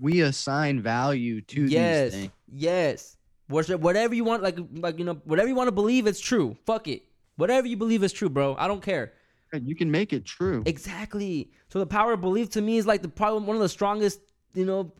we 0.00 0.20
assign 0.20 0.80
value 0.80 1.40
to 1.40 1.64
yes, 1.66 2.12
these 2.12 2.20
things. 2.20 2.32
yes. 2.52 3.16
Whatever 3.48 4.14
you 4.14 4.24
want, 4.24 4.42
like 4.42 4.58
like 4.72 4.98
you 4.98 5.04
know, 5.04 5.14
whatever 5.24 5.48
you 5.48 5.54
want 5.54 5.68
to 5.68 5.72
believe, 5.72 6.06
it's 6.06 6.20
true. 6.20 6.56
Fuck 6.66 6.86
it. 6.86 7.02
Whatever 7.36 7.66
you 7.66 7.76
believe 7.76 8.02
is 8.04 8.12
true, 8.12 8.28
bro. 8.28 8.54
I 8.58 8.68
don't 8.68 8.82
care. 8.82 9.12
You 9.52 9.74
can 9.74 9.90
make 9.90 10.12
it 10.12 10.26
true. 10.26 10.62
Exactly. 10.66 11.50
So 11.70 11.78
the 11.78 11.86
power 11.86 12.12
of 12.12 12.20
belief 12.20 12.50
to 12.50 12.60
me 12.60 12.76
is 12.76 12.86
like 12.86 13.00
the 13.02 13.08
probably 13.08 13.46
one 13.46 13.56
of 13.56 13.62
the 13.62 13.68
strongest, 13.68 14.20
you 14.54 14.66
know, 14.66 14.92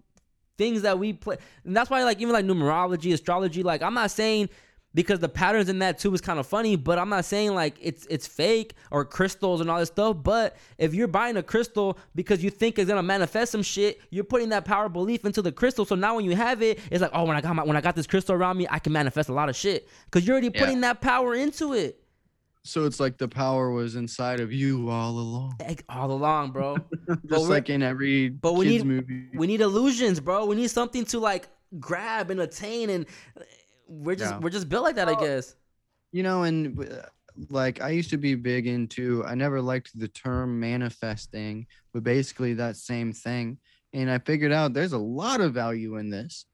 things 0.57 0.83
that 0.83 0.99
we 0.99 1.13
play. 1.13 1.37
And 1.65 1.77
that's 1.77 1.91
why 1.91 2.03
like 2.05 2.21
even 2.21 2.33
like 2.33 2.47
numerology, 2.47 3.13
astrology, 3.13 3.63
like 3.63 3.83
I'm 3.83 3.95
not 3.95 4.11
saying 4.11 4.49
because 4.95 5.19
the 5.21 5.29
patterns 5.29 5.69
in 5.69 5.79
that 5.81 5.99
too 5.99 6.13
is 6.15 6.21
kind 6.21 6.39
of 6.39 6.47
funny, 6.47 6.75
but 6.75 6.99
I'm 6.99 7.09
not 7.09 7.25
saying 7.25 7.55
like 7.55 7.77
it's 7.81 8.07
it's 8.07 8.27
fake 8.27 8.75
or 8.91 9.05
crystals 9.05 9.61
and 9.61 9.71
all 9.71 9.79
this 9.79 9.89
stuff. 9.89 10.17
But 10.23 10.57
if 10.79 10.95
you're 10.95 11.09
buying 11.09 11.37
a 11.37 11.43
crystal 11.43 11.99
because 12.15 12.43
you 12.43 12.51
think 12.51 12.79
it's 12.79 12.89
gonna 12.89 13.03
manifest 13.03 13.53
some 13.53 13.63
shit, 13.63 14.01
you're 14.11 14.25
putting 14.25 14.49
that 14.49 14.65
power 14.65 14.87
of 14.87 14.93
belief 14.93 15.25
into 15.25 15.43
the 15.43 15.53
crystal. 15.53 15.85
So 15.85 15.95
now 15.95 16.17
when 16.17 16.25
you 16.25 16.35
have 16.35 16.63
it, 16.63 16.79
it's 16.91 17.03
like, 17.03 17.11
oh, 17.13 17.25
when 17.25 17.37
I 17.37 17.41
got 17.41 17.55
my 17.55 17.65
when 17.65 17.77
I 17.77 17.81
got 17.81 17.97
this 17.97 18.07
crystal 18.07 18.35
around 18.35 18.57
me, 18.57 18.67
I 18.71 18.79
can 18.79 18.93
manifest 18.93 19.29
a 19.29 19.33
lot 19.35 19.49
of 19.49 19.57
shit 19.57 19.89
because 20.07 20.27
you're 20.27 20.35
already 20.35 20.51
Yeah. 20.55 20.61
putting 20.61 20.81
that 20.81 21.01
power 21.01 21.35
into 21.35 21.75
it 21.75 22.03
So 22.65 22.85
it's 22.87 22.99
like 22.99 23.19
the 23.19 23.29
power 23.29 23.71
was 23.71 23.95
inside 23.95 24.41
of 24.41 24.53
you 24.53 24.91
all 24.91 25.11
along. 25.19 25.55
Like, 25.61 25.85
all 25.89 26.11
along, 26.11 26.51
bro. 26.53 26.77
Just 27.09 27.23
we're- 27.31 27.43
like 27.45 27.69
in 27.71 27.83
every 27.83 28.31
but 28.31 28.55
we 28.55 28.65
kids 28.67 28.85
need- 28.85 28.89
movie. 28.91 29.29
we 29.35 29.47
need 29.47 29.61
illusions, 29.61 30.19
bro. 30.19 30.47
We 30.47 30.57
need 30.57 30.71
something 30.71 31.05
to 31.07 31.19
like 31.19 31.49
grab 31.79 32.31
and 32.31 32.41
attain, 32.41 32.89
and 32.91 33.07
we're 33.89 34.17
just 34.17 34.35
Yeah. 34.35 34.39
we're 34.39 34.51
just 34.51 34.69
built 34.69 34.85
like 34.85 34.97
that, 34.97 35.09
I 35.09 35.15
guess. 35.15 35.57
you 36.13 36.23
know, 36.23 36.45
and 36.45 36.79
uh, 36.79 37.03
like 37.51 37.81
I 37.81 37.91
used 37.91 38.11
to 38.11 38.17
be 38.19 38.35
big 38.35 38.67
into, 38.67 39.25
I 39.25 39.35
never 39.35 39.61
liked 39.61 39.99
the 39.99 40.09
term 40.09 40.59
manifesting, 40.61 41.67
but 41.93 42.03
basically 42.05 42.55
that 42.55 42.77
same 42.77 43.13
thing. 43.13 43.59
And 43.93 44.11
I 44.11 44.19
figured 44.19 44.53
out 44.53 44.75
there's 44.75 44.93
a 44.93 44.99
lot 44.99 45.41
of 45.41 45.55
value 45.55 45.97
in 45.97 46.11
this. 46.11 46.47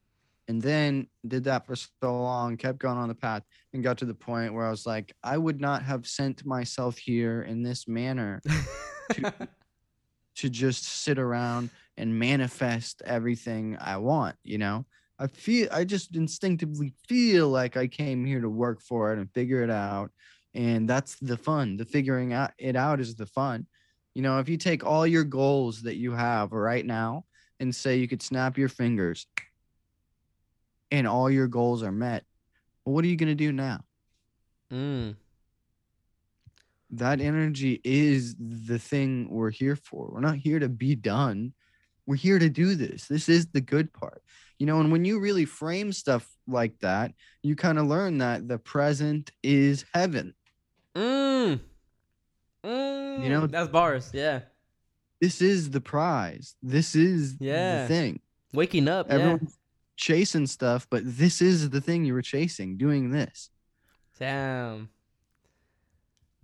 And 0.47 0.61
then 0.61 1.07
did 1.27 1.43
that 1.45 1.65
for 1.65 1.75
so 1.75 1.87
long, 2.03 2.55
kept 2.55 2.77
going 2.77 2.97
on 2.99 3.07
the 3.07 3.15
path, 3.15 3.41
and 3.73 3.83
got 3.83 3.97
to 3.97 4.05
the 4.05 4.13
point 4.13 4.53
where 4.53 4.65
I 4.65 4.69
was 4.69 4.85
like, 4.85 5.11
I 5.23 5.39
would 5.39 5.59
not 5.59 5.81
have 5.81 6.05
sent 6.05 6.45
myself 6.45 6.97
here 6.99 7.41
in 7.41 7.63
this 7.63 7.87
manner 7.87 8.41
to, 9.13 9.33
to 10.35 10.49
just 10.49 10.83
sit 10.83 11.17
around 11.17 11.71
and 11.97 12.19
manifest 12.19 13.01
everything 13.05 13.75
I 13.81 13.97
want, 13.97 14.35
you 14.43 14.59
know? 14.59 14.85
I 15.17 15.27
feel 15.27 15.69
I 15.71 15.85
just 15.85 16.15
instinctively 16.15 16.93
feel 17.07 17.49
like 17.49 17.77
I 17.77 17.87
came 17.87 18.25
here 18.25 18.41
to 18.41 18.49
work 18.49 18.81
for 18.81 19.13
it 19.13 19.19
and 19.19 19.31
figure 19.31 19.63
it 19.63 19.69
out. 19.69 20.11
And 20.53 20.89
that's 20.89 21.15
the 21.19 21.37
fun. 21.37 21.77
The 21.77 21.85
figuring 21.85 22.33
out 22.33 22.51
it 22.57 22.75
out 22.75 22.99
is 22.99 23.15
the 23.15 23.25
fun. 23.25 23.67
You 24.13 24.21
know, 24.21 24.39
if 24.39 24.47
you 24.49 24.57
take 24.57 24.85
all 24.85 25.05
your 25.05 25.23
goals 25.25 25.81
that 25.83 25.95
you 25.97 26.13
have 26.13 26.51
right 26.53 26.85
now 26.85 27.25
and 27.59 27.73
say 27.75 27.97
you 27.97 28.07
could 28.07 28.21
snap 28.21 28.57
your 28.57 28.69
fingers 28.69 29.27
and 30.91 31.07
all 31.07 31.29
your 31.29 31.47
goals 31.47 31.83
are 31.83 31.91
met, 31.91 32.25
well, 32.85 32.95
what 32.95 33.03
are 33.05 33.07
you 33.09 33.17
gonna 33.17 33.35
do 33.35 33.51
now? 33.51 33.81
Mm. 34.71 35.15
that 36.91 37.21
energy 37.21 37.81
is 37.83 38.35
the 38.39 38.79
thing 38.79 39.27
we're 39.29 39.51
here 39.51 39.75
for. 39.75 40.09
We're 40.11 40.21
not 40.21 40.37
here 40.37 40.59
to 40.59 40.69
be 40.69 40.95
done. 40.95 41.53
We're 42.05 42.15
here 42.15 42.39
to 42.39 42.49
do 42.49 42.75
this. 42.75 43.07
This 43.07 43.29
is 43.29 43.47
the 43.47 43.61
good 43.61 43.91
part. 43.93 44.23
You 44.59 44.65
know, 44.65 44.79
and 44.79 44.91
when 44.91 45.03
you 45.05 45.19
really 45.19 45.45
frame 45.45 45.91
stuff 45.91 46.27
like 46.47 46.79
that, 46.79 47.11
you 47.43 47.55
kind 47.55 47.77
of 47.77 47.87
learn 47.87 48.19
that 48.19 48.47
the 48.47 48.57
present 48.57 49.31
is 49.43 49.83
heaven. 49.93 50.33
Mm. 50.95 51.59
Mm. 52.63 53.23
You 53.23 53.29
know- 53.29 53.47
that's 53.47 53.69
bars. 53.69 54.11
Yeah, 54.13 54.41
This 55.21 55.41
is 55.41 55.69
the 55.71 55.81
prize. 55.81 56.55
This 56.61 56.95
is 56.95 57.35
Yeah. 57.39 57.81
the 57.83 57.87
thing. 57.87 58.21
waking 58.53 58.87
up. 58.87 59.07
Yeah, 59.07 59.15
Everyone's 59.15 59.57
chasing 59.97 60.47
stuff, 60.47 60.87
but 60.89 61.01
this 61.05 61.41
is 61.41 61.69
the 61.69 61.81
thing 61.81 62.05
you 62.05 62.13
were 62.13 62.21
chasing, 62.21 62.77
doing 62.77 63.11
this. 63.11 63.49
damn. 64.17 64.87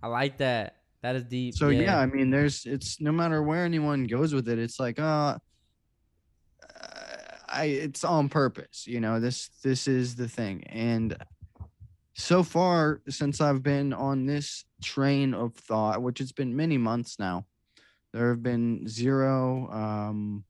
I 0.03 0.07
like 0.07 0.38
that. 0.39 0.78
That 1.03 1.16
is 1.16 1.24
deep. 1.24 1.53
So 1.55 1.70
yeah. 1.70 1.97
I 1.99 2.05
mean, 2.07 2.30
there's 2.32 2.66
it's 2.66 2.99
no 2.99 3.12
matter 3.12 3.41
where 3.43 3.64
anyone 3.64 4.05
goes 4.05 4.34
with 4.34 4.49
it, 4.49 4.59
it's 4.59 4.80
like 4.80 4.99
uh, 4.99 5.38
I 7.52 7.66
it's 7.66 8.04
on 8.04 8.30
purpose. 8.30 8.86
You 8.88 8.99
know, 8.99 9.20
this 9.20 9.49
this 9.64 9.88
is 9.88 10.16
the 10.16 10.28
thing, 10.28 10.64
and 10.66 11.16
so 12.14 12.43
far 12.43 13.02
since 13.10 13.41
I've 13.41 13.64
been 13.64 13.93
on 13.93 14.26
this 14.26 14.66
train 14.84 15.34
of 15.34 15.54
thought, 15.56 16.02
which 16.02 16.22
it's 16.22 16.32
been 16.32 16.56
many 16.56 16.78
months 16.78 17.18
now, 17.20 17.45
there 18.14 18.30
have 18.30 18.43
been 18.43 18.88
zero, 18.88 19.70
um, 19.72 20.43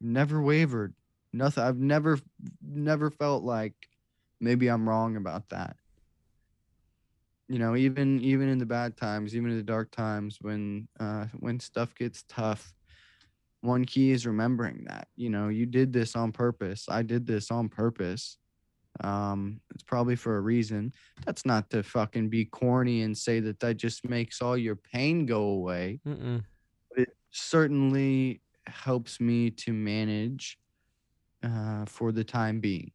never 0.00 0.42
wavered, 0.42 0.94
nothing. 1.32 1.64
I've 1.64 1.78
never 1.78 2.18
never 2.62 3.10
felt 3.10 3.44
like 3.44 3.74
maybe 4.40 4.68
I'm 4.68 4.88
wrong 4.88 5.16
about 5.16 5.48
that 5.50 5.76
you 7.48 7.58
know 7.58 7.74
even 7.74 8.20
even 8.20 8.48
in 8.48 8.58
the 8.58 8.66
bad 8.66 8.96
times 8.96 9.34
even 9.34 9.50
in 9.50 9.56
the 9.56 9.62
dark 9.62 9.90
times 9.90 10.38
when 10.40 10.86
uh 11.00 11.24
when 11.40 11.58
stuff 11.58 11.94
gets 11.94 12.24
tough 12.28 12.74
one 13.60 13.84
key 13.84 14.10
is 14.12 14.26
remembering 14.26 14.84
that 14.88 15.08
you 15.16 15.30
know 15.30 15.48
you 15.48 15.66
did 15.66 15.92
this 15.92 16.14
on 16.14 16.30
purpose 16.32 16.86
i 16.88 17.02
did 17.02 17.26
this 17.26 17.50
on 17.50 17.68
purpose 17.68 18.38
um 19.00 19.60
it's 19.74 19.82
probably 19.82 20.16
for 20.16 20.36
a 20.36 20.40
reason 20.40 20.92
that's 21.24 21.44
not 21.44 21.68
to 21.70 21.82
fucking 21.82 22.28
be 22.28 22.44
corny 22.44 23.02
and 23.02 23.16
say 23.16 23.40
that 23.40 23.58
that 23.60 23.74
just 23.74 24.08
makes 24.08 24.40
all 24.40 24.56
your 24.56 24.76
pain 24.76 25.26
go 25.26 25.42
away 25.42 26.00
Mm-mm. 26.06 26.42
it 26.96 27.10
certainly 27.30 28.40
helps 28.66 29.20
me 29.20 29.50
to 29.50 29.72
manage 29.72 30.58
uh 31.42 31.84
for 31.86 32.12
the 32.12 32.24
time 32.24 32.60
being 32.60 32.90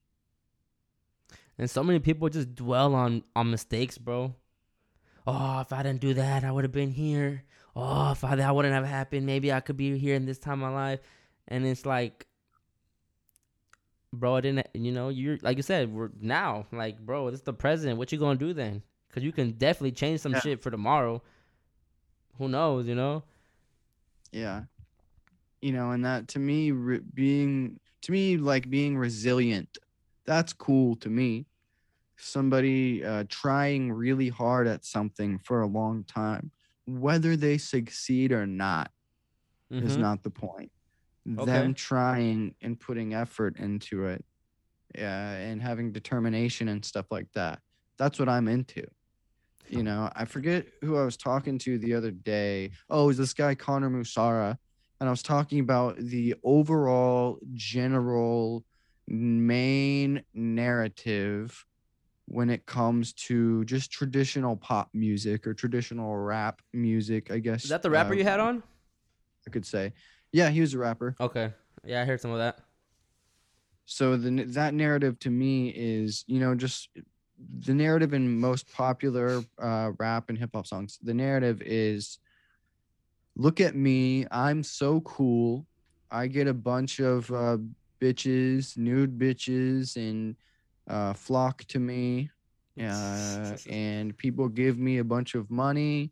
And 1.57 1.69
so 1.69 1.83
many 1.83 1.99
people 1.99 2.29
just 2.29 2.55
dwell 2.55 2.95
on 2.95 3.23
on 3.35 3.51
mistakes, 3.51 3.97
bro. 3.97 4.35
Oh, 5.25 5.61
if 5.61 5.71
I 5.71 5.83
didn't 5.83 6.01
do 6.01 6.13
that, 6.15 6.43
I 6.43 6.51
would 6.51 6.63
have 6.65 6.71
been 6.73 6.91
here. 6.91 7.43
Oh, 7.75 8.11
if 8.11 8.23
I, 8.23 8.35
that 8.35 8.55
wouldn't 8.55 8.73
have 8.73 8.85
happened, 8.85 9.25
maybe 9.25 9.51
I 9.51 9.59
could 9.59 9.77
be 9.77 9.97
here 9.97 10.15
in 10.15 10.25
this 10.25 10.37
time 10.37 10.61
of 10.63 10.71
my 10.71 10.75
life. 10.75 10.99
And 11.47 11.65
it's 11.65 11.85
like, 11.85 12.27
bro, 14.13 14.35
I 14.35 14.41
didn't. 14.41 14.67
You 14.73 14.91
know, 14.91 15.09
you're 15.09 15.37
like 15.41 15.57
you 15.57 15.63
said, 15.63 15.91
we're 15.91 16.11
now 16.19 16.67
like, 16.71 16.99
bro, 16.99 17.29
this 17.31 17.39
is 17.39 17.43
the 17.45 17.53
present. 17.53 17.97
What 17.97 18.11
you 18.11 18.19
gonna 18.19 18.37
do 18.37 18.53
then? 18.53 18.83
Because 19.07 19.23
you 19.23 19.31
can 19.31 19.51
definitely 19.51 19.91
change 19.91 20.21
some 20.21 20.33
Yeah. 20.33 20.39
shit 20.39 20.61
for 20.61 20.71
tomorrow. 20.71 21.21
Who 22.37 22.47
knows? 22.47 22.87
You 22.87 22.95
know. 22.95 23.23
Yeah. 24.31 24.63
You 25.61 25.71
know, 25.71 25.91
and 25.91 26.03
that 26.05 26.27
to 26.29 26.39
me, 26.39 26.71
re- 26.71 27.01
being 27.13 27.79
to 28.01 28.11
me 28.11 28.37
like 28.37 28.69
being 28.69 28.97
resilient, 28.97 29.77
that's 30.25 30.53
cool 30.53 30.95
to 30.97 31.09
me. 31.09 31.45
Somebody 32.17 33.03
uh, 33.03 33.25
trying 33.29 33.91
really 33.91 34.29
hard 34.29 34.67
at 34.67 34.85
something 34.85 35.39
for 35.39 35.61
a 35.61 35.67
long 35.67 36.03
time, 36.03 36.51
whether 36.85 37.35
they 37.35 37.57
succeed 37.57 38.31
or 38.31 38.45
not, 38.45 38.91
is 39.69 39.95
Mhm. 39.97 39.99
not 40.01 40.23
the 40.23 40.29
point. 40.29 40.71
Okay. 41.27 41.45
Them 41.45 41.73
trying 41.73 42.55
and 42.61 42.79
putting 42.79 43.13
effort 43.13 43.57
into 43.57 44.05
it, 44.05 44.25
yeah, 44.93 45.31
and 45.33 45.61
having 45.61 45.91
determination 45.91 46.67
and 46.67 46.83
stuff 46.83 47.07
like 47.11 47.31
that. 47.33 47.61
That's 47.97 48.19
what 48.19 48.27
I'm 48.29 48.47
into. 48.47 48.85
You 49.69 49.83
know, 49.83 50.11
I 50.13 50.25
forget 50.25 50.67
who 50.81 50.97
I 50.97 51.05
was 51.05 51.15
talking 51.15 51.57
to 51.59 51.77
the 51.77 51.93
other 51.93 52.11
day. 52.11 52.71
Oh, 52.89 53.05
it 53.05 53.07
was 53.07 53.17
this 53.17 53.33
guy 53.33 53.55
Connor 53.55 53.89
Musara, 53.89 54.57
and 54.99 55.07
I 55.07 55.11
was 55.11 55.23
talking 55.23 55.59
about 55.59 55.97
the 55.97 56.35
overall 56.43 57.39
general 57.53 58.65
main 59.07 60.23
narrative 60.33 61.65
when 62.25 62.49
it 62.49 62.65
comes 62.65 63.13
to 63.13 63.65
just 63.65 63.91
traditional 63.91 64.55
pop 64.55 64.89
music 64.93 65.45
or 65.45 65.53
traditional 65.53 66.15
rap 66.15 66.61
music. 66.73 67.31
I 67.31 67.39
guess 67.39 67.63
Is 67.65 67.69
that 67.69 67.81
the 67.81 67.89
rapper 67.89 68.13
uh, 68.13 68.17
you 68.17 68.23
had 68.23 68.39
on? 68.39 68.63
I 69.45 69.49
could 69.49 69.65
say, 69.65 69.93
yeah, 70.31 70.49
he 70.49 70.61
was 70.61 70.73
a 70.73 70.77
rapper. 70.77 71.15
Okay. 71.19 71.53
Yeah, 71.85 72.01
I 72.01 72.05
heard 72.05 72.21
some 72.21 72.31
of 72.31 72.37
that. 72.37 72.59
so 73.85 74.15
the 74.15 74.45
that 74.45 74.73
narrative 74.73 75.19
to 75.19 75.29
me 75.29 75.69
is 75.69 76.23
you 76.27 76.39
know 76.39 76.55
just 76.55 76.89
the 77.59 77.73
narrative 77.73 78.13
in 78.13 78.39
most 78.39 78.71
popular 78.71 79.43
uh, 79.61 79.91
rap 79.99 80.29
and 80.29 80.37
hip 80.37 80.51
hop 80.53 80.65
songs. 80.65 80.97
The 81.01 81.13
narrative 81.13 81.61
is, 81.61 82.19
look 83.35 83.59
at 83.59 83.75
me, 83.75 84.25
I'm 84.31 84.63
so 84.63 85.01
cool. 85.01 85.65
I 86.09 86.27
get 86.27 86.47
a 86.47 86.53
bunch 86.53 86.99
of 86.99 87.29
uh, 87.31 87.57
bitches, 87.99 88.77
nude 88.77 89.17
bitches, 89.17 89.97
and 89.97 90.35
uh, 90.87 91.13
flock 91.13 91.63
to 91.65 91.79
me, 91.79 92.29
uh, 92.79 93.57
and 93.69 94.17
people 94.17 94.49
give 94.49 94.77
me 94.77 94.97
a 94.99 95.03
bunch 95.03 95.35
of 95.35 95.49
money, 95.51 96.11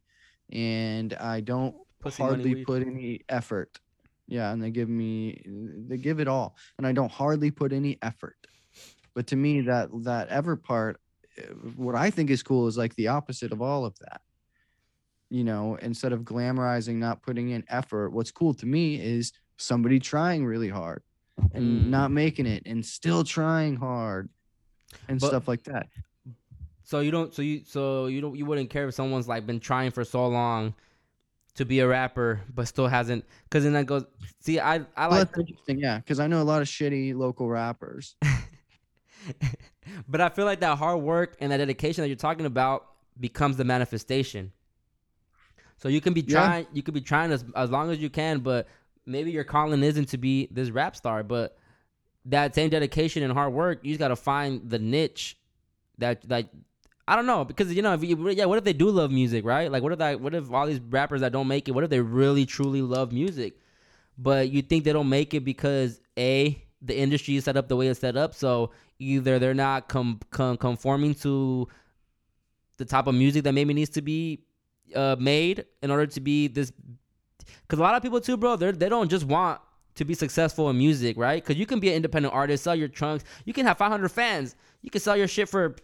and 0.51 1.13
I 1.15 1.41
don't 1.41 1.75
Pussy, 2.01 2.23
hardly 2.23 2.55
put 2.55 2.83
any 2.83 3.21
effort. 3.29 3.79
Yeah, 4.27 4.51
and 4.51 4.61
they 4.63 4.71
give 4.71 4.89
me 4.89 5.43
they 5.89 5.97
give 5.97 6.19
it 6.19 6.27
all, 6.27 6.55
and 6.77 6.87
I 6.87 6.91
don't 6.93 7.11
hardly 7.11 7.51
put 7.51 7.73
any 7.73 7.97
effort. 8.01 8.37
But 9.15 9.27
to 9.27 9.35
me, 9.35 9.61
that 9.61 9.89
that 10.03 10.29
ever 10.29 10.55
part, 10.55 10.99
uh, 11.37 11.53
what 11.75 11.95
I 11.95 12.09
think 12.11 12.29
is 12.29 12.43
cool 12.43 12.67
is 12.67 12.77
like 12.77 12.95
the 12.95 13.09
opposite 13.09 13.51
of 13.51 13.61
all 13.61 13.85
of 13.85 13.97
that. 13.99 14.21
You 15.29 15.45
know, 15.45 15.75
instead 15.75 16.11
of 16.11 16.23
glamorizing, 16.23 16.95
not 16.95 17.21
putting 17.23 17.49
in 17.49 17.63
effort, 17.69 18.09
what's 18.11 18.31
cool 18.31 18.53
to 18.55 18.65
me 18.65 18.99
is 18.99 19.31
somebody 19.57 19.97
trying 19.99 20.45
really 20.45 20.67
hard 20.69 21.03
and 21.53 21.85
Mm. 21.85 21.89
not 21.89 22.11
making 22.11 22.45
it, 22.47 22.63
and 22.65 22.85
still 22.85 23.23
trying 23.23 23.77
hard, 23.77 24.29
and 25.07 25.19
But- 25.19 25.27
stuff 25.27 25.47
like 25.47 25.63
that. 25.63 25.87
So 26.83 26.99
you 26.99 27.11
don't. 27.11 27.33
So 27.33 27.41
you. 27.41 27.61
So 27.65 28.07
you 28.07 28.19
don't. 28.21 28.35
You 28.35 28.45
wouldn't 28.45 28.69
care 28.69 28.87
if 28.87 28.93
someone's 28.93 29.27
like 29.27 29.45
been 29.45 29.59
trying 29.61 29.91
for 29.91 30.03
so 30.03 30.27
long 30.27 30.73
to 31.55 31.63
be 31.63 31.79
a 31.79 31.87
rapper, 31.87 32.41
but 32.53 32.67
still 32.67 32.87
hasn't. 32.87 33.23
Because 33.43 33.63
then 33.63 33.73
that 33.73 33.85
goes. 33.85 34.03
See, 34.41 34.59
I. 34.59 34.75
I 34.97 35.07
Well, 35.07 35.09
like. 35.19 35.27
that's 35.29 35.39
interesting, 35.39 35.79
yeah, 35.79 35.97
because 35.99 36.19
I 36.19 36.27
know 36.27 36.41
a 36.41 36.43
lot 36.43 36.61
of 36.61 36.67
shitty 36.67 37.15
local 37.15 37.47
rappers. 37.47 38.15
but 40.07 40.21
I 40.21 40.29
feel 40.29 40.45
like 40.45 40.59
that 40.61 40.77
hard 40.77 41.01
work 41.01 41.37
and 41.39 41.51
that 41.51 41.57
dedication 41.57 42.01
that 42.01 42.07
you're 42.07 42.15
talking 42.17 42.45
about 42.45 42.87
becomes 43.19 43.57
the 43.57 43.63
manifestation. 43.63 44.51
So 45.77 45.87
you 45.89 46.01
can 46.01 46.13
be 46.13 46.21
Yeah. 46.21 46.33
trying. 46.45 46.67
You 46.73 46.83
could 46.83 46.93
be 46.93 47.01
trying 47.01 47.31
as 47.31 47.43
as 47.55 47.69
long 47.69 47.89
as 47.91 47.99
you 47.99 48.09
can, 48.09 48.39
but 48.39 48.67
maybe 49.05 49.31
your 49.31 49.43
calling 49.43 49.81
isn't 49.83 50.09
to 50.09 50.17
be 50.17 50.47
this 50.51 50.69
rap 50.69 50.95
star, 50.95 51.23
but 51.23 51.57
that 52.25 52.55
same 52.55 52.69
dedication 52.69 53.23
and 53.23 53.33
hard 53.33 53.53
work, 53.53 53.79
you 53.83 53.91
just 53.91 53.99
got 53.99 54.09
to 54.09 54.15
find 54.15 54.69
the 54.69 54.79
niche 54.79 55.37
that 55.97 56.29
like 56.29 56.47
I 57.07 57.15
don't 57.15 57.25
know 57.25 57.43
because 57.43 57.73
you 57.73 57.81
know 57.81 57.93
if 57.93 58.03
you, 58.03 58.29
yeah 58.29 58.45
what 58.45 58.57
if 58.57 58.63
they 58.63 58.73
do 58.73 58.89
love 58.89 59.11
music 59.11 59.45
right? 59.45 59.71
Like 59.71 59.83
what 59.83 59.91
if 59.91 59.99
that 59.99 60.21
what 60.21 60.33
if 60.33 60.51
all 60.51 60.67
these 60.67 60.79
rappers 60.79 61.21
that 61.21 61.31
don't 61.31 61.47
make 61.47 61.67
it 61.67 61.71
what 61.71 61.83
if 61.83 61.89
they 61.89 61.99
really 61.99 62.45
truly 62.45 62.81
love 62.81 63.11
music? 63.11 63.57
But 64.17 64.49
you 64.49 64.61
think 64.61 64.83
they 64.83 64.93
don't 64.93 65.09
make 65.09 65.33
it 65.33 65.43
because 65.43 65.99
a 66.17 66.61
the 66.81 66.97
industry 66.97 67.35
is 67.35 67.45
set 67.45 67.57
up 67.57 67.67
the 67.67 67.75
way 67.75 67.87
it's 67.87 67.99
set 67.99 68.17
up 68.17 68.33
so 68.33 68.71
either 68.99 69.39
they're 69.39 69.53
not 69.53 69.87
com- 69.87 70.19
com- 70.31 70.57
conforming 70.57 71.13
to 71.15 71.67
the 72.77 72.85
type 72.85 73.07
of 73.07 73.15
music 73.15 73.43
that 73.43 73.53
maybe 73.53 73.73
needs 73.73 73.91
to 73.91 74.01
be 74.01 74.43
uh, 74.95 75.15
made 75.19 75.65
in 75.81 75.91
order 75.91 76.07
to 76.07 76.19
be 76.19 76.47
this 76.47 76.71
because 77.61 77.79
a 77.79 77.81
lot 77.81 77.95
of 77.95 78.01
people 78.01 78.19
too 78.19 78.37
bro 78.37 78.55
they 78.55 78.71
they 78.71 78.89
don't 78.89 79.09
just 79.09 79.25
want 79.25 79.61
to 79.95 80.05
be 80.05 80.13
successful 80.13 80.69
in 80.69 80.77
music 80.77 81.17
right? 81.17 81.43
Because 81.43 81.57
you 81.57 81.65
can 81.65 81.79
be 81.79 81.89
an 81.89 81.95
independent 81.95 82.33
artist 82.33 82.63
sell 82.63 82.75
your 82.75 82.87
trunks. 82.87 83.23
You 83.45 83.53
can 83.53 83.65
have 83.65 83.77
500 83.77 84.09
fans. 84.09 84.55
You 84.81 84.89
can 84.89 85.01
sell 85.01 85.17
your 85.17 85.27
shit 85.27 85.49
for 85.49 85.75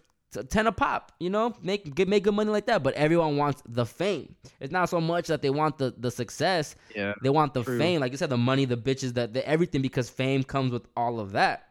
10 0.50 0.68
a 0.68 0.72
pop 0.72 1.14
you 1.20 1.30
know? 1.30 1.56
Make 1.62 1.96
get 1.96 2.08
make 2.08 2.24
good 2.24 2.34
money 2.34 2.52
like 2.52 2.66
that. 2.68 2.84
But 2.84 2.94
everyone 2.96 3.38
wants 3.38 3.62
the 3.68 3.86
fame. 3.86 4.36
It's 4.60 4.72
not 4.72 4.90
so 4.90 5.00
much 5.02 5.28
that 5.28 5.42
they 5.42 5.50
want 5.50 5.78
the 5.78 5.94
the 5.98 6.12
success. 6.12 6.76
Yeah. 6.96 7.14
they 7.24 7.30
want 7.30 7.54
the 7.54 7.64
True. 7.64 7.78
fame. 7.78 8.02
Like 8.02 8.12
you 8.12 8.18
said 8.18 8.30
the 8.30 8.38
money 8.38 8.66
the 8.66 8.78
bitches 8.78 9.14
that 9.14 9.34
the 9.34 9.48
everything 9.48 9.82
because 9.82 10.10
fame 10.10 10.44
comes 10.44 10.72
with 10.72 10.88
all 10.96 11.20
of 11.20 11.32
that. 11.34 11.70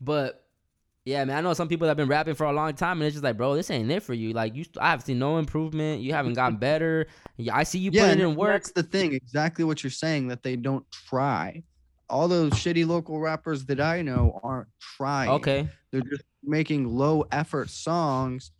But 0.00 0.44
yeah 1.08 1.24
man 1.24 1.38
i 1.38 1.40
know 1.40 1.54
some 1.54 1.68
people 1.68 1.86
that 1.86 1.90
have 1.90 1.96
been 1.96 2.08
rapping 2.08 2.34
for 2.34 2.44
a 2.44 2.52
long 2.52 2.72
time 2.74 3.00
and 3.00 3.06
it's 3.06 3.14
just 3.14 3.24
like 3.24 3.36
bro 3.36 3.54
this 3.54 3.70
ain't 3.70 3.90
it 3.90 4.02
for 4.02 4.14
you 4.14 4.32
like 4.34 4.54
you 4.54 4.64
i 4.78 4.90
have 4.90 5.02
seen 5.02 5.18
no 5.18 5.38
improvement 5.38 6.02
you 6.02 6.12
haven't 6.12 6.34
gotten 6.34 6.56
better 6.68 7.06
yeah 7.38 7.56
i 7.56 7.62
see 7.62 7.78
you 7.78 7.90
yeah, 7.92 8.02
putting 8.02 8.20
in 8.20 8.36
work 8.36 8.52
That's 8.52 8.72
the 8.72 8.82
thing, 8.82 9.14
exactly 9.14 9.64
what 9.64 9.82
you're 9.82 9.90
saying, 9.90 10.28
that 10.28 10.42
they 10.42 10.56
don't 10.56 10.84
try. 10.90 11.62
All 12.10 12.26
those 12.28 12.52
shitty 12.52 12.86
local 12.86 13.20
rappers 13.20 13.64
that 13.66 13.80
I 13.80 14.02
know 14.02 14.40
aren't 14.42 14.68
trying. 14.96 15.30
okay 15.30 15.68
They're 15.90 16.00
just 16.00 16.22
making 16.42 16.86
low 16.88 17.24
effort 17.32 17.70
songs, 17.70 18.50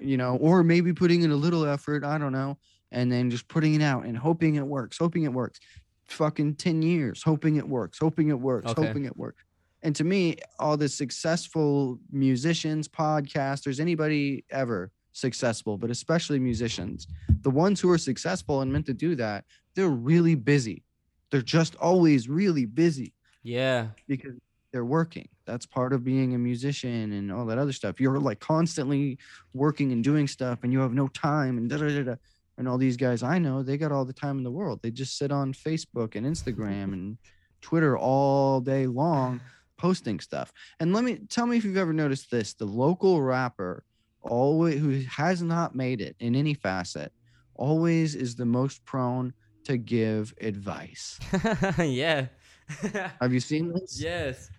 you 0.00 0.16
know, 0.16 0.36
or 0.36 0.62
maybe 0.64 0.92
putting 0.92 1.22
in 1.22 1.30
a 1.30 1.36
little 1.36 1.64
effort, 1.64 2.04
I 2.04 2.18
don't 2.18 2.32
know, 2.32 2.58
and 2.90 3.10
then 3.10 3.30
just 3.30 3.46
putting 3.48 3.74
it 3.74 3.82
out 3.82 4.04
and 4.04 4.16
hoping 4.16 4.56
it 4.56 4.66
works, 4.66 4.98
hoping 4.98 5.24
it 5.24 5.32
works. 5.32 5.60
Fucking 6.06 6.56
10 6.56 6.82
years, 6.82 7.22
hoping 7.22 7.56
it 7.56 7.68
works, 7.68 7.98
hoping 7.98 8.28
it 8.28 8.40
works, 8.40 8.70
Okay. 8.70 8.86
hoping 8.86 9.04
it 9.04 9.16
works. 9.16 9.42
And 9.82 9.94
to 9.96 10.04
me, 10.04 10.36
all 10.58 10.76
the 10.76 10.88
successful 10.88 11.98
musicians, 12.10 12.88
podcasters, 12.88 13.78
anybody 13.78 14.44
ever 14.50 14.90
successful, 15.12 15.78
but 15.78 15.90
especially 15.90 16.38
musicians, 16.38 17.06
the 17.42 17.50
ones 17.50 17.80
who 17.80 17.90
are 17.90 17.98
successful 17.98 18.60
and 18.60 18.72
meant 18.72 18.86
to 18.86 18.94
do 18.94 19.14
that, 19.16 19.44
they're 19.74 19.88
really 19.88 20.34
busy. 20.34 20.84
They're 21.30 21.42
just 21.42 21.76
always 21.76 22.28
really 22.28 22.64
busy 22.64 23.12
yeah 23.42 23.86
because 24.06 24.34
they're 24.72 24.84
working. 24.84 25.28
That's 25.46 25.64
part 25.64 25.94
of 25.94 26.04
being 26.04 26.34
a 26.34 26.38
musician 26.38 27.12
and 27.12 27.32
all 27.32 27.46
that 27.46 27.56
other 27.56 27.72
stuff. 27.72 28.00
You're 28.00 28.20
like 28.20 28.38
constantly 28.38 29.18
working 29.54 29.92
and 29.92 30.04
doing 30.04 30.28
stuff, 30.28 30.58
and 30.62 30.72
you 30.72 30.80
have 30.80 30.92
no 30.92 31.08
time 31.08 31.56
and 31.56 31.70
da 31.70 31.78
da 31.78 31.88
da 31.88 32.02
da. 32.02 32.14
And 32.58 32.68
all 32.68 32.76
these 32.76 32.96
guys 32.96 33.22
I 33.22 33.38
know, 33.38 33.62
they 33.62 33.78
got 33.78 33.92
all 33.92 34.04
the 34.04 34.12
time 34.12 34.36
in 34.36 34.44
the 34.44 34.50
world. 34.50 34.80
They 34.82 34.90
just 34.90 35.16
sit 35.16 35.32
on 35.32 35.52
Facebook 35.54 36.16
and 36.16 36.26
Instagram 36.26 36.92
and 36.92 37.16
Twitter 37.60 37.96
all 37.96 38.60
day 38.60 38.86
long, 38.86 39.40
posting 39.78 40.20
stuff. 40.20 40.52
And 40.80 40.92
let 40.92 41.04
me 41.04 41.20
tell 41.28 41.46
me 41.46 41.56
if 41.56 41.64
you've 41.64 41.76
ever 41.76 41.92
noticed 41.92 42.30
this: 42.30 42.52
the 42.54 42.66
local 42.66 43.22
rapper, 43.22 43.84
always 44.20 44.80
who 44.80 45.00
has 45.08 45.42
not 45.42 45.74
made 45.74 46.00
it 46.00 46.16
in 46.20 46.34
any 46.36 46.54
facet, 46.54 47.12
always 47.54 48.14
is 48.14 48.36
the 48.36 48.44
most 48.44 48.84
prone 48.84 49.32
to 49.64 49.76
give 49.78 50.34
advice. 50.40 51.18
yeah 51.78 52.26
Have 53.20 53.32
you 53.32 53.40
seen 53.40 53.72
this? 53.72 53.98
yes 54.00 54.50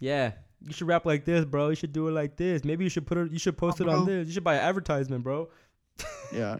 yeah 0.00 0.32
you 0.62 0.72
should 0.72 0.88
rap 0.88 1.04
like 1.06 1.24
this 1.24 1.44
bro 1.44 1.68
you 1.68 1.74
should 1.76 1.92
do 1.92 2.08
it 2.08 2.12
like 2.12 2.36
this 2.36 2.64
maybe 2.64 2.82
you 2.84 2.90
should 2.90 3.06
put 3.06 3.18
it 3.18 3.30
you 3.30 3.38
should 3.38 3.56
post 3.56 3.80
Oh, 3.80 3.84
it 3.84 3.88
on 3.88 4.04
this 4.06 4.26
you 4.26 4.32
should 4.32 4.42
buy 4.44 4.54
an 4.54 4.62
advertisement 4.62 5.22
bro 5.22 5.48
Yeah. 6.32 6.56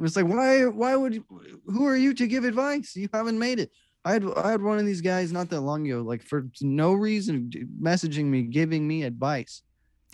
It's 0.00 0.16
like 0.16 0.26
why 0.26 0.66
why 0.66 0.96
would 0.96 1.22
who 1.66 1.86
are 1.86 1.96
you 1.96 2.12
to 2.14 2.26
give 2.26 2.44
advice? 2.44 2.96
You 2.96 3.08
haven't 3.12 3.38
made 3.38 3.60
it. 3.60 3.70
I 4.04 4.12
had 4.12 4.24
I 4.36 4.50
had 4.50 4.62
one 4.62 4.78
of 4.78 4.84
these 4.86 5.00
guys 5.00 5.32
not 5.32 5.48
that 5.50 5.60
long 5.60 5.86
ago, 5.86 6.02
like 6.02 6.22
for 6.22 6.46
no 6.60 6.92
reason 6.92 7.50
messaging 7.80 8.26
me, 8.26 8.42
giving 8.42 8.86
me 8.86 9.02
advice 9.04 9.62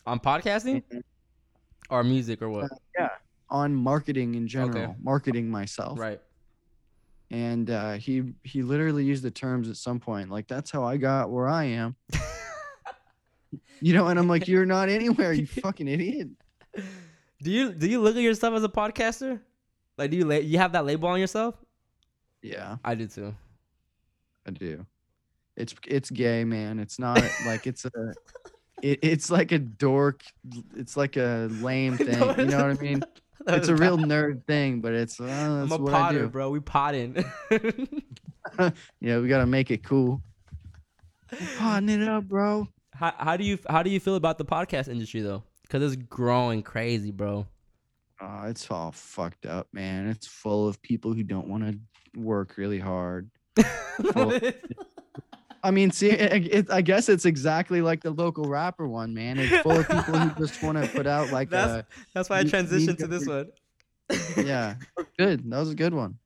on 0.06 0.20
podcasting 0.20 0.82
or 1.90 2.04
music 2.04 2.40
or 2.42 2.48
what 2.50 2.70
Yeah. 2.98 3.08
on 3.48 3.74
marketing 3.74 4.34
in 4.36 4.46
general, 4.46 4.96
marketing 5.02 5.50
myself. 5.50 5.98
right 5.98 6.20
And 7.32 7.68
uh, 7.70 7.92
he 7.94 8.32
he 8.44 8.62
literally 8.62 9.04
used 9.04 9.22
the 9.24 9.30
terms 9.30 9.68
at 9.68 9.76
some 9.76 9.98
point, 10.00 10.30
like 10.30 10.46
that's 10.46 10.70
how 10.70 10.84
I 10.84 10.96
got 10.96 11.30
where 11.30 11.48
I 11.48 11.64
am. 11.64 11.96
You 13.82 13.94
know, 13.94 14.08
and 14.08 14.18
I'm 14.18 14.28
like, 14.28 14.46
you're 14.46 14.66
not 14.66 14.88
anywhere, 14.90 15.32
you 15.32 15.46
fucking 15.66 15.88
idiot. 15.88 16.28
Do 17.42 17.50
you 17.50 17.72
do 17.72 17.88
you 17.88 17.98
look 18.00 18.14
at 18.14 18.22
yourself 18.22 18.54
as 18.54 18.62
a 18.62 18.68
podcaster? 18.68 19.40
Like, 19.98 20.10
do 20.10 20.18
you 20.18 20.24
la- 20.26 20.34
you 20.36 20.58
have 20.58 20.72
that 20.72 20.84
label 20.84 21.08
on 21.08 21.18
yourself? 21.18 21.54
Yeah, 22.42 22.76
I 22.84 22.94
do 22.94 23.06
too. 23.06 23.34
Do. 24.58 24.86
It's 25.56 25.74
it's 25.86 26.10
gay, 26.10 26.44
man. 26.44 26.78
It's 26.78 26.98
not 26.98 27.22
like 27.46 27.66
it's 27.66 27.84
a. 27.84 27.90
It, 28.82 29.00
it's 29.02 29.30
like 29.30 29.52
a 29.52 29.58
dork. 29.58 30.22
It's 30.74 30.96
like 30.96 31.18
a 31.18 31.48
lame 31.50 31.96
thing. 31.98 32.14
You 32.14 32.46
know 32.46 32.66
what 32.66 32.78
I 32.78 32.80
mean? 32.80 33.02
It's 33.46 33.68
a 33.68 33.76
real 33.76 33.98
nerd 33.98 34.46
thing, 34.46 34.80
but 34.80 34.94
it's 34.94 35.20
uh, 35.20 35.24
I'm 35.24 35.60
that's 35.68 35.72
a 35.78 35.82
what 35.82 35.92
I 35.92 35.98
potter, 36.00 36.18
do. 36.20 36.28
bro. 36.28 36.48
We 36.50 36.60
potting. 36.60 37.22
Yeah, 39.00 39.18
we 39.18 39.28
gotta 39.28 39.46
make 39.46 39.70
it 39.70 39.82
cool. 39.84 40.22
Potting 41.58 41.88
it 41.90 42.08
up, 42.08 42.24
bro. 42.24 42.68
how 42.94 43.12
how 43.18 43.36
do 43.36 43.44
you 43.44 43.58
how 43.68 43.82
do 43.82 43.90
you 43.90 44.00
feel 44.00 44.16
about 44.16 44.38
the 44.38 44.44
podcast 44.44 44.88
industry 44.88 45.20
though? 45.20 45.42
Because 45.62 45.82
it's 45.92 46.02
growing 46.08 46.62
crazy, 46.62 47.10
bro. 47.10 47.46
Oh, 48.20 48.42
it's 48.46 48.70
all 48.70 48.92
fucked 48.92 49.46
up, 49.46 49.68
man. 49.72 50.08
It's 50.08 50.26
full 50.26 50.68
of 50.68 50.80
people 50.82 51.12
who 51.14 51.22
don't 51.22 51.48
want 51.48 51.64
to 51.64 52.20
work 52.20 52.56
really 52.56 52.78
hard. 52.78 53.30
Well, 54.14 54.40
I 55.62 55.70
mean, 55.70 55.90
see, 55.90 56.08
it, 56.08 56.46
it, 56.54 56.70
I 56.70 56.80
guess 56.80 57.10
it's 57.10 57.26
exactly 57.26 57.82
like 57.82 58.02
the 58.02 58.10
local 58.10 58.44
rapper 58.44 58.88
one, 58.88 59.12
man. 59.12 59.38
It's 59.38 59.58
full 59.58 59.72
of 59.72 59.86
people 59.86 60.18
who 60.18 60.46
just 60.46 60.62
want 60.62 60.82
to 60.82 60.88
put 60.88 61.06
out 61.06 61.30
like 61.32 61.50
That's- 61.50 61.80
uh, 61.80 61.82
That's 62.14 62.30
why 62.30 62.38
I 62.38 62.44
transitioned 62.44 62.96
to 62.98 63.06
this 63.06 63.26
one. 63.26 63.50
yeah, 64.46 64.76
good. 65.18 65.48
That 65.50 65.58
was 65.58 65.70
a 65.70 65.74
good 65.74 65.92
one. 65.92 66.16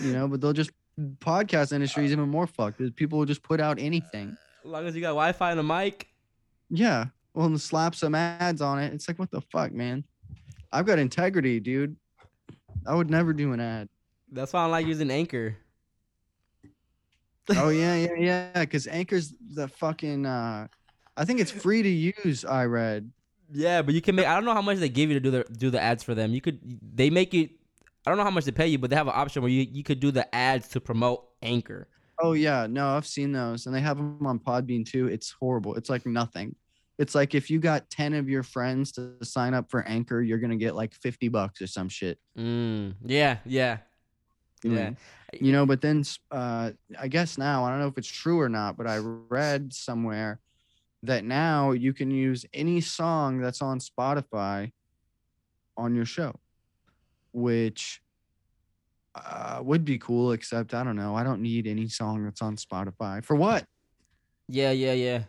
You 0.00 0.12
know, 0.12 0.28
but 0.28 0.40
they'll 0.40 0.52
just 0.52 0.70
podcast 1.18 1.72
industry 1.72 2.04
is 2.04 2.12
uh, 2.12 2.14
even 2.14 2.28
more 2.28 2.46
fucked. 2.46 2.80
People 2.94 3.18
will 3.18 3.26
just 3.26 3.42
put 3.42 3.60
out 3.60 3.80
anything. 3.80 4.36
As 4.64 4.70
long 4.70 4.86
as 4.86 4.94
you 4.94 5.00
got 5.00 5.08
Wi-Fi 5.08 5.50
and 5.50 5.60
a 5.60 5.64
mic. 5.64 6.06
Yeah, 6.68 7.06
well, 7.34 7.46
and 7.46 7.60
slap 7.60 7.96
some 7.96 8.14
ads 8.14 8.60
on 8.60 8.78
it. 8.78 8.92
It's 8.92 9.08
like, 9.08 9.18
what 9.18 9.32
the 9.32 9.40
fuck, 9.40 9.72
man? 9.72 10.04
I've 10.72 10.86
got 10.86 11.00
integrity, 11.00 11.58
dude. 11.58 11.96
I 12.86 12.94
would 12.94 13.10
never 13.10 13.32
do 13.32 13.52
an 13.52 13.60
ad. 13.60 13.88
That's 14.30 14.52
why 14.52 14.62
I 14.62 14.66
like 14.66 14.86
using 14.86 15.10
Anchor. 15.10 15.56
Oh 17.48 17.68
yeah, 17.70 17.96
yeah, 17.96 18.14
yeah. 18.18 18.60
Because 18.60 18.86
Anchor's 18.86 19.34
the 19.54 19.68
fucking. 19.68 20.26
uh 20.26 20.68
I 21.16 21.24
think 21.24 21.40
it's 21.40 21.50
free 21.50 21.82
to 21.82 21.88
use. 21.88 22.44
I 22.44 22.64
read. 22.64 23.10
Yeah, 23.52 23.82
but 23.82 23.94
you 23.94 24.00
can 24.00 24.14
make. 24.14 24.26
I 24.26 24.34
don't 24.34 24.44
know 24.44 24.54
how 24.54 24.62
much 24.62 24.78
they 24.78 24.88
give 24.88 25.10
you 25.10 25.14
to 25.14 25.20
do 25.20 25.30
the 25.30 25.44
do 25.44 25.70
the 25.70 25.80
ads 25.80 26.02
for 26.02 26.14
them. 26.14 26.32
You 26.32 26.40
could. 26.40 26.60
They 26.94 27.10
make 27.10 27.34
it. 27.34 27.50
I 28.06 28.10
don't 28.10 28.16
know 28.16 28.24
how 28.24 28.30
much 28.30 28.44
they 28.44 28.52
pay 28.52 28.68
you, 28.68 28.78
but 28.78 28.90
they 28.90 28.96
have 28.96 29.08
an 29.08 29.14
option 29.16 29.42
where 29.42 29.50
you 29.50 29.66
you 29.70 29.82
could 29.82 30.00
do 30.00 30.10
the 30.10 30.32
ads 30.34 30.68
to 30.68 30.80
promote 30.80 31.24
Anchor. 31.42 31.88
Oh 32.22 32.32
yeah, 32.32 32.66
no, 32.68 32.90
I've 32.90 33.06
seen 33.06 33.32
those, 33.32 33.66
and 33.66 33.74
they 33.74 33.80
have 33.80 33.96
them 33.96 34.26
on 34.26 34.38
Podbean 34.38 34.86
too. 34.86 35.08
It's 35.08 35.30
horrible. 35.30 35.74
It's 35.74 35.90
like 35.90 36.06
nothing. 36.06 36.54
It's 36.98 37.14
like 37.14 37.34
if 37.34 37.50
you 37.50 37.58
got 37.60 37.88
ten 37.90 38.14
of 38.14 38.28
your 38.28 38.42
friends 38.42 38.92
to 38.92 39.14
sign 39.22 39.54
up 39.54 39.70
for 39.70 39.82
Anchor, 39.82 40.20
you're 40.20 40.38
gonna 40.38 40.56
get 40.56 40.74
like 40.76 40.94
fifty 40.94 41.28
bucks 41.28 41.60
or 41.60 41.66
some 41.66 41.88
shit. 41.88 42.18
Mm, 42.38 42.94
yeah, 43.04 43.38
yeah, 43.44 43.78
yeah. 44.62 44.90
Mm. 44.90 44.96
You 45.40 45.52
know, 45.52 45.66
but 45.66 45.80
then 45.80 46.04
uh, 46.30 46.72
I 46.98 47.08
guess 47.08 47.38
now 47.38 47.64
I 47.64 47.70
don't 47.70 47.80
know 47.80 47.86
if 47.86 47.98
it's 47.98 48.08
true 48.08 48.40
or 48.40 48.48
not, 48.48 48.76
but 48.76 48.86
I 48.86 48.98
read 48.98 49.72
somewhere 49.72 50.40
that 51.04 51.24
now 51.24 51.70
you 51.72 51.92
can 51.92 52.10
use 52.10 52.44
any 52.52 52.80
song 52.80 53.40
that's 53.40 53.62
on 53.62 53.78
Spotify 53.78 54.72
on 55.76 55.94
your 55.94 56.04
show, 56.04 56.34
which 57.32 58.02
uh, 59.14 59.60
would 59.62 59.84
be 59.84 59.98
cool. 59.98 60.32
Except 60.32 60.74
I 60.74 60.84
don't 60.84 60.96
know. 60.96 61.14
I 61.14 61.22
don't 61.22 61.42
need 61.42 61.66
any 61.66 61.88
song 61.88 62.24
that's 62.24 62.42
on 62.42 62.56
Spotify 62.56 63.24
for 63.24 63.36
what? 63.36 63.64
Yeah, 64.48 64.72
yeah, 64.72 64.92
yeah. 64.92 65.22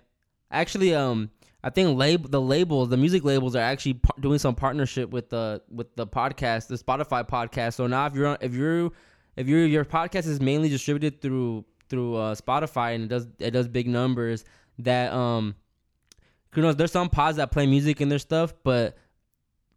Actually, 0.50 0.96
um, 0.96 1.30
I 1.64 1.70
think 1.70 1.98
lab 1.98 2.32
the 2.32 2.42
labels, 2.42 2.90
the 2.90 2.98
music 2.98 3.24
labels, 3.24 3.56
are 3.56 3.62
actually 3.62 3.94
par- 3.96 4.18
doing 4.20 4.40
some 4.40 4.56
partnership 4.56 5.12
with 5.12 5.30
the 5.30 5.62
with 5.70 5.96
the 5.96 6.08
podcast, 6.08 6.68
the 6.68 6.76
Spotify 6.76 7.28
podcast. 7.28 7.76
So 7.76 7.88
now, 7.88 8.08
if 8.08 8.16
you're 8.16 8.28
on, 8.28 8.38
if 8.42 8.54
you're 8.54 8.92
if 9.36 9.48
you're 9.48 9.66
your 9.66 9.86
podcast 9.86 10.28
is 10.28 10.42
mainly 10.42 10.70
distributed 10.70 11.22
through 11.22 11.66
through 11.90 12.16
uh, 12.16 12.36
Spotify 12.36 12.96
and 12.96 13.06
it 13.06 13.08
does 13.08 13.28
it 13.40 13.52
does 13.52 13.68
big 13.68 13.88
numbers, 13.88 14.46
that 14.80 15.12
um, 15.14 15.56
you 16.56 16.62
know, 16.62 16.74
there's 16.74 16.92
some 16.92 17.10
pods 17.10 17.38
that 17.38 17.52
play 17.52 17.66
music 17.66 18.02
in 18.02 18.10
their 18.10 18.20
stuff, 18.20 18.54
but 18.64 18.98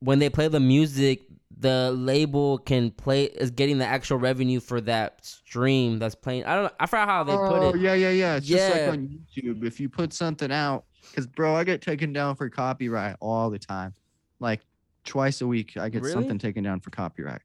when 0.00 0.18
they 0.18 0.28
play 0.28 0.48
the 0.48 0.60
music, 0.60 1.22
the 1.56 1.92
label 1.92 2.58
can 2.58 2.90
play 2.90 3.24
is 3.24 3.50
getting 3.50 3.78
the 3.78 3.86
actual 3.86 4.18
revenue 4.18 4.58
for 4.60 4.80
that 4.82 5.24
stream 5.24 5.98
that's 5.98 6.14
playing. 6.14 6.44
I 6.44 6.54
don't 6.56 6.64
know. 6.64 6.70
I 6.80 6.86
forgot 6.86 7.08
how 7.08 7.24
they 7.24 7.32
put 7.32 7.42
oh, 7.42 7.68
it. 7.70 7.80
yeah, 7.80 7.94
yeah, 7.94 8.10
yeah. 8.10 8.36
It's 8.36 8.46
just 8.46 8.74
Yeah. 8.74 8.80
like 8.80 8.90
on 8.90 9.08
YouTube. 9.36 9.64
If 9.64 9.78
you 9.78 9.88
put 9.88 10.12
something 10.12 10.50
out, 10.50 10.84
because 11.08 11.26
bro, 11.26 11.54
I 11.54 11.64
get 11.64 11.80
taken 11.80 12.12
down 12.12 12.34
for 12.34 12.48
copyright 12.50 13.16
all 13.20 13.50
the 13.50 13.58
time. 13.58 13.94
Like 14.40 14.60
twice 15.04 15.40
a 15.40 15.46
week, 15.46 15.76
I 15.76 15.88
get 15.88 16.02
Really? 16.02 16.12
something 16.12 16.38
taken 16.38 16.64
down 16.64 16.80
for 16.80 16.90
copyright. 16.90 17.42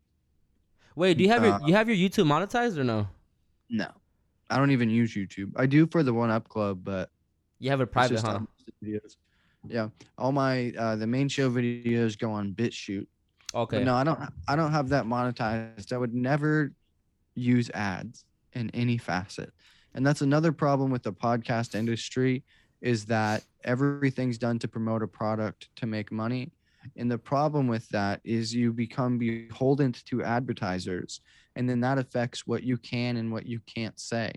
Wait, 0.99 1.17
do 1.17 1.23
you 1.23 1.29
have 1.29 1.43
your 1.45 1.53
Uh, 1.53 1.59
you 1.65 1.73
have 1.73 1.87
your 1.87 1.95
YouTube 1.95 2.27
monetized 2.27 2.77
or 2.77 2.83
no? 2.83 3.07
No, 3.69 3.87
I 4.49 4.57
don't 4.57 4.71
even 4.71 4.89
use 4.89 5.15
YouTube. 5.15 5.53
I 5.55 5.65
do 5.65 5.87
for 5.87 6.03
the 6.03 6.13
One 6.13 6.29
Up 6.29 6.49
Club, 6.49 6.81
but 6.83 7.09
You 7.59 7.69
have 7.69 7.79
it's 7.79 7.89
private, 7.89 8.19
huh? 8.19 8.41
videos. 8.83 9.15
Yeah, 9.65 9.89
all 10.17 10.33
my 10.33 10.73
uh, 10.77 10.97
the 10.97 11.07
main 11.07 11.29
show 11.29 11.49
videos 11.49 12.19
go 12.19 12.31
on 12.31 12.51
BitChute. 12.51 13.07
Okay. 13.55 13.77
But 13.77 13.85
no, 13.85 13.95
I 13.95 14.03
don't. 14.03 14.19
I 14.49 14.57
don't 14.57 14.73
have 14.73 14.89
that 14.89 15.05
monetized. 15.05 15.93
I 15.93 15.97
would 15.97 16.13
never 16.13 16.73
use 17.33 17.69
ads 17.69 18.25
in 18.51 18.69
any 18.71 18.97
facet, 18.97 19.53
and 19.93 20.05
that's 20.05 20.21
another 20.21 20.51
problem 20.51 20.91
with 20.91 21.03
the 21.03 21.13
podcast 21.13 21.75
industry 21.75 22.43
is 22.81 23.05
that 23.05 23.43
everything's 23.63 24.37
done 24.37 24.59
to 24.59 24.67
promote 24.67 25.01
a 25.01 25.07
product 25.07 25.69
to 25.77 25.85
make 25.85 26.11
money. 26.11 26.51
And 26.97 27.09
the 27.09 27.17
problem 27.17 27.67
with 27.67 27.87
that 27.89 28.21
is 28.23 28.53
you 28.53 28.73
become 28.73 29.17
beholden 29.17 29.93
to 30.05 30.23
advertisers, 30.23 31.21
and 31.55 31.69
then 31.69 31.79
that 31.81 31.97
affects 31.97 32.45
what 32.47 32.63
you 32.63 32.77
can 32.77 33.17
and 33.17 33.31
what 33.31 33.45
you 33.45 33.59
can't 33.65 33.99
say. 33.99 34.31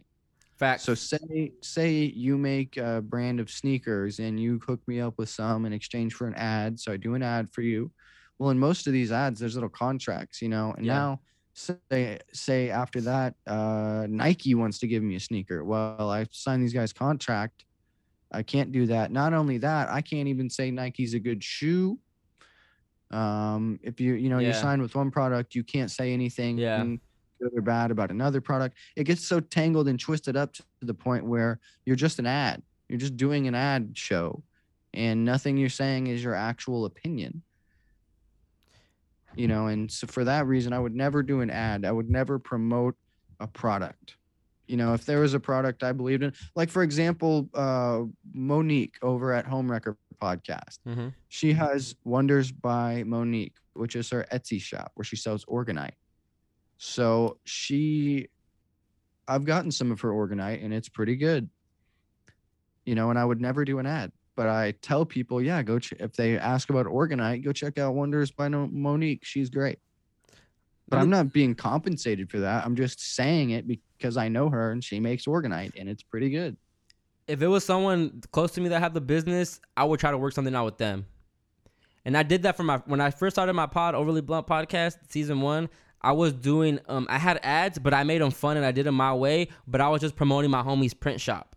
Facts. 0.58 0.84
So 0.84 0.94
say 0.94 1.52
say 1.62 1.92
you 1.92 2.38
make 2.38 2.76
a 2.76 3.02
brand 3.02 3.40
of 3.40 3.50
sneakers 3.50 4.18
and 4.20 4.38
you 4.38 4.60
hook 4.66 4.80
me 4.86 5.00
up 5.00 5.14
with 5.18 5.28
some 5.28 5.64
in 5.66 5.72
exchange 5.72 6.14
for 6.14 6.26
an 6.26 6.34
ad. 6.34 6.78
So 6.78 6.92
I 6.92 6.96
do 6.96 7.14
an 7.14 7.22
ad 7.22 7.50
for 7.52 7.62
you. 7.62 7.90
Well, 8.38 8.50
in 8.50 8.58
most 8.58 8.86
of 8.86 8.92
these 8.92 9.10
ads, 9.12 9.40
there's 9.40 9.54
little 9.54 9.68
contracts, 9.68 10.40
you 10.40 10.48
know. 10.48 10.72
And 10.76 10.86
Yeah. 10.86 10.94
now 10.94 11.20
say 11.54 12.18
say 12.32 12.70
after 12.70 13.00
that, 13.02 13.34
uh, 13.46 14.06
Nike 14.08 14.54
wants 14.54 14.78
to 14.80 14.86
give 14.86 15.02
me 15.02 15.16
a 15.16 15.20
sneaker. 15.20 15.64
Well, 15.64 16.10
I 16.10 16.26
signed 16.30 16.62
these 16.62 16.72
guys 16.72 16.92
contract. 16.92 17.64
I 18.30 18.42
can't 18.42 18.72
do 18.72 18.86
that. 18.86 19.10
Not 19.12 19.34
only 19.34 19.58
that, 19.58 19.90
I 19.90 20.00
can't 20.00 20.28
even 20.28 20.48
say 20.48 20.70
Nike's 20.70 21.14
a 21.14 21.20
good 21.20 21.42
shoe. 21.42 21.98
Um, 23.12 23.78
if 23.82 24.00
you 24.00 24.14
you 24.14 24.28
know 24.30 24.38
you're 24.38 24.52
signed 24.54 24.82
with 24.82 24.94
one 24.94 25.10
product, 25.10 25.54
you 25.54 25.62
can't 25.64 25.90
say 25.90 26.12
anything 26.12 26.58
Yeah. 26.58 26.82
good 27.40 27.52
or 27.56 27.60
bad 27.62 27.90
about 27.90 28.10
another 28.10 28.40
product. 28.40 28.76
It 28.96 29.04
gets 29.04 29.26
so 29.26 29.40
tangled 29.40 29.88
and 29.88 29.98
twisted 30.00 30.36
up 30.36 30.52
to 30.54 30.62
the 30.80 30.94
point 30.94 31.24
where 31.26 31.58
you're 31.84 31.96
just 31.96 32.18
an 32.18 32.26
ad. 32.26 32.62
You're 32.88 32.98
just 33.00 33.16
doing 33.16 33.48
an 33.48 33.54
ad 33.54 33.92
show, 33.94 34.42
and 34.94 35.24
nothing 35.24 35.56
you're 35.56 35.68
saying 35.68 36.06
is 36.06 36.22
your 36.24 36.34
actual 36.34 36.84
opinion. 36.84 37.42
You 39.34 39.48
know, 39.48 39.66
and 39.68 39.90
so 39.90 40.06
for 40.06 40.24
that 40.24 40.46
reason, 40.46 40.72
I 40.74 40.78
would 40.78 40.94
never 40.94 41.22
do 41.22 41.40
an 41.40 41.50
ad. 41.50 41.84
I 41.86 41.92
would 41.92 42.10
never 42.10 42.38
promote 42.38 42.94
a 43.40 43.46
product. 43.46 44.16
You 44.66 44.76
know, 44.76 44.92
if 44.94 45.04
there 45.06 45.20
was 45.20 45.34
a 45.34 45.40
product 45.40 45.82
I 45.82 45.92
believed 45.92 46.22
in, 46.22 46.32
like 46.54 46.68
for 46.70 46.82
example, 46.82 47.48
uh, 47.54 48.02
Monique 48.34 48.96
over 49.02 49.32
at 49.32 49.46
Home 49.46 49.70
Wrecker 49.70 49.96
Podcast 50.22 50.78
hmm 50.86 51.08
she 51.28 51.52
has 51.52 51.96
Wonders 52.04 52.52
by 52.52 53.02
Monique, 53.04 53.56
which 53.74 53.96
is 53.96 54.08
her 54.10 54.26
Etsy 54.32 54.60
shop 54.60 54.92
where 54.94 55.04
she 55.04 55.16
sells 55.16 55.44
orgonite. 55.46 55.96
So 56.76 57.38
she, 57.44 58.28
I've 59.26 59.44
gotten 59.44 59.70
some 59.70 59.90
of 59.90 60.00
her 60.02 60.10
orgonite 60.10 60.64
and 60.64 60.74
it's 60.74 60.88
pretty 60.88 61.16
good. 61.16 61.48
You 62.84 62.94
know, 62.94 63.10
and 63.10 63.18
I 63.18 63.24
would 63.24 63.40
never 63.40 63.64
do 63.64 63.78
an 63.78 63.86
ad, 63.86 64.12
but 64.36 64.48
I 64.48 64.72
tell 64.82 65.06
people, 65.06 65.40
yeah, 65.40 65.62
go 65.62 65.78
ch- 65.78 65.94
if 66.00 66.12
they 66.14 66.36
ask 66.36 66.68
about 66.70 66.86
orgonite, 66.86 67.44
go 67.44 67.52
check 67.52 67.78
out 67.78 67.94
Wonders 67.94 68.30
by 68.30 68.48
Monique. 68.48 69.24
She's 69.24 69.48
great. 69.48 69.78
But 70.88 70.98
I'm 70.98 71.10
not 71.10 71.32
being 71.32 71.54
compensated 71.54 72.30
for 72.30 72.40
that. 72.40 72.66
I'm 72.66 72.76
just 72.76 73.00
saying 73.00 73.50
it 73.50 73.66
because 73.66 74.16
I 74.18 74.28
know 74.28 74.50
her 74.50 74.72
and 74.72 74.84
she 74.84 75.00
makes 75.00 75.24
orgonite 75.24 75.72
and 75.78 75.88
it's 75.88 76.02
pretty 76.02 76.28
good. 76.28 76.56
If 77.32 77.40
it 77.40 77.46
was 77.48 77.64
someone 77.64 78.20
close 78.30 78.52
to 78.52 78.60
me 78.60 78.68
that 78.68 78.80
had 78.80 78.92
the 78.92 79.00
business, 79.00 79.58
I 79.76 79.84
would 79.84 79.98
try 79.98 80.10
to 80.10 80.18
work 80.18 80.34
something 80.34 80.54
out 80.54 80.66
with 80.66 80.76
them. 80.76 81.06
And 82.04 82.16
I 82.16 82.22
did 82.22 82.42
that 82.42 82.56
for 82.56 82.62
my 82.62 82.78
when 82.86 83.00
I 83.00 83.10
first 83.10 83.34
started 83.36 83.54
my 83.54 83.66
pod, 83.66 83.94
Overly 83.94 84.20
Blunt 84.20 84.46
podcast, 84.46 84.96
season 85.08 85.40
one. 85.40 85.68
I 86.02 86.12
was 86.12 86.32
doing 86.34 86.78
um 86.88 87.06
I 87.08 87.16
had 87.18 87.40
ads, 87.42 87.78
but 87.78 87.94
I 87.94 88.02
made 88.04 88.20
them 88.20 88.32
fun 88.32 88.56
and 88.58 88.66
I 88.66 88.72
did 88.72 88.84
them 88.86 88.96
my 88.96 89.14
way. 89.14 89.48
But 89.66 89.80
I 89.80 89.88
was 89.88 90.00
just 90.02 90.14
promoting 90.16 90.50
my 90.50 90.62
homie's 90.62 90.92
print 90.94 91.20
shop, 91.20 91.56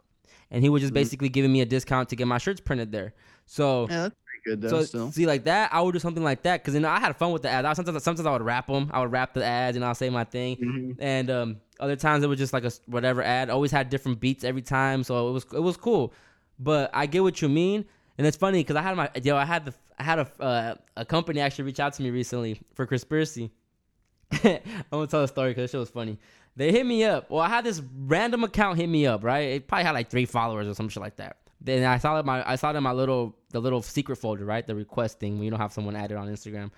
and 0.51 0.63
he 0.63 0.69
was 0.69 0.81
just 0.81 0.91
Mhm. 0.93 1.01
basically 1.01 1.29
giving 1.29 1.51
me 1.51 1.59
a 1.61 1.65
discount 1.65 2.07
to 2.09 2.15
get 2.15 2.25
my 2.27 2.37
shirts 2.37 2.61
printed 2.61 2.91
there. 2.91 3.13
So 3.47 3.87
Yeah, 3.89 4.03
that's 4.03 4.15
pretty 4.23 4.41
good 4.45 4.61
though. 4.61 4.69
So 4.79 4.83
still. 4.85 5.11
see, 5.11 5.25
like 5.25 5.43
that, 5.45 5.73
I 5.73 5.81
would 5.81 5.93
do 5.93 5.99
something 5.99 6.23
like 6.23 6.43
that 6.43 6.61
because 6.61 6.73
you 6.75 6.79
know 6.79 6.89
I 6.89 6.99
had 6.99 7.17
fun 7.17 7.31
with 7.33 7.41
the 7.41 7.49
ads. 7.49 7.65
I, 7.67 7.73
sometimes, 7.73 8.03
sometimes 8.03 8.25
I 8.25 8.31
would 8.31 8.43
wrap 8.43 8.67
them. 8.67 8.89
I 8.93 9.01
would 9.01 9.11
wrap 9.11 9.33
the 9.33 9.43
ads 9.43 9.75
and 9.75 9.83
I'll 9.83 9.95
say 9.95 10.09
my 10.09 10.23
thing. 10.23 10.57
Mhm. 10.57 10.95
And 10.99 11.29
um, 11.31 11.57
other 11.79 11.95
times 11.95 12.23
it 12.23 12.27
was 12.27 12.39
just 12.39 12.53
like 12.53 12.65
a 12.65 12.71
whatever 12.85 13.23
ad. 13.23 13.49
Always 13.49 13.71
had 13.71 13.89
different 13.89 14.19
beats 14.19 14.43
every 14.43 14.61
time, 14.61 15.03
so 15.03 15.29
it 15.29 15.31
was 15.31 15.45
it 15.53 15.59
was 15.59 15.77
cool. 15.77 16.13
but 16.59 16.89
I 16.93 17.05
get 17.05 17.23
what 17.23 17.41
you 17.41 17.49
mean, 17.49 17.85
and 18.17 18.25
it's 18.25 18.37
funny 18.37 18.59
because 18.59 18.75
I 18.75 18.81
had 18.81 18.95
my 18.95 19.09
yo, 19.21 19.35
I 19.35 19.45
had 19.45 19.65
the 19.65 19.73
I 19.97 20.03
had 20.03 20.19
a 20.19 20.43
uh, 20.43 20.75
a 20.97 21.05
company 21.05 21.39
actually 21.39 21.65
reach 21.65 21.79
out 21.79 21.93
to 21.93 22.03
me 22.03 22.09
recently 22.09 22.59
for 22.73 22.85
conspiracy. 22.85 23.51
I'm 24.43 24.59
gonna 24.91 25.07
tell 25.07 25.23
a 25.23 25.27
story 25.27 25.51
because 25.51 25.73
it 25.73 25.77
was 25.77 25.89
funny. 25.89 26.19
They 26.55 26.71
hit 26.71 26.85
me 26.85 27.03
up. 27.03 27.29
Well, 27.29 27.41
I 27.41 27.49
had 27.49 27.65
this 27.65 27.81
random 28.05 28.43
account 28.43 28.77
hit 28.77 28.87
me 28.87 29.05
up, 29.05 29.23
right? 29.23 29.49
It 29.49 29.67
probably 29.67 29.83
had 29.83 29.91
like 29.91 30.09
three 30.09 30.25
followers 30.25 30.67
or 30.67 30.73
some 30.73 30.89
shit 30.89 31.01
like 31.01 31.17
that. 31.17 31.37
Then 31.61 31.83
I 31.83 31.97
saw 31.97 32.19
it 32.19 32.25
my 32.25 32.47
I 32.49 32.55
saw 32.55 32.71
it 32.71 32.75
in 32.75 32.83
my 32.83 32.91
little 32.91 33.35
the 33.51 33.59
little 33.59 33.81
secret 33.81 34.17
folder, 34.17 34.45
right? 34.45 34.65
The 34.65 34.75
request 34.75 35.19
thing 35.19 35.35
when 35.35 35.43
you 35.43 35.49
don't 35.49 35.59
have 35.59 35.73
someone 35.73 35.95
added 35.95 36.17
on 36.17 36.27
Instagram. 36.27 36.71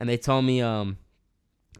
And 0.00 0.08
they 0.08 0.16
told 0.16 0.44
me, 0.44 0.62
um, 0.62 0.96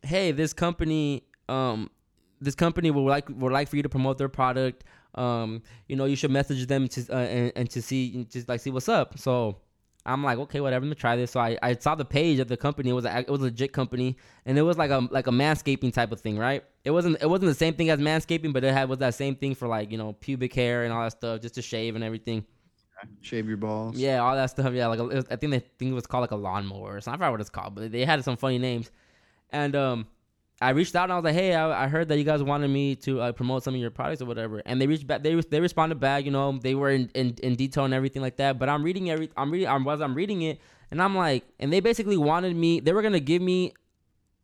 hey, 0.03 0.33
this 0.33 0.53
company, 0.53 1.23
um, 1.49 1.91
this 2.41 2.55
company 2.55 2.91
would 2.91 3.01
like 3.03 3.29
would 3.29 3.53
like 3.53 3.69
for 3.69 3.77
you 3.77 3.83
to 3.83 3.89
promote 3.89 4.19
their 4.19 4.29
product. 4.29 4.85
Um, 5.15 5.63
you 5.89 5.97
know, 5.97 6.05
you 6.05 6.17
should 6.17 6.31
message 6.31 6.67
them 6.67 6.89
to 6.89 7.07
uh, 7.11 7.17
and, 7.17 7.53
and 7.57 7.71
to 7.71 7.83
see 7.83 8.25
just 8.31 8.49
like 8.49 8.61
see 8.61 8.71
what's 8.71 8.89
up. 8.89 9.19
So 9.19 9.57
I'm 10.07 10.25
like, 10.25 10.39
okay, 10.39 10.61
whatever. 10.61 10.85
I'm 10.85 10.89
gonna 10.89 10.95
try 10.95 11.17
this. 11.17 11.33
So 11.33 11.41
I, 11.41 11.59
I 11.63 11.75
saw 11.75 11.95
the 11.95 12.05
page 12.05 12.39
of 12.39 12.49
the 12.49 12.57
company. 12.57 12.91
It 12.91 12.95
was 12.95 13.05
a, 13.05 13.19
it 13.19 13.29
was 13.29 13.41
a 13.41 13.45
legit 13.45 13.73
company, 13.73 14.17
and 14.47 14.59
it 14.59 14.63
was 14.63 14.79
like 14.79 14.91
a 14.91 15.07
like 15.11 15.27
a 15.27 15.31
manscaping 15.31 15.93
type 15.93 16.13
of 16.13 16.21
thing, 16.21 16.39
right? 16.39 16.65
It 16.85 16.91
wasn't 16.91 17.21
it 17.21 17.29
wasn't 17.29 17.51
the 17.51 17.55
same 17.55 17.75
thing 17.75 17.91
as 17.91 17.99
manscaping, 17.99 18.53
but 18.53 18.65
it 18.65 18.73
had 18.73 18.89
was 18.89 18.99
that 18.99 19.15
same 19.15 19.37
thing 19.37 19.55
for 19.55 19.69
like 19.69 19.91
you 19.91 19.99
know 19.99 20.15
pubic 20.15 20.55
hair 20.55 20.85
and 20.85 20.93
all 20.93 21.03
that 21.03 21.13
stuff, 21.13 21.41
just 21.41 21.55
to 21.57 21.63
shave 21.63 21.95
and 21.95 22.05
everything. 22.05 22.45
Shave 23.21 23.47
your 23.47 23.57
balls. 23.57 23.97
Yeah, 23.97 24.19
all 24.19 24.35
that 24.35 24.51
stuff. 24.51 24.73
Yeah, 24.73 24.87
like 24.89 24.99
was, 24.99 25.25
I 25.31 25.37
think 25.37 25.53
they 25.53 25.61
think 25.61 25.93
it 25.93 25.95
was 25.95 26.07
called 26.07 26.23
like 26.23 26.31
a 26.33 26.37
lawnmower 26.37 26.97
or 26.97 27.01
something. 27.01 27.15
I 27.15 27.27
forgot 27.27 27.33
what 27.33 27.41
it's 27.41 27.51
called, 27.51 27.75
but 27.75 27.93
they 27.93 28.05
had 28.05 28.23
some 28.25 28.37
funny 28.37 28.59
names. 28.59 28.91
And 29.51 29.77
um, 29.77 30.07
I 30.61 30.71
reached 30.71 30.97
out 30.97 31.05
and 31.05 31.13
I 31.13 31.17
was 31.17 31.25
like, 31.25 31.35
hey, 31.35 31.55
I, 31.55 31.85
I 31.85 31.89
heard 31.89 32.09
that 32.09 32.19
you 32.19 32.25
guys 32.25 32.43
wanted 32.43 32.69
me 32.69 32.97
to 32.97 33.21
uh, 33.21 33.33
promote 33.33 33.63
some 33.63 33.75
of 33.75 33.81
your 33.81 33.91
products 33.91 34.21
or 34.21 34.27
whatever. 34.27 34.61
And 34.67 34.81
they 34.81 34.89
reached 34.89 35.07
back. 35.07 35.23
They 35.23 35.35
they 35.37 35.61
responded 35.61 36.01
back. 36.01 36.25
You 36.25 36.33
know, 36.33 36.59
they 36.59 36.75
were 36.75 36.91
in, 36.91 37.11
in, 37.15 37.37
in 37.43 37.55
detail 37.55 37.85
and 37.85 37.95
everything 37.95 38.23
like 38.23 38.39
that. 38.39 38.59
But 38.59 38.69
I'm 38.69 38.83
reading 38.83 39.09
every. 39.09 39.31
I'm 39.37 39.53
reading. 39.53 39.69
I'm, 39.69 39.87
as 39.87 40.01
I'm 40.01 40.15
reading 40.15 40.43
it, 40.43 40.61
and 40.91 41.01
I'm 41.01 41.15
like, 41.15 41.45
and 41.61 41.73
they 41.73 41.79
basically 41.79 42.17
wanted 42.17 42.57
me. 42.57 42.81
They 42.81 42.93
were 42.93 43.03
gonna 43.03 43.21
give 43.21 43.41
me 43.41 43.73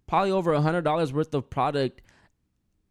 probably 0.07 0.31
over 0.31 0.53
a 0.53 0.61
hundred 0.61 0.83
dollars 0.83 1.13
worth 1.13 1.35
of 1.35 1.51
product 1.51 2.01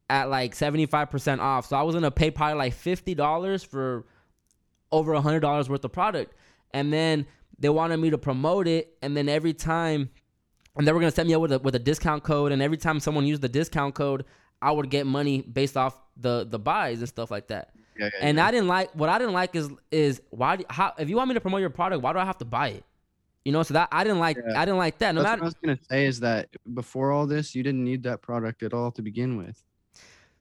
at 0.09 0.29
like 0.29 0.53
75% 0.53 1.39
off. 1.39 1.67
So 1.67 1.77
I 1.77 1.83
was 1.83 1.95
gonna 1.95 2.11
pay 2.11 2.29
probably 2.29 2.57
like 2.57 2.75
$50 2.75 3.65
for 3.65 4.05
over 4.91 5.13
a 5.13 5.21
hundred 5.21 5.39
dollars 5.39 5.69
worth 5.69 5.85
of 5.85 5.91
product. 5.91 6.33
And 6.71 6.91
then 6.91 7.25
they 7.57 7.69
wanted 7.69 7.97
me 7.97 8.09
to 8.09 8.17
promote 8.17 8.67
it, 8.67 8.97
and 9.01 9.15
then 9.15 9.29
every 9.29 9.53
time 9.53 10.09
and 10.75 10.87
they 10.87 10.91
were 10.91 10.99
gonna 10.99 11.11
set 11.11 11.27
me 11.27 11.33
up 11.33 11.41
with 11.41 11.51
a 11.51 11.59
with 11.59 11.75
a 11.75 11.79
discount 11.79 12.23
code, 12.23 12.51
and 12.51 12.61
every 12.61 12.77
time 12.77 12.99
someone 12.99 13.25
used 13.25 13.41
the 13.41 13.49
discount 13.49 13.95
code, 13.95 14.25
I 14.61 14.71
would 14.71 14.89
get 14.89 15.05
money 15.05 15.41
based 15.41 15.77
off 15.77 15.99
the 16.17 16.45
the 16.49 16.59
buys 16.59 16.99
and 16.99 17.07
stuff 17.07 17.31
like 17.31 17.47
that. 17.47 17.71
Yeah, 17.97 18.05
yeah, 18.05 18.27
And 18.27 18.37
yeah. 18.37 18.47
I 18.47 18.51
didn't 18.51 18.67
like 18.67 18.91
what 18.93 19.09
I 19.09 19.19
didn't 19.19 19.33
like 19.33 19.55
is 19.55 19.69
is 19.91 20.21
why 20.29 20.57
do, 20.57 20.65
how 20.69 20.93
if 20.97 21.09
you 21.09 21.15
want 21.15 21.29
me 21.29 21.33
to 21.35 21.41
promote 21.41 21.61
your 21.61 21.69
product, 21.69 22.01
why 22.01 22.13
do 22.13 22.19
I 22.19 22.25
have 22.25 22.37
to 22.39 22.45
buy 22.45 22.69
it? 22.69 22.83
You 23.45 23.51
know, 23.51 23.61
so 23.61 23.73
that 23.73 23.89
I 23.91 24.03
didn't 24.03 24.19
like. 24.19 24.37
I 24.55 24.63
didn't 24.65 24.77
like 24.77 24.97
that. 24.99 25.13
No 25.13 25.21
That's 25.21 25.31
matter 25.31 25.41
what 25.41 25.45
I 25.45 25.47
was 25.47 25.55
gonna 25.77 25.79
say 25.89 26.05
is 26.05 26.19
that 26.21 26.49
before 26.73 27.11
all 27.11 27.27
this, 27.27 27.53
you 27.53 27.61
didn't 27.61 27.83
need 27.83 28.03
that 28.03 28.21
product 28.21 28.63
at 28.63 28.73
all 28.73 28.89
to 28.91 29.01
begin 29.01 29.37
with. 29.37 29.61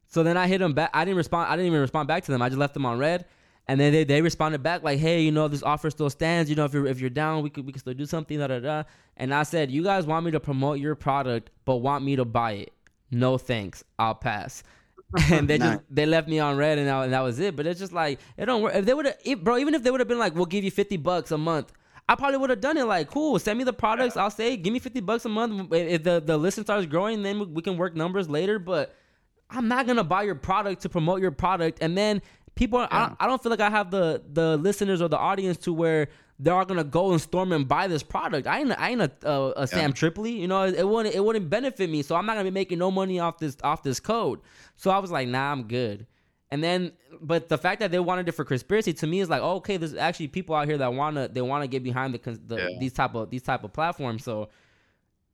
So 0.06 0.22
then 0.22 0.36
I 0.36 0.46
hit 0.46 0.58
them 0.58 0.72
back. 0.72 0.90
I 0.94 1.04
didn't 1.04 1.16
respond. 1.16 1.48
I 1.48 1.56
didn't 1.56 1.66
even 1.66 1.80
respond 1.80 2.06
back 2.06 2.22
to 2.24 2.32
them. 2.32 2.42
I 2.42 2.48
just 2.48 2.58
left 2.58 2.74
them 2.74 2.86
on 2.86 2.98
read, 2.98 3.24
and 3.68 3.80
then 3.80 3.92
they, 3.92 4.04
they 4.04 4.20
responded 4.22 4.62
back 4.62 4.82
like, 4.82 4.98
"Hey, 4.98 5.22
you 5.22 5.30
know 5.32 5.48
this 5.48 5.62
offer 5.62 5.90
still 5.90 6.10
stands. 6.10 6.50
You 6.50 6.56
know 6.56 6.64
if 6.64 6.72
you're 6.74 6.86
if 6.86 7.00
you're 7.00 7.10
down, 7.10 7.42
we 7.42 7.50
could 7.50 7.64
we 7.66 7.72
could 7.72 7.80
still 7.80 7.94
do 7.94 8.06
something." 8.06 8.38
Da 8.38 8.46
da 8.48 8.58
da. 8.60 8.82
And 9.16 9.32
I 9.32 9.42
said, 9.44 9.70
"You 9.70 9.82
guys 9.82 10.06
want 10.06 10.24
me 10.24 10.30
to 10.32 10.40
promote 10.40 10.78
your 10.78 10.94
product, 10.94 11.50
but 11.64 11.76
want 11.76 12.04
me 12.04 12.16
to 12.16 12.24
buy 12.24 12.52
it? 12.52 12.72
No 13.10 13.38
thanks. 13.38 13.84
I'll 13.98 14.14
pass." 14.14 14.62
and 15.30 15.46
they 15.46 15.58
just 15.58 15.80
they 15.90 16.06
left 16.06 16.26
me 16.26 16.38
on 16.38 16.56
read, 16.56 16.78
and, 16.78 16.88
I, 16.88 17.04
and 17.04 17.12
that 17.12 17.20
was 17.20 17.38
it. 17.38 17.54
But 17.54 17.66
it's 17.66 17.78
just 17.78 17.92
like 17.92 18.18
it 18.36 18.46
don't 18.46 18.62
work. 18.62 18.74
If 18.74 18.86
they 18.86 18.94
would 18.94 19.06
have, 19.06 19.44
bro, 19.44 19.58
even 19.58 19.74
if 19.74 19.82
they 19.82 19.90
would 19.90 20.00
have 20.00 20.08
been 20.08 20.18
like, 20.18 20.34
"We'll 20.34 20.46
give 20.46 20.64
you 20.64 20.70
fifty 20.70 20.96
bucks 20.96 21.30
a 21.30 21.38
month." 21.38 21.72
I 22.08 22.16
probably 22.16 22.38
would 22.38 22.50
have 22.50 22.60
done 22.60 22.76
it 22.76 22.84
like, 22.84 23.08
cool, 23.08 23.38
send 23.38 23.58
me 23.58 23.64
the 23.64 23.72
products. 23.72 24.16
I'll 24.16 24.28
say, 24.28 24.56
give 24.56 24.72
me 24.72 24.80
50 24.80 25.00
bucks 25.00 25.24
a 25.24 25.28
month. 25.28 25.72
If 25.72 26.02
the, 26.02 26.20
the 26.20 26.36
listen 26.36 26.64
starts 26.64 26.84
growing, 26.84 27.22
then 27.22 27.38
we- 27.38 27.46
we 27.46 27.62
can 27.62 27.76
work 27.76 27.94
numbers 27.94 28.28
later. 28.28 28.58
But 28.58 28.94
I'm 29.48 29.68
not 29.68 29.86
gonna 29.86 30.02
buy 30.04 30.24
your 30.24 30.34
product 30.34 30.82
to 30.82 30.88
promote 30.88 31.20
your 31.20 31.30
product, 31.30 31.78
and 31.80 31.96
then 31.96 32.20
people. 32.54 32.78
I, 32.78 32.82
Yeah. 32.90 33.06
don't, 33.08 33.16
I 33.20 33.26
don't 33.26 33.42
feel 33.42 33.50
like 33.50 33.60
I 33.60 33.70
have 33.70 33.90
the 33.90 34.22
the 34.32 34.56
listeners 34.56 35.00
or 35.02 35.08
the 35.08 35.18
audience 35.18 35.58
to 35.58 35.72
where 35.72 36.08
they're 36.38 36.54
all 36.54 36.64
gonna 36.64 36.82
go 36.84 37.12
and 37.12 37.20
storm 37.20 37.52
and 37.52 37.68
buy 37.68 37.86
this 37.86 38.02
product. 38.02 38.46
I 38.46 38.60
ain't 38.60 38.72
I 38.80 38.90
ain't 38.90 39.00
a, 39.02 39.10
a, 39.24 39.52
a 39.58 39.66
Sam 39.66 39.92
Tripoli, 39.92 40.32
you 40.32 40.48
know. 40.48 40.62
It, 40.64 40.74
it 40.74 40.88
wouldn't 40.88 41.14
it 41.14 41.24
wouldn't 41.24 41.48
benefit 41.48 41.88
me, 41.88 42.02
so 42.02 42.16
I'm 42.16 42.26
not 42.26 42.32
gonna 42.34 42.44
be 42.44 42.50
making 42.50 42.78
no 42.78 42.90
money 42.90 43.20
off 43.20 43.38
this 43.38 43.56
off 43.62 43.82
this 43.82 44.00
code. 44.00 44.40
So 44.76 44.90
I 44.90 44.98
was 44.98 45.10
like, 45.10 45.28
nah, 45.28 45.52
I'm 45.52 45.64
good. 45.68 46.06
And 46.50 46.62
then, 46.62 46.92
but 47.20 47.48
the 47.48 47.56
fact 47.56 47.80
that 47.80 47.90
they 47.90 47.98
wanted 47.98 48.28
it 48.28 48.32
for 48.32 48.44
conspiracy 48.44 48.92
to 48.92 49.06
me 49.06 49.20
is 49.20 49.30
like, 49.30 49.40
oh, 49.40 49.54
okay, 49.56 49.78
there's 49.78 49.94
actually 49.94 50.28
people 50.28 50.54
out 50.54 50.66
here 50.68 50.76
that 50.78 50.92
wanna 50.92 51.28
they 51.28 51.40
wanna 51.42 51.66
get 51.66 51.82
behind 51.82 52.12
the, 52.12 52.40
the 52.46 52.56
Yeah. 52.56 52.66
these 52.78 52.92
type 52.92 53.14
of 53.14 53.30
these 53.30 53.42
type 53.42 53.62
of 53.64 53.72
platforms. 53.72 54.24
So 54.24 54.48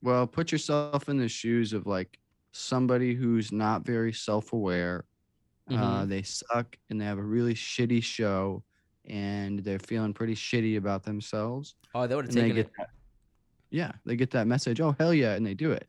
Well, 0.03 0.27
put 0.27 0.53
yourself 0.53 1.09
in 1.09 1.16
the 1.16 1.28
shoes 1.28 1.73
of 1.73 1.86
like 1.86 2.19
somebody 2.53 3.15
who's 3.15 3.51
not 3.51 3.85
very 3.85 4.12
self-aware. 4.12 5.05
Uh, 5.70 6.05
Mhm. 6.05 6.09
they 6.09 6.23
suck 6.23 6.77
and 6.89 7.01
they 7.01 7.05
have 7.05 7.19
a 7.19 7.23
really 7.23 7.55
shitty 7.55 8.03
show, 8.03 8.62
and 9.07 9.59
they're 9.61 9.78
feeling 9.78 10.15
pretty 10.15 10.35
shitty 10.35 10.77
about 10.78 11.03
themselves. 11.05 11.74
oh, 11.95 12.07
they 12.07 12.15
would 12.15 12.27
have 12.27 12.35
taken 12.35 12.57
it. 12.59 12.70
that. 12.78 12.89
Yeah, 13.70 13.93
they 14.07 14.16
get 14.16 14.31
that 14.31 14.47
message. 14.47 14.81
Oh 14.81 14.95
hell 14.99 15.12
yeah, 15.12 15.35
and 15.35 15.45
they 15.47 15.55
do 15.55 15.73
it. 15.73 15.89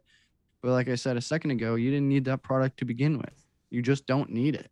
But 0.61 0.71
like 0.71 0.89
I 0.89 0.95
said 0.95 1.15
a 1.15 1.21
second 1.21 1.51
ago, 1.51 1.75
you 1.75 1.91
didn't 1.91 2.09
need 2.09 2.25
that 2.25 2.43
product 2.43 2.77
to 2.79 2.85
begin 2.85 3.17
with. 3.17 3.45
You 3.69 3.81
just 3.81 4.05
don't 4.05 4.29
need 4.31 4.55
it. 4.55 4.69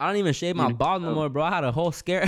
I 0.00 0.06
don't 0.08 0.16
even 0.16 0.32
shave 0.32 0.56
my 0.56 0.72
balls 0.72 1.02
no 1.02 1.14
more, 1.14 1.28
bro. 1.28 1.42
I 1.44 1.50
had 1.50 1.64
a 1.64 1.72
whole 1.72 1.92
scare. 1.92 2.26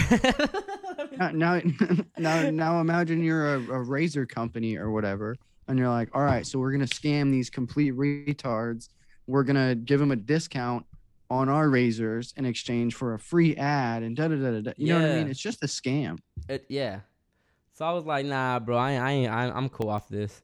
Now, 1.17 1.31
now, 1.33 1.61
now, 2.19 2.51
now 2.51 2.81
imagine 2.81 3.23
you're 3.23 3.55
a, 3.55 3.59
a 3.61 3.83
razor 3.83 4.27
company 4.27 4.77
or 4.77 4.91
whatever, 4.91 5.37
and 5.69 5.79
you're 5.79 5.89
like, 5.89 6.09
all 6.15 6.23
right, 6.23 6.47
so 6.47 6.59
we're 6.59 6.73
gonna 6.73 6.85
scam 6.87 7.31
these 7.31 7.49
complete 7.51 7.95
retards. 7.95 8.89
We're 9.27 9.45
gonna 9.45 9.75
give 9.75 10.01
them 10.01 10.11
a 10.11 10.17
discount 10.17 10.85
on 11.31 11.49
our 11.49 11.69
razors 11.69 12.33
in 12.37 12.45
exchange 12.47 12.95
for 12.95 13.15
a 13.15 13.19
free 13.19 13.55
ad 13.57 14.03
and 14.03 14.17
da 14.17 14.29
da 14.29 14.37
da 14.37 14.51
da. 14.53 14.61
da. 14.61 14.73
You 14.77 14.89
know 14.95 15.01
what 15.01 15.11
I 15.11 15.15
mean? 15.17 15.29
It's 15.29 15.41
just 15.41 15.63
a 15.63 15.67
scam. 15.67 16.19
It, 16.49 16.65
yeah. 16.69 17.01
So 17.75 17.85
I 17.85 17.93
was 17.93 18.05
like, 18.05 18.27
nah, 18.27 18.59
bro, 18.59 18.77
I, 18.77 18.93
ain't- 18.93 19.03
I 19.03 19.11
ain't, 19.13 19.31
I, 19.31 19.51
I'm 19.51 19.69
cool 19.69 19.91
off 19.91 20.09
this. 20.09 20.43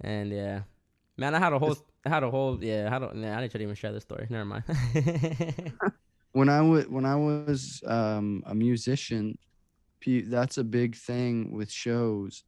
And 0.00 0.30
yeah, 0.30 0.62
man, 1.16 1.34
I 1.34 1.38
had 1.38 1.52
a 1.52 1.58
whole, 1.58 1.76
I 2.04 2.08
had 2.10 2.22
a 2.22 2.30
whole, 2.30 2.62
yeah, 2.62 2.90
I 2.92 2.98
don't, 2.98 3.16
nah, 3.16 3.38
I 3.38 3.40
didn't 3.46 3.60
even 3.62 3.74
share 3.74 3.92
this 3.92 4.02
story. 4.02 4.26
Never 4.28 4.44
mind. 4.44 4.64
when 6.32 6.48
I 6.48 6.60
was 6.60 6.86
when 6.88 7.06
I 7.06 7.16
was 7.16 7.82
um, 7.86 8.42
a 8.46 8.54
musician, 8.54 9.38
that's 10.26 10.58
a 10.58 10.64
big 10.64 10.96
thing 10.96 11.50
with 11.50 11.70
shows 11.70 12.44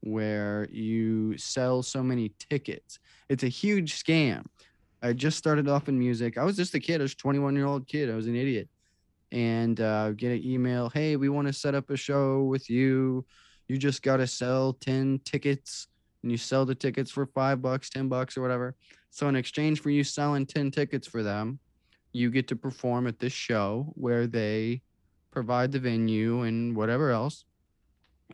where 0.00 0.68
you 0.70 1.36
sell 1.38 1.82
so 1.82 2.02
many 2.02 2.32
tickets. 2.50 2.98
It's 3.28 3.44
a 3.44 3.48
huge 3.48 4.02
scam. 4.02 4.44
I 5.02 5.12
just 5.12 5.38
started 5.38 5.68
off 5.68 5.88
in 5.88 5.98
music. 5.98 6.38
I 6.38 6.44
was 6.44 6.56
just 6.56 6.74
a 6.74 6.80
kid. 6.80 7.00
I 7.00 7.02
was 7.02 7.12
a 7.12 7.16
21 7.16 7.54
year 7.54 7.66
old 7.66 7.86
kid. 7.86 8.10
I 8.10 8.14
was 8.14 8.26
an 8.26 8.36
idiot. 8.36 8.68
And 9.30 9.80
uh, 9.80 10.12
get 10.12 10.32
an 10.32 10.44
email. 10.44 10.88
Hey, 10.88 11.16
we 11.16 11.28
want 11.28 11.46
to 11.46 11.52
set 11.52 11.74
up 11.74 11.90
a 11.90 11.96
show 11.96 12.44
with 12.44 12.68
you. 12.68 13.24
You 13.68 13.76
just 13.76 14.02
got 14.02 14.16
to 14.16 14.26
sell 14.26 14.72
10 14.72 15.20
tickets, 15.24 15.88
and 16.22 16.32
you 16.32 16.38
sell 16.38 16.64
the 16.64 16.74
tickets 16.74 17.10
for 17.10 17.26
five 17.26 17.60
bucks, 17.60 17.90
10 17.90 18.08
bucks, 18.08 18.36
or 18.36 18.40
whatever. 18.40 18.74
So 19.10 19.28
in 19.28 19.36
exchange 19.36 19.80
for 19.80 19.90
you 19.90 20.02
selling 20.04 20.46
10 20.46 20.70
tickets 20.70 21.06
for 21.06 21.22
them, 21.22 21.58
you 22.12 22.30
get 22.30 22.48
to 22.48 22.56
perform 22.56 23.06
at 23.06 23.18
this 23.18 23.32
show 23.32 23.92
where 23.94 24.26
they 24.26 24.80
provide 25.30 25.72
the 25.72 25.78
venue 25.78 26.42
and 26.42 26.74
whatever 26.74 27.10
else. 27.10 27.44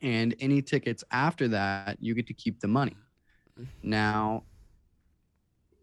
And 0.03 0.35
any 0.41 0.63
tickets 0.63 1.03
after 1.11 1.49
that, 1.49 1.99
you 2.01 2.15
get 2.15 2.29
to 2.29 2.35
keep 2.35 2.61
the 2.61 2.69
money. 2.69 2.97
Now, 3.83 4.45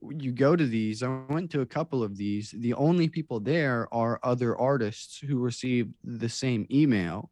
you 0.09 0.31
go 0.31 0.55
to 0.55 0.65
these, 0.65 1.03
I 1.03 1.07
went 1.29 1.51
to 1.51 1.61
a 1.61 1.65
couple 1.65 2.03
of 2.03 2.17
these. 2.17 2.51
The 2.51 2.73
only 2.73 3.07
people 3.07 3.39
there 3.39 3.87
are 3.93 4.19
other 4.23 4.57
artists 4.57 5.19
who 5.19 5.39
received 5.39 5.93
the 6.03 6.29
same 6.29 6.65
email 6.71 7.31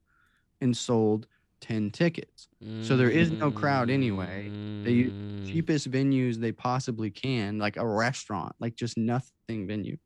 and 0.61 0.75
sold 0.75 1.27
10 1.61 1.91
tickets. 1.91 2.47
So 2.81 2.97
there 2.97 3.09
is 3.09 3.31
no 3.31 3.51
crowd 3.51 3.89
anyway. 3.89 4.53
the 4.83 5.05
Mm. 5.05 5.13
cheapest 5.45 5.91
venues 5.91 6.35
they 6.37 6.51
possibly 6.53 7.11
can, 7.11 7.57
like 7.57 7.75
a 7.77 7.85
restaurant, 7.85 8.53
like 8.59 8.75
just 8.75 8.97
nothing 8.97 9.67
venue. 9.67 9.97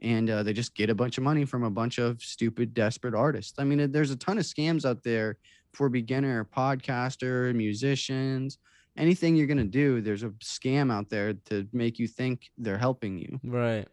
And 0.00 0.28
uh, 0.30 0.42
they 0.42 0.52
just 0.52 0.74
get 0.74 0.90
a 0.90 0.94
bunch 0.94 1.18
of 1.18 1.24
money 1.24 1.44
from 1.44 1.64
a 1.64 1.70
bunch 1.70 1.98
of 1.98 2.22
stupid, 2.22 2.74
desperate 2.74 3.14
artists. 3.14 3.58
I 3.58 3.64
mean, 3.64 3.90
there's 3.92 4.10
a 4.10 4.16
ton 4.16 4.38
of 4.38 4.44
scams 4.44 4.84
out 4.84 5.02
there 5.02 5.38
for 5.72 5.88
beginner 5.88 6.44
podcaster, 6.44 7.54
musicians, 7.54 8.58
anything 8.96 9.36
you're 9.36 9.46
going 9.46 9.58
to 9.58 9.64
do. 9.64 10.00
There's 10.00 10.22
a 10.22 10.30
scam 10.30 10.92
out 10.92 11.10
there 11.10 11.34
to 11.46 11.66
make 11.72 11.98
you 11.98 12.08
think 12.08 12.50
they're 12.58 12.78
helping 12.78 13.18
you. 13.18 13.40
Right. 13.44 13.86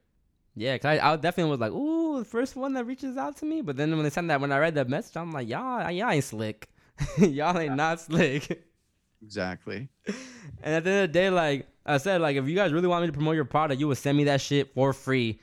Yeah, 0.56 0.78
cause 0.78 1.00
I, 1.00 1.14
I 1.14 1.16
definitely 1.16 1.50
was 1.50 1.60
like, 1.60 1.72
ooh, 1.72 2.20
the 2.20 2.26
first 2.26 2.56
one 2.56 2.74
that 2.74 2.86
reaches 2.86 3.18
out 3.18 3.38
to 3.38 3.46
me. 3.46 3.62
But 3.62 3.76
then 3.76 3.92
when 3.92 4.04
they 4.04 4.10
sent 4.12 4.28
that, 4.28 4.40
when 4.40 4.52
I 4.52 4.60
read 4.60 4.76
that 4.76 4.88
message, 4.88 5.18
I'm 5.18 5.32
like, 5.32 5.48
y'all, 5.48 5.90
y'all 5.90 6.12
ain't 6.12 6.24
slick. 6.24 6.70
y'all 7.18 7.58
ain't 7.58 7.76
not 7.76 8.02
slick. 8.02 8.66
Exactly. 9.24 9.90
And 10.66 10.76
at 10.76 10.84
the 10.86 10.90
end 10.92 11.04
of 11.04 11.10
the 11.10 11.14
day, 11.14 11.30
like 11.30 11.68
I 11.86 11.98
said, 11.98 12.22
like 12.22 12.38
if 12.38 12.48
you 12.48 12.56
guys 12.56 12.72
really 12.72 12.88
want 12.88 13.02
me 13.02 13.08
to 13.08 13.14
promote 13.14 13.36
your 13.36 13.44
product, 13.44 13.82
you 13.82 13.88
would 13.90 13.98
send 13.98 14.18
me 14.18 14.24
that 14.26 14.40
shit 14.40 14.74
for 14.74 14.94
free. 14.94 15.42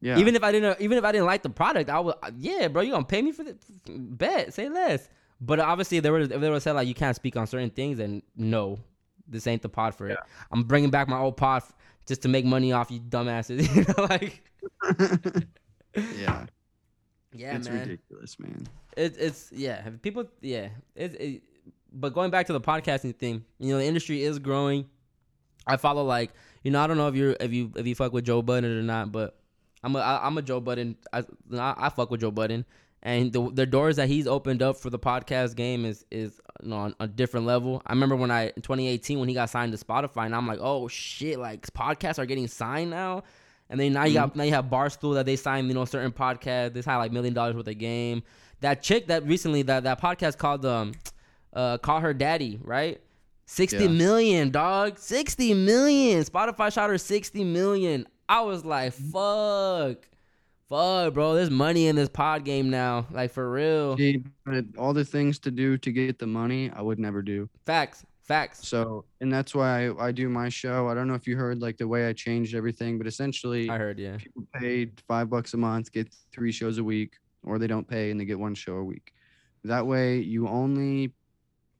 Yeah. 0.00 0.18
Even 0.18 0.34
if 0.34 0.42
I 0.42 0.50
didn't, 0.50 0.80
even 0.80 0.98
if 0.98 1.04
I 1.04 1.12
didn't 1.12 1.26
like 1.26 1.42
the 1.42 1.50
product, 1.50 1.90
I 1.90 2.00
would. 2.00 2.14
Yeah, 2.36 2.66
bro, 2.66 2.82
you 2.82 2.90
gonna 2.90 3.04
pay 3.04 3.22
me 3.22 3.30
for 3.30 3.44
the 3.44 3.56
bet? 3.86 4.52
Say 4.54 4.68
less. 4.68 5.08
But 5.40 5.60
obviously, 5.60 5.98
if 5.98 6.02
they 6.02 6.10
were 6.10 6.20
if 6.20 6.28
they 6.28 6.50
were 6.50 6.60
said 6.60 6.72
like 6.72 6.88
you 6.88 6.94
can't 6.94 7.14
speak 7.14 7.36
on 7.36 7.46
certain 7.46 7.70
things, 7.70 7.98
then 7.98 8.22
no, 8.36 8.78
this 9.26 9.46
ain't 9.46 9.62
the 9.62 9.68
pod 9.68 9.94
for 9.94 10.08
it. 10.08 10.18
I'm 10.50 10.64
bringing 10.64 10.90
back 10.90 11.08
my 11.08 11.18
old 11.18 11.36
pod 11.36 11.62
f- 11.62 11.72
just 12.06 12.22
to 12.22 12.28
make 12.28 12.44
money 12.44 12.72
off 12.72 12.90
you 12.90 13.00
dumbasses. 13.00 13.74
you 13.76 13.84
know, 13.84 14.04
like 14.04 14.42
yeah. 16.16 16.46
yeah, 17.32 17.56
it's 17.56 17.68
man. 17.68 17.80
ridiculous, 17.80 18.38
man. 18.38 18.66
It, 18.96 19.16
it's 19.18 19.50
yeah. 19.52 19.88
People 20.02 20.24
yeah. 20.40 20.70
It, 20.96 21.20
it 21.20 21.42
but 21.92 22.14
going 22.14 22.30
back 22.30 22.46
to 22.46 22.52
the 22.52 22.60
podcasting 22.60 23.16
thing, 23.16 23.44
you 23.58 23.72
know, 23.72 23.78
the 23.78 23.84
industry 23.84 24.22
is 24.22 24.38
growing. 24.38 24.86
I 25.66 25.76
follow 25.76 26.02
like 26.02 26.32
you 26.64 26.70
know 26.70 26.80
I 26.80 26.86
don't 26.86 26.96
know 26.96 27.08
if 27.08 27.14
you're 27.14 27.36
if 27.38 27.52
you 27.52 27.72
if 27.76 27.86
you 27.86 27.94
fuck 27.94 28.12
with 28.12 28.24
Joe 28.24 28.42
Budden 28.42 28.78
or 28.78 28.82
not, 28.82 29.12
but 29.12 29.38
I'm 29.84 29.94
a 29.94 30.00
I, 30.00 30.26
I'm 30.26 30.36
a 30.38 30.42
Joe 30.42 30.60
Budden. 30.60 30.96
I 31.12 31.24
I 31.52 31.88
fuck 31.90 32.10
with 32.10 32.22
Joe 32.22 32.30
Budden, 32.30 32.64
and 33.02 33.32
the 33.32 33.50
the 33.52 33.66
doors 33.66 33.96
that 33.96 34.08
he's 34.08 34.26
opened 34.26 34.62
up 34.62 34.76
for 34.76 34.90
the 34.90 34.98
podcast 34.98 35.54
game 35.56 35.84
is 35.84 36.04
is 36.10 36.40
you 36.62 36.70
know, 36.70 36.76
on 36.76 36.94
a 37.00 37.06
different 37.06 37.46
level. 37.46 37.80
I 37.86 37.92
remember 37.92 38.16
when 38.16 38.30
I 38.30 38.46
in 38.48 38.62
2018 38.62 39.18
when 39.20 39.28
he 39.28 39.34
got 39.34 39.50
signed 39.50 39.76
to 39.76 39.84
Spotify, 39.84 40.26
and 40.26 40.34
I'm 40.34 40.46
like, 40.46 40.58
oh 40.60 40.88
shit, 40.88 41.38
like 41.38 41.66
podcasts 41.72 42.18
are 42.18 42.26
getting 42.26 42.48
signed 42.48 42.90
now. 42.90 43.22
And 43.70 43.78
then 43.78 43.92
now 43.92 44.04
you 44.04 44.14
got 44.14 44.34
now 44.34 44.44
you 44.44 44.52
have 44.52 44.66
Barstool 44.66 45.14
that 45.14 45.26
they 45.26 45.36
signed, 45.36 45.68
you 45.68 45.74
know, 45.74 45.84
certain 45.84 46.10
podcast. 46.12 46.72
They 46.72 46.82
signed 46.82 46.98
like 46.98 47.12
million 47.12 47.34
dollars 47.34 47.54
worth 47.54 47.68
of 47.68 47.78
game. 47.78 48.22
That 48.60 48.82
chick 48.82 49.06
that 49.08 49.24
recently 49.26 49.62
that 49.62 49.84
that 49.84 50.00
podcast 50.00 50.38
called 50.38 50.64
um 50.66 50.92
uh 51.52 51.78
call 51.78 52.00
her 52.00 52.14
daddy, 52.14 52.58
right? 52.62 53.00
Sixty 53.46 53.84
Yeah. 53.84 53.88
million, 53.88 54.50
dog. 54.50 54.98
60 54.98 55.54
million. 55.54 56.22
Spotify 56.24 56.72
shot 56.72 56.90
her 56.90 56.98
60 56.98 57.44
million. 57.44 58.06
I 58.28 58.40
was 58.42 58.64
like, 58.64 58.92
fuck. 58.92 60.06
Fuck, 60.68 61.14
bro. 61.14 61.34
There's 61.34 61.50
money 61.50 61.86
in 61.86 61.96
this 61.96 62.08
pod 62.08 62.44
game 62.44 62.68
now. 62.68 63.06
Like 63.10 63.32
for 63.32 63.50
real. 63.50 63.96
But 64.44 64.64
all 64.76 64.92
the 64.92 65.04
things 65.04 65.38
to 65.40 65.50
do 65.50 65.78
to 65.78 65.92
get 65.92 66.18
the 66.18 66.26
money, 66.26 66.70
I 66.74 66.82
would 66.82 66.98
never 66.98 67.22
do. 67.22 67.48
Facts. 67.64 68.04
Facts. 68.22 68.68
So, 68.68 69.06
and 69.22 69.32
that's 69.32 69.54
why 69.54 69.88
I, 69.88 70.08
I 70.08 70.12
do 70.12 70.28
my 70.28 70.50
show. 70.50 70.86
I 70.88 70.94
don't 70.94 71.08
know 71.08 71.14
if 71.14 71.26
you 71.26 71.34
heard 71.34 71.62
like 71.62 71.78
the 71.78 71.88
way 71.88 72.06
I 72.06 72.12
changed 72.12 72.54
everything, 72.54 72.98
but 72.98 73.06
essentially, 73.06 73.70
I 73.70 73.78
heard, 73.78 73.98
yeah. 73.98 74.18
people 74.18 74.42
pay 74.54 74.90
five 75.08 75.30
bucks 75.30 75.54
a 75.54 75.56
month, 75.56 75.90
get 75.90 76.14
three 76.30 76.52
shows 76.52 76.76
a 76.76 76.84
week, 76.84 77.14
or 77.42 77.58
they 77.58 77.66
don't 77.66 77.88
pay 77.88 78.10
and 78.10 78.20
they 78.20 78.26
get 78.26 78.38
one 78.38 78.54
show 78.54 78.74
a 78.74 78.84
week. 78.84 79.14
That 79.64 79.86
way, 79.86 80.18
you 80.18 80.46
only, 80.46 81.14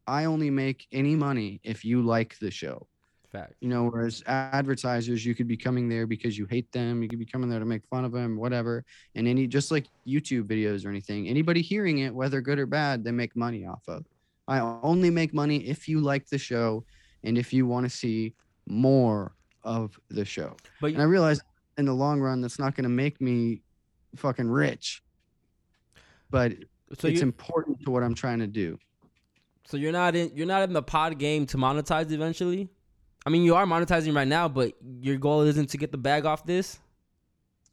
I 0.06 0.24
only 0.24 0.48
make 0.48 0.86
any 0.90 1.14
money 1.14 1.60
if 1.64 1.84
you 1.84 2.00
like 2.00 2.38
the 2.38 2.50
show. 2.50 2.86
Facts. 3.30 3.56
You 3.60 3.68
know, 3.68 3.84
whereas 3.84 4.22
advertisers, 4.26 5.24
you 5.24 5.34
could 5.34 5.46
be 5.48 5.56
coming 5.56 5.88
there 5.88 6.06
because 6.06 6.38
you 6.38 6.46
hate 6.46 6.70
them. 6.72 7.02
You 7.02 7.08
could 7.08 7.18
be 7.18 7.26
coming 7.26 7.50
there 7.50 7.58
to 7.58 7.66
make 7.66 7.86
fun 7.86 8.04
of 8.04 8.12
them, 8.12 8.36
whatever. 8.36 8.84
And 9.14 9.28
any, 9.28 9.46
just 9.46 9.70
like 9.70 9.86
YouTube 10.06 10.44
videos 10.44 10.86
or 10.86 10.88
anything, 10.88 11.28
anybody 11.28 11.60
hearing 11.60 11.98
it, 11.98 12.14
whether 12.14 12.40
good 12.40 12.58
or 12.58 12.66
bad, 12.66 13.04
they 13.04 13.10
make 13.10 13.36
money 13.36 13.66
off 13.66 13.82
of. 13.86 14.06
I 14.46 14.60
only 14.82 15.10
make 15.10 15.34
money 15.34 15.58
if 15.68 15.88
you 15.88 16.00
like 16.00 16.26
the 16.28 16.38
show 16.38 16.84
and 17.22 17.36
if 17.36 17.52
you 17.52 17.66
want 17.66 17.84
to 17.84 17.90
see 17.90 18.34
more 18.66 19.34
of 19.62 19.98
the 20.08 20.24
show. 20.24 20.56
But 20.80 20.92
And 20.92 21.02
I 21.02 21.04
realize 21.04 21.40
in 21.76 21.84
the 21.84 21.92
long 21.92 22.20
run, 22.20 22.40
that's 22.40 22.58
not 22.58 22.74
going 22.74 22.84
to 22.84 22.90
make 22.90 23.20
me 23.20 23.60
fucking 24.16 24.48
rich, 24.48 25.02
but 26.30 26.52
so 26.98 27.08
it's 27.08 27.20
you 27.20 27.22
important 27.22 27.82
to 27.84 27.90
what 27.90 28.02
I'm 28.02 28.14
trying 28.14 28.38
to 28.38 28.46
do. 28.46 28.78
so 29.66 29.76
you're 29.76 29.92
not 29.92 30.16
in 30.16 30.30
you're 30.34 30.46
not 30.46 30.62
in 30.62 30.72
the 30.72 30.82
pod 30.82 31.18
game 31.18 31.44
to 31.46 31.58
monetize 31.58 32.10
eventually? 32.10 32.70
I 33.26 33.30
mean, 33.30 33.42
you 33.42 33.54
are 33.54 33.66
monetizing 33.66 34.14
right 34.14 34.28
now, 34.28 34.48
but 34.48 34.74
your 35.00 35.16
goal 35.16 35.42
isn't 35.42 35.70
to 35.70 35.78
get 35.78 35.92
the 35.92 35.98
bag 35.98 36.24
off 36.24 36.46
this? 36.46 36.78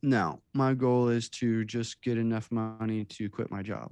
No, 0.01 0.41
my 0.53 0.73
goal 0.73 1.09
is 1.09 1.29
to 1.29 1.65
just 1.65 2.01
get 2.01 2.17
enough 2.17 2.51
money 2.51 3.05
to 3.05 3.29
quit 3.29 3.49
my 3.49 3.63
job. 3.63 3.91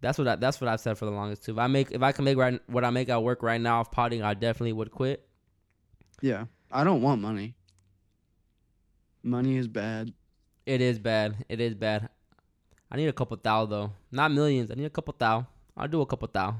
That's 0.00 0.18
what 0.18 0.28
I, 0.28 0.36
that's 0.36 0.60
what 0.60 0.68
I've 0.68 0.80
said 0.80 0.98
for 0.98 1.04
the 1.04 1.10
longest 1.12 1.44
too. 1.44 1.52
If 1.52 1.58
I 1.58 1.68
make 1.68 1.92
if 1.92 2.02
I 2.02 2.12
can 2.12 2.24
make 2.24 2.36
right 2.36 2.60
what 2.66 2.84
I 2.84 2.90
make 2.90 3.08
at 3.08 3.22
work 3.22 3.42
right 3.42 3.60
now 3.60 3.80
off 3.80 3.90
potting, 3.90 4.22
I 4.22 4.34
definitely 4.34 4.72
would 4.72 4.90
quit. 4.90 5.26
Yeah, 6.20 6.46
I 6.70 6.84
don't 6.84 7.02
want 7.02 7.20
money. 7.20 7.54
Money 9.22 9.56
is 9.56 9.68
bad. 9.68 10.12
It 10.66 10.80
is 10.80 10.98
bad. 10.98 11.44
It 11.48 11.60
is 11.60 11.74
bad. 11.74 12.08
I 12.90 12.96
need 12.96 13.08
a 13.08 13.12
couple 13.12 13.36
thou 13.40 13.66
though, 13.66 13.92
not 14.10 14.32
millions. 14.32 14.70
I 14.70 14.74
need 14.74 14.84
a 14.84 14.90
couple 14.90 15.14
thou. 15.16 15.46
I'll 15.76 15.88
do 15.88 16.00
a 16.02 16.06
couple 16.06 16.28
thou. 16.32 16.56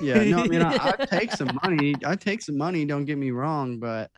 Yeah, 0.00 0.22
no, 0.24 0.38
I 0.38 0.48
mean, 0.48 0.62
I, 0.62 0.94
I 0.98 1.04
take 1.06 1.32
some 1.32 1.58
money. 1.62 1.94
I 2.04 2.16
take 2.16 2.42
some 2.42 2.56
money. 2.56 2.84
Don't 2.84 3.04
get 3.04 3.18
me 3.18 3.30
wrong, 3.30 3.78
but 3.78 4.10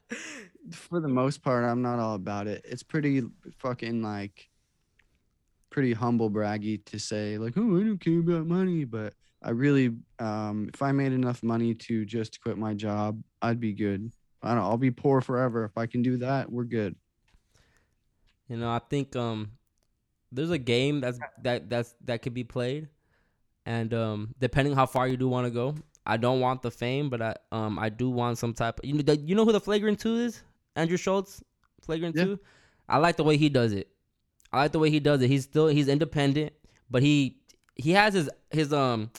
for 0.72 1.00
the 1.00 1.08
most 1.08 1.42
part, 1.42 1.64
I'm 1.64 1.82
not 1.82 1.98
all 1.98 2.14
about 2.14 2.46
it. 2.46 2.64
It's 2.64 2.82
pretty 2.82 3.22
fucking 3.58 4.02
like 4.02 4.48
pretty 5.70 5.92
humble 5.92 6.30
braggy 6.30 6.84
to 6.86 6.98
say 6.98 7.38
like, 7.38 7.54
oh, 7.56 7.76
I 7.76 7.80
don't 7.80 7.98
care 8.00 8.18
about 8.18 8.46
money, 8.46 8.84
but 8.84 9.14
I 9.42 9.50
really, 9.50 9.94
um, 10.18 10.70
if 10.74 10.82
I 10.82 10.92
made 10.92 11.12
enough 11.12 11.42
money 11.42 11.74
to 11.74 12.04
just 12.04 12.40
quit 12.40 12.58
my 12.58 12.74
job, 12.74 13.22
I'd 13.40 13.60
be 13.60 13.72
good. 13.72 14.10
I 14.42 14.54
don't. 14.54 14.64
I'll 14.64 14.76
be 14.76 14.90
poor 14.90 15.20
forever 15.20 15.64
if 15.64 15.76
I 15.76 15.86
can 15.86 16.02
do 16.02 16.18
that. 16.18 16.50
We're 16.50 16.64
good. 16.64 16.94
You 18.48 18.56
know, 18.56 18.70
I 18.70 18.78
think 18.78 19.14
um 19.16 19.52
there's 20.32 20.50
a 20.50 20.58
game 20.58 21.00
that's 21.00 21.18
that 21.42 21.68
that's 21.68 21.94
that 22.04 22.22
could 22.22 22.34
be 22.34 22.44
played. 22.44 22.88
And 23.76 23.92
um 23.92 24.34
depending 24.40 24.74
how 24.74 24.86
far 24.86 25.06
you 25.08 25.16
do 25.18 25.28
want 25.28 25.46
to 25.46 25.50
go, 25.50 25.74
I 26.06 26.16
don't 26.16 26.40
want 26.40 26.62
the 26.62 26.70
fame, 26.70 27.10
but 27.10 27.20
I 27.22 27.34
um 27.52 27.78
I 27.78 27.88
do 27.90 28.08
want 28.10 28.38
some 28.38 28.54
type 28.54 28.80
you 28.82 28.94
know 28.94 29.02
the, 29.02 29.16
you 29.18 29.34
know 29.34 29.44
who 29.44 29.52
the 29.52 29.60
flagrant 29.60 30.00
2 30.00 30.16
is? 30.26 30.42
Andrew 30.74 30.96
Schulz, 30.96 31.42
flagrant 31.82 32.16
Yeah. 32.16 32.24
2. 32.24 32.40
I 32.88 32.96
like 32.98 33.16
the 33.16 33.24
way 33.24 33.36
he 33.36 33.50
does 33.50 33.72
it. 33.72 33.88
I 34.52 34.62
like 34.62 34.72
the 34.72 34.78
way 34.78 34.88
he 34.90 35.00
does 35.00 35.20
it. 35.22 35.28
He's 35.28 35.44
still 35.44 35.66
he's 35.68 35.88
independent, 35.88 36.54
but 36.90 37.02
he 37.02 37.36
he 37.76 37.90
has 37.92 38.14
his 38.14 38.30
his 38.50 38.72
um 38.72 39.10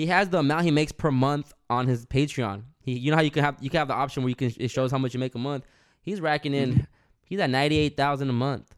he 0.00 0.04
has 0.06 0.28
the 0.28 0.38
amount 0.38 0.64
he 0.64 0.70
makes 0.70 0.92
per 0.92 1.10
month 1.10 1.52
on 1.70 1.86
his 1.86 2.04
Patreon. 2.04 2.64
He 2.82 2.92
you 2.98 3.10
know 3.10 3.16
how 3.16 3.22
you 3.22 3.30
can 3.30 3.42
have 3.44 3.56
you 3.62 3.70
can 3.70 3.78
have 3.78 3.88
the 3.88 3.94
option 3.94 4.22
where 4.22 4.28
you 4.28 4.34
can 4.42 4.52
it 4.58 4.70
shows 4.70 4.90
how 4.92 4.98
much 4.98 5.14
you 5.14 5.20
make 5.20 5.34
a 5.34 5.38
month. 5.38 5.64
He's 6.02 6.20
racking 6.20 6.52
in 6.52 6.86
he's 7.24 7.40
at 7.40 7.48
98,000 7.48 8.28
a 8.28 8.32
month 8.34 8.74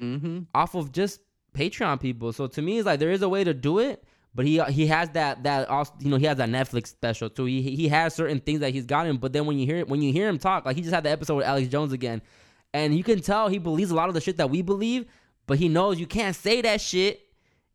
Mm-hmm. 0.00 0.38
off 0.54 0.74
of 0.74 0.92
just 0.92 1.20
Patreon 1.54 2.00
people. 2.00 2.32
So 2.32 2.46
to 2.46 2.62
me, 2.62 2.78
it's 2.78 2.86
like 2.86 3.00
there 3.00 3.10
is 3.10 3.22
a 3.22 3.28
way 3.28 3.44
to 3.44 3.54
do 3.54 3.78
it, 3.78 4.04
but 4.36 4.44
he 4.46 4.62
he 4.64 4.86
has 4.86 5.08
that 5.10 5.42
that 5.42 5.68
also 5.68 5.92
you 5.98 6.08
know 6.10 6.16
he 6.18 6.26
has 6.26 6.36
that 6.36 6.48
Netflix 6.48 6.88
special 6.88 7.28
too. 7.28 7.46
He 7.46 7.62
he 7.62 7.88
has 7.88 8.14
certain 8.14 8.38
things 8.38 8.60
that 8.60 8.72
he's 8.72 8.86
gotten, 8.86 9.16
but 9.16 9.32
then 9.32 9.46
when 9.46 9.58
you 9.58 9.66
hear 9.66 9.84
when 9.86 10.00
you 10.02 10.12
hear 10.12 10.28
him 10.28 10.38
talk, 10.38 10.64
like 10.66 10.76
he 10.76 10.82
just 10.82 10.94
had 10.94 11.02
the 11.04 11.10
episode 11.10 11.36
with 11.36 11.46
Alex 11.46 11.66
Jones 11.68 11.92
again, 11.92 12.22
and 12.74 12.96
you 12.96 13.02
can 13.02 13.20
tell 13.20 13.48
he 13.48 13.58
believes 13.58 13.90
a 13.90 13.94
lot 13.94 14.08
of 14.08 14.14
the 14.14 14.20
shit 14.20 14.36
that 14.36 14.50
we 14.50 14.62
believe, 14.62 15.06
but 15.46 15.58
he 15.58 15.68
knows 15.68 15.98
you 15.98 16.06
can't 16.06 16.36
say 16.36 16.60
that 16.60 16.80
shit 16.80 17.20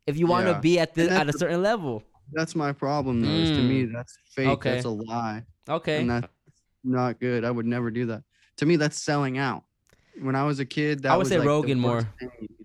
if 0.08 0.18
you 0.18 0.28
want 0.28 0.46
to 0.46 0.52
Yeah. 0.52 0.60
be 0.60 0.80
at 0.80 0.94
that's 0.94 1.12
at 1.12 1.28
a 1.28 1.34
certain 1.34 1.62
level. 1.62 2.04
That's 2.32 2.56
my 2.56 2.72
problem, 2.72 3.22
though. 3.22 3.28
Is 3.28 3.50
to 3.50 3.62
me, 3.62 3.84
Mm. 3.84 3.94
that's 3.94 4.18
fake. 4.36 4.48
Okay. 4.48 4.72
That's 4.76 4.86
a 4.86 4.90
lie. 4.90 5.44
Okay, 5.68 6.00
and 6.02 6.10
that's 6.10 6.28
not 6.84 7.20
good. 7.20 7.44
I 7.44 7.52
would 7.52 7.66
never 7.66 7.92
do 7.92 8.06
that. 8.06 8.24
To 8.58 8.66
me, 8.66 8.76
that's 8.78 9.02
selling 9.02 9.38
out. 9.38 9.64
When 10.22 10.36
I 10.36 10.44
was 10.46 10.60
a 10.60 10.66
kid, 10.66 11.02
that 11.04 11.12
I 11.12 11.16
would 11.18 11.22
was 11.22 11.30
say 11.30 11.40
like 11.40 11.48
Rogan 11.48 11.80
more. 11.80 12.02
thing 12.20 12.30
you 12.42 12.48
could 12.48 12.58
do. 12.58 12.61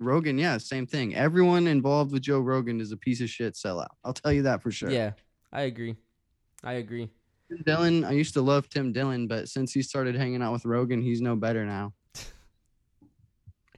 Rogan, 0.00 0.38
yeah, 0.38 0.58
same 0.58 0.86
thing. 0.86 1.14
Everyone 1.14 1.66
involved 1.66 2.12
with 2.12 2.22
Joe 2.22 2.40
Rogan 2.40 2.80
is 2.80 2.90
a 2.90 2.96
piece 2.96 3.20
of 3.20 3.28
shit 3.28 3.54
sellout. 3.54 3.88
I'll 4.04 4.14
tell 4.14 4.32
you 4.32 4.42
that 4.42 4.62
for 4.62 4.70
sure. 4.70 4.90
yeah, 4.90 5.12
I 5.52 5.62
agree, 5.62 5.94
I 6.64 6.74
agree. 6.74 7.10
Tim 7.48 7.62
Dillon, 7.64 8.04
I 8.04 8.12
used 8.12 8.34
to 8.34 8.42
love 8.42 8.68
Tim 8.68 8.92
Dillon, 8.92 9.26
but 9.26 9.48
since 9.48 9.72
he 9.72 9.82
started 9.82 10.14
hanging 10.14 10.42
out 10.42 10.52
with 10.52 10.64
Rogan, 10.64 11.02
he's 11.02 11.20
no 11.20 11.36
better 11.36 11.64
now. 11.64 11.92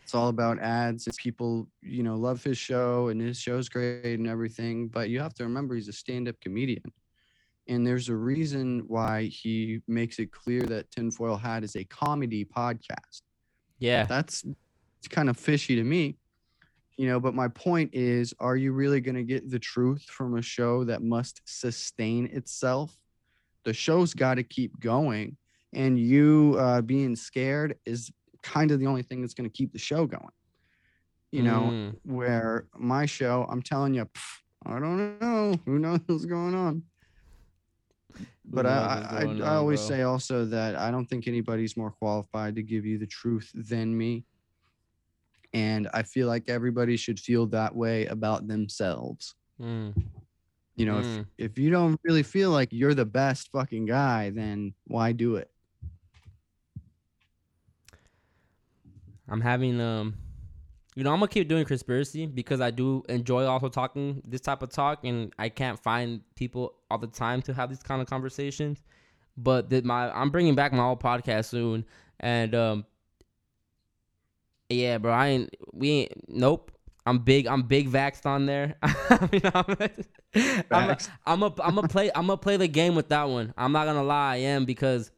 It's 0.02 0.18
all 0.18 0.28
about 0.28 0.58
ads. 0.58 1.06
It's 1.06 1.16
people, 1.16 1.70
you 1.80 2.02
know, 2.02 2.16
love 2.16 2.44
his 2.44 2.58
show 2.58 3.08
and 3.08 3.18
his 3.18 3.38
show's 3.40 3.70
great 3.70 4.18
and 4.18 4.28
everything. 4.28 4.88
But 4.88 5.08
you 5.08 5.20
have 5.20 5.32
to 5.36 5.44
remember 5.44 5.74
he's 5.74 5.88
a 5.88 5.92
stand-up 5.94 6.38
comedian. 6.38 6.82
And 7.66 7.86
there's 7.86 8.10
a 8.10 8.14
reason 8.14 8.82
why 8.88 9.22
he 9.32 9.80
makes 9.88 10.18
it 10.18 10.30
clear 10.30 10.60
that 10.64 10.90
Tinfoil 10.90 11.38
Hat 11.38 11.64
is 11.64 11.76
a 11.76 11.84
comedy 11.84 12.44
podcast. 12.44 13.22
Yeah, 13.78 14.04
That's 14.04 14.44
it's 15.02 15.08
kind 15.12 15.28
of 15.28 15.36
fishy 15.36 15.74
to 15.74 15.82
me. 15.82 16.16
You 16.96 17.08
know, 17.08 17.18
but 17.18 17.34
my 17.34 17.48
point 17.48 17.90
is, 17.92 18.32
are 18.38 18.54
you 18.54 18.72
really 18.72 19.00
going 19.00 19.16
to 19.16 19.24
get 19.24 19.50
the 19.50 19.58
truth 19.58 20.04
from 20.04 20.36
a 20.36 20.42
show 20.42 20.84
that 20.84 21.02
must 21.02 21.40
sustain 21.44 22.26
itself? 22.26 22.96
The 23.64 23.72
show's 23.72 24.14
got 24.14 24.34
to 24.34 24.44
keep 24.44 24.78
going, 24.78 25.36
and 25.72 25.98
you 25.98 26.54
uh, 26.60 26.82
being 26.82 27.16
scared 27.16 27.78
is 27.84 28.12
kind 28.42 28.70
of 28.70 28.78
the 28.78 28.86
only 28.86 29.02
thing 29.02 29.22
that's 29.22 29.34
going 29.34 29.50
to 29.50 29.56
keep 29.56 29.72
the 29.72 29.78
show 29.78 30.06
going. 30.06 30.28
You 31.32 31.42
know, 31.42 31.60
Mm. 31.72 31.96
where 32.04 32.66
my 32.76 33.06
show, 33.06 33.46
I'm 33.50 33.62
telling 33.62 33.94
you, 33.94 34.04
pff, 34.04 34.42
I 34.64 34.78
don't 34.78 35.18
know, 35.20 35.58
who 35.64 35.80
knows 35.80 36.00
what's 36.06 36.26
going 36.26 36.54
on. 36.54 36.84
But 38.44 38.66
I, 38.66 39.06
I, 39.10 39.42
I, 39.42 39.56
always 39.56 39.80
say 39.80 40.02
also 40.02 40.44
that 40.44 40.76
I 40.76 40.90
don't 40.90 41.06
think 41.06 41.26
anybody's 41.26 41.76
more 41.76 41.90
qualified 41.90 42.54
to 42.56 42.62
give 42.62 42.84
you 42.84 42.98
the 42.98 43.06
truth 43.06 43.50
than 43.54 43.96
me. 43.96 44.26
And 45.54 45.88
I 45.92 46.02
feel 46.02 46.28
like 46.28 46.48
everybody 46.48 46.96
should 46.96 47.20
feel 47.20 47.46
that 47.48 47.74
way 47.74 48.06
about 48.06 48.46
themselves. 48.48 49.34
Mm. 49.60 49.94
You 50.76 50.86
know, 50.86 50.94
Mm. 50.94 51.20
if, 51.36 51.50
if 51.52 51.58
you 51.58 51.70
don't 51.70 52.00
really 52.04 52.22
feel 52.22 52.50
like 52.50 52.70
you're 52.72 52.94
the 52.94 53.04
best 53.04 53.50
fucking 53.52 53.86
guy, 53.86 54.30
then 54.30 54.72
why 54.86 55.12
do 55.12 55.36
it? 55.36 55.50
I'm 59.28 59.40
having 59.40 59.80
um, 59.80 60.14
you 60.94 61.04
know, 61.04 61.10
I'm 61.12 61.18
gonna 61.20 61.28
keep 61.28 61.48
doing 61.48 61.64
conspiracy 61.64 62.26
because 62.26 62.60
I 62.60 62.70
do 62.70 63.02
enjoy 63.08 63.44
also 63.44 63.68
talking 63.68 64.22
this 64.26 64.40
type 64.40 64.62
of 64.62 64.70
talk, 64.70 65.04
and 65.04 65.32
I 65.38 65.48
can't 65.48 65.78
find 65.82 66.20
people 66.34 66.74
all 66.90 66.98
the 66.98 67.06
time 67.06 67.40
to 67.42 67.54
have 67.54 67.70
these 67.70 67.82
kind 67.82 68.02
of 68.02 68.08
conversations. 68.08 68.82
But 69.36 69.70
my 69.84 70.10
I'm 70.10 70.30
bringing 70.30 70.54
back 70.54 70.72
my 70.72 70.82
old 70.84 71.00
podcast 71.00 71.46
soon, 71.46 71.84
and 72.20 72.54
um, 72.54 72.84
yeah, 74.72 74.98
bro, 74.98 75.12
I 75.12 75.28
ain't 75.28 75.56
we 75.72 75.90
ain't 75.90 76.28
nope. 76.28 76.70
I'm 77.04 77.18
big. 77.18 77.46
I'm 77.46 77.62
big 77.62 77.90
vaxxed 77.90 78.26
on 78.26 78.46
there. 78.46 78.76
I 78.82 79.28
mean, 79.32 79.42
I'm, 79.52 79.64
I'm, 80.70 80.90
a. 80.90 80.98
I'm 81.26 81.42
a, 81.42 81.52
I'm 81.60 81.78
a 81.78 81.88
play. 81.88 82.10
I'm 82.14 82.26
gonna 82.26 82.36
play 82.36 82.56
the 82.56 82.68
game 82.68 82.94
with 82.94 83.08
that 83.08 83.24
one. 83.28 83.52
I'm 83.56 83.72
not 83.72 83.86
gonna 83.86 84.04
lie. 84.04 84.34
I 84.34 84.36
am 84.36 84.64
because 84.64 85.10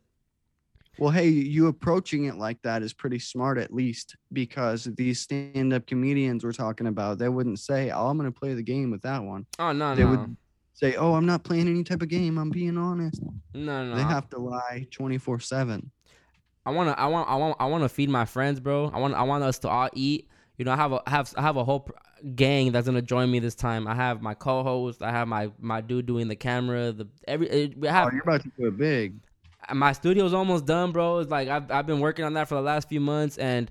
Well, 0.99 1.11
hey, 1.11 1.29
you 1.29 1.67
approaching 1.67 2.25
it 2.25 2.37
like 2.37 2.63
that 2.63 2.83
is 2.83 2.93
pretty 2.95 3.19
smart, 3.19 3.59
at 3.59 3.73
least, 3.73 4.17
because 4.33 4.85
these 4.85 5.21
stand-up 5.21 5.87
comedians 5.87 6.45
we're 6.45 6.53
talking 6.53 6.87
about, 6.87 7.19
they 7.19 7.29
wouldn't 7.29 7.59
say, 7.59 7.91
"Oh, 7.91 8.07
I'm 8.09 8.19
to 8.19 8.33
play 8.33 8.55
the 8.55 8.63
game 8.63 8.91
with 8.91 9.03
that 9.03 9.23
one." 9.23 9.47
oh 9.59 9.73
no 9.73 9.95
They 9.95 10.05
no 10.05 10.11
They 10.11 10.17
would 10.17 10.37
say, 10.73 10.97
"Oh, 10.97 11.15
I'm 11.15 11.27
not 11.27 11.45
playing 11.45 11.69
any 11.69 11.85
type 11.85 12.01
of 12.01 12.09
game. 12.09 12.39
I'm 12.39 12.51
being 12.51 12.79
honest." 12.79 13.21
no 13.53 13.85
no. 13.85 13.95
They 13.95 14.03
have 14.03 14.31
to 14.31 14.39
lie 14.39 14.87
24/7. 14.91 15.91
I 16.67 16.71
wanna 16.71 16.93
I 16.93 17.07
want 17.07 17.29
I 17.29 17.37
want 17.37 17.57
I 17.61 17.67
want 17.67 17.83
to 17.85 17.89
feed 17.89 18.09
my 18.09 18.25
friends, 18.25 18.61
bro. 18.61 18.91
I 18.93 18.99
want 18.99 19.15
I 19.15 19.23
want 19.23 19.45
us 19.45 19.59
to 19.61 19.69
all 19.69 19.89
eat. 19.93 20.29
You 20.57 20.65
know, 20.65 20.73
I 20.73 20.77
have 20.77 20.93
a 20.93 21.03
I 21.07 21.11
have 21.11 21.33
I 21.37 21.43
have 21.43 21.57
a 21.57 21.65
whole 21.65 21.89
gang 22.37 22.73
that's 22.73 22.87
gonna 22.87 23.03
join 23.03 23.31
me 23.31 23.39
this 23.39 23.55
time. 23.55 23.87
I 23.87 23.95
have 23.95 24.23
my 24.23 24.35
co-host. 24.35 25.03
I 25.03 25.11
have 25.11 25.29
my 25.29 25.51
my 25.59 25.81
dude 25.81 26.07
doing 26.07 26.29
the 26.29 26.37
camera. 26.37 26.93
The 26.93 27.09
every 27.29 27.49
it, 27.51 27.79
we 27.79 27.89
Oh, 27.89 28.09
you're 28.13 28.23
about 28.23 28.43
to 28.43 28.53
do 28.59 28.69
it 28.69 28.77
big. 28.79 29.17
my 29.73 29.93
studio's 29.93 30.33
almost 30.33 30.65
done, 30.65 30.93
bro. 30.93 31.19
It's 31.19 31.31
like 31.31 31.49
I've 31.49 31.71
I've 31.71 31.87
been 31.87 32.01
working 32.01 32.25
on 32.25 32.35
that 32.35 32.49
for 32.49 32.55
the 32.55 32.63
last 32.63 32.89
few 32.89 33.01
months, 33.01 33.37
and 33.37 33.71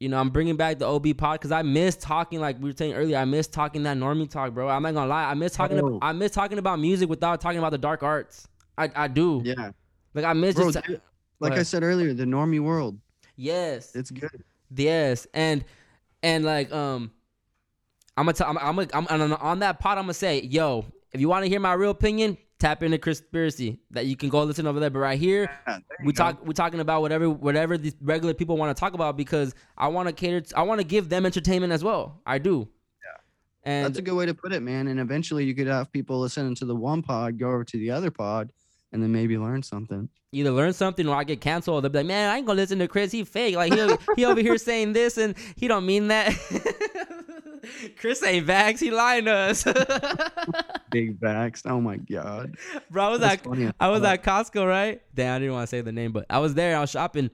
you 0.00 0.08
know 0.08 0.18
I'm 0.18 0.30
bringing 0.30 0.56
back 0.56 0.78
the 0.78 0.86
OB 0.86 1.16
pod 1.16 1.38
because 1.40 1.52
I 1.52 1.62
miss 1.62 1.96
talking 1.96 2.40
like 2.40 2.58
we 2.60 2.70
were 2.70 2.76
saying 2.76 2.94
earlier. 2.94 3.18
I 3.18 3.24
miss 3.24 3.46
talking 3.46 3.82
that 3.84 3.96
normie 3.96 4.28
talk, 4.28 4.52
bro. 4.52 4.68
I'm 4.68 4.82
not 4.82 4.94
gonna 4.94 5.08
lie. 5.08 5.24
I 5.24 5.34
miss 5.34 5.52
talking. 5.52 5.78
Oh. 5.78 5.86
About, 5.86 5.98
I 6.02 6.12
miss 6.12 6.32
talking 6.32 6.58
about 6.58 6.80
music 6.80 7.08
without 7.08 7.40
talking 7.40 7.58
about 7.58 7.70
the 7.70 7.78
dark 7.78 8.02
arts. 8.02 8.48
I 8.78 8.90
I 8.96 9.08
do. 9.08 9.42
Yeah, 9.44 9.70
Like 10.14 10.24
I 10.24 10.32
miss 10.32 10.54
bro. 10.56 10.72
just 10.72 10.84
dude, 10.86 11.00
like 11.40 11.54
I 11.54 11.62
said 11.62 11.82
earlier, 11.82 12.14
the 12.14 12.24
normie 12.24 12.60
world, 12.60 12.98
yes. 13.36 13.94
it's 13.94 14.10
good. 14.10 14.44
Yes, 14.74 15.26
and 15.34 15.64
and 16.22 16.44
like 16.44 16.72
um, 16.72 17.10
I'm 18.16 18.24
gonna 18.24 18.32
tell 18.32 18.48
I'm 18.48 18.58
I'm, 18.58 18.76
gonna, 18.76 18.88
I'm 18.94 19.06
on, 19.08 19.32
on 19.32 19.58
that 19.60 19.78
pod. 19.78 19.98
I'm 19.98 20.04
gonna 20.04 20.14
say, 20.14 20.42
yo, 20.42 20.84
if 21.12 21.20
you 21.20 21.28
want 21.28 21.44
to 21.44 21.48
hear 21.48 21.60
my 21.60 21.74
real 21.74 21.90
opinion, 21.90 22.36
tap 22.58 22.82
into 22.82 22.98
conspiracy. 22.98 23.78
That 23.90 24.06
you 24.06 24.16
can 24.16 24.28
go 24.28 24.42
listen 24.44 24.66
over 24.66 24.80
there. 24.80 24.90
But 24.90 25.00
right 25.00 25.18
here, 25.18 25.50
Yeah, 25.66 25.78
we 26.04 26.12
go. 26.12 26.24
talk 26.24 26.44
we're 26.44 26.52
talking 26.52 26.80
about 26.80 27.02
whatever 27.02 27.28
whatever 27.30 27.78
these 27.78 27.94
regular 28.00 28.34
people 28.34 28.56
want 28.56 28.76
to 28.76 28.80
talk 28.80 28.94
about 28.94 29.16
because 29.16 29.54
I 29.76 29.88
want 29.88 30.08
to 30.08 30.12
cater. 30.12 30.40
To, 30.40 30.58
I 30.58 30.62
want 30.62 30.80
to 30.80 30.86
give 30.86 31.08
them 31.08 31.26
entertainment 31.26 31.72
as 31.72 31.84
well. 31.84 32.20
I 32.26 32.38
do. 32.38 32.68
Yeah. 33.04 33.72
And 33.72 33.86
That's 33.86 33.98
a 33.98 34.02
good 34.02 34.14
way 34.14 34.26
to 34.26 34.34
put 34.34 34.52
it, 34.52 34.60
man. 34.62 34.88
And 34.88 34.98
eventually, 34.98 35.44
you 35.44 35.54
could 35.54 35.66
have 35.66 35.92
people 35.92 36.18
listening 36.20 36.54
to 36.56 36.64
the 36.64 36.76
one 36.76 37.02
pod 37.02 37.38
go 37.38 37.48
over 37.48 37.64
to 37.64 37.78
the 37.78 37.90
other 37.90 38.10
pod, 38.10 38.50
and 38.92 39.02
then 39.02 39.12
maybe 39.12 39.36
learn 39.38 39.62
something. 39.62 40.08
either 40.32 40.50
learn 40.50 40.72
something 40.72 41.06
or 41.08 41.16
I 41.16 41.24
get 41.24 41.40
canceled. 41.40 41.84
They'll 41.84 41.90
be 41.90 41.98
like, 41.98 42.06
man, 42.06 42.30
I 42.30 42.36
ain't 42.36 42.46
gonna 42.46 42.56
listen 42.60 42.78
to 42.80 42.88
Chris. 42.88 43.12
He 43.12 43.24
fake. 43.24 43.56
Like 43.56 43.72
he 43.72 43.96
he 44.16 44.24
over 44.24 44.40
here 44.40 44.58
saying 44.58 44.92
this 44.92 45.16
and 45.18 45.34
he 45.56 45.68
don't 45.68 45.86
mean 45.86 46.08
that. 46.08 46.32
Chris 47.98 48.22
ain't 48.22 48.46
vax. 48.46 48.78
He 48.78 48.90
lying 48.90 49.24
to 49.24 49.32
us. 49.32 49.64
Big 50.90 51.18
backs. 51.18 51.62
Oh 51.66 51.80
my 51.80 51.96
god. 51.96 52.54
Bro, 52.90 53.04
I 53.04 53.08
was 53.08 53.20
That's 53.20 53.34
at 53.34 53.44
funny 53.44 53.72
I 53.80 53.88
was 53.88 54.02
at 54.04 54.22
Costco, 54.22 54.66
right? 54.66 55.02
Damn, 55.14 55.36
I 55.36 55.38
didn't 55.40 55.54
want 55.54 55.64
to 55.64 55.66
say 55.68 55.80
the 55.80 55.92
name, 55.92 56.12
but 56.12 56.26
I 56.30 56.38
was 56.38 56.54
there. 56.54 56.76
I 56.76 56.80
was 56.80 56.90
shopping. 56.90 57.30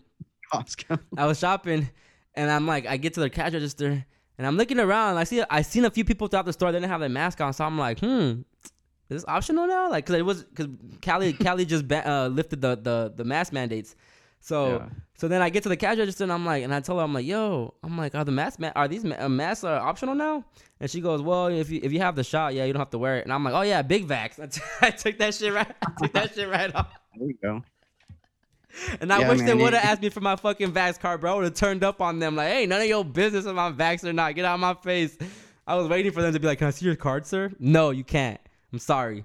Costco. 0.52 0.98
I 1.16 1.26
was 1.26 1.38
shopping, 1.38 1.88
and 2.34 2.50
I'm 2.50 2.66
like, 2.66 2.86
I 2.86 2.96
get 2.96 3.14
to 3.14 3.20
the 3.20 3.30
cash 3.30 3.52
register, 3.52 4.04
and 4.38 4.46
I'm 4.46 4.56
looking 4.56 4.78
around. 4.80 5.16
I 5.18 5.24
see, 5.24 5.42
I 5.50 5.62
seen 5.62 5.84
a 5.84 5.90
few 5.90 6.04
people 6.04 6.28
throughout 6.28 6.46
the 6.46 6.52
store. 6.52 6.72
They 6.72 6.78
didn't 6.78 6.90
have 6.90 7.00
their 7.00 7.08
mask 7.08 7.40
on, 7.40 7.52
so 7.52 7.64
I'm 7.64 7.78
like, 7.78 8.00
hmm, 8.00 8.40
this 9.12 9.24
optional 9.28 9.66
now? 9.66 9.90
Like, 9.90 10.06
cause 10.06 10.16
it 10.16 10.22
was, 10.24 10.44
cause 10.54 10.68
Cali, 11.00 11.32
Cali 11.46 11.64
just 11.64 11.86
ba- 11.88 12.08
uh, 12.08 12.28
lifted 12.28 12.60
the, 12.60 12.76
the 12.76 13.12
the 13.16 13.24
mask 13.24 13.52
mandates. 13.52 13.94
So, 14.40 14.78
Yeah. 14.80 14.88
so 15.14 15.28
then 15.28 15.40
I 15.40 15.50
get 15.50 15.62
to 15.62 15.68
the 15.68 15.76
cash 15.76 15.98
register, 15.98 16.24
and 16.24 16.32
I'm 16.32 16.44
like, 16.44 16.64
and 16.64 16.74
I 16.74 16.80
tell 16.80 16.96
her, 16.98 17.04
I'm 17.04 17.14
like, 17.14 17.24
yo, 17.26 17.74
I'm 17.84 17.96
like, 17.96 18.14
are 18.16 18.24
the 18.24 18.32
mask 18.32 18.58
ma- 18.58 18.72
are 18.74 18.88
these 18.88 19.04
ma- 19.04 19.14
uh, 19.20 19.28
masks 19.28 19.62
are 19.62 19.78
optional 19.78 20.16
now? 20.16 20.44
And 20.80 20.90
she 20.90 21.00
goes, 21.00 21.22
well, 21.22 21.46
if 21.46 21.70
you 21.70 21.78
if 21.82 21.92
you 21.92 22.00
have 22.00 22.16
the 22.16 22.24
shot, 22.24 22.52
yeah, 22.54 22.64
you 22.64 22.72
don't 22.72 22.80
have 22.80 22.90
to 22.90 22.98
wear 22.98 23.18
it. 23.18 23.24
And 23.24 23.32
I'm 23.32 23.44
like, 23.44 23.54
oh 23.54 23.60
yeah, 23.62 23.82
big 23.82 24.08
vax. 24.08 24.40
I, 24.42 24.46
t- 24.46 24.60
I 24.80 24.90
took 24.90 25.18
that 25.18 25.34
shit 25.34 25.52
right, 25.54 25.68
I 25.80 25.90
took 25.96 26.12
that 26.14 26.34
shit 26.34 26.48
right 26.48 26.74
off. 26.74 26.88
There 27.16 27.28
you 27.28 27.36
go. 27.42 27.62
And 29.00 29.12
I 29.12 29.20
Yeah, 29.20 29.28
wish 29.28 29.42
they 29.42 29.54
would 29.54 29.74
have 29.74 29.84
asked 29.84 30.00
me 30.02 30.08
for 30.08 30.20
my 30.22 30.34
fucking 30.34 30.72
vax 30.72 30.98
card, 30.98 31.20
bro. 31.20 31.32
I 31.32 31.34
would 31.36 31.44
have 31.44 31.54
turned 31.54 31.84
up 31.84 32.00
on 32.00 32.18
them 32.18 32.34
like, 32.36 32.48
hey, 32.48 32.66
none 32.66 32.80
of 32.80 32.86
your 32.88 33.04
business 33.04 33.44
if 33.44 33.56
I'm 33.56 33.76
vax 33.76 34.02
or 34.02 34.12
not. 34.14 34.34
Get 34.34 34.44
out 34.46 34.54
of 34.54 34.60
my 34.60 34.74
face. 34.74 35.16
I 35.66 35.76
was 35.76 35.86
waiting 35.88 36.10
for 36.10 36.22
them 36.22 36.32
to 36.32 36.40
be 36.40 36.46
like, 36.48 36.58
can 36.58 36.66
I 36.68 36.70
see 36.70 36.86
your 36.86 36.96
card, 36.96 37.26
sir? 37.26 37.52
No, 37.60 37.90
you 37.90 38.02
can't. 38.02 38.40
I'm 38.72 38.78
sorry. 38.78 39.24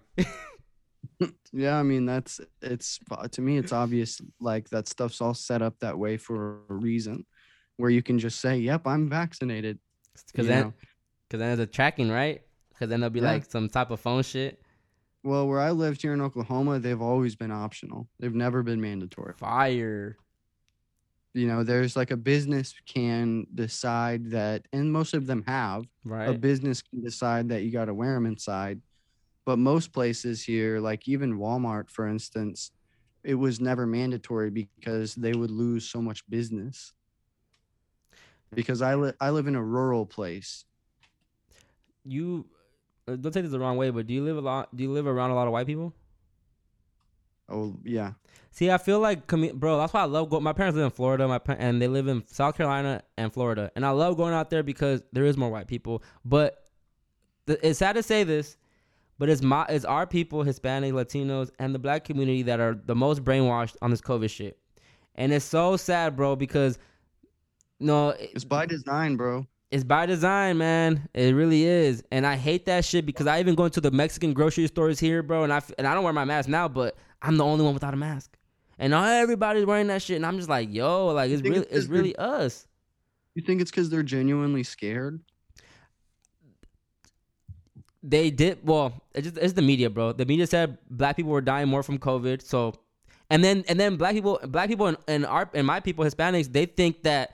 Yeah, 1.54 1.78
I 1.80 1.84
mean 1.84 2.06
that's 2.06 2.40
it's 2.62 3.00
uh, 3.10 3.28
to 3.30 3.42
me 3.42 3.58
it's 3.58 3.72
obvious 3.72 4.22
like 4.40 4.70
that 4.70 4.88
stuff's 4.88 5.22
all 5.22 5.34
set 5.34 5.62
up 5.62 5.80
that 5.80 5.98
way 5.98 6.18
for 6.18 6.60
a 6.70 6.74
reason, 6.74 7.26
where 7.78 7.90
you 7.90 8.04
can 8.04 8.20
just 8.20 8.40
say, 8.40 8.58
"Yep, 8.58 8.86
I'm 8.86 9.10
vaccinated." 9.10 9.80
Because 10.32 10.46
then, 10.48 10.74
because 11.28 11.40
then 11.40 11.52
it's 11.54 11.62
a 11.62 11.66
tracking, 11.66 12.10
right? 12.12 12.42
Because 12.70 12.90
then 12.90 13.00
there'll 13.00 13.12
be 13.14 13.22
Yeah. 13.22 13.32
like 13.32 13.46
some 13.50 13.70
type 13.70 13.90
of 13.90 14.00
phone 14.00 14.22
shit. 14.24 14.62
Well, 15.24 15.48
where 15.48 15.60
I 15.60 15.72
lived 15.72 16.02
here 16.02 16.14
in 16.14 16.22
Oklahoma, 16.22 16.80
they've 16.80 17.02
always 17.02 17.36
been 17.36 17.52
optional. 17.52 18.08
They've 18.20 18.36
never 18.36 18.62
been 18.62 18.82
mandatory. 18.82 19.34
Fire. 19.38 20.18
You 21.34 21.48
know, 21.48 21.64
there's 21.64 21.96
like 21.96 22.12
a 22.12 22.18
business 22.18 22.74
can 22.86 23.48
decide 23.56 24.32
that, 24.32 24.68
and 24.74 24.92
most 24.92 25.14
of 25.14 25.26
them 25.26 25.44
have. 25.48 25.86
Right. 26.04 26.30
A 26.30 26.34
business 26.34 26.82
can 26.82 27.04
decide 27.04 27.50
that 27.50 27.64
you 27.64 27.72
got 27.72 27.86
to 27.86 27.94
wear 27.94 28.14
them 28.14 28.26
inside, 28.26 28.82
but 29.48 29.58
most 29.58 29.94
places 29.94 30.44
here, 30.44 30.82
like 30.82 31.08
even 31.08 31.40
Walmart, 31.40 31.90
for 31.90 32.06
instance, 32.06 32.72
it 33.24 33.36
was 33.36 33.62
never 33.62 33.88
mandatory 33.88 34.50
because 34.50 35.16
they 35.16 35.32
would 35.32 35.52
lose 35.52 35.90
so 35.90 36.02
much 36.02 36.30
business. 36.30 36.92
Because 38.54 38.82
I 38.82 38.96
li- 38.96 39.14
I 39.22 39.30
live 39.30 39.48
in 39.48 39.56
a 39.56 39.64
rural 39.64 40.06
place. 40.06 40.66
You 42.04 42.46
uh, 43.08 43.16
don't 43.16 43.32
take 43.32 43.44
this 43.44 43.54
the 43.54 43.60
wrong 43.60 43.78
way, 43.78 43.90
but 43.90 44.06
do 44.06 44.14
you 44.14 44.26
live 44.26 44.36
a 44.36 44.42
lot? 44.42 44.76
Do 44.76 44.84
you 44.84 44.92
live 44.92 45.08
around 45.08 45.32
a 45.32 45.36
lot 45.36 45.48
of 45.48 45.54
white 45.54 45.66
people? 45.66 45.94
Oh 47.48 47.78
yeah, 47.86 48.16
See, 48.52 48.70
I 48.70 48.78
feel 48.78 49.00
like, 49.00 49.28
bro, 49.28 49.78
that's 49.78 49.94
why 49.94 50.02
I 50.02 50.06
love 50.06 50.30
going. 50.30 50.44
My 50.44 50.52
parents 50.52 50.76
live 50.76 50.84
in 50.84 50.92
Florida, 50.92 51.26
my 51.26 51.40
and 51.56 51.82
they 51.82 51.88
live 51.88 52.10
in 52.10 52.28
South 52.28 52.58
Carolina 52.58 53.02
and 53.18 53.32
Florida, 53.32 53.72
and 53.78 53.86
I 53.86 53.92
love 53.92 54.18
going 54.18 54.34
out 54.34 54.50
there 54.50 54.62
because 54.64 55.04
there 55.14 55.24
is 55.24 55.38
more 55.38 55.50
white 55.50 55.68
people. 55.68 56.04
But 56.26 56.66
th- 57.46 57.60
it's 57.64 57.80
sad 57.80 57.94
to 57.94 58.04
say 58.04 58.26
this, 58.26 58.58
but 59.18 59.30
it's 59.30 59.42
my, 59.42 59.66
it's 59.70 59.86
our 59.86 60.06
people, 60.06 60.44
Hispanic, 60.44 60.94
Latinos, 60.94 61.50
and 61.60 61.74
the 61.74 61.80
black 61.80 62.04
community 62.04 62.44
that 62.44 62.60
are 62.60 62.80
the 62.86 62.96
most 62.96 63.24
brainwashed 63.24 63.76
on 63.82 63.92
this 63.92 64.02
COVID 64.02 64.30
shit, 64.30 64.60
and 65.16 65.34
it's 65.34 65.46
so 65.46 65.78
sad, 65.78 66.16
bro, 66.16 66.36
because 66.36 66.78
no, 67.80 68.10
it's 68.10 68.46
by 68.46 68.66
design, 68.66 69.16
bro. 69.16 69.46
it's 69.72 69.84
by 69.84 70.06
design, 70.06 70.58
man. 70.58 71.08
It 71.14 71.36
really 71.36 71.64
is, 71.64 72.04
and 72.12 72.26
I 72.26 72.36
hate 72.36 72.66
that 72.66 72.86
shit 72.86 73.06
because 73.06 73.28
I 73.28 73.40
even 73.40 73.56
go 73.56 73.66
into 73.66 73.82
the 73.82 73.92
Mexican 73.92 74.34
grocery 74.34 74.68
stores 74.68 75.00
here, 75.00 75.24
bro, 75.24 75.44
and 75.44 75.54
I 75.54 75.62
and 75.78 75.88
I 75.88 75.94
don't 75.94 76.04
wear 76.04 76.14
my 76.14 76.26
mask 76.26 76.50
now, 76.50 76.68
but 76.68 76.96
I'm 77.22 77.38
the 77.38 77.44
only 77.44 77.64
one 77.64 77.74
without 77.74 77.94
a 77.94 77.98
mask, 77.98 78.38
and 78.80 78.94
everybody's 78.94 79.66
wearing 79.66 79.88
that 79.88 80.02
shit, 80.02 80.16
and 80.18 80.26
I'm 80.26 80.38
just 80.38 80.50
like, 80.50 80.74
yo, 80.74 81.08
like 81.08 81.32
it's 81.32 81.42
really 81.42 81.60
it's 81.60 81.72
it's 81.72 81.88
really 81.88 82.16
us. 82.16 82.68
You 83.36 83.44
think 83.44 83.62
it's 83.62 83.70
because 83.70 83.92
they're 83.92 84.02
genuinely 84.02 84.64
scared? 84.64 85.22
They 88.04 88.30
did 88.30 88.60
well. 88.64 89.02
It's 89.14 89.28
just 89.28 89.38
it's 89.38 89.54
the 89.54 89.62
media, 89.62 89.90
bro. 89.90 90.14
The 90.14 90.26
media 90.26 90.48
said 90.48 90.78
black 90.90 91.16
people 91.16 91.32
were 91.32 91.42
dying 91.42 91.68
more 91.68 91.84
from 91.84 91.98
COVID, 91.98 92.42
so 92.42 92.74
and 93.30 93.44
then 93.44 93.64
and 93.68 93.80
then 93.80 93.98
black 93.98 94.14
people, 94.14 94.40
black 94.48 94.70
people 94.70 94.88
and, 94.88 94.98
and 95.08 95.26
our 95.26 95.50
and 95.54 95.66
my 95.66 95.80
people, 95.80 96.06
Hispanics, 96.06 96.52
they 96.52 96.66
think 96.66 97.04
that 97.04 97.34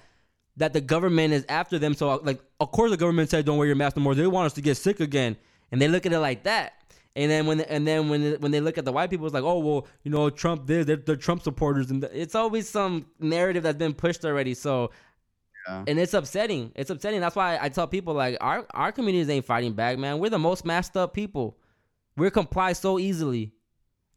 that 0.58 0.74
the 0.74 0.82
government 0.82 1.34
is 1.34 1.46
after 1.50 1.80
them. 1.80 1.94
So 1.94 2.16
like, 2.24 2.42
of 2.60 2.72
course, 2.72 2.92
the 2.92 2.98
government 2.98 3.30
said 3.30 3.46
don't 3.46 3.58
wear 3.58 3.68
your 3.68 3.76
mask 3.76 3.98
no 3.98 4.04
more. 4.04 4.16
They 4.16 4.26
want 4.28 4.48
us 4.48 4.54
to 4.54 4.62
get 4.62 4.78
sick 4.78 5.00
again, 5.00 5.36
and 5.72 5.82
they 5.82 5.88
look 5.88 6.06
at 6.06 6.14
it 6.14 6.20
like 6.20 6.44
that. 6.44 6.74
And 7.16 7.30
then 7.30 7.46
when 7.46 7.62
and 7.62 7.86
then 7.86 8.10
when 8.10 8.34
when 8.40 8.52
they 8.52 8.60
look 8.60 8.78
at 8.78 8.86
the 8.86 8.92
white 8.92 9.10
people, 9.10 9.28
it's 9.28 9.34
like, 9.34 9.44
oh 9.44 9.60
well, 9.60 9.88
you 10.04 10.12
know, 10.12 10.30
Trump 10.30 10.66
this, 10.66 10.86
they're, 10.86 10.96
they're 10.96 11.16
Trump 11.16 11.44
supporters, 11.44 11.92
and 11.92 12.04
it's 12.06 12.34
always 12.34 12.68
some 12.68 13.06
narrative 13.20 13.64
that's 13.64 13.78
been 13.78 13.94
pushed 13.94 14.26
already. 14.26 14.56
So 14.56 14.90
Yeah. 15.68 15.84
and 15.88 15.98
it's 16.00 16.14
upsetting. 16.14 16.72
It's 16.76 16.90
upsetting. 16.90 17.22
That's 17.22 17.36
why 17.36 17.58
I 17.62 17.70
tell 17.70 17.88
people 17.88 18.14
like 18.14 18.38
our 18.42 18.66
our 18.74 18.92
communities 18.92 19.30
ain't 19.30 19.46
fighting 19.46 19.74
back, 19.74 19.98
man. 19.98 20.20
We're 20.20 20.30
the 20.30 20.40
most 20.40 20.66
masked 20.66 20.98
up 20.98 21.14
people. 21.14 21.58
We're 22.18 22.32
comply 22.32 22.74
so 22.74 23.00
easily, 23.00 23.54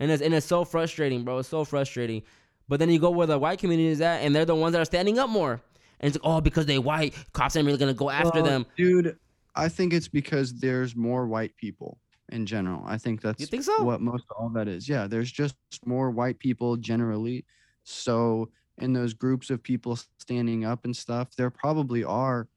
and 0.00 0.10
it's 0.10 0.22
and 0.22 0.34
it's 0.34 0.46
so 0.46 0.64
frustrating, 0.64 1.24
bro. 1.24 1.38
It's 1.38 1.48
so 1.48 1.64
frustrating. 1.64 2.22
But 2.68 2.80
then 2.80 2.90
you 2.90 2.98
go 2.98 3.10
where 3.10 3.26
the 3.28 3.38
white 3.38 3.58
community 3.60 3.88
is 3.88 4.00
at, 4.00 4.22
and 4.22 4.34
they're 4.34 4.44
the 4.44 4.54
ones 4.56 4.72
that 4.72 4.82
are 4.82 4.84
standing 4.86 5.18
up 5.18 5.30
more. 5.30 5.60
And 6.00 6.08
it's 6.14 6.22
like, 6.22 6.30
oh, 6.30 6.40
because 6.40 6.66
they 6.66 6.78
white, 6.78 7.14
cops 7.32 7.54
ain't 7.56 7.64
really 7.64 7.78
gonna 7.78 7.94
go 7.94 8.10
after 8.10 8.42
Well, 8.42 8.50
them. 8.50 8.66
dude. 8.76 9.16
I 9.54 9.68
think 9.68 9.94
it's 9.94 10.08
because 10.08 10.52
there's 10.52 10.94
more 10.94 11.26
white 11.26 11.56
people 11.56 11.96
in 12.30 12.44
general. 12.44 12.82
I 12.84 12.98
think 12.98 13.22
that's 13.22 13.40
you 13.40 13.46
think 13.46 13.62
so? 13.62 13.82
what 13.84 14.02
most 14.02 14.24
all 14.36 14.50
that 14.50 14.68
is. 14.68 14.86
Yeah, 14.88 15.06
there's 15.06 15.32
just 15.32 15.54
more 15.86 16.10
white 16.10 16.38
people 16.38 16.76
generally. 16.76 17.46
So 17.84 18.50
in 18.78 18.92
those 18.92 19.14
groups 19.14 19.50
of 19.50 19.62
people 19.62 19.96
standing 20.20 20.64
up 20.64 20.84
and 20.84 20.96
stuff, 20.96 21.34
there 21.36 21.50
probably 21.50 22.04
are 22.04 22.48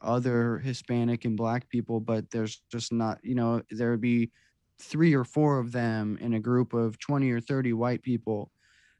other 0.00 0.58
Hispanic 0.58 1.24
and 1.24 1.36
black 1.36 1.68
people, 1.68 2.00
but 2.00 2.30
there's 2.30 2.62
just 2.70 2.92
not, 2.92 3.20
you 3.24 3.34
know, 3.34 3.62
there 3.70 3.90
would 3.90 4.00
be 4.00 4.32
three 4.80 5.14
or 5.14 5.24
four 5.24 5.58
of 5.58 5.72
them 5.72 6.18
in 6.18 6.34
a 6.34 6.40
group 6.40 6.74
of 6.74 6.98
20 6.98 7.30
or 7.30 7.40
30 7.40 7.72
white 7.72 8.02
people. 8.02 8.52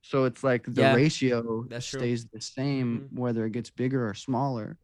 So 0.03 0.25
it's 0.25 0.45
like 0.45 0.65
the 0.67 0.85
Yeah, 0.85 0.87
ratio 0.87 1.69
stays 1.79 2.27
the 2.33 2.41
same, 2.41 3.05
Mhm. 3.05 3.11
whether 3.11 3.45
it 3.47 3.53
gets 3.53 3.71
bigger 3.71 4.09
or 4.09 4.15
smaller. 4.15 4.79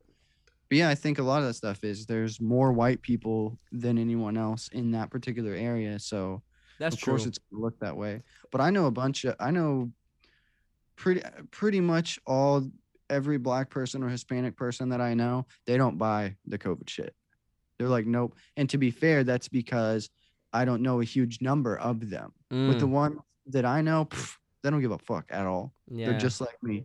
But 0.69 0.78
yeah, 0.78 0.89
I 0.89 0.94
think 0.94 1.19
a 1.19 1.23
lot 1.23 1.43
of 1.43 1.48
that 1.48 1.55
stuff 1.55 1.82
is 1.85 2.07
there's 2.07 2.40
more 2.40 2.73
white 2.73 3.02
people 3.02 3.59
than 3.73 3.98
anyone 3.98 4.36
else 4.36 4.69
in 4.69 4.93
that 4.93 5.11
particular 5.11 5.52
area. 5.55 5.98
So 5.98 6.43
That's 6.78 6.97
of 6.97 7.01
true. 7.05 7.27
course 7.27 7.27
it's 7.27 7.39
gonna 7.39 7.62
look 7.62 7.78
that 7.81 7.97
way. 7.97 8.23
But 8.52 8.61
I 8.61 8.70
know 8.70 8.86
a 8.86 8.90
bunch 8.93 9.24
of 9.24 9.36
I 9.40 9.51
know 9.51 9.93
pretty 11.01 11.22
pretty 11.51 11.81
much 11.81 12.18
all 12.27 12.70
every 13.09 13.39
black 13.39 13.70
person 13.70 14.02
or 14.05 14.09
Hispanic 14.09 14.56
person 14.56 14.90
that 14.90 15.01
I 15.01 15.14
know, 15.14 15.47
they 15.66 15.77
don't 15.77 15.98
buy 15.98 16.36
the 16.47 16.59
COVID 16.59 16.89
shit. 16.89 17.14
They're 17.78 17.89
like, 17.89 18.06
nope. 18.06 18.36
And 18.56 18.68
to 18.70 18.78
be 18.78 18.90
fair, 18.90 19.24
that's 19.24 19.48
because 19.48 20.10
I 20.52 20.64
don't 20.66 20.82
know 20.82 21.01
a 21.01 21.05
huge 21.05 21.40
number 21.40 21.77
of 21.78 22.10
them. 22.10 22.32
With 22.66 22.78
the 22.78 22.86
Mm, 22.86 22.90
one 22.90 23.18
that 23.47 23.64
I 23.64 23.81
know, 23.81 24.05
pff, 24.05 24.36
they 24.62 24.70
don't 24.70 24.82
give 24.82 24.90
a 24.93 24.98
fuck 24.98 25.24
at 25.31 25.47
all. 25.47 25.72
yeah. 25.90 26.06
They're 26.06 26.18
just 26.18 26.40
like 26.40 26.62
me. 26.62 26.85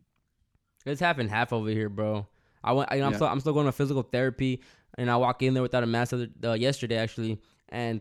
It's 0.85 1.01
half 1.01 1.17
and 1.17 1.29
half 1.29 1.51
over 1.51 1.69
here, 1.69 1.89
bro. 1.89 2.25
I 2.63 2.71
went. 2.71 2.91
I, 2.91 2.95
I'm 2.95 3.11
Yeah. 3.11 3.15
still. 3.17 3.27
I'm 3.27 3.39
still 3.41 3.53
going 3.53 3.65
to 3.65 3.71
physical 3.71 4.03
therapy, 4.03 4.61
and 4.97 5.11
I 5.11 5.17
walk 5.17 5.43
in 5.43 5.53
there 5.53 5.63
without 5.63 5.83
a 5.83 5.87
mask 5.87 6.13
uh, 6.13 6.53
yesterday 6.53 6.95
actually, 6.97 7.41
and 7.69 7.99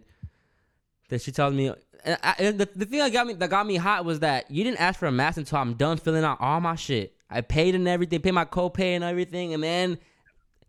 then 1.08 1.18
she 1.18 1.32
tells 1.32 1.54
me. 1.54 1.72
And 2.04 2.18
I, 2.22 2.34
and 2.38 2.58
the, 2.58 2.68
the 2.74 2.84
thing 2.84 2.98
that 2.98 3.12
got 3.12 3.26
me 3.26 3.34
that 3.34 3.50
got 3.50 3.66
me 3.66 3.76
hot 3.76 4.04
was 4.04 4.20
that 4.20 4.50
you 4.50 4.64
didn't 4.64 4.80
ask 4.80 4.98
for 4.98 5.06
a 5.06 5.12
mask 5.12 5.38
until 5.38 5.58
I'm 5.58 5.74
done 5.74 5.96
filling 5.96 6.24
out 6.24 6.38
all 6.40 6.60
my 6.60 6.74
shit. 6.74 7.14
I 7.30 7.40
paid 7.40 7.74
and 7.74 7.88
everything, 7.88 8.20
paid 8.20 8.32
my 8.32 8.44
copay 8.44 8.94
and 8.94 9.02
everything, 9.02 9.54
and 9.54 9.62
then 9.62 9.98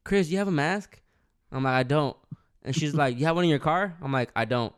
Chris, 0.04 0.30
you 0.30 0.38
have 0.38 0.48
a 0.48 0.52
mask? 0.52 1.00
I'm 1.52 1.64
like, 1.64 1.74
I 1.74 1.84
don't. 1.84 2.16
And 2.64 2.76
she's 2.76 2.96
like, 2.96 3.18
you 3.20 3.26
have 3.26 3.36
one 3.36 3.44
in 3.44 3.50
your 3.50 3.60
car? 3.60 3.96
I'm 4.02 4.12
like, 4.12 4.32
I 4.36 4.46
don't. 4.46 4.74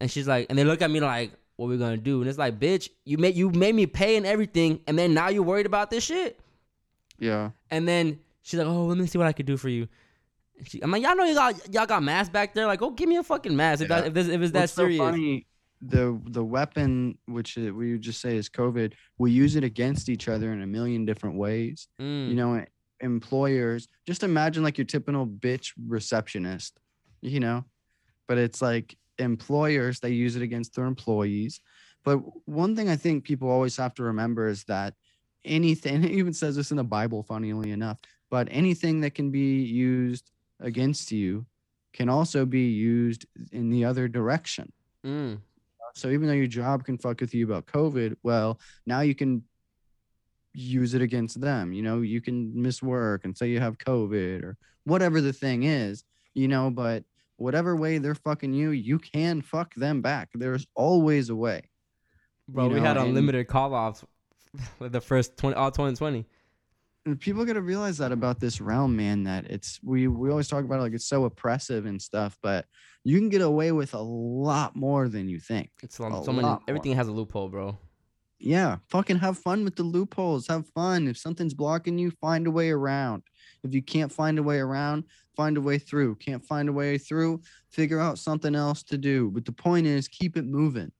And 0.00 0.10
she's 0.10 0.26
like, 0.26 0.46
and 0.48 0.58
they 0.58 0.64
look 0.64 0.82
at 0.82 0.90
me 0.90 1.00
like, 1.00 1.32
what 1.56 1.68
we 1.68 1.76
gonna 1.76 1.96
do? 1.96 2.20
And 2.20 2.28
it's 2.28 2.38
like, 2.38 2.58
bitch, 2.58 2.88
you 3.04 3.18
made 3.18 3.34
you 3.34 3.50
made 3.50 3.74
me 3.74 3.86
pay 3.86 4.16
and 4.16 4.24
everything, 4.24 4.80
and 4.86 4.98
then 4.98 5.12
now 5.12 5.28
you're 5.28 5.42
worried 5.42 5.66
about 5.66 5.90
this 5.90 6.04
shit. 6.04 6.38
Yeah. 7.18 7.50
And 7.70 7.86
then 7.86 8.20
she's 8.42 8.58
like, 8.58 8.68
"Oh, 8.68 8.86
let 8.86 8.96
me 8.96 9.06
see 9.06 9.18
what 9.18 9.26
I 9.26 9.32
could 9.32 9.46
do 9.46 9.56
for 9.56 9.68
you." 9.68 9.88
She, 10.64 10.82
I'm 10.82 10.90
like, 10.90 11.02
"Y'all 11.02 11.16
know 11.16 11.24
you 11.24 11.34
got 11.34 11.72
y'all 11.72 11.86
got 11.86 12.02
masks 12.02 12.32
back 12.32 12.54
there. 12.54 12.66
Like, 12.66 12.80
go 12.80 12.90
give 12.90 13.08
me 13.08 13.16
a 13.16 13.22
fucking 13.22 13.54
mask 13.54 13.82
if 13.82 13.88
Yeah. 13.90 14.00
that 14.00 14.06
if, 14.08 14.14
this, 14.14 14.28
if 14.28 14.40
it's 14.40 14.52
that 14.52 14.60
What's 14.60 14.72
so 14.72 14.82
serious." 14.84 14.98
funny, 14.98 15.46
the 15.80 16.20
the 16.26 16.44
weapon 16.44 17.18
which 17.26 17.56
uh, 17.56 17.72
we 17.72 17.92
would 17.92 18.00
just 18.02 18.20
say 18.20 18.36
is 18.36 18.48
COVID, 18.48 18.92
we 19.18 19.30
use 19.30 19.56
it 19.56 19.64
against 19.64 20.08
each 20.08 20.28
other 20.28 20.52
in 20.52 20.62
a 20.62 20.66
million 20.66 21.04
different 21.04 21.36
ways. 21.36 21.88
Mm, 22.00 22.28
you 22.28 22.34
know 22.34 22.64
employers 23.00 23.86
just 24.06 24.22
imagine 24.24 24.62
like 24.64 24.76
your 24.76 24.84
typical 24.84 25.24
bitch 25.24 25.72
receptionist 25.86 26.80
you 27.22 27.38
know 27.38 27.64
but 28.26 28.38
it's 28.38 28.60
like 28.60 28.96
employers 29.18 30.00
they 30.00 30.10
use 30.10 30.34
it 30.36 30.42
against 30.42 30.74
their 30.74 30.84
employees 30.84 31.60
but 32.04 32.16
one 32.46 32.74
thing 32.74 32.88
i 32.88 32.96
think 32.96 33.22
people 33.24 33.48
always 33.48 33.76
have 33.76 33.94
to 33.94 34.02
remember 34.02 34.48
is 34.48 34.64
that 34.64 34.94
anything 35.44 36.02
it 36.08 36.10
even 36.10 36.32
says 36.32 36.56
this 36.56 36.72
in 36.72 36.76
the 36.76 36.82
bible 36.84 37.22
funnily 37.22 37.70
enough 37.70 37.98
but 38.30 38.48
anything 38.50 39.00
that 39.00 39.14
can 39.14 39.30
be 39.30 39.62
used 39.62 40.30
against 40.60 41.12
you 41.12 41.46
can 41.92 42.08
also 42.08 42.44
be 42.44 42.68
used 42.68 43.26
in 43.52 43.70
the 43.70 43.84
other 43.84 44.08
direction 44.08 44.72
mm, 45.04 45.38
so 45.94 46.08
even 46.10 46.28
though 46.28 46.34
your 46.34 46.46
job 46.46 46.84
can 46.84 46.98
fuck 46.98 47.20
with 47.20 47.34
you 47.34 47.44
about 47.44 47.66
COVID, 47.66 48.16
well, 48.22 48.60
now 48.86 49.00
you 49.00 49.14
can 49.14 49.42
use 50.52 50.94
it 50.94 51.02
against 51.02 51.40
them. 51.40 51.72
You 51.72 51.82
know, 51.82 52.00
you 52.00 52.20
can 52.20 52.52
miss 52.60 52.82
work 52.82 53.24
and 53.24 53.36
say 53.36 53.48
you 53.48 53.60
have 53.60 53.78
COVID 53.78 54.42
or 54.42 54.56
whatever 54.84 55.20
the 55.20 55.32
thing 55.32 55.64
is, 55.64 56.04
you 56.34 56.48
know, 56.48 56.70
but 56.70 57.04
whatever 57.36 57.76
way 57.76 57.98
they're 57.98 58.14
fucking 58.14 58.52
you, 58.52 58.70
you 58.70 58.98
can 58.98 59.42
fuck 59.42 59.74
them 59.74 60.00
back. 60.00 60.30
There's 60.34 60.66
always 60.74 61.30
a 61.30 61.36
way. 61.36 61.62
bro, 62.48 62.68
you 62.68 62.74
we 62.74 62.80
had 62.80 62.96
unlimited 62.96 63.48
call 63.48 63.74
offs 63.74 64.04
with 64.78 64.92
the 64.92 65.00
first 65.00 65.36
twenty 65.36 65.56
all 65.56 65.70
2020. 65.70 66.26
And 67.08 67.18
people 67.18 67.44
got 67.46 67.54
to 67.54 67.62
realize 67.62 67.96
that 67.98 68.12
about 68.12 68.38
this 68.38 68.60
realm, 68.60 68.94
man, 68.94 69.24
that 69.24 69.46
it's 69.46 69.80
we 69.82 70.08
we 70.08 70.28
always 70.30 70.46
talk 70.46 70.62
about 70.64 70.78
it 70.80 70.82
like 70.82 70.92
it's 70.92 71.06
so 71.06 71.24
oppressive 71.24 71.86
and 71.86 72.00
stuff, 72.00 72.36
but 72.42 72.66
you 73.02 73.18
can 73.18 73.30
get 73.30 73.40
away 73.40 73.72
with 73.72 73.94
a 73.94 73.98
lot 74.00 74.76
more 74.76 75.08
than 75.08 75.26
you 75.26 75.40
think. 75.40 75.70
It's 75.82 75.94
A 75.94 76.02
so 76.02 76.32
many. 76.32 76.42
lot 76.42 76.60
more. 76.60 76.60
Everything 76.68 76.94
has 76.96 77.08
a 77.08 77.12
loophole, 77.12 77.48
bro. 77.48 77.78
Yeah, 78.38 78.76
fucking 78.90 79.16
have 79.20 79.38
fun 79.38 79.64
with 79.64 79.74
the 79.74 79.84
loopholes. 79.84 80.46
Have 80.48 80.68
fun. 80.68 81.08
If 81.08 81.16
something's 81.16 81.54
blocking 81.54 81.98
you, 81.98 82.10
find 82.20 82.46
a 82.46 82.50
way 82.50 82.68
around. 82.68 83.22
If 83.64 83.74
you 83.74 83.80
can't 83.82 84.12
find 84.12 84.38
a 84.38 84.42
way 84.42 84.58
around, 84.58 85.04
find 85.34 85.56
a 85.56 85.62
way 85.62 85.78
through. 85.78 86.16
Can't 86.16 86.44
find 86.44 86.68
a 86.68 86.72
way 86.72 86.98
through, 86.98 87.40
figure 87.70 88.00
out 88.00 88.18
something 88.18 88.54
else 88.54 88.82
to 88.84 88.98
do. 88.98 89.30
But 89.30 89.46
the 89.46 89.52
point 89.52 89.86
is, 89.86 90.08
keep 90.08 90.36
it 90.36 90.44
moving. 90.44 90.92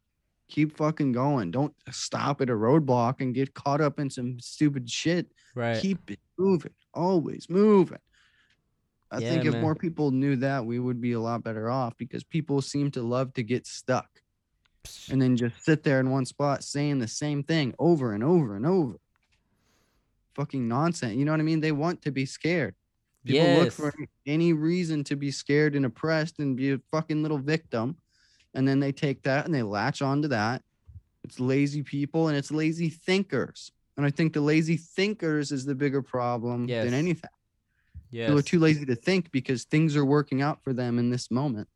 Keep 0.49 0.77
fucking 0.77 1.13
going. 1.13 1.51
Don't 1.51 1.75
stop 1.91 2.41
at 2.41 2.49
a 2.49 2.55
roadblock 2.55 3.21
and 3.21 3.35
get 3.35 3.55
caught 3.55 3.81
up 3.81 4.01
in 4.01 4.09
some 4.09 4.41
stupid 4.41 4.89
shit. 4.89 5.27
Right. 5.55 5.81
Keep 5.81 6.11
it 6.11 6.21
moving. 6.39 6.73
Always 6.95 7.49
moving. 7.51 7.99
I 9.11 9.19
Yeah, 9.19 9.31
think 9.31 9.45
if 9.45 9.53
man. 9.53 9.63
more 9.63 9.75
people 9.75 10.11
knew 10.11 10.37
that, 10.37 10.65
we 10.65 10.79
would 10.79 11.01
be 11.01 11.13
a 11.13 11.21
lot 11.21 11.43
better 11.45 11.71
off 11.71 11.97
because 11.97 12.25
people 12.25 12.61
seem 12.63 12.91
to 12.93 13.03
love 13.03 13.33
to 13.35 13.43
get 13.43 13.67
stuck 13.67 14.09
and 15.11 15.21
then 15.21 15.37
just 15.37 15.65
sit 15.65 15.83
there 15.83 16.01
in 16.01 16.11
one 16.11 16.25
spot 16.25 16.65
saying 16.65 16.99
the 16.99 17.09
same 17.09 17.43
thing 17.43 17.75
over 17.79 18.13
and 18.13 18.25
over 18.25 18.57
and 18.57 18.67
over. 18.67 18.97
Fucking 20.35 20.67
nonsense. 20.69 21.17
You 21.17 21.25
know 21.25 21.33
what 21.33 21.41
I 21.41 21.45
mean? 21.45 21.61
They 21.61 21.73
want 21.73 22.03
to 22.03 22.11
be 22.11 22.25
scared. 22.27 22.75
People 23.25 23.65
look 23.65 23.73
for 23.73 23.93
any 24.27 24.53
reason 24.55 25.05
to 25.05 25.17
be 25.17 25.31
scared 25.31 25.75
and 25.75 25.85
oppressed 25.85 26.39
and 26.39 26.57
be 26.57 26.73
a 26.73 26.81
fucking 26.91 27.23
little 27.23 27.39
victim. 27.39 27.97
And 28.55 28.67
then 28.67 28.81
they 28.81 28.93
take 28.93 29.23
that 29.25 29.45
and 29.47 29.55
they 29.55 29.63
latch 29.63 30.03
onto 30.03 30.29
that. 30.29 30.63
It's 31.25 31.39
lazy 31.39 31.83
people 31.83 32.29
and 32.29 32.37
it's 32.37 32.51
lazy 32.51 32.89
thinkers. 32.89 33.71
And 33.97 34.07
I 34.07 34.11
think 34.11 34.33
the 34.33 34.41
lazy 34.41 34.77
thinkers 34.77 35.53
is 35.53 35.65
the 35.65 35.75
bigger 35.75 36.03
problem 36.03 36.67
Yes. 36.69 36.85
than 36.85 36.95
anything. 36.95 37.31
yes. 38.11 38.27
People 38.29 38.39
are 38.39 38.43
too 38.43 38.59
lazy 38.61 38.87
to 38.87 38.95
think 38.95 39.31
because 39.33 39.65
things 39.65 39.97
are 39.97 40.05
working 40.05 40.41
out 40.41 40.63
for 40.63 40.73
them 40.73 40.99
in 40.99 41.11
this 41.11 41.31
moment. 41.31 41.69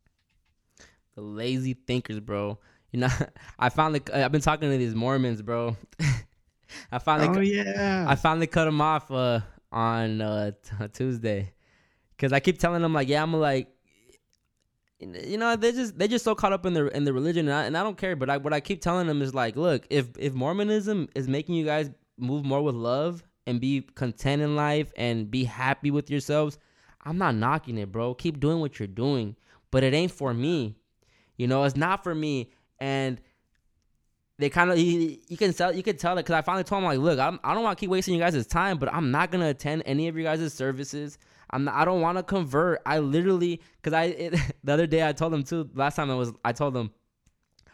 The 1.15 1.21
lazy 1.21 1.73
thinkers, 1.73 2.19
bro. 2.19 2.57
You 2.91 3.01
know, 3.01 3.09
I 3.59 3.69
finally 3.69 4.01
I've 4.13 4.31
been 4.31 4.41
talking 4.41 4.71
to 4.71 4.77
these 4.77 4.95
Mormons, 4.95 5.41
bro. 5.41 5.75
I 6.91 6.97
finally 6.99 7.37
oh 7.37 7.41
yeah. 7.41 8.05
I 8.07 8.15
finally 8.15 8.47
cut 8.47 8.65
them 8.65 8.81
off 8.81 9.11
uh, 9.11 9.41
on 9.71 10.21
uh, 10.21 10.51
t- 10.63 10.87
Tuesday, 10.93 11.53
cause 12.17 12.31
I 12.33 12.39
keep 12.39 12.57
telling 12.57 12.81
them 12.81 12.93
like, 12.93 13.07
yeah, 13.07 13.21
I'm 13.21 13.33
like, 13.33 13.67
you 15.25 15.37
know, 15.37 15.55
they 15.55 15.71
just 15.71 15.97
they 15.97 16.07
just 16.07 16.23
so 16.23 16.35
caught 16.35 16.53
up 16.53 16.65
in 16.65 16.73
the 16.73 16.87
in 16.95 17.03
the 17.03 17.13
religion, 17.13 17.47
and 17.47 17.55
I, 17.55 17.63
and 17.65 17.77
I 17.77 17.83
don't 17.83 17.97
care. 17.97 18.15
But 18.15 18.29
I, 18.29 18.37
what 18.37 18.53
I 18.53 18.59
keep 18.59 18.81
telling 18.81 19.07
them 19.07 19.21
is 19.21 19.33
like, 19.33 19.55
look, 19.55 19.85
if 19.89 20.09
if 20.17 20.33
Mormonism 20.33 21.09
is 21.15 21.27
making 21.27 21.55
you 21.55 21.65
guys 21.65 21.89
move 22.17 22.45
more 22.45 22.61
with 22.61 22.75
love 22.75 23.23
and 23.45 23.59
be 23.59 23.81
content 23.81 24.41
in 24.41 24.55
life 24.55 24.91
and 24.95 25.29
be 25.29 25.43
happy 25.43 25.91
with 25.91 26.09
yourselves, 26.09 26.57
I'm 27.03 27.17
not 27.17 27.35
knocking 27.35 27.77
it, 27.77 27.91
bro. 27.91 28.13
Keep 28.13 28.39
doing 28.39 28.59
what 28.59 28.79
you're 28.79 28.87
doing, 28.87 29.35
but 29.71 29.83
it 29.83 29.93
ain't 29.93 30.11
for 30.11 30.33
me. 30.33 30.75
You 31.37 31.47
know, 31.47 31.63
it's 31.63 31.75
not 31.75 32.03
for 32.03 32.13
me, 32.13 32.51
and 32.79 33.19
they 34.39 34.49
kind 34.49 34.71
of 34.71 34.77
you, 34.77 35.17
you 35.27 35.37
can 35.37 35.53
tell 35.53 35.73
you 35.73 35.83
can 35.83 35.97
tell 35.97 36.13
it 36.13 36.23
because 36.23 36.33
I 36.35 36.41
finally 36.41 36.63
told 36.63 36.83
him 36.83 36.87
like, 36.87 36.99
look, 36.99 37.19
I'm, 37.19 37.39
I 37.43 37.53
don't 37.53 37.63
want 37.63 37.77
to 37.77 37.79
keep 37.79 37.89
wasting 37.89 38.13
you 38.13 38.19
guys' 38.19 38.45
time, 38.47 38.77
but 38.77 38.93
I'm 38.93 39.11
not 39.11 39.31
gonna 39.31 39.49
attend 39.49 39.83
any 39.85 40.07
of 40.07 40.15
your 40.15 40.23
guys' 40.23 40.53
services. 40.53 41.17
I'm 41.53 41.65
not, 41.65 41.75
I 41.75 41.85
don't 41.85 42.01
want 42.01 42.17
to 42.17 42.23
convert. 42.23 42.81
I 42.85 42.99
literally 42.99 43.61
because 43.81 43.93
I 43.93 44.05
it, 44.05 44.35
the 44.63 44.73
other 44.73 44.87
day 44.87 45.07
I 45.07 45.13
told 45.13 45.31
them 45.31 45.43
too. 45.43 45.69
Last 45.75 45.95
time 45.95 46.09
I 46.09 46.15
was 46.15 46.33
I 46.43 46.51
told 46.51 46.73
them, 46.73 46.91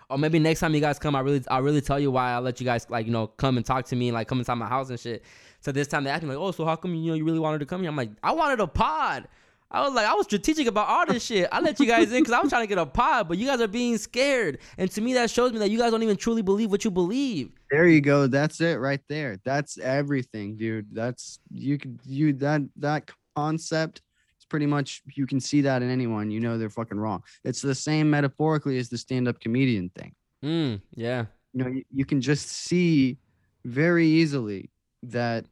or 0.10 0.18
maybe 0.18 0.38
next 0.38 0.60
time 0.60 0.76
you 0.76 0.82
guys 0.82 1.00
come, 1.00 1.16
I 1.16 1.22
really 1.22 1.42
I'll 1.50 1.62
really 1.62 1.82
tell 1.82 2.00
you 2.00 2.12
why 2.12 2.32
I 2.32 2.40
let 2.40 2.60
you 2.60 2.66
guys 2.66 2.88
like 2.90 3.06
you 3.06 3.12
know 3.12 3.28
come 3.28 3.58
and 3.58 3.66
talk 3.66 3.86
to 3.86 3.96
me 3.96 4.10
and 4.10 4.16
like 4.16 4.28
come 4.28 4.40
inside 4.40 4.56
my 4.56 4.68
house 4.68 4.90
and 4.90 5.00
shit. 5.00 5.24
So 5.62 5.72
this 5.72 5.88
time 5.88 6.04
they 6.04 6.10
asked 6.10 6.24
me 6.24 6.30
like, 6.30 6.38
oh, 6.38 6.52
so 6.52 6.66
how 6.66 6.76
come 6.76 6.94
you 6.94 7.12
know 7.12 7.14
you 7.16 7.26
really 7.26 7.40
wanted 7.40 7.60
to 7.60 7.66
come 7.66 7.82
here? 7.82 7.90
I'm 7.90 7.96
like, 7.96 8.12
I 8.22 8.34
wanted 8.34 8.60
a 8.60 8.68
pod. 8.68 9.28
I 9.72 9.82
was 9.84 9.94
like, 9.94 10.08
I 10.08 10.16
was 10.16 10.26
strategic 10.26 10.66
about 10.66 10.88
all 10.88 11.06
this 11.06 11.24
shit. 11.24 11.48
I 11.52 11.60
let 11.60 11.80
you 11.80 11.86
guys 11.86 12.12
in 12.12 12.22
because 12.22 12.34
I 12.34 12.40
was 12.40 12.50
trying 12.50 12.64
to 12.64 12.68
get 12.68 12.80
a 12.80 12.88
pod, 12.88 13.28
but 13.28 13.38
you 13.38 13.46
guys 13.46 13.62
are 13.62 13.68
being 13.68 14.00
scared. 14.00 14.58
And 14.80 14.90
to 14.92 15.00
me, 15.00 15.14
that 15.14 15.30
shows 15.30 15.54
me 15.54 15.60
that 15.60 15.70
you 15.70 15.78
guys 15.78 15.92
don't 15.92 16.02
even 16.02 16.18
truly 16.18 16.42
believe 16.42 16.72
what 16.72 16.84
you 16.84 16.90
believe. 16.90 17.52
There 17.70 17.88
you 17.88 18.02
go. 18.02 18.26
That's 18.26 18.62
it 18.62 18.80
right 18.80 19.02
there. 19.10 19.38
That's 19.44 19.78
everything, 19.78 20.58
dude. 20.58 20.88
That's 20.92 21.40
you 21.52 21.78
could 21.78 22.00
you 22.08 22.34
that 22.34 22.62
that 22.78 23.12
concept 23.40 24.02
is 24.40 24.46
pretty 24.46 24.66
much 24.66 25.02
you 25.16 25.26
can 25.26 25.40
see 25.40 25.62
that 25.62 25.82
in 25.82 25.90
anyone. 25.90 26.32
You 26.32 26.40
know 26.40 26.58
they're 26.58 26.78
fucking 26.82 27.00
wrong. 27.00 27.24
It's 27.44 27.62
the 27.62 27.76
same 27.76 28.10
metaphorically 28.10 28.78
as 28.78 28.90
the 28.90 28.98
stand-up 28.98 29.40
comedian 29.40 29.90
thing. 29.98 30.12
Mm, 30.44 30.82
yeah. 30.96 31.26
You 31.54 31.64
know, 31.64 31.70
you, 31.70 31.84
you 32.00 32.06
can 32.06 32.22
just 32.22 32.48
see 32.50 33.18
very 33.66 34.08
easily 34.08 34.70
that 35.04 35.46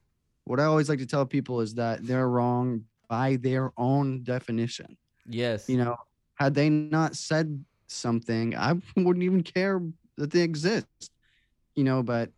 what 0.44 0.60
I 0.60 0.66
always 0.66 0.90
like 0.90 1.00
to 1.00 1.06
tell 1.06 1.26
people 1.26 1.62
is 1.62 1.74
that 1.76 2.06
they're 2.06 2.30
wrong 2.30 2.84
by 3.10 3.38
their 3.38 3.72
own 3.78 4.24
definition. 4.24 4.98
Yes. 5.28 5.70
You 5.70 5.78
know, 5.78 5.96
had 6.36 6.54
they 6.54 6.70
not 6.70 7.16
said 7.16 7.64
something, 7.88 8.56
I 8.56 8.74
wouldn't 8.96 9.24
even 9.24 9.44
care 9.44 9.82
that 10.18 10.32
they 10.32 10.42
exist. 10.42 11.12
You 11.76 11.84
know, 11.84 12.02
but 12.02 12.32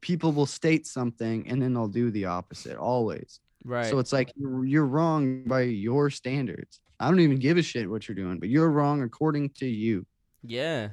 people 0.00 0.32
will 0.32 0.46
state 0.46 0.86
something 0.86 1.48
and 1.48 1.62
then 1.62 1.72
they'll 1.74 1.88
do 1.88 2.10
the 2.10 2.26
opposite 2.26 2.76
always. 2.76 3.40
Right. 3.64 3.86
So 3.86 3.98
it's 3.98 4.12
like 4.12 4.32
you're, 4.36 4.64
you're 4.64 4.86
wrong 4.86 5.44
by 5.44 5.62
your 5.62 6.10
standards. 6.10 6.80
I 6.98 7.08
don't 7.08 7.20
even 7.20 7.38
give 7.38 7.56
a 7.58 7.62
shit 7.62 7.88
what 7.90 8.08
you're 8.08 8.14
doing, 8.14 8.38
but 8.38 8.48
you're 8.48 8.70
wrong 8.70 9.02
according 9.02 9.50
to 9.58 9.66
you. 9.66 10.06
Yeah. 10.44 10.90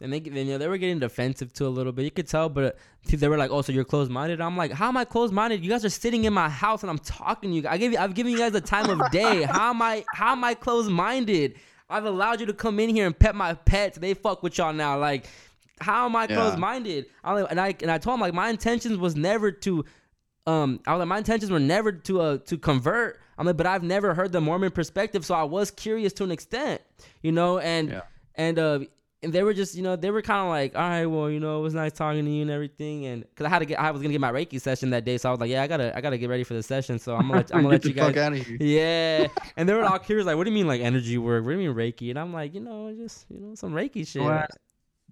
And 0.00 0.12
they, 0.12 0.18
you 0.18 0.44
know, 0.44 0.58
they 0.58 0.66
were 0.66 0.76
getting 0.76 0.98
defensive 0.98 1.52
too 1.52 1.66
a 1.66 1.68
little 1.68 1.92
bit. 1.92 2.02
You 2.04 2.10
could 2.10 2.26
tell, 2.26 2.48
but 2.48 2.76
they 3.08 3.28
were 3.28 3.38
like, 3.38 3.52
"Oh, 3.52 3.62
so 3.62 3.70
you're 3.72 3.84
closed-minded?" 3.84 4.40
I'm 4.40 4.56
like, 4.56 4.72
"How 4.72 4.88
am 4.88 4.96
I 4.96 5.04
closed-minded? 5.04 5.62
You 5.64 5.70
guys 5.70 5.84
are 5.84 5.88
sitting 5.88 6.24
in 6.24 6.32
my 6.32 6.48
house 6.48 6.82
and 6.82 6.90
I'm 6.90 6.98
talking 6.98 7.50
to 7.50 7.56
you. 7.56 7.68
I 7.68 7.78
give 7.78 7.92
you, 7.92 7.98
I've 7.98 8.14
given 8.14 8.32
you 8.32 8.38
guys 8.38 8.50
the 8.52 8.60
time 8.60 8.90
of 8.90 9.10
day. 9.12 9.42
How 9.44 9.70
am 9.70 9.80
I, 9.80 10.04
how 10.12 10.32
am 10.32 10.42
I 10.42 10.54
closed-minded? 10.54 11.54
I've 11.88 12.06
allowed 12.06 12.40
you 12.40 12.46
to 12.46 12.52
come 12.52 12.80
in 12.80 12.90
here 12.90 13.06
and 13.06 13.16
pet 13.16 13.36
my 13.36 13.54
pets. 13.54 13.96
They 13.96 14.14
fuck 14.14 14.42
with 14.42 14.58
y'all 14.58 14.72
now. 14.72 14.98
Like, 14.98 15.26
how 15.80 16.06
am 16.06 16.16
I 16.16 16.22
Yeah. 16.22 16.34
closed-minded? 16.36 17.06
I'm 17.22 17.42
like, 17.42 17.50
and 17.52 17.60
I 17.60 17.74
and 17.80 17.90
I 17.90 17.98
told 17.98 18.14
him 18.14 18.20
like 18.20 18.34
my 18.34 18.48
intentions 18.50 18.98
was 18.98 19.14
never 19.14 19.52
to, 19.52 19.84
um, 20.46 20.80
I 20.86 20.92
was 20.92 20.98
like 21.00 21.08
my 21.08 21.18
intentions 21.18 21.50
were 21.50 21.58
never 21.60 21.92
to 21.92 22.20
uh 22.20 22.38
to 22.38 22.58
convert. 22.58 23.20
I'm 23.38 23.46
like, 23.46 23.56
but 23.56 23.66
I've 23.66 23.82
never 23.82 24.14
heard 24.14 24.30
the 24.32 24.40
Mormon 24.40 24.70
perspective, 24.70 25.24
so 25.24 25.34
I 25.34 25.42
was 25.44 25.70
curious 25.70 26.12
to 26.14 26.24
an 26.24 26.30
extent, 26.30 26.80
you 27.22 27.32
know, 27.32 27.58
and 27.58 27.88
Yeah. 27.90 28.00
and 28.36 28.58
uh 28.58 28.78
and 29.22 29.32
they 29.32 29.42
were 29.42 29.54
just 29.54 29.74
you 29.74 29.82
know 29.82 29.96
they 29.96 30.10
were 30.10 30.20
kind 30.20 30.42
of 30.42 30.48
like 30.50 30.76
all 30.76 30.82
right 30.82 31.06
well 31.06 31.30
you 31.30 31.40
know 31.40 31.58
it 31.58 31.62
was 31.62 31.72
nice 31.72 31.92
talking 31.92 32.26
to 32.26 32.30
you 32.30 32.42
and 32.42 32.50
everything 32.50 33.06
and 33.06 33.22
because 33.22 33.46
I 33.46 33.48
had 33.48 33.60
to 33.60 33.64
get 33.64 33.80
I 33.80 33.90
was 33.90 34.02
gonna 34.02 34.12
get 34.12 34.20
my 34.20 34.30
Reiki 34.30 34.60
session 34.60 34.90
that 34.90 35.06
day 35.06 35.16
so 35.16 35.30
I 35.30 35.32
was 35.32 35.40
like 35.40 35.48
yeah 35.48 35.62
I 35.62 35.66
gotta 35.66 35.96
I 35.96 36.02
gotta 36.02 36.18
get 36.18 36.28
ready 36.28 36.44
for 36.44 36.52
the 36.52 36.62
session 36.62 36.98
so 36.98 37.16
I'm 37.16 37.22
gonna 37.28 37.36
let, 37.38 37.54
I'm 37.54 37.62
gonna 37.62 37.68
let 37.72 37.84
you 37.86 37.94
guys 37.94 38.14
out 38.18 38.34
of 38.34 38.46
here. 38.46 38.58
yeah 38.60 39.28
and 39.56 39.66
they 39.66 39.72
were 39.72 39.82
all 39.82 39.98
curious 39.98 40.26
like 40.26 40.36
what 40.36 40.44
do 40.44 40.50
you 40.50 40.54
mean 40.54 40.66
like 40.68 40.82
energy 40.82 41.16
work 41.16 41.42
what 41.42 41.52
do 41.52 41.58
you 41.58 41.72
mean 41.72 41.74
Reiki 41.74 42.10
and 42.10 42.18
I'm 42.18 42.34
like 42.34 42.52
you 42.52 42.60
know 42.60 42.92
just 42.94 43.24
you 43.30 43.40
know 43.40 43.54
some 43.54 43.72
Reiki 43.72 44.06
shit 44.06 44.20
Go 44.20 44.28
ask, 44.30 44.50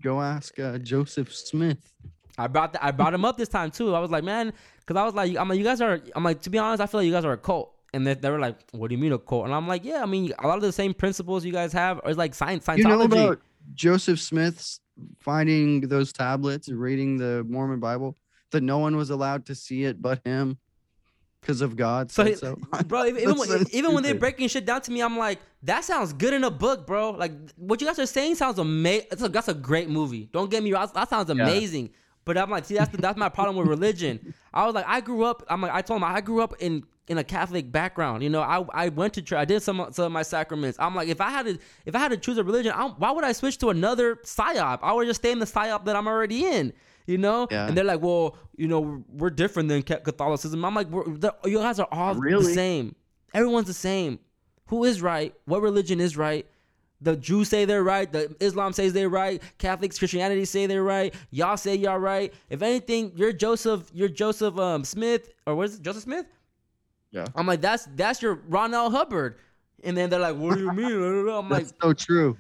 go 0.02 0.20
ask 0.20 0.59
uh, 0.60 0.76
Joseph 0.76 1.34
Smith. 1.34 1.90
I 2.38 2.46
brought 2.46 2.72
the, 2.72 2.84
I 2.84 2.90
brought 2.90 3.14
him 3.14 3.24
up 3.24 3.36
this 3.36 3.48
time 3.48 3.70
too 3.70 3.94
I 3.94 4.00
was 4.00 4.10
like 4.10 4.24
man 4.24 4.52
because 4.80 4.96
I 5.00 5.04
was 5.04 5.14
like 5.14 5.36
I'm 5.36 5.48
like 5.48 5.59
you 5.59 5.64
guys 5.64 5.80
are 5.80 6.00
I'm 6.14 6.24
like 6.24 6.42
to 6.42 6.50
be 6.50 6.59
honest 6.59 6.80
I 6.80 6.86
feel 6.86 7.00
like 7.00 7.06
you 7.06 7.12
guys 7.12 7.24
are 7.24 7.32
a 7.32 7.38
cult 7.38 7.74
and 7.94 8.06
they, 8.06 8.14
they 8.14 8.30
were 8.30 8.38
like 8.38 8.56
what 8.72 8.88
do 8.88 8.94
you 8.94 9.00
mean 9.00 9.12
a 9.12 9.18
cult 9.18 9.44
and 9.44 9.54
I'm 9.54 9.68
like 9.68 9.84
yeah 9.84 10.02
I 10.02 10.06
mean 10.06 10.32
a 10.38 10.46
lot 10.46 10.56
of 10.56 10.62
the 10.62 10.72
same 10.72 10.94
principles 10.94 11.44
you 11.44 11.52
guys 11.52 11.72
have 11.72 12.00
is 12.06 12.16
like 12.16 12.34
science 12.34 12.64
Scientology 12.66 12.78
You 12.78 12.84
know 12.84 13.00
about 13.02 13.40
Joseph 13.74 14.20
Smith's 14.20 14.80
finding 15.20 15.82
those 15.88 16.12
tablets 16.12 16.68
and 16.68 16.80
reading 16.80 17.16
the 17.18 17.44
Mormon 17.48 17.80
Bible 17.80 18.16
that 18.50 18.62
no 18.62 18.78
one 18.78 18.96
was 18.96 19.10
allowed 19.10 19.46
to 19.46 19.54
see 19.54 19.84
it 19.84 20.00
but 20.00 20.20
him 20.24 20.59
because 21.42 21.60
of 21.60 21.76
God. 21.76 22.10
So, 22.10 22.24
he- 22.24 22.36
so. 22.36 22.56
bro, 22.86 23.04
even, 23.04 23.22
even, 23.22 23.36
when, 23.36 23.48
so 23.48 23.64
even 23.72 23.92
when 23.92 24.02
they're 24.02 24.14
breaking 24.14 24.48
shit 24.48 24.64
down 24.64 24.80
to 24.82 24.92
me, 24.92 25.02
I'm 25.02 25.18
like, 25.18 25.40
that 25.64 25.84
sounds 25.84 26.12
good 26.12 26.32
in 26.32 26.44
a 26.44 26.50
book, 26.50 26.86
bro. 26.86 27.10
Like 27.10 27.32
what 27.56 27.80
you 27.80 27.86
guys 27.86 27.98
are 27.98 28.06
saying 28.06 28.36
sounds 28.36 28.59
amazing. 28.59 29.09
That's 29.10 29.48
a 29.48 29.54
great 29.54 29.90
movie. 29.90 30.28
Don't 30.32 30.50
get 30.50 30.62
me 30.62 30.72
wrong, 30.72 30.88
that 30.94 31.10
sounds 31.10 31.30
amazing. 31.30 31.90
But 32.24 32.39
I'm 32.39 32.51
like, 32.51 32.65
see, 32.66 32.74
that's 32.77 32.90
the, 32.90 32.99
that's 32.99 33.19
my 33.19 33.28
problem 33.28 33.57
with 33.57 33.66
religion. 33.66 34.35
I 34.55 34.65
was 34.66 34.74
like, 34.74 34.85
I 34.86 35.01
grew 35.01 35.24
up. 35.24 35.44
I'm 35.49 35.61
like, 35.61 35.73
I 35.73 35.82
told 35.82 35.99
him 36.01 36.05
I 36.05 36.20
grew 36.20 36.40
up 36.43 36.55
in 36.61 36.85
in 37.09 37.19
a 37.19 37.24
Catholic 37.24 37.73
background. 37.73 38.23
You 38.23 38.31
know, 38.31 38.40
I 38.43 38.65
I 38.73 38.89
went 38.90 39.15
to 39.15 39.23
church. 39.23 39.36
I 39.39 39.44
did 39.44 39.61
some 39.62 39.89
some 39.90 40.05
of 40.07 40.12
my 40.12 40.23
sacraments. 40.23 40.78
I'm 40.81 40.94
like, 40.94 41.09
if 41.09 41.20
I 41.20 41.31
had 41.31 41.47
to 41.47 41.59
if 41.85 41.97
I 41.97 41.99
had 41.99 42.11
to 42.12 42.16
choose 42.16 42.39
a 42.39 42.44
religion, 42.44 42.73
I, 42.74 42.86
why 42.86 43.11
would 43.11 43.24
I 43.24 43.32
switch 43.32 43.59
to 43.59 43.70
another 43.70 44.16
psyop? 44.16 44.78
I 44.82 44.93
would 44.93 45.07
just 45.09 45.20
stay 45.20 45.32
in 45.32 45.40
the 45.40 45.47
psyop 45.47 45.85
that 45.86 45.97
I'm 45.97 46.07
already 46.07 46.44
in. 46.44 46.73
You 47.05 47.19
know, 47.19 47.49
Yeah. 47.51 47.66
and 47.66 47.77
they're 47.77 47.82
like, 47.82 48.01
well, 48.01 48.36
you 48.57 48.69
know, 48.69 48.81
we're, 48.81 49.01
we're 49.09 49.31
different 49.31 49.69
than 49.69 49.82
Catholicism. 49.82 50.65
I'm 50.65 50.73
like, 50.77 50.86
we're, 50.89 51.05
you 51.44 51.59
guys 51.59 51.81
are 51.81 51.89
all 51.90 52.15
the 52.15 52.20
same. 52.55 52.94
Everyone's 53.35 53.66
the 53.66 53.73
same. 53.74 54.20
Who 54.66 54.85
is 54.85 55.03
right? 55.03 55.35
What 55.47 55.62
religion 55.62 56.01
is 56.01 56.16
right? 56.16 56.47
The 57.03 57.16
Jews 57.16 57.49
say 57.49 57.65
they're 57.65 57.83
right. 57.83 58.11
The 58.11 58.35
Islam 58.41 58.73
says 58.73 58.93
they're 58.93 59.09
right. 59.09 59.43
Catholics, 59.59 59.99
Christianity 59.99 60.45
say 60.45 60.66
they're 60.66 60.83
right. 60.85 61.12
Y'all 61.31 61.57
say 61.57 61.74
y'all 61.74 61.99
right. 61.99 62.33
If 62.49 62.62
anything, 62.62 63.12
you're 63.16 63.33
Joseph. 63.33 63.91
You're 63.93 64.09
Joseph 64.09 64.57
um, 64.59 64.85
Smith 64.85 65.31
or 65.47 65.55
what 65.57 65.65
is 65.65 65.77
it? 65.77 65.83
Joseph 65.83 66.05
Smith? 66.05 66.27
Yeah. 67.11 67.27
I'm 67.35 67.47
like, 67.47 67.61
that's 67.61 67.87
that's 67.97 68.23
your 68.23 68.37
Ron 68.49 68.73
L. 68.73 68.91
Hubbard. 68.91 69.37
And 69.85 69.97
then 69.97 70.11
they're 70.11 70.20
like, 70.20 70.37
what 70.37 70.55
do 70.57 70.61
you 70.61 70.73
mean? 70.73 71.29
I'm 71.29 71.49
like, 71.49 71.65
That's 71.65 71.74
so 71.83 71.93
true. 71.93 72.39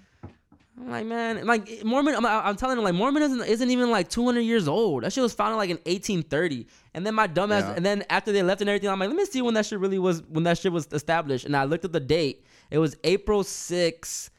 I'm 0.78 0.90
like, 0.90 1.06
man, 1.06 1.44
like 1.46 1.84
Mormon. 1.84 2.14
I'm, 2.14 2.24
I'm 2.24 2.56
telling 2.56 2.76
them, 2.76 2.84
like 2.84 2.94
Mormonism 2.94 3.40
isn't 3.42 3.70
even 3.70 3.90
like 3.90 4.08
200 4.08 4.40
years 4.40 4.66
old. 4.68 5.02
That 5.02 5.12
shit 5.12 5.22
was 5.22 5.34
founded 5.34 5.58
like 5.58 5.70
in 5.70 5.76
1830. 5.76 6.66
And 6.94 7.04
then 7.06 7.14
my 7.14 7.28
dumbass, 7.28 7.60
Yeah. 7.60 7.74
and 7.74 7.84
then 7.84 8.04
after 8.08 8.32
they 8.32 8.42
left 8.42 8.60
and 8.62 8.70
everything, 8.70 8.88
I'm 8.88 8.98
like, 8.98 9.08
let 9.08 9.16
me 9.16 9.24
see 9.26 9.42
when 9.42 9.54
that 9.54 9.66
shit 9.66 9.78
really 9.80 9.98
was, 9.98 10.22
when 10.28 10.44
that 10.44 10.58
shit 10.58 10.72
was 10.72 10.88
established. 10.92 11.44
And 11.44 11.56
I 11.56 11.64
looked 11.64 11.84
at 11.84 11.92
the 11.92 12.00
date. 12.00 12.44
It 12.70 12.78
was 12.78 12.96
April 13.04 13.44
6, 13.44 14.30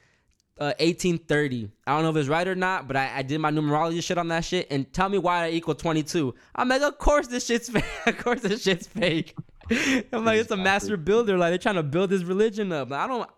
uh, 0.60 0.74
1830. 0.80 1.72
I 1.88 1.94
don't 1.94 2.04
know 2.04 2.12
if 2.12 2.16
it's 2.16 2.30
right 2.30 2.48
or 2.48 2.56
not, 2.56 2.88
but 2.88 2.96
I, 2.96 3.18
I 3.18 3.22
did 3.24 3.40
my 3.40 3.52
numerology 3.52 4.04
shit 4.04 4.18
on 4.18 4.28
that 4.28 4.46
shit. 4.46 4.68
And 4.70 4.92
tell 4.94 5.10
me 5.10 5.18
why 5.18 5.46
I 5.46 5.50
equal 5.50 5.76
22. 5.76 6.34
I'm 6.56 6.70
like, 6.70 6.82
of 6.82 6.98
course 6.98 7.28
this 7.28 7.46
shit's 7.46 7.70
fake. 7.70 7.86
of 8.06 8.18
course 8.18 8.42
this 8.42 8.64
shit's 8.64 8.88
fake. 8.88 9.36
I'm 10.14 10.26
like, 10.26 10.40
it's 10.40 10.52
a 10.52 10.58
master 10.58 10.98
builder. 10.98 11.38
Like 11.38 11.52
they're 11.52 11.58
trying 11.58 11.76
to 11.76 11.84
build 11.84 12.10
this 12.10 12.24
religion 12.24 12.72
up. 12.72 12.90
Like, 12.90 13.00
I 13.00 13.08
don't. 13.08 13.30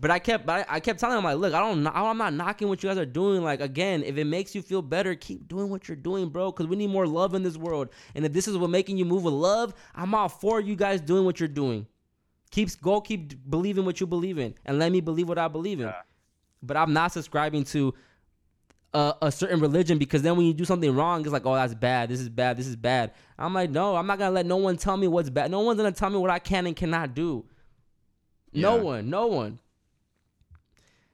But 0.00 0.10
I 0.10 0.18
kept, 0.18 0.46
but 0.46 0.66
I, 0.66 0.76
I 0.76 0.80
kept 0.80 0.98
telling 0.98 1.18
him 1.18 1.24
like, 1.24 1.36
look, 1.36 1.52
I 1.52 1.60
don't, 1.60 1.86
I'm 1.86 2.16
not 2.16 2.32
knocking 2.32 2.68
what 2.68 2.82
you 2.82 2.88
guys 2.88 2.96
are 2.96 3.04
doing. 3.04 3.44
Like 3.44 3.60
again, 3.60 4.02
if 4.02 4.16
it 4.16 4.24
makes 4.24 4.54
you 4.54 4.62
feel 4.62 4.80
better, 4.80 5.14
keep 5.14 5.46
doing 5.46 5.68
what 5.68 5.88
you're 5.88 5.96
doing, 5.96 6.30
bro. 6.30 6.50
Because 6.50 6.66
we 6.66 6.76
need 6.76 6.88
more 6.88 7.06
love 7.06 7.34
in 7.34 7.42
this 7.42 7.58
world. 7.58 7.90
And 8.14 8.24
if 8.24 8.32
this 8.32 8.48
is 8.48 8.56
what 8.56 8.70
making 8.70 8.96
you 8.96 9.04
move 9.04 9.24
with 9.24 9.34
love, 9.34 9.74
I'm 9.94 10.14
all 10.14 10.30
for 10.30 10.58
you 10.58 10.74
guys 10.74 11.02
doing 11.02 11.26
what 11.26 11.38
you're 11.38 11.48
doing. 11.48 11.86
Keep 12.50 12.80
go, 12.80 13.00
keep 13.00 13.48
believing 13.48 13.84
what 13.84 14.00
you 14.00 14.06
believe 14.06 14.38
in, 14.38 14.54
and 14.64 14.78
let 14.78 14.90
me 14.90 15.00
believe 15.00 15.28
what 15.28 15.38
I 15.38 15.48
believe 15.48 15.80
in. 15.80 15.92
But 16.62 16.76
I'm 16.76 16.92
not 16.92 17.12
subscribing 17.12 17.64
to 17.64 17.94
a, 18.92 19.14
a 19.22 19.32
certain 19.32 19.60
religion 19.60 19.98
because 19.98 20.22
then 20.22 20.36
when 20.36 20.46
you 20.46 20.52
do 20.52 20.64
something 20.64 20.94
wrong, 20.94 21.20
it's 21.20 21.30
like, 21.30 21.46
oh, 21.46 21.54
that's 21.54 21.74
bad. 21.74 22.08
This 22.08 22.20
is 22.20 22.28
bad. 22.28 22.56
This 22.56 22.66
is 22.66 22.76
bad. 22.76 23.12
I'm 23.38 23.54
like, 23.54 23.70
no, 23.70 23.96
I'm 23.96 24.06
not 24.06 24.18
gonna 24.18 24.32
let 24.32 24.46
no 24.46 24.56
one 24.56 24.76
tell 24.76 24.96
me 24.96 25.06
what's 25.06 25.30
bad. 25.30 25.50
No 25.50 25.60
one's 25.60 25.76
gonna 25.76 25.92
tell 25.92 26.10
me 26.10 26.18
what 26.18 26.30
I 26.30 26.38
can 26.38 26.66
and 26.66 26.74
cannot 26.74 27.14
do. 27.14 27.44
No 28.52 28.76
one. 28.76 29.08
No 29.08 29.26
one. 29.28 29.60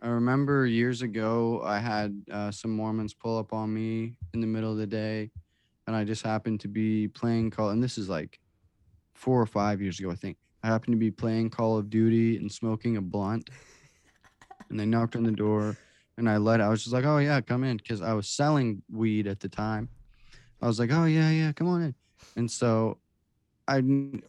I 0.01 0.09
remember 0.09 0.67
years 0.67 1.03
ago, 1.03 1.63
I 1.65 1.79
had 1.79 2.23
uh, 2.31 2.51
some 2.51 2.71
Mormons 2.71 3.15
pull 3.15 3.39
up 3.39 3.53
on 3.53 3.73
me 3.73 4.17
in 4.35 4.41
the 4.41 4.47
middle 4.47 4.71
of 4.71 4.79
the 4.79 4.87
day, 4.87 5.31
and 5.87 5.97
I 5.97 6.05
just 6.05 6.23
happened 6.23 6.61
to 6.61 6.69
be 6.69 7.09
playing 7.09 7.51
Call. 7.51 7.71
And 7.71 7.83
this 7.83 7.99
is 7.99 8.09
like 8.09 8.39
four 9.15 9.41
or 9.41 9.47
five 9.47 9.81
years 9.81 9.99
ago, 9.99 10.11
I 10.11 10.15
think. 10.15 10.37
I 10.67 10.69
happened 10.69 10.95
to 10.95 10.99
be 10.99 11.13
playing 11.13 11.51
Call 11.51 11.79
of 11.79 11.91
Duty 11.91 12.39
and 12.39 12.51
smoking 12.51 12.97
a 12.97 13.01
blunt, 13.01 13.51
and 14.71 14.81
they 14.81 14.85
knocked 14.85 15.15
on 15.15 15.23
the 15.23 15.31
door, 15.31 15.77
and 16.19 16.29
I 16.29 16.39
let. 16.39 16.61
I 16.61 16.69
was 16.69 16.83
just 16.83 16.93
like, 16.93 17.05
"Oh 17.05 17.19
yeah, 17.19 17.41
come 17.41 17.63
in," 17.63 17.77
because 17.77 18.03
I 18.03 18.15
was 18.15 18.29
selling 18.29 18.83
weed 18.91 19.29
at 19.29 19.39
the 19.39 19.49
time. 19.49 19.89
I 20.61 20.67
was 20.67 20.81
like, 20.81 20.91
"Oh 20.91 21.05
yeah, 21.05 21.31
yeah, 21.31 21.53
come 21.53 21.69
on 21.69 21.83
in," 21.83 21.95
and 22.37 22.51
so 22.51 22.99
I 23.69 23.77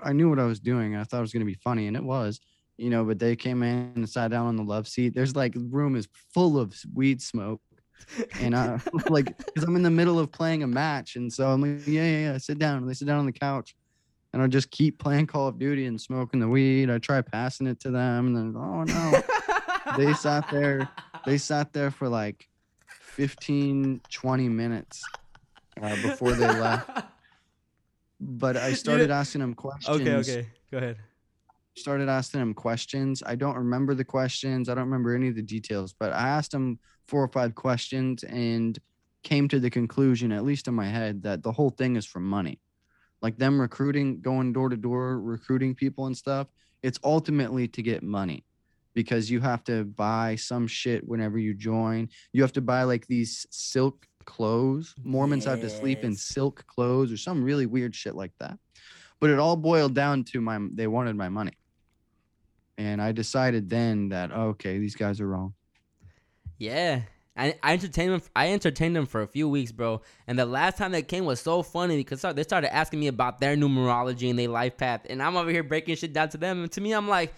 I 0.04 0.14
knew 0.14 0.30
what 0.30 0.40
I 0.40 0.46
was 0.46 0.60
doing. 0.60 0.94
and 0.94 1.02
I 1.02 1.06
thought 1.06 1.18
it 1.18 1.22
was 1.22 1.34
gonna 1.34 1.46
be 1.46 1.56
funny, 1.64 1.88
and 1.88 1.98
it 1.98 2.04
was 2.04 2.40
you 2.78 2.92
know, 2.92 3.04
but 3.04 3.18
they 3.18 3.36
came 3.36 3.64
in 3.64 3.94
and 3.96 4.08
sat 4.08 4.30
down 4.30 4.46
on 4.46 4.56
the 4.56 4.64
love 4.64 4.88
seat. 4.88 5.16
There's 5.16 5.36
like 5.36 5.56
room 5.56 5.96
is 5.96 6.08
full 6.34 6.60
of 6.60 6.76
weed 6.94 7.20
smoke. 7.22 7.62
And 8.40 8.56
I 8.56 8.80
like 9.10 9.36
because 9.38 9.64
I'm 9.64 9.76
in 9.76 9.82
the 9.82 9.90
middle 9.90 10.20
of 10.20 10.32
playing 10.32 10.62
a 10.62 10.68
match. 10.68 11.16
And 11.16 11.34
so 11.34 11.50
I'm 11.50 11.62
like, 11.62 11.88
yeah, 11.88 12.04
yeah, 12.04 12.20
yeah, 12.32 12.38
sit 12.38 12.60
down. 12.60 12.78
And 12.78 12.88
they 12.88 12.94
sit 12.94 13.08
down 13.08 13.18
on 13.18 13.26
the 13.26 13.32
couch. 13.32 13.76
And 14.34 14.42
I 14.42 14.48
just 14.48 14.70
keep 14.72 15.00
playing 15.00 15.28
Call 15.28 15.48
of 15.48 15.58
Duty 15.58 15.86
and 15.86 16.00
smoking 16.00 16.40
the 16.40 16.48
weed. 16.48 16.90
I 16.90 16.98
try 16.98 17.22
passing 17.22 17.66
it 17.68 17.80
to 17.82 17.92
them, 17.92 18.28
and 18.28 18.36
then 18.36 18.62
oh 18.62 18.84
no. 18.84 19.24
they 19.98 20.14
sat 20.14 20.50
there, 20.52 20.90
they 21.26 21.38
sat 21.38 21.74
there 21.74 21.92
for 21.92 22.10
like 22.10 22.48
15, 23.18 24.02
20 24.12 24.50
minutes 24.50 25.04
uh, 25.82 25.96
before 26.02 26.34
they 26.34 26.48
left. 26.48 26.90
But 28.20 28.58
I 28.58 28.74
started 28.74 29.12
asking 29.12 29.42
them 29.42 29.54
questions 29.54 30.02
Okay, 30.02 30.16
okay. 30.16 30.48
Go 30.72 30.78
ahead. 30.78 30.98
started 31.76 32.10
asking 32.10 32.42
them 32.42 32.54
questions. 32.54 33.24
I 33.26 33.36
don't 33.36 33.56
remember 33.56 33.96
the 33.96 34.06
questions. 34.06 34.70
I 34.70 34.76
don't 34.76 34.86
remember 34.86 35.16
any 35.16 35.30
of 35.30 35.36
the 35.36 35.42
details, 35.42 35.94
but 35.94 36.12
I 36.14 36.28
asked 36.28 36.52
them 36.52 36.80
four 37.08 37.24
or 37.24 37.28
five 37.30 37.56
questions 37.56 38.24
and 38.24 38.78
came 39.24 39.48
to 39.48 39.60
the 39.60 39.70
conclusion, 39.70 40.32
at 40.32 40.44
least 40.44 40.68
in 40.68 40.74
my 40.74 40.88
head, 40.88 41.24
that 41.24 41.44
the 41.44 41.52
whole 41.52 41.70
thing 41.70 41.96
is 41.96 42.06
for 42.06 42.20
money. 42.20 42.60
Like 43.22 43.38
them 43.38 43.60
recruiting, 43.60 44.22
going 44.22 44.54
door 44.54 44.70
to 44.70 44.78
door, 44.78 45.20
recruiting 45.20 45.76
people 45.76 46.06
and 46.06 46.16
stuff. 46.16 46.48
It's 46.84 47.00
ultimately 47.04 47.68
to 47.70 47.82
get 47.82 48.04
money 48.04 48.46
because 48.94 49.30
you 49.30 49.40
have 49.40 49.64
to 49.64 49.86
buy 49.86 50.36
some 50.36 50.68
shit 50.68 51.08
whenever 51.08 51.38
you 51.38 51.54
join. 51.54 52.10
You 52.34 52.42
have 52.42 52.54
to 52.54 52.62
buy 52.62 52.84
like 52.84 53.08
these 53.08 53.46
silk 53.52 54.06
clothes. 54.26 54.94
Mormons 55.04 55.46
have 55.46 55.60
to 55.62 55.70
sleep 55.70 56.04
in 56.04 56.16
silk 56.16 56.66
clothes 56.68 57.12
or 57.12 57.18
some 57.18 57.44
really 57.44 57.66
weird 57.66 57.96
shit 57.96 58.16
like 58.16 58.34
that. 58.40 58.58
But 59.20 59.30
it 59.32 59.40
all 59.40 59.56
boiled 59.56 59.96
down 59.96 60.24
to 60.26 60.42
my 60.42 60.60
they 60.74 60.88
wanted 60.88 61.16
my 61.16 61.30
money. 61.30 61.54
And 62.78 63.02
I 63.02 63.12
decided 63.12 63.70
then 63.70 64.10
that 64.10 64.32
okay, 64.32 64.78
these 64.78 64.96
guys 64.96 65.20
are 65.20 65.28
wrong. 65.28 65.56
Yeah. 66.60 67.02
I, 67.38 67.56
I 67.64 67.74
entertained 67.74 68.14
them. 68.14 68.22
I 68.36 68.52
entertained 68.52 68.96
them 68.96 69.06
for 69.06 69.22
a 69.22 69.28
few 69.28 69.48
weeks, 69.48 69.72
bro. 69.72 70.02
And 70.28 70.38
the 70.38 70.46
last 70.46 70.78
time 70.78 70.92
they 70.92 71.02
came 71.02 71.26
was 71.26 71.40
so 71.40 71.62
funny 71.64 71.98
because 71.98 72.22
they 72.22 72.44
started 72.44 72.74
asking 72.74 73.00
me 73.00 73.08
about 73.08 73.40
their 73.40 73.56
numerology 73.56 74.30
and 74.30 74.38
their 74.40 74.50
life 74.50 74.78
path, 74.78 75.02
and 75.10 75.22
I'm 75.22 75.38
over 75.38 75.52
here 75.52 75.64
breaking 75.64 75.96
shit 75.96 76.14
down 76.14 76.30
to 76.30 76.38
them. 76.38 76.64
And 76.64 76.72
to 76.72 76.82
me, 76.82 76.94
I'm 76.94 77.08
like, 77.08 77.34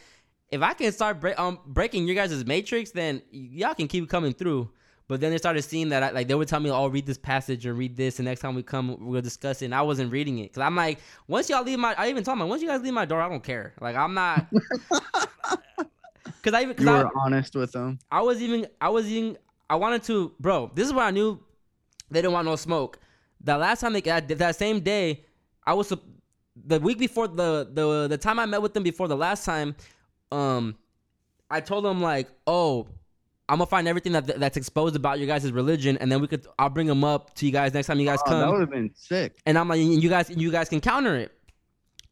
if 0.52 0.62
I 0.62 0.74
can 0.74 0.92
start 0.92 1.20
break, 1.20 1.40
um, 1.40 1.60
breaking 1.66 2.08
your 2.08 2.16
guys' 2.16 2.46
matrix, 2.46 2.92
then 2.92 3.22
y'all 3.32 3.76
can 3.76 3.88
keep 3.88 4.10
coming 4.10 4.34
through. 4.34 4.70
But 5.08 5.22
then 5.22 5.32
they 5.32 5.40
started 5.40 5.64
seeing 5.64 5.90
that, 5.90 6.04
I, 6.04 6.12
like 6.12 6.28
they 6.28 6.36
would 6.36 6.48
tell 6.48 6.60
me, 6.60 6.70
"Oh, 6.70 6.86
read 6.86 7.08
this 7.08 7.18
passage 7.18 7.66
and 7.66 7.76
read 7.76 7.96
this, 7.96 8.20
and 8.20 8.28
next 8.28 8.42
time 8.42 8.54
we 8.54 8.62
come, 8.62 8.96
we'll 9.00 9.24
discuss 9.24 9.64
it." 9.64 9.66
And 9.66 9.76
I 9.76 9.82
wasn't 9.82 10.12
reading 10.12 10.38
it 10.38 10.52
because 10.52 10.62
I'm 10.62 10.76
like, 10.76 11.00
once 11.28 11.50
y'all 11.50 11.64
leave 11.64 11.80
my, 11.80 11.96
I 11.98 12.10
even 12.10 12.24
told 12.24 12.40
them, 12.40 12.48
once 12.48 12.62
you 12.62 12.68
guys 12.68 12.82
leave 12.82 12.94
my 12.94 13.06
door, 13.06 13.20
I 13.20 13.28
don't 13.28 13.44
care. 13.44 13.74
Like 13.82 13.96
I'm 13.96 14.14
not, 14.14 14.46
because 16.26 16.54
I 16.54 16.62
even, 16.62 16.76
cause 16.76 16.86
You 16.86 16.92
I, 16.92 17.04
were 17.04 17.12
honest 17.18 17.56
with 17.56 17.72
them. 17.72 17.98
I 18.12 18.22
was 18.22 18.40
even, 18.40 18.68
I 18.80 18.90
was 18.90 19.12
even, 19.12 19.38
I 19.70 19.76
wanted 19.76 20.04
to, 20.04 20.34
bro. 20.40 20.72
This 20.74 20.88
is 20.88 20.94
where 20.94 21.06
I 21.06 21.12
knew 21.12 21.40
they 22.10 22.22
didn't 22.22 22.34
want 22.34 22.46
no 22.48 22.56
smoke. 22.56 23.00
The 23.42 23.58
last 23.58 23.82
time 23.82 23.94
they 23.94 24.02
that, 24.02 24.28
that 24.28 24.56
same 24.56 24.80
day, 24.82 25.26
I 25.66 25.74
was 25.74 25.94
the 26.66 26.80
week 26.80 26.98
before 26.98 27.28
the 27.28 27.70
the 27.72 28.08
the 28.08 28.18
time 28.18 28.40
I 28.40 28.46
met 28.46 28.62
with 28.62 28.74
them 28.74 28.84
before 28.84 29.08
the 29.08 29.18
last 29.18 29.46
time. 29.46 29.76
Um, 30.32 30.76
I 31.50 31.62
told 31.62 31.86
them 31.86 32.02
like, 32.02 32.28
oh, 32.46 32.88
I'm 33.48 33.58
gonna 33.58 33.66
find 33.68 33.88
everything 33.88 34.12
that 34.14 34.40
that's 34.40 34.58
exposed 34.58 34.96
about 34.96 35.20
your 35.20 35.28
guys' 35.28 35.52
religion, 35.52 35.98
and 35.98 36.12
then 36.12 36.20
we 36.22 36.28
could 36.28 36.46
I'll 36.58 36.70
bring 36.70 36.88
them 36.88 37.04
up 37.04 37.34
to 37.36 37.46
you 37.46 37.52
guys 37.52 37.74
next 37.74 37.88
time 37.88 38.00
you 38.00 38.06
guys 38.06 38.20
Oh, 38.26 38.40
that 38.40 38.52
would 38.52 38.62
have 38.62 38.70
been 38.72 38.92
sick. 38.96 39.38
and 39.46 39.58
I'm 39.58 39.68
like, 39.70 39.80
you 39.80 40.10
guys 40.10 40.30
you 40.30 40.52
guys 40.52 40.70
can 40.70 40.82
counter 40.82 41.16
it. 41.16 41.32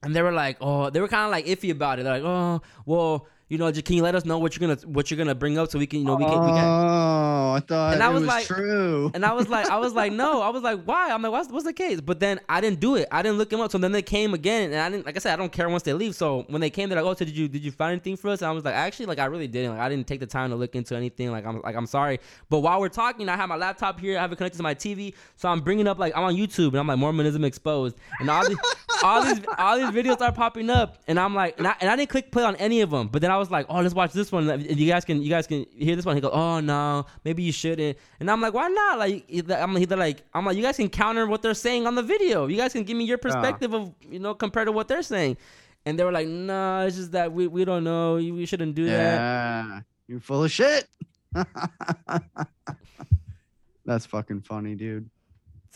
And 0.04 0.16
they 0.16 0.22
were 0.22 0.32
like, 0.32 0.58
oh, 0.62 0.90
they 0.92 1.02
were 1.02 1.08
kind 1.08 1.26
of 1.26 1.32
like 1.32 1.46
iffy 1.48 1.72
about 1.72 2.00
it. 2.00 2.04
They're 2.04 2.20
like, 2.20 2.24
oh, 2.24 2.62
well, 2.86 3.28
you 3.50 3.58
know, 3.58 3.72
just, 3.72 3.86
can 3.86 3.96
you 3.96 4.04
let 4.04 4.14
us 4.16 4.26
know 4.26 4.38
what 4.40 4.56
you're 4.58 4.68
gonna 4.68 4.80
what 4.88 5.10
you're 5.10 5.18
gonna 5.18 5.34
bring 5.36 5.58
up 5.58 5.72
so 5.72 5.80
we 5.80 5.88
can, 5.88 6.00
you 6.00 6.06
know, 6.06 6.16
we 6.16 6.26
can, 6.26 6.34
we 6.42 6.48
can 6.52 6.64
Oh, 6.66 7.54
I 7.54 7.60
thought 7.62 7.94
And 7.94 8.04
I 8.04 8.10
it 8.10 8.14
was 8.14 8.22
was 8.22 8.28
like- 8.28 8.46
true. 8.46 9.10
and 9.14 9.26
I 9.26 9.32
was 9.34 9.48
like, 9.48 9.70
I 9.70 9.78
was 9.78 9.94
like, 9.94 10.12
no. 10.12 10.42
I 10.42 10.50
was 10.50 10.64
like, 10.64 10.84
why? 10.84 11.10
I'm 11.12 11.22
like, 11.22 11.32
what's, 11.32 11.50
what's 11.50 11.66
the 11.66 11.74
case? 11.74 12.02
But 12.02 12.20
then 12.20 12.40
I 12.50 12.60
didn't 12.62 12.80
do 12.80 12.96
it. 12.96 13.08
I 13.12 13.22
didn't 13.22 13.38
look 13.38 13.50
them 13.50 13.62
up. 13.62 13.72
So 13.72 13.78
then 13.78 13.92
they 13.94 14.02
came 14.02 14.34
again, 14.34 14.72
and 14.72 14.80
I 14.82 14.90
didn't. 14.90 15.06
Like 15.06 15.16
I 15.16 15.20
said, 15.20 15.34
I 15.34 15.36
don't 15.38 15.52
care 15.52 15.70
once 15.70 15.84
they 15.84 15.94
leave. 15.94 16.16
So 16.16 16.46
when 16.50 16.60
they 16.62 16.70
came, 16.70 16.90
they're 16.90 17.02
like, 17.02 17.10
oh, 17.10 17.16
so 17.18 17.24
did 17.26 17.38
you 17.38 17.48
did 17.48 17.64
you 17.64 17.72
find 17.72 17.94
anything 17.94 18.18
for 18.18 18.30
us? 18.30 18.42
And 18.42 18.50
I 18.50 18.52
was 18.52 18.66
like, 18.66 18.76
actually, 18.76 19.06
like 19.06 19.20
I 19.20 19.26
really 19.26 19.48
didn't. 19.48 19.72
Like 19.72 19.80
I 19.82 19.90
didn't 19.90 20.08
take 20.08 20.20
the 20.20 20.26
time 20.26 20.50
to 20.50 20.56
look 20.56 20.76
into 20.76 20.96
anything. 20.96 21.32
Like 21.32 21.46
I'm 21.46 21.62
like 21.62 21.76
I'm 21.76 21.88
sorry. 21.88 22.20
But 22.50 22.60
while 22.60 22.80
we're 22.82 22.90
talking, 22.90 23.30
I 23.30 23.36
have 23.38 23.48
my 23.50 23.56
laptop 23.56 24.00
here. 24.00 24.18
I 24.18 24.22
have 24.22 24.32
it 24.32 24.36
connected 24.36 24.58
to 24.58 24.64
my 24.64 24.76
TV. 24.76 25.14
So 25.38 25.48
I'm 25.50 25.62
bringing 25.62 25.88
up 25.88 25.98
like 26.00 26.16
I'm 26.16 26.24
on 26.24 26.36
YouTube, 26.36 26.70
and 26.70 26.78
I'm 26.78 26.88
like 26.88 26.98
Mormonism 27.00 27.44
exposed, 27.46 27.96
and 28.20 28.30
all 28.30 28.48
these 28.48 28.58
all 29.04 29.24
these 29.24 29.40
all 29.58 29.78
these 29.78 29.90
videos 29.90 30.20
are 30.22 30.32
popping 30.32 30.70
up, 30.70 30.98
and 31.08 31.20
I'm 31.20 31.34
like, 31.34 31.58
and 31.58 31.68
I, 31.68 31.76
and 31.80 31.90
I 31.90 31.96
didn't 31.96 32.10
click 32.10 32.32
play 32.32 32.44
on 32.44 32.56
any 32.58 32.82
of 32.82 32.90
them. 32.90 33.08
But 33.08 33.22
then 33.22 33.32
I 33.32 33.37
was 33.38 33.50
like, 33.52 33.66
oh, 33.70 33.82
let's 33.82 33.94
watch 33.96 34.14
this 34.14 34.32
one. 34.32 34.46
You 34.62 34.88
guys 34.88 35.06
can 35.06 35.22
you 35.22 35.30
guys 35.30 35.48
can 35.48 35.66
hear 35.78 35.96
this 35.96 36.06
one. 36.06 36.16
He 36.16 36.22
goes, 36.22 36.32
oh 36.34 36.60
no, 36.60 37.06
maybe 37.24 37.44
you 37.44 37.52
shouldn't. 37.52 37.98
And 38.20 38.30
I'm 38.32 38.42
like, 38.42 38.54
why 38.54 38.68
not? 38.68 39.00
Like 39.00 39.26
I'm 39.52 39.74
like, 39.74 40.24
I'm 40.34 40.46
like, 40.46 40.58
you 40.58 40.64
guys 40.64 40.78
can 40.78 40.90
counter 40.90 41.26
what 41.28 41.42
they're 41.42 41.54
saying 41.54 41.88
on 41.88 41.96
the 41.96 42.04
video. 42.04 42.48
You 42.48 42.58
guys 42.58 42.74
can 42.74 42.84
give 42.84 42.98
me 42.98 43.06
your 43.06 43.18
perspective 43.18 43.74
of 43.74 43.94
you 44.10 44.20
know 44.20 44.34
compared 44.34 44.68
to 44.68 44.72
what 44.72 44.88
they're 44.88 45.02
saying. 45.04 45.38
And 45.86 45.98
they 45.98 46.04
were 46.04 46.12
like, 46.12 46.28
no, 46.28 46.86
it's 46.86 46.98
just 46.98 47.14
that 47.14 47.32
we, 47.32 47.48
we 47.48 47.64
don't 47.64 47.84
know. 47.86 48.18
You- 48.18 48.34
We 48.34 48.46
shouldn't 48.46 48.76
do 48.76 48.86
that. 48.88 49.84
You're 50.08 50.20
full 50.20 50.44
of 50.44 50.52
shit. 50.52 50.86
That's 53.86 54.06
fucking 54.06 54.42
funny, 54.42 54.76
dude. 54.76 55.10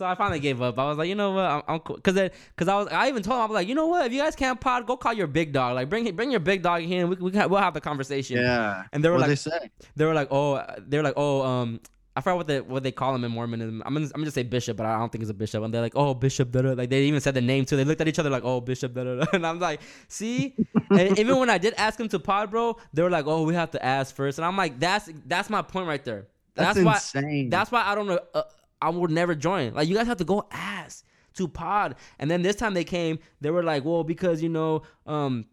So 0.01 0.07
I 0.07 0.15
finally 0.15 0.39
gave 0.39 0.63
up. 0.63 0.79
I 0.79 0.85
was 0.85 0.97
like, 0.97 1.09
you 1.09 1.13
know 1.13 1.29
what, 1.33 1.45
I'm, 1.45 1.61
I'm 1.67 1.79
cool. 1.79 1.99
Cause, 1.99 2.15
it- 2.15 2.33
cause 2.55 2.67
I 2.67 2.75
was, 2.75 2.87
I 2.87 3.07
even 3.07 3.21
told 3.21 3.35
him, 3.35 3.41
I 3.43 3.45
was 3.45 3.53
like, 3.53 3.67
you 3.67 3.75
know 3.75 3.85
what, 3.85 4.07
if 4.07 4.11
you 4.11 4.19
guys 4.19 4.35
can't 4.35 4.59
pod, 4.59 4.87
go 4.87 4.97
call 4.97 5.13
your 5.13 5.27
big 5.27 5.53
dog. 5.53 5.75
Like, 5.75 5.91
bring, 5.91 6.11
bring 6.15 6.31
your 6.31 6.39
big 6.39 6.63
dog 6.63 6.81
here, 6.81 7.01
and 7.01 7.09
we, 7.11 7.17
we 7.17 7.29
can, 7.29 7.47
we'll 7.51 7.59
have 7.59 7.75
the 7.75 7.81
conversation. 7.81 8.37
Yeah. 8.37 8.85
And 8.93 9.03
they 9.03 9.09
were 9.09 9.17
What 9.19 9.29
like, 9.29 9.39
they 9.39 9.69
they 9.95 10.05
were 10.05 10.15
like, 10.15 10.29
oh, 10.31 10.59
they 10.87 10.97
were 10.97 11.03
like, 11.03 11.13
oh, 11.17 11.43
um, 11.43 11.81
I 12.15 12.21
forgot 12.21 12.37
what 12.37 12.47
they 12.47 12.61
what 12.61 12.81
they 12.81 12.91
call 12.91 13.13
him 13.13 13.23
in 13.25 13.31
Mormonism. 13.31 13.83
I'm 13.85 13.93
gonna, 13.93 14.07
I'm 14.07 14.11
gonna 14.13 14.25
just 14.25 14.33
say 14.33 14.41
bishop, 14.41 14.75
but 14.75 14.87
I 14.87 14.97
don't 14.97 15.11
think 15.11 15.21
it's 15.21 15.29
a 15.29 15.35
bishop. 15.35 15.63
And 15.63 15.71
they're 15.71 15.81
like, 15.83 15.95
oh, 15.95 16.15
bishop, 16.15 16.51
da 16.51 16.63
da. 16.63 16.71
Like 16.71 16.89
they 16.89 17.03
even 17.03 17.21
said 17.21 17.35
the 17.35 17.41
name 17.41 17.65
too. 17.65 17.77
They 17.77 17.83
looked 17.85 18.01
at 18.01 18.07
each 18.07 18.17
other 18.17 18.31
like, 18.31 18.43
oh, 18.43 18.59
bishop, 18.59 18.95
da. 18.95 19.03
da. 19.03 19.25
And 19.33 19.45
I'm 19.45 19.59
like, 19.59 19.81
see. 20.07 20.55
and 20.89 21.19
even 21.19 21.37
when 21.37 21.51
I 21.51 21.59
did 21.59 21.75
ask 21.77 21.99
him 21.99 22.09
to 22.09 22.17
pod, 22.19 22.49
bro, 22.49 22.75
they 22.91 23.03
were 23.03 23.11
like, 23.11 23.27
oh, 23.27 23.43
we 23.43 23.53
have 23.53 23.69
to 23.71 23.85
ask 23.85 24.15
first. 24.15 24.39
And 24.39 24.45
I'm 24.45 24.57
like, 24.57 24.79
that's 24.79 25.11
that's 25.27 25.51
my 25.51 25.61
point 25.61 25.85
right 25.87 26.03
there. 26.03 26.25
That's, 26.55 26.75
That's, 26.75 26.85
why. 26.85 26.93
insane. 26.95 27.49
That's 27.49 27.71
why 27.71 27.83
I 27.85 27.95
don't 27.95 28.07
know. 28.07 28.19
Uh, 28.33 28.43
I 28.81 28.89
would 28.89 29.11
never 29.11 29.35
join. 29.35 29.73
Like 29.73 29.87
you 29.87 29.95
guys 29.95 30.07
have 30.07 30.17
to 30.17 30.25
go 30.25 30.47
ask 30.51 31.05
to 31.35 31.47
pod. 31.47 31.95
And 32.19 32.29
then 32.29 32.41
this 32.41 32.55
time 32.55 32.73
they 32.73 32.83
came, 32.83 33.19
they 33.39 33.51
were 33.51 33.63
like, 33.63 33.85
well, 33.85 34.03
because 34.03 34.41
you 34.41 34.49
know, 34.49 34.83
um, 35.05 35.45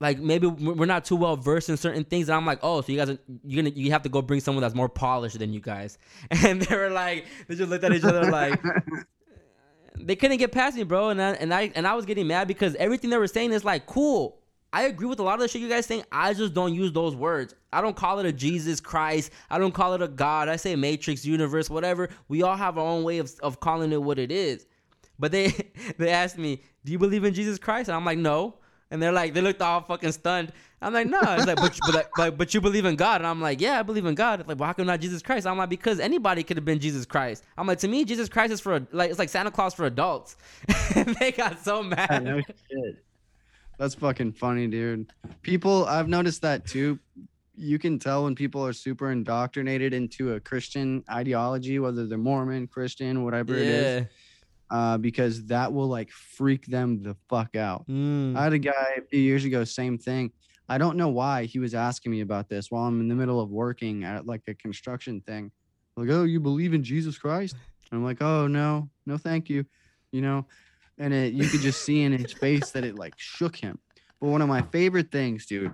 like 0.00 0.18
maybe 0.18 0.46
we're 0.46 0.86
not 0.86 1.04
too 1.04 1.16
well 1.16 1.36
versed 1.36 1.68
in 1.68 1.76
certain 1.76 2.04
things. 2.04 2.28
And 2.28 2.36
I'm 2.36 2.46
like, 2.46 2.60
oh, 2.62 2.80
so 2.80 2.92
you 2.92 2.98
guys, 2.98 3.10
are, 3.10 3.18
you're 3.44 3.62
gonna, 3.62 3.74
you 3.74 3.90
have 3.90 4.02
to 4.02 4.08
go 4.08 4.22
bring 4.22 4.40
someone 4.40 4.62
that's 4.62 4.74
more 4.74 4.88
polished 4.88 5.38
than 5.38 5.52
you 5.52 5.60
guys. 5.60 5.98
And 6.30 6.62
they 6.62 6.76
were 6.76 6.90
like, 6.90 7.26
they 7.48 7.56
just 7.56 7.70
looked 7.70 7.84
at 7.84 7.92
each 7.92 8.04
other 8.04 8.30
like. 8.30 8.60
They 10.00 10.14
couldn't 10.14 10.36
get 10.36 10.52
past 10.52 10.76
me, 10.76 10.84
bro, 10.84 11.08
and 11.08 11.20
I, 11.20 11.32
and 11.32 11.52
I 11.52 11.72
and 11.74 11.84
I 11.84 11.94
was 11.94 12.06
getting 12.06 12.28
mad 12.28 12.46
because 12.46 12.76
everything 12.76 13.10
they 13.10 13.18
were 13.18 13.26
saying 13.26 13.52
is 13.52 13.64
like 13.64 13.86
cool. 13.86 14.38
I 14.72 14.82
agree 14.82 15.06
with 15.06 15.18
a 15.18 15.22
lot 15.22 15.34
of 15.34 15.40
the 15.40 15.48
shit 15.48 15.62
you 15.62 15.68
guys 15.68 15.86
saying. 15.86 16.04
I 16.12 16.34
just 16.34 16.52
don't 16.52 16.74
use 16.74 16.92
those 16.92 17.16
words. 17.16 17.54
I 17.72 17.80
don't 17.80 17.96
call 17.96 18.18
it 18.18 18.26
a 18.26 18.32
Jesus 18.32 18.80
Christ. 18.80 19.32
I 19.48 19.58
don't 19.58 19.72
call 19.72 19.94
it 19.94 20.02
a 20.02 20.08
God. 20.08 20.48
I 20.48 20.56
say 20.56 20.76
Matrix, 20.76 21.24
universe, 21.24 21.70
whatever. 21.70 22.10
We 22.28 22.42
all 22.42 22.56
have 22.56 22.76
our 22.76 22.84
own 22.84 23.02
way 23.02 23.18
of, 23.18 23.32
of 23.42 23.60
calling 23.60 23.92
it 23.92 24.02
what 24.02 24.18
it 24.18 24.30
is. 24.30 24.66
But 25.18 25.32
they 25.32 25.54
they 25.98 26.10
asked 26.10 26.38
me, 26.38 26.62
"Do 26.84 26.92
you 26.92 26.98
believe 26.98 27.24
in 27.24 27.34
Jesus 27.34 27.58
Christ?" 27.58 27.88
And 27.88 27.96
I'm 27.96 28.04
like, 28.04 28.18
"No." 28.18 28.56
And 28.90 29.02
they're 29.02 29.12
like, 29.12 29.34
they 29.34 29.40
looked 29.40 29.60
all 29.60 29.82
fucking 29.82 30.12
stunned. 30.12 30.52
I'm 30.80 30.94
like, 30.94 31.06
no. 31.06 31.20
It's 31.22 31.46
like, 31.46 31.56
but, 31.56 31.78
but, 31.92 32.08
but, 32.16 32.38
but 32.38 32.54
you 32.54 32.60
believe 32.60 32.86
in 32.86 32.96
God. 32.96 33.20
And 33.20 33.26
I'm 33.26 33.40
like, 33.40 33.60
yeah, 33.60 33.78
I 33.78 33.82
believe 33.82 34.06
in 34.06 34.14
God. 34.14 34.40
It's 34.40 34.48
like, 34.48 34.58
well, 34.58 34.66
how 34.66 34.72
come 34.72 34.86
not 34.86 35.00
Jesus 35.00 35.20
Christ? 35.20 35.46
I'm 35.46 35.58
like, 35.58 35.68
because 35.68 36.00
anybody 36.00 36.42
could 36.42 36.56
have 36.56 36.64
been 36.64 36.78
Jesus 36.78 37.04
Christ. 37.04 37.44
I'm 37.58 37.66
like, 37.66 37.78
to 37.80 37.88
me, 37.88 38.04
Jesus 38.06 38.30
Christ 38.30 38.52
is 38.52 38.60
for, 38.60 38.86
like, 38.92 39.10
it's 39.10 39.18
like 39.18 39.28
Santa 39.28 39.50
Claus 39.50 39.74
for 39.74 39.84
adults. 39.84 40.36
they 41.20 41.32
got 41.32 41.62
so 41.62 41.82
mad. 41.82 42.24
no 42.24 42.40
shit. 42.40 43.04
That's 43.78 43.94
fucking 43.94 44.32
funny, 44.32 44.66
dude. 44.66 45.12
People, 45.42 45.86
I've 45.86 46.08
noticed 46.08 46.42
that 46.42 46.66
too. 46.66 46.98
You 47.56 47.78
can 47.78 47.98
tell 47.98 48.24
when 48.24 48.34
people 48.34 48.64
are 48.64 48.72
super 48.72 49.10
indoctrinated 49.10 49.94
into 49.94 50.34
a 50.34 50.40
Christian 50.40 51.04
ideology, 51.10 51.78
whether 51.78 52.06
they're 52.06 52.18
Mormon, 52.18 52.66
Christian, 52.66 53.24
whatever 53.24 53.54
it 53.54 53.62
is, 53.62 54.06
uh, 54.70 54.98
because 54.98 55.46
that 55.46 55.72
will 55.72 55.88
like 55.88 56.10
freak 56.10 56.66
them 56.66 57.02
the 57.02 57.16
fuck 57.28 57.56
out. 57.56 57.86
Mm. 57.88 58.36
I 58.36 58.44
had 58.44 58.52
a 58.52 58.58
guy 58.58 58.96
a 58.98 59.02
few 59.02 59.20
years 59.20 59.44
ago, 59.44 59.64
same 59.64 59.96
thing. 59.96 60.32
I 60.68 60.76
don't 60.76 60.96
know 60.96 61.08
why 61.08 61.44
he 61.44 61.58
was 61.58 61.74
asking 61.74 62.12
me 62.12 62.20
about 62.20 62.48
this 62.48 62.70
while 62.70 62.84
I'm 62.84 63.00
in 63.00 63.08
the 63.08 63.14
middle 63.14 63.40
of 63.40 63.50
working 63.50 64.04
at 64.04 64.26
like 64.26 64.42
a 64.48 64.54
construction 64.54 65.20
thing. 65.22 65.50
Like, 65.96 66.10
oh, 66.10 66.24
you 66.24 66.40
believe 66.40 66.74
in 66.74 66.84
Jesus 66.84 67.16
Christ? 67.16 67.56
And 67.90 67.98
I'm 67.98 68.04
like, 68.04 68.20
oh 68.22 68.46
no, 68.46 68.88
no, 69.06 69.16
thank 69.16 69.48
you. 69.48 69.64
You 70.12 70.22
know, 70.22 70.46
and 70.98 71.14
it, 71.14 71.32
you 71.32 71.48
could 71.48 71.60
just 71.60 71.84
see 71.84 72.02
in 72.02 72.12
his 72.12 72.32
face 72.32 72.70
that 72.72 72.84
it 72.84 72.96
like 72.96 73.14
shook 73.16 73.56
him. 73.56 73.78
But 74.20 74.28
one 74.28 74.42
of 74.42 74.48
my 74.48 74.62
favorite 74.62 75.10
things, 75.12 75.46
dude, 75.46 75.72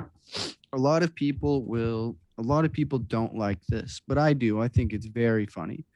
a 0.72 0.76
lot 0.76 1.02
of 1.02 1.14
people 1.14 1.64
will, 1.64 2.16
a 2.38 2.42
lot 2.42 2.64
of 2.64 2.72
people 2.72 2.98
don't 2.98 3.34
like 3.34 3.64
this, 3.68 4.02
but 4.06 4.18
I 4.18 4.32
do. 4.32 4.60
I 4.60 4.68
think 4.68 4.92
it's 4.92 5.06
very 5.06 5.46
funny. 5.46 5.86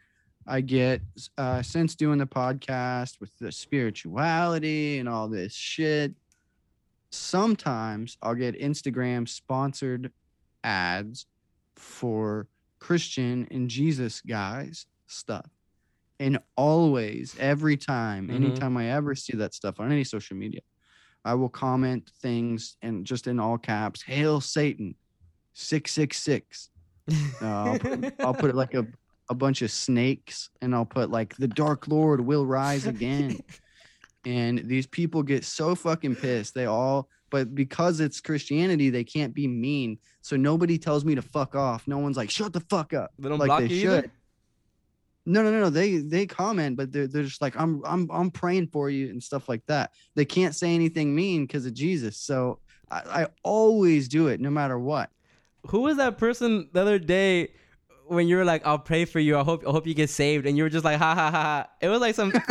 I 0.47 0.63
get 0.63 1.03
uh, 1.37 1.61
since 1.61 1.95
doing 1.95 2.19
the 2.19 2.27
podcast 2.27 3.21
with 3.21 3.37
the 3.39 3.53
spirituality 3.53 4.99
and 4.99 5.09
all 5.09 5.29
this 5.29 5.55
shit. 5.55 6.15
Sometimes 7.11 8.17
I'll 8.23 8.35
get 8.35 8.59
Instagram 8.59 9.29
sponsored 9.29 10.11
ads 10.65 11.27
for 11.77 12.47
Christian 12.79 13.47
and 13.51 13.69
Jesus 13.69 14.23
guys 14.23 14.87
stuff. 15.07 15.58
And 16.21 16.39
always, 16.57 17.37
every 17.39 17.77
time, 17.77 18.29
Mhm. 18.29 18.35
anytime 18.35 18.77
I 18.77 18.91
ever 18.91 19.15
see 19.15 19.37
that 19.37 19.55
stuff 19.55 19.79
on 19.81 19.93
any 19.93 20.05
social 20.05 20.37
media, 20.37 20.61
I 21.25 21.35
will 21.35 21.49
comment 21.49 22.11
things 22.21 22.77
and 22.83 23.05
just 23.05 23.27
in 23.27 23.39
all 23.39 23.59
caps, 23.59 24.03
Hail 24.03 24.41
Satan, 24.41 24.95
666. 25.55 26.71
Uh, 27.41 27.45
I'll, 27.47 27.79
put, 27.79 28.15
I'll 28.21 28.35
put 28.35 28.55
like 28.55 28.75
a, 28.75 28.87
a 29.31 29.35
bunch 29.35 29.63
of 29.63 29.71
snakes 29.71 30.51
and 30.61 30.75
I'll 30.75 30.85
put 30.85 31.11
like 31.11 31.35
the 31.37 31.49
Dark 31.49 31.89
Lord 31.89 32.21
will 32.21 32.45
rise 32.45 32.85
again. 32.87 33.39
and 34.27 34.59
these 34.59 34.87
people 34.87 35.23
get 35.23 35.45
so 35.45 35.75
fucking 35.75 36.17
pissed. 36.17 36.53
They 36.55 36.67
all, 36.67 37.09
but 37.31 37.55
because 37.55 38.01
it's 38.01 38.21
Christianity, 38.21 38.91
they 38.91 39.05
can't 39.05 39.33
be 39.33 39.47
mean. 39.49 39.99
So 40.21 40.37
nobody 40.37 40.77
tells 40.79 41.05
me 41.05 41.15
to 41.15 41.23
fuck 41.23 41.55
off. 41.55 41.87
No 41.89 41.99
one's 41.99 42.17
like, 42.19 42.29
shut 42.31 42.53
the 42.53 42.61
fuck 42.61 42.93
up. 42.93 43.13
They 43.19 43.29
don't 43.29 43.39
like 43.39 43.47
block 43.49 43.61
they 43.61 43.75
you 43.75 43.93
either? 43.93 44.13
No, 45.29 45.43
no, 45.43 45.51
no, 45.51 45.61
no. 45.61 45.71
They 45.71 45.99
they 45.99 46.27
comment, 46.27 46.77
but 46.79 46.91
they're 46.91 47.07
they're 47.07 47.23
just 47.23 47.43
like, 47.43 47.55
I'm 47.61 47.83
I'm 47.85 48.09
I'm 48.11 48.31
praying 48.31 48.69
for 48.69 48.89
you 48.89 49.11
and 49.11 49.23
stuff 49.23 49.47
like 49.49 49.63
that. 49.67 49.93
They 50.15 50.25
can't 50.25 50.55
say 50.55 50.75
anything 50.75 51.15
mean 51.15 51.45
because 51.45 51.67
of 51.67 51.75
Jesus. 51.75 52.17
So 52.17 52.61
I, 52.91 53.23
I 53.23 53.27
always 53.43 54.09
do 54.09 54.29
it 54.29 54.41
no 54.41 54.49
matter 54.49 54.79
what. 54.79 55.11
Who 55.67 55.81
was 55.81 55.99
that 55.99 56.17
person 56.17 56.71
the 56.73 56.81
other 56.81 56.99
day 56.99 57.53
when 58.07 58.27
you 58.27 58.37
were 58.39 58.45
like, 58.47 58.67
"I'll 58.67 58.79
pray 58.79 59.05
for 59.05 59.21
you. 59.21 59.37
I 59.37 59.43
hope 59.45 59.65
I 59.69 59.71
hope 59.71 59.87
you 59.87 59.93
get 59.93 60.09
saved," 60.09 60.47
and 60.47 60.57
you 60.57 60.63
were 60.63 60.71
just 60.71 60.85
like, 60.87 60.99
"Ha 60.99 61.15
ha 61.15 61.31
ha!" 61.31 61.43
ha. 61.43 61.67
It 61.83 61.89
was 61.89 62.01
like 62.01 62.15
some. 62.15 62.33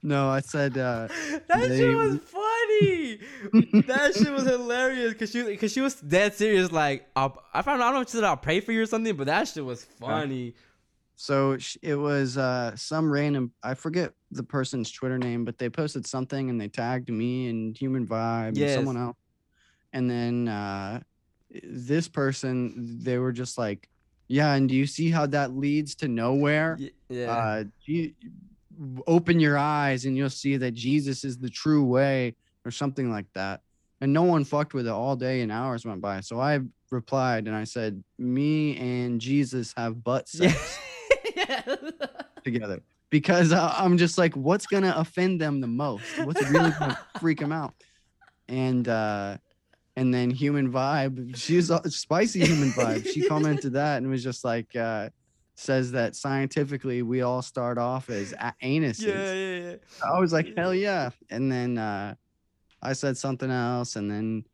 No, 0.00 0.28
I 0.28 0.40
said 0.40 0.78
uh 0.78 1.08
that 1.48 1.68
They- 1.68 1.78
shit 1.78 1.96
was 1.96 2.18
funny. 2.20 3.18
that 3.86 4.14
shit 4.14 4.32
was 4.32 4.44
hilarious 4.44 5.12
because 5.12 5.30
she 5.32 5.42
because 5.42 5.72
she 5.72 5.80
was 5.80 5.96
dead 5.96 6.34
serious. 6.34 6.70
Like, 6.70 7.08
I'll, 7.16 7.42
I 7.52 7.62
found 7.62 7.82
I 7.82 7.86
don't 7.86 7.94
know 7.94 8.00
if 8.02 8.08
she 8.08 8.12
said 8.16 8.24
I'll 8.24 8.36
pray 8.36 8.60
for 8.60 8.70
you 8.72 8.82
or 8.82 8.86
something, 8.86 9.16
but 9.16 9.26
that 9.26 9.48
shit 9.48 9.64
was 9.64 9.84
funny. 9.84 10.54
So 11.20 11.58
it 11.82 11.96
was 11.96 12.38
uh, 12.38 12.76
some 12.76 13.10
random, 13.10 13.52
I 13.60 13.74
forget 13.74 14.12
the 14.30 14.44
person's 14.44 14.88
Twitter 14.92 15.18
name, 15.18 15.44
but 15.44 15.58
they 15.58 15.68
posted 15.68 16.06
something 16.06 16.48
and 16.48 16.60
they 16.60 16.68
tagged 16.68 17.10
me 17.10 17.48
and 17.48 17.76
Human 17.76 18.06
Vibe 18.06 18.56
Yes. 18.56 18.70
and 18.70 18.86
someone 18.86 18.96
else. 18.96 19.16
And 19.92 20.08
then 20.08 20.46
uh, 20.46 21.00
this 21.64 22.06
person, 22.06 23.00
they 23.02 23.18
were 23.18 23.32
just 23.32 23.58
like, 23.58 23.88
Yeah, 24.28 24.54
and 24.54 24.68
do 24.68 24.76
you 24.76 24.86
see 24.86 25.10
how 25.10 25.26
that 25.26 25.56
leads 25.56 25.96
to 25.96 26.08
nowhere? 26.08 26.78
Yeah. 27.08 27.30
Uh, 27.32 27.64
you, 27.84 28.12
open 29.08 29.40
your 29.40 29.58
eyes 29.58 30.04
and 30.04 30.16
you'll 30.16 30.30
see 30.30 30.56
that 30.58 30.72
Jesus 30.72 31.24
is 31.24 31.36
the 31.36 31.50
true 31.50 31.82
way, 31.84 32.36
or 32.64 32.70
something 32.70 33.10
like 33.10 33.26
that. 33.34 33.62
And 34.00 34.12
no 34.12 34.22
one 34.22 34.44
fucked 34.44 34.72
with 34.72 34.86
it 34.86 34.90
all 34.92 35.16
day, 35.16 35.40
and 35.40 35.50
hours 35.50 35.84
went 35.84 36.00
by. 36.00 36.20
So 36.20 36.38
I 36.38 36.60
replied 36.92 37.48
and 37.48 37.56
I 37.56 37.64
said, 37.64 38.04
"Me 38.20 38.76
and 38.76 39.20
Jesus 39.20 39.74
have 39.76 40.04
butt 40.04 40.28
sex. 40.28 40.78
Together." 42.44 42.82
Because 43.10 43.52
uh, 43.52 43.74
I'm 43.78 43.96
just 43.96 44.18
like, 44.18 44.36
what's 44.36 44.66
gonna 44.66 44.92
offend 44.96 45.40
them 45.40 45.60
the 45.60 45.66
most? 45.66 46.04
What's 46.24 46.42
really 46.50 46.70
gonna 46.72 46.98
freak 47.20 47.38
them 47.40 47.52
out? 47.52 47.74
And 48.48 48.86
uh, 48.86 49.38
and 49.96 50.14
then 50.14 50.30
human 50.30 50.70
vibe, 50.70 51.36
she's 51.36 51.70
a 51.70 51.90
spicy 51.90 52.44
human 52.44 52.70
vibe. 52.70 53.06
She 53.06 53.26
commented 53.26 53.72
that 53.72 53.96
and 53.98 54.08
was 54.08 54.22
just 54.22 54.44
like, 54.44 54.76
uh, 54.76 55.08
says 55.56 55.90
that 55.90 56.14
scientifically 56.14 57.02
we 57.02 57.22
all 57.22 57.42
start 57.42 57.78
off 57.78 58.08
as 58.10 58.32
a- 58.32 58.54
anuses. 58.62 59.08
yeah, 59.08 59.32
yeah, 59.32 59.70
yeah. 59.70 60.14
I 60.14 60.20
was 60.20 60.32
like, 60.32 60.56
hell 60.56 60.72
yeah. 60.72 61.10
And 61.30 61.50
then 61.50 61.78
uh, 61.78 62.14
I 62.80 62.92
said 62.92 63.16
something 63.16 63.50
else, 63.50 63.96
and 63.96 64.08
then 64.08 64.44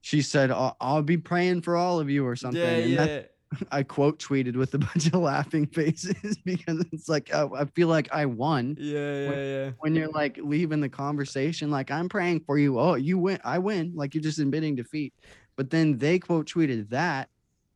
she 0.00 0.22
said, 0.22 0.50
I'll, 0.50 0.74
I'll 0.80 1.02
be 1.02 1.18
praying 1.18 1.60
for 1.60 1.76
all 1.76 2.00
of 2.00 2.08
you 2.08 2.26
or 2.26 2.34
something. 2.34 2.62
Yeah, 2.62 2.68
and 2.68 2.90
yeah. 2.90 3.04
that 3.04 3.33
I 3.72 3.82
quote 3.82 4.18
tweeted 4.18 4.56
with 4.56 4.74
a 4.74 4.78
bunch 4.78 5.06
of 5.06 5.14
laughing 5.14 5.66
faces 5.66 6.36
because 6.44 6.84
it's 6.92 7.08
like 7.08 7.32
I, 7.32 7.46
I 7.54 7.64
feel 7.66 7.88
like 7.88 8.12
I 8.12 8.26
won. 8.26 8.76
Yeah, 8.78 9.30
yeah, 9.30 9.44
yeah. 9.44 9.70
When 9.80 9.94
you're 9.94 10.08
like 10.08 10.38
leaving 10.42 10.80
the 10.80 10.88
conversation, 10.88 11.70
like 11.70 11.90
I'm 11.90 12.08
praying 12.08 12.40
for 12.40 12.58
you. 12.58 12.78
Oh, 12.78 12.94
you 12.94 13.18
win, 13.18 13.40
I 13.44 13.58
win. 13.58 13.92
Like 13.94 14.14
you're 14.14 14.22
just 14.22 14.38
admitting 14.38 14.76
defeat. 14.76 15.14
But 15.56 15.70
then 15.70 15.98
they 15.98 16.18
quote 16.18 16.48
tweeted 16.48 16.90
that, 16.90 17.28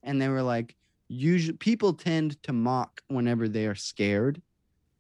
and 0.03 0.21
they 0.21 0.29
were 0.29 0.43
like, 0.43 0.75
usually 1.09 1.57
people 1.57 1.93
tend 1.93 2.43
to 2.45 2.53
mock 2.53 3.01
whenever 3.09 3.49
they 3.49 3.67
are 3.67 3.75
scared. 3.75 4.43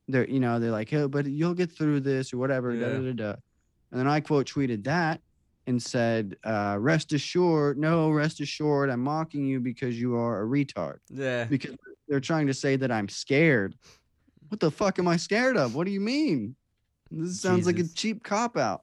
They're 0.06 0.28
you 0.28 0.40
know 0.40 0.58
they're 0.58 0.70
like, 0.70 0.92
oh, 0.92 1.08
but 1.08 1.26
you'll 1.26 1.54
get 1.54 1.72
through 1.72 2.00
this 2.00 2.32
or 2.32 2.38
whatever. 2.38 2.74
Da, 2.74 2.88
da, 2.88 2.98
da, 2.98 3.12
da. 3.12 3.34
And 3.90 4.00
then 4.00 4.06
I 4.06 4.20
quote 4.20 4.46
tweeted 4.46 4.84
that 4.84 5.20
and 5.68 5.80
said, 5.80 6.36
uh, 6.44 6.76
"Rest 6.80 7.12
assured, 7.12 7.78
no, 7.78 8.10
rest 8.10 8.40
assured, 8.40 8.90
I'm 8.90 9.00
mocking 9.00 9.44
you 9.44 9.60
because 9.60 10.00
you 10.00 10.16
are 10.16 10.42
a 10.42 10.46
retard." 10.46 10.98
Yeah. 11.10 11.44
because 11.44 11.76
they're 12.08 12.20
trying 12.20 12.46
to 12.46 12.54
say 12.54 12.76
that 12.76 12.90
I'm 12.90 13.08
scared. 13.08 13.76
What 14.48 14.60
the 14.60 14.70
fuck 14.70 14.98
am 14.98 15.06
I 15.06 15.18
scared 15.18 15.56
of? 15.58 15.74
What 15.74 15.86
do 15.86 15.92
you 15.92 16.00
mean? 16.00 16.56
This 17.10 17.40
sounds 17.40 17.66
like 17.66 17.78
a 17.78 17.84
cheap 17.86 18.24
cop 18.24 18.56
out. 18.56 18.82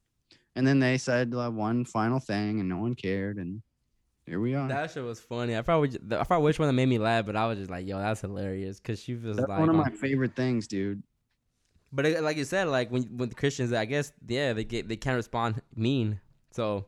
And 0.56 0.66
then 0.66 0.80
they 0.80 0.98
said 0.98 1.34
uh, 1.34 1.49
one 1.49 1.84
final 1.86 2.20
thing, 2.20 2.60
and 2.60 2.70
no 2.70 2.78
one 2.78 2.95
cared, 2.95 3.38
and 3.38 3.62
here 4.26 4.40
we 4.40 4.56
are. 4.56 4.68
That 4.68 4.91
shit 4.91 5.03
was 5.03 5.20
funny. 5.20 5.57
I 5.57 5.62
probably 5.64 5.90
I 6.12 6.24
forgot 6.24 6.41
which 6.41 6.60
one 6.60 6.68
that 6.68 6.74
made 6.74 6.88
me 6.88 6.98
laugh, 6.98 7.26
but 7.26 7.36
I 7.36 7.45
was 7.48 7.57
just 7.57 7.70
like, 7.70 7.86
"Yo, 7.86 7.98
that's 7.98 8.22
hilarious." 8.22 8.80
Because 8.80 9.02
she 9.02 9.16
was 9.16 9.38
That's 9.38 9.49
like, 9.49 9.60
one 9.60 9.70
of 9.70 9.76
my 9.76 9.90
favorite 9.90 10.36
things, 10.36 10.68
dude. 10.68 11.03
But 11.91 12.06
it, 12.06 12.24
like 12.24 12.38
you 12.38 12.45
said, 12.45 12.68
like 12.68 12.90
when 12.90 13.03
when 13.18 13.32
Christians, 13.32 13.74
I 13.74 13.86
guess, 13.86 14.14
yeah, 14.28 14.53
they 14.53 14.64
get 14.64 14.88
they 14.88 14.95
can't 14.95 15.16
respond 15.18 15.62
mean. 15.76 16.22
So 16.56 16.86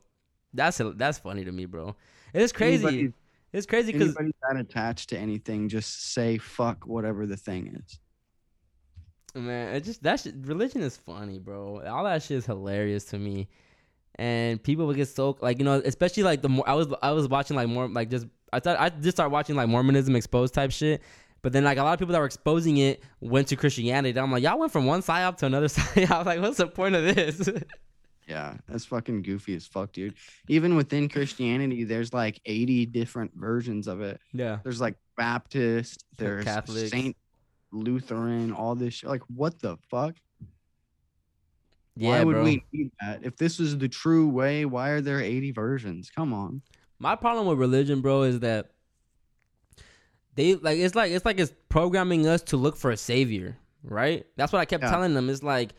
that's 0.53 0.81
that's 0.95 1.19
funny 1.19 1.43
to 1.43 1.51
me, 1.51 1.65
bro. 1.65 1.95
It 2.33 2.41
is 2.41 2.53
crazy. 2.53 2.85
Anybody, 2.87 3.13
it's 3.51 3.65
crazy 3.65 3.91
because 3.91 4.15
anybody 4.17 4.31
that 4.49 4.59
attached 4.59 5.09
to 5.09 5.17
anything, 5.17 5.67
just 5.67 6.13
say 6.13 6.37
fuck 6.37 6.85
whatever 6.85 7.25
the 7.25 7.37
thing 7.37 7.75
is. 7.75 7.99
man, 9.35 9.75
it 9.75 9.83
just 9.83 10.01
that 10.03 10.21
shit, 10.21 10.35
religion 10.41 10.81
is 10.81 10.95
funny, 10.95 11.37
bro. 11.39 11.81
All 11.85 12.05
that 12.05 12.23
shit 12.23 12.37
is 12.37 12.45
hilarious 12.45 13.05
to 13.05 13.19
me. 13.19 13.49
And 14.15 14.61
people 14.63 14.87
would 14.87 14.95
get 14.95 15.09
so 15.09 15.37
like 15.41 15.59
you 15.59 15.65
know, 15.65 15.81
especially 15.83 16.23
like 16.23 16.41
the 16.41 16.49
more 16.49 16.67
I 16.67 16.73
was 16.73 16.87
I 17.01 17.11
was 17.11 17.27
watching 17.27 17.55
like 17.57 17.67
more 17.67 17.87
like 17.89 18.09
just 18.09 18.25
I 18.53 18.61
thought 18.61 18.79
I 18.79 18.89
just 18.89 19.17
started 19.17 19.31
watching 19.31 19.55
like 19.55 19.67
Mormonism 19.67 20.15
exposed 20.15 20.53
type 20.53 20.71
shit. 20.71 21.01
But 21.41 21.53
then 21.53 21.65
like 21.65 21.77
a 21.77 21.83
lot 21.83 21.93
of 21.93 21.99
people 21.99 22.13
that 22.13 22.19
were 22.19 22.25
exposing 22.25 22.77
it 22.77 23.03
went 23.19 23.49
to 23.49 23.55
Christianity. 23.55 24.11
And 24.11 24.19
I'm 24.19 24.31
like, 24.31 24.43
y'all 24.43 24.57
went 24.57 24.71
from 24.71 24.85
one 24.85 25.01
side 25.01 25.23
up 25.23 25.37
to 25.37 25.45
another 25.45 25.67
side. 25.67 26.09
I 26.09 26.17
was 26.17 26.25
like, 26.25 26.41
what's 26.41 26.57
the 26.57 26.67
point 26.67 26.95
of 26.95 27.03
this? 27.15 27.47
Yeah, 28.27 28.57
that's 28.67 28.85
fucking 28.85 29.21
goofy 29.21 29.55
as 29.55 29.65
fuck, 29.65 29.93
dude. 29.93 30.15
Even 30.49 30.75
within 30.75 31.07
Christianity, 31.07 31.85
there's 31.85 32.13
like 32.13 32.41
80 32.45 32.85
different 32.87 33.31
versions 33.33 33.87
of 33.87 34.01
it. 34.01 34.19
yeah. 34.33 34.59
There's 34.63 34.81
like 34.81 34.95
Baptist, 35.15 36.03
there's 36.17 36.43
Catholics. 36.43 36.91
Saint 36.91 37.15
Lutheran, 37.71 38.51
all 38.51 38.75
this 38.75 38.95
shit. 38.95 39.09
Like, 39.09 39.21
what 39.33 39.59
the 39.59 39.77
fuck? 39.89 40.15
Yeah, 41.95 42.09
why 42.09 42.23
would 42.25 42.33
bro. 42.33 42.43
we 42.43 42.63
need 42.73 42.91
that? 43.01 43.21
If 43.23 43.37
this 43.37 43.59
is 43.59 43.77
the 43.77 43.87
true 43.87 44.27
way, 44.29 44.65
why 44.65 44.89
are 44.89 45.01
there 45.01 45.19
80 45.21 45.51
versions? 45.51 46.11
Come 46.13 46.33
on. 46.33 46.61
My 46.99 47.15
problem 47.15 47.47
with 47.47 47.57
religion, 47.57 48.01
bro, 48.01 48.23
is 48.23 48.41
that 48.41 48.71
they 50.35 50.55
like 50.55 50.77
it's 50.77 50.95
like 50.95 51.11
it's 51.11 51.25
like 51.25 51.39
it's 51.39 51.51
programming 51.69 52.27
us 52.27 52.41
to 52.43 52.57
look 52.57 52.75
for 52.77 52.91
a 52.91 52.97
savior, 52.97 53.57
right? 53.83 54.25
That's 54.35 54.51
what 54.53 54.59
I 54.59 54.65
kept 54.65 54.83
Yeah. 54.83 54.91
telling 54.91 55.13
them. 55.15 55.29
It's 55.29 55.41
like 55.43 55.71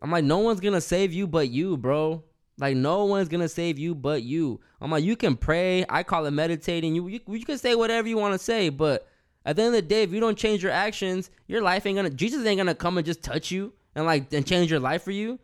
I'm 0.00 0.10
like, 0.10 0.24
no 0.24 0.38
one's 0.38 0.60
gonna 0.60 0.80
save 0.80 1.12
you 1.12 1.26
but 1.26 1.50
you, 1.50 1.76
bro. 1.76 2.22
Like 2.58 2.76
no 2.76 3.04
one's 3.04 3.28
gonna 3.28 3.48
save 3.48 3.78
you 3.78 3.94
but 3.94 4.22
you. 4.22 4.60
I'm 4.80 4.90
like, 4.90 5.04
you 5.04 5.16
can 5.16 5.36
pray. 5.36 5.84
I 5.88 6.02
call 6.02 6.26
it 6.26 6.30
meditating. 6.32 6.94
You 6.94 7.08
you, 7.08 7.20
you 7.28 7.44
can 7.44 7.58
say 7.58 7.74
whatever 7.74 8.08
you 8.08 8.16
want 8.16 8.34
to 8.34 8.38
say, 8.38 8.68
but 8.68 9.08
at 9.44 9.56
the 9.56 9.62
end 9.62 9.74
of 9.74 9.82
the 9.82 9.88
day, 9.88 10.02
if 10.02 10.12
you 10.12 10.20
don't 10.20 10.36
change 10.36 10.62
your 10.62 10.72
actions, 10.72 11.30
your 11.46 11.62
life 11.62 11.86
ain't 11.86 11.96
gonna. 11.96 12.10
Jesus 12.10 12.44
ain't 12.46 12.58
gonna 12.58 12.74
come 12.74 12.98
and 12.98 13.06
just 13.06 13.22
touch 13.22 13.50
you 13.50 13.72
and 13.94 14.04
like 14.06 14.32
and 14.32 14.46
change 14.46 14.70
your 14.70 14.80
life 14.80 15.02
for 15.02 15.10
you. 15.12 15.38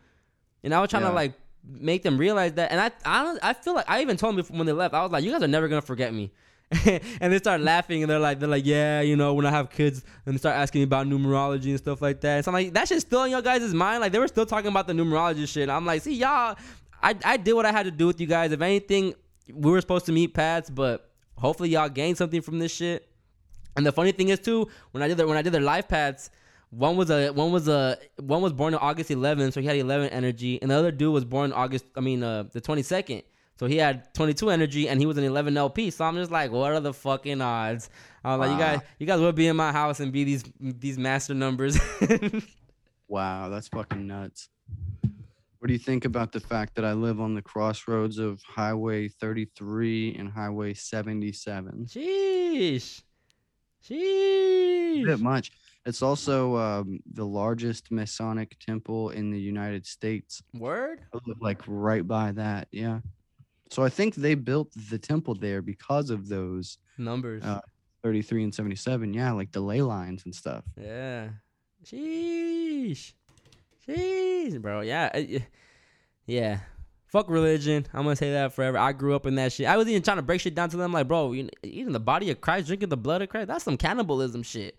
And 0.63 0.75
I 0.75 0.81
was 0.81 0.91
trying 0.91 1.03
Yeah. 1.05 1.11
to 1.11 1.15
like 1.15 1.35
make 1.67 2.03
them 2.03 2.19
realize 2.19 2.53
that. 2.55 2.71
And 2.73 2.81
I, 2.81 2.91
I, 3.05 3.23
don't- 3.25 3.39
I 3.43 3.53
feel 3.55 3.75
like 3.75 3.89
I 3.89 4.03
even 4.03 4.17
told 4.17 4.31
them 4.33 4.37
before 4.37 4.57
when 4.57 4.67
they 4.67 4.73
left. 4.73 4.95
I 4.95 5.03
was 5.03 5.11
like, 5.13 5.25
you 5.25 5.31
guys 5.31 5.43
are 5.43 5.49
never 5.49 5.69
gonna 5.69 5.83
forget 5.83 6.13
me. 6.13 6.33
and 7.21 7.33
they 7.33 7.39
start 7.39 7.61
laughing 7.61 8.03
and 8.03 8.11
they're 8.11 8.19
like, 8.19 8.41
they're 8.41 8.49
like, 8.49 8.67
yeah, 8.67 9.01
you 9.01 9.17
know, 9.17 9.35
when 9.35 9.47
I 9.47 9.51
have 9.51 9.71
kids, 9.71 10.03
and 10.27 10.35
they 10.35 10.39
start 10.39 10.57
asking 10.57 10.81
me 10.81 10.85
about 10.85 11.07
numerology 11.07 11.71
and 11.71 11.79
stuff 11.79 12.01
like 12.03 12.21
that. 12.23 12.45
So 12.45 12.51
I'm 12.51 12.55
like, 12.55 12.73
that 12.75 12.89
shit's 12.89 13.03
still 13.03 13.25
in 13.25 13.31
your 13.31 13.43
guys' 13.43 13.73
mind. 13.75 14.01
Like 14.01 14.13
they 14.13 14.19
were 14.19 14.29
still 14.29 14.47
talking 14.47 14.69
about 14.69 14.87
the 14.87 14.93
numerology 14.93 15.47
shit. 15.49 15.69
I'm 15.69 15.87
like, 15.87 16.03
see, 16.03 16.15
y'all, 16.15 16.57
I, 17.03 17.15
I 17.25 17.37
did 17.37 17.53
what 17.53 17.67
I 17.67 17.73
had 17.73 17.85
to 17.85 17.91
do 17.91 18.07
with 18.07 18.21
you 18.21 18.27
guys. 18.27 18.53
If 18.53 18.61
anything, 18.61 19.15
we 19.53 19.71
were 19.71 19.81
supposed 19.81 20.07
to 20.07 20.13
meet 20.13 20.35
Pats, 20.35 20.71
but 20.71 21.11
hopefully 21.37 21.69
y'all 21.69 21.89
gained 21.89 22.17
something 22.17 22.41
from 22.41 22.59
this 22.59 22.73
shit. 22.73 23.09
And 23.77 23.85
the 23.85 23.93
funny 23.93 24.13
thing 24.13 24.29
is 24.29 24.39
too, 24.39 24.69
when 24.93 25.03
I 25.03 25.09
did 25.09 25.17
their 25.17 25.27
when 25.27 25.37
I 25.37 25.43
did 25.43 25.53
their 25.53 25.61
life 25.61 25.89
paths, 25.89 26.31
one 26.71 26.97
was 26.97 27.11
a 27.11 27.31
one 27.31 27.53
was 27.53 27.69
a 27.69 27.99
one 28.21 28.41
was 28.41 28.53
born 28.53 28.75
on 28.75 28.81
August 28.81 29.11
11th, 29.11 29.53
so 29.53 29.61
he 29.61 29.67
had 29.67 29.77
11 29.77 30.11
energy, 30.11 30.61
and 30.63 30.71
the 30.71 30.77
other 30.77 30.93
dude 30.93 31.13
was 31.13 31.25
born 31.25 31.53
August, 31.53 31.85
I 31.97 32.01
mean, 32.01 32.23
uh, 32.23 32.45
the 32.53 32.61
22nd, 32.61 33.23
so 33.59 33.67
he 33.67 33.77
had 33.77 34.13
22 34.15 34.51
energy, 34.51 34.89
and 34.89 35.01
he 35.01 35.07
was 35.07 35.17
an 35.17 35.25
11 35.25 35.57
LP. 35.57 35.91
So 35.91 36.05
I'm 36.05 36.17
just 36.17 36.31
like, 36.31 36.51
what 36.51 36.73
are 36.73 36.81
the 36.81 36.93
fucking 36.93 37.41
odds? 37.41 37.89
I'm 38.25 38.39
like, 38.41 38.51
you 38.51 38.59
guys, 38.59 38.81
you 38.99 39.07
guys 39.07 39.21
would 39.21 39.35
be 39.35 39.47
in 39.47 39.57
my 39.57 39.71
house 39.73 40.01
and 40.01 40.13
be 40.13 40.25
these 40.25 40.45
these 40.61 40.99
master 40.99 41.35
numbers. 41.35 41.79
Wow, 43.09 43.49
that's 43.49 43.69
fucking 43.69 44.07
nuts. 44.07 44.49
What 45.59 45.69
do 45.69 45.73
you 45.73 45.79
think 45.79 46.05
about 46.05 46.33
the 46.33 46.41
fact 46.41 46.75
that 46.75 46.85
I 46.85 46.93
live 46.93 47.21
on 47.21 47.35
the 47.35 47.43
crossroads 47.43 48.19
of 48.19 48.43
Highway 48.43 49.09
33 49.09 50.17
and 50.19 50.31
Highway 50.31 50.75
77? 50.75 51.87
Sheesh, 51.87 53.03
A 53.91 55.05
bit 55.05 55.21
much. 55.21 55.53
It's 55.87 56.03
also 56.03 56.57
um, 56.57 57.01
the 57.13 57.25
largest 57.27 57.91
Masonic 57.91 58.59
temple 58.59 59.11
in 59.11 59.31
the 59.31 59.41
United 59.41 59.87
States. 59.87 60.43
Word. 60.55 61.03
I 61.15 61.19
live 61.27 61.39
like 61.41 61.63
right 61.67 62.07
by 62.07 62.33
that. 62.33 62.69
Yeah. 62.71 63.01
So 63.71 63.83
I 63.83 63.89
think 63.89 64.15
they 64.15 64.35
built 64.35 64.73
the 64.91 64.99
temple 64.99 65.35
there 65.35 65.63
because 65.63 66.11
of 66.11 66.29
those 66.29 66.79
Numbers. 66.99 67.43
Uh, 67.43 67.61
33 68.03 68.45
and 68.45 68.55
77. 68.55 69.15
Yeah, 69.15 69.33
like 69.33 69.51
the 69.51 69.61
ley 69.61 69.83
lines 69.83 70.25
and 70.25 70.35
stuff. 70.35 70.65
Yeah. 70.81 71.31
Sheesh. 71.85 73.13
Sheesh, 73.89 74.61
bro. 74.61 74.83
Yeah. 74.83 75.11
Yeah. 76.27 76.59
Fuck 77.07 77.31
religion. 77.31 77.87
I'm 77.95 78.03
gonna 78.03 78.17
say 78.17 78.33
that 78.33 78.53
forever. 78.53 78.77
I 78.77 78.93
grew 78.93 79.15
up 79.15 79.25
in 79.27 79.37
that 79.37 79.53
shit. 79.53 79.67
I 79.67 79.77
was 79.77 79.89
even 79.89 80.03
trying 80.03 80.17
to 80.17 80.23
break 80.23 80.41
shit 80.41 80.55
down 80.55 80.69
to 80.71 80.77
them, 80.77 80.93
like, 80.93 81.07
bro, 81.07 81.33
you, 81.33 81.49
eating 81.63 81.93
the 81.93 82.01
body 82.01 82.31
of 82.31 82.41
Christ, 82.41 82.67
drinking 82.67 82.89
the 82.89 82.97
blood 82.97 83.23
of 83.23 83.29
Christ, 83.29 83.49
that's 83.49 83.65
some 83.65 83.77
cannibalism 83.77 84.43
shit. 84.43 84.77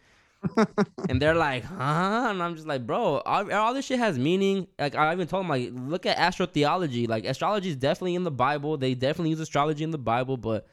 And 1.10 1.22
they're 1.22 1.36
like, 1.36 1.64
huh? 1.64 2.28
And 2.30 2.42
I'm 2.42 2.56
just 2.56 2.68
like, 2.68 2.86
bro, 2.86 3.18
all, 3.20 3.52
all 3.52 3.74
this 3.74 3.86
shit 3.86 4.00
has 4.00 4.18
meaning. 4.18 4.68
Like, 4.78 4.96
I 4.96 5.12
even 5.14 5.28
told 5.28 5.44
them, 5.44 5.50
like, 5.50 5.70
look 5.74 6.06
at 6.06 6.18
astrotheology. 6.18 7.08
Like, 7.08 7.26
astrology 7.26 7.70
is 7.70 7.76
definitely 7.76 8.16
in 8.16 8.24
the 8.24 8.32
Bible. 8.32 8.78
They 8.78 8.94
definitely 8.94 9.32
use 9.32 9.40
astrology 9.40 9.84
in 9.84 9.92
the 9.92 9.98
Bible, 9.98 10.38
but 10.38 10.68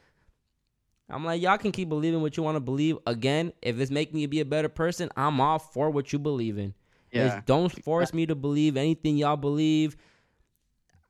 I'm 1.09 1.25
like, 1.25 1.41
y'all 1.41 1.57
can 1.57 1.71
keep 1.71 1.89
believing 1.89 2.21
what 2.21 2.37
you 2.37 2.43
want 2.43 2.55
to 2.55 2.61
believe. 2.61 2.97
Again, 3.05 3.53
if 3.61 3.79
it's 3.79 3.91
making 3.91 4.19
you 4.19 4.27
be 4.27 4.39
a 4.39 4.45
better 4.45 4.69
person, 4.69 5.09
I'm 5.15 5.39
all 5.41 5.59
for 5.59 5.89
what 5.89 6.13
you 6.13 6.19
believe 6.19 6.57
in. 6.57 6.73
Yeah. 7.11 7.41
don't 7.45 7.69
force 7.83 8.13
me 8.13 8.25
to 8.25 8.35
believe 8.35 8.75
anything 8.75 9.17
y'all 9.17 9.37
believe. 9.37 9.95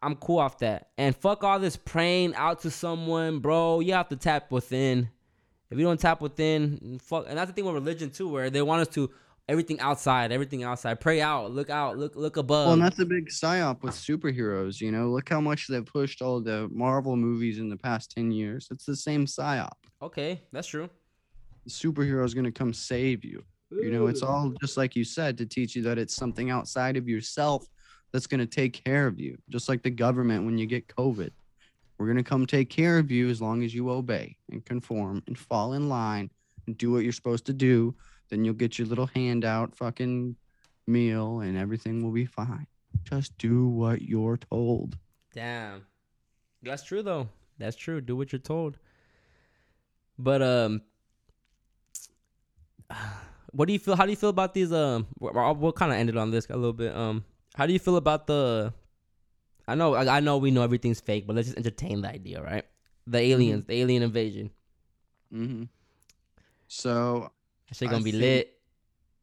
I'm 0.01 0.15
cool 0.15 0.39
off 0.39 0.57
that. 0.59 0.89
And 0.97 1.15
fuck 1.15 1.45
all 1.45 1.59
this 1.59 1.77
praying 1.77 2.35
out 2.35 2.61
to 2.61 2.71
someone, 2.71 3.39
bro. 3.39 3.79
You 3.79 3.93
have 3.93 4.09
to 4.09 4.17
tap 4.17 4.51
within. 4.51 5.09
If 5.73 5.79
you 5.79 5.85
don't 5.85 5.99
tap 5.99 6.21
within, 6.21 6.99
fuck. 7.01 7.25
And 7.27 7.35
that's 7.35 7.49
the 7.49 7.53
thing 7.55 7.65
with 7.65 7.73
religion 7.73 8.11
too, 8.11 8.29
where 8.29 8.51
they 8.51 8.61
want 8.61 8.81
us 8.87 8.93
to 8.93 9.09
everything 9.49 9.79
outside, 9.79 10.31
everything 10.31 10.63
outside. 10.63 10.99
Pray 10.99 11.19
out, 11.19 11.51
look 11.51 11.71
out, 11.71 11.97
look 11.97 12.15
look 12.15 12.37
above. 12.37 12.67
Well, 12.67 12.73
and 12.73 12.81
that's 12.83 12.99
a 12.99 13.05
big 13.05 13.29
psyop 13.29 13.81
with 13.81 13.95
superheroes. 13.95 14.79
You 14.79 14.91
know, 14.91 15.09
look 15.09 15.27
how 15.29 15.41
much 15.41 15.67
they've 15.67 15.83
pushed 15.83 16.21
all 16.21 16.39
the 16.39 16.69
Marvel 16.71 17.15
movies 17.15 17.57
in 17.57 17.69
the 17.69 17.75
past 17.75 18.11
10 18.11 18.29
years. 18.29 18.67
It's 18.69 18.85
the 18.85 18.95
same 18.95 19.25
psyop. 19.25 19.73
okay, 19.99 20.43
that's 20.51 20.67
true. 20.67 20.89
the 21.65 21.71
superhero 21.71 22.23
is 22.23 22.35
going 22.35 22.45
to 22.45 22.51
come 22.51 22.71
save 22.71 23.25
you. 23.25 23.43
You 23.71 23.89
know, 23.89 24.05
it's 24.05 24.21
all 24.21 24.53
just 24.61 24.77
like 24.77 24.95
you 24.95 25.03
said 25.03 25.35
to 25.39 25.47
teach 25.47 25.75
you 25.75 25.81
that 25.81 25.97
it's 25.97 26.15
something 26.15 26.51
outside 26.51 26.95
of 26.97 27.09
yourself 27.09 27.65
that's 28.11 28.27
going 28.27 28.39
to 28.41 28.45
take 28.45 28.83
care 28.85 29.07
of 29.07 29.19
you. 29.19 29.35
Just 29.49 29.67
like 29.67 29.81
the 29.81 29.89
government 29.89 30.45
when 30.45 30.59
you 30.59 30.67
get 30.67 30.87
COVID. 30.87 31.31
We're 32.03 32.11
going 32.11 32.17
to 32.17 32.29
come 32.29 32.45
take 32.45 32.69
care 32.69 32.99
of 32.99 33.11
you 33.11 33.29
as 33.29 33.41
long 33.41 33.63
as 33.63 33.73
you 33.73 33.89
obey 33.89 34.35
and 34.51 34.65
conform 34.65 35.23
and 35.25 35.37
fall 35.37 35.71
in 35.71 35.87
line 35.87 36.29
and 36.67 36.77
do 36.77 36.91
what 36.91 37.05
you're 37.05 37.13
supposed 37.13 37.45
to 37.45 37.53
do. 37.53 37.95
Then 38.27 38.43
you'll 38.43 38.55
get 38.55 38.77
your 38.77 38.87
little 38.89 39.07
handout 39.07 39.73
fucking 39.73 40.35
meal 40.85 41.39
and 41.39 41.57
everything 41.57 42.03
will 42.03 42.11
be 42.11 42.25
fine. 42.25 42.67
Just 43.05 43.37
do 43.37 43.69
what 43.69 44.01
you're 44.01 44.35
told. 44.35 44.97
Damn. 45.33 45.85
That's 46.61 46.83
true 46.83 47.03
though. 47.03 47.29
That's 47.57 47.77
true. 47.77 48.01
Do 48.01 48.17
what 48.17 48.33
you're 48.33 48.39
told. 48.39 48.77
But 50.19 50.41
um 50.41 50.81
what 53.51 53.67
do 53.67 53.71
you 53.71 53.79
feel 53.79 53.95
how 53.95 54.03
do 54.03 54.11
you 54.11 54.17
feel 54.17 54.29
about 54.29 54.53
these 54.53 54.73
um 54.73 55.07
we'll, 55.19 55.55
we'll 55.55 55.71
kind 55.71 55.93
of 55.93 55.97
ended 55.97 56.17
on 56.17 56.31
this 56.31 56.49
a 56.49 56.55
little 56.57 56.73
bit. 56.73 56.93
Um 56.93 57.23
how 57.55 57.65
do 57.65 57.71
you 57.71 57.79
feel 57.79 57.95
about 57.95 58.27
the 58.27 58.73
I 59.67 59.75
know 59.75 59.93
I, 59.95 60.17
I 60.17 60.19
know 60.19 60.37
we 60.37 60.51
know 60.51 60.63
everything's 60.63 60.99
fake, 61.01 61.25
but 61.27 61.35
let's 61.35 61.47
just 61.47 61.57
entertain 61.57 62.01
the 62.01 62.09
idea, 62.09 62.41
right? 62.41 62.65
The 63.07 63.19
aliens, 63.19 63.65
the 63.65 63.81
alien 63.81 64.03
invasion. 64.03 64.49
Mm-hmm. 65.33 65.63
So 66.67 67.29
That 67.69 67.77
shit 67.77 67.89
gonna 67.89 68.03
be 68.03 68.11
think- 68.11 68.21
lit. 68.21 68.49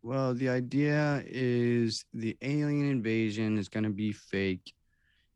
Well, 0.02 0.32
the 0.32 0.48
idea 0.48 1.22
is 1.26 2.06
the 2.14 2.34
alien 2.40 2.88
invasion 2.90 3.58
is 3.58 3.68
going 3.68 3.84
to 3.84 3.90
be 3.90 4.12
fake 4.12 4.72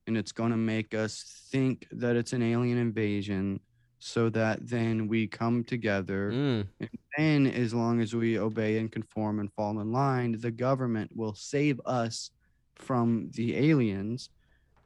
and 0.06 0.16
it's 0.16 0.32
going 0.32 0.52
to 0.52 0.56
make 0.56 0.94
us 0.94 1.22
think 1.50 1.86
that 1.92 2.16
it's 2.16 2.32
an 2.32 2.42
alien 2.42 2.78
invasion 2.78 3.60
so 3.98 4.30
that 4.30 4.66
then 4.66 5.06
we 5.06 5.26
come 5.26 5.64
together. 5.64 6.30
Mm. 6.32 6.66
And 6.80 6.98
then 7.18 7.46
as 7.46 7.74
long 7.74 8.00
as 8.00 8.14
we 8.14 8.38
obey 8.38 8.78
and 8.78 8.90
conform 8.90 9.38
and 9.38 9.52
fall 9.52 9.78
in 9.80 9.92
line, 9.92 10.40
the 10.40 10.50
government 10.50 11.10
will 11.14 11.34
save 11.34 11.78
us 11.84 12.30
from 12.74 13.28
the 13.34 13.56
aliens. 13.56 14.30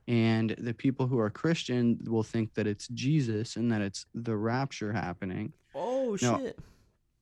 And 0.09 0.51
the 0.59 0.72
people 0.72 1.06
who 1.06 1.18
are 1.18 1.28
Christian 1.28 1.98
will 2.06 2.22
think 2.22 2.55
that 2.55 2.66
it's 2.66 2.89
Jesus 2.89 3.56
and 3.56 3.70
that 3.70 3.82
it's 3.82 4.06
the 4.14 4.36
rapture 4.36 4.93
happening. 4.93 5.52
Oh 5.74 6.16
No. 6.22 6.39
shit. 6.39 6.59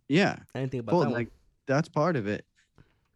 Yeah. 0.09 0.37
I 0.55 0.61
didn't 0.61 0.71
think 0.71 0.83
about 0.85 0.93
Well, 0.93 1.01
that. 1.03 1.11
one. 1.11 1.15
like 1.19 1.29
that's 1.67 1.89
part 1.89 2.15
of 2.17 2.29
it. 2.29 2.47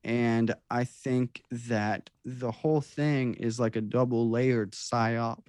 And 0.03 0.53
I 0.71 0.83
think 0.85 1.43
that 1.53 2.11
the 2.25 2.51
whole 2.51 2.81
thing 2.81 3.35
is 3.35 3.61
like 3.61 3.77
a 3.77 3.81
double 3.81 4.29
layered 4.29 4.73
psyop, 4.73 5.47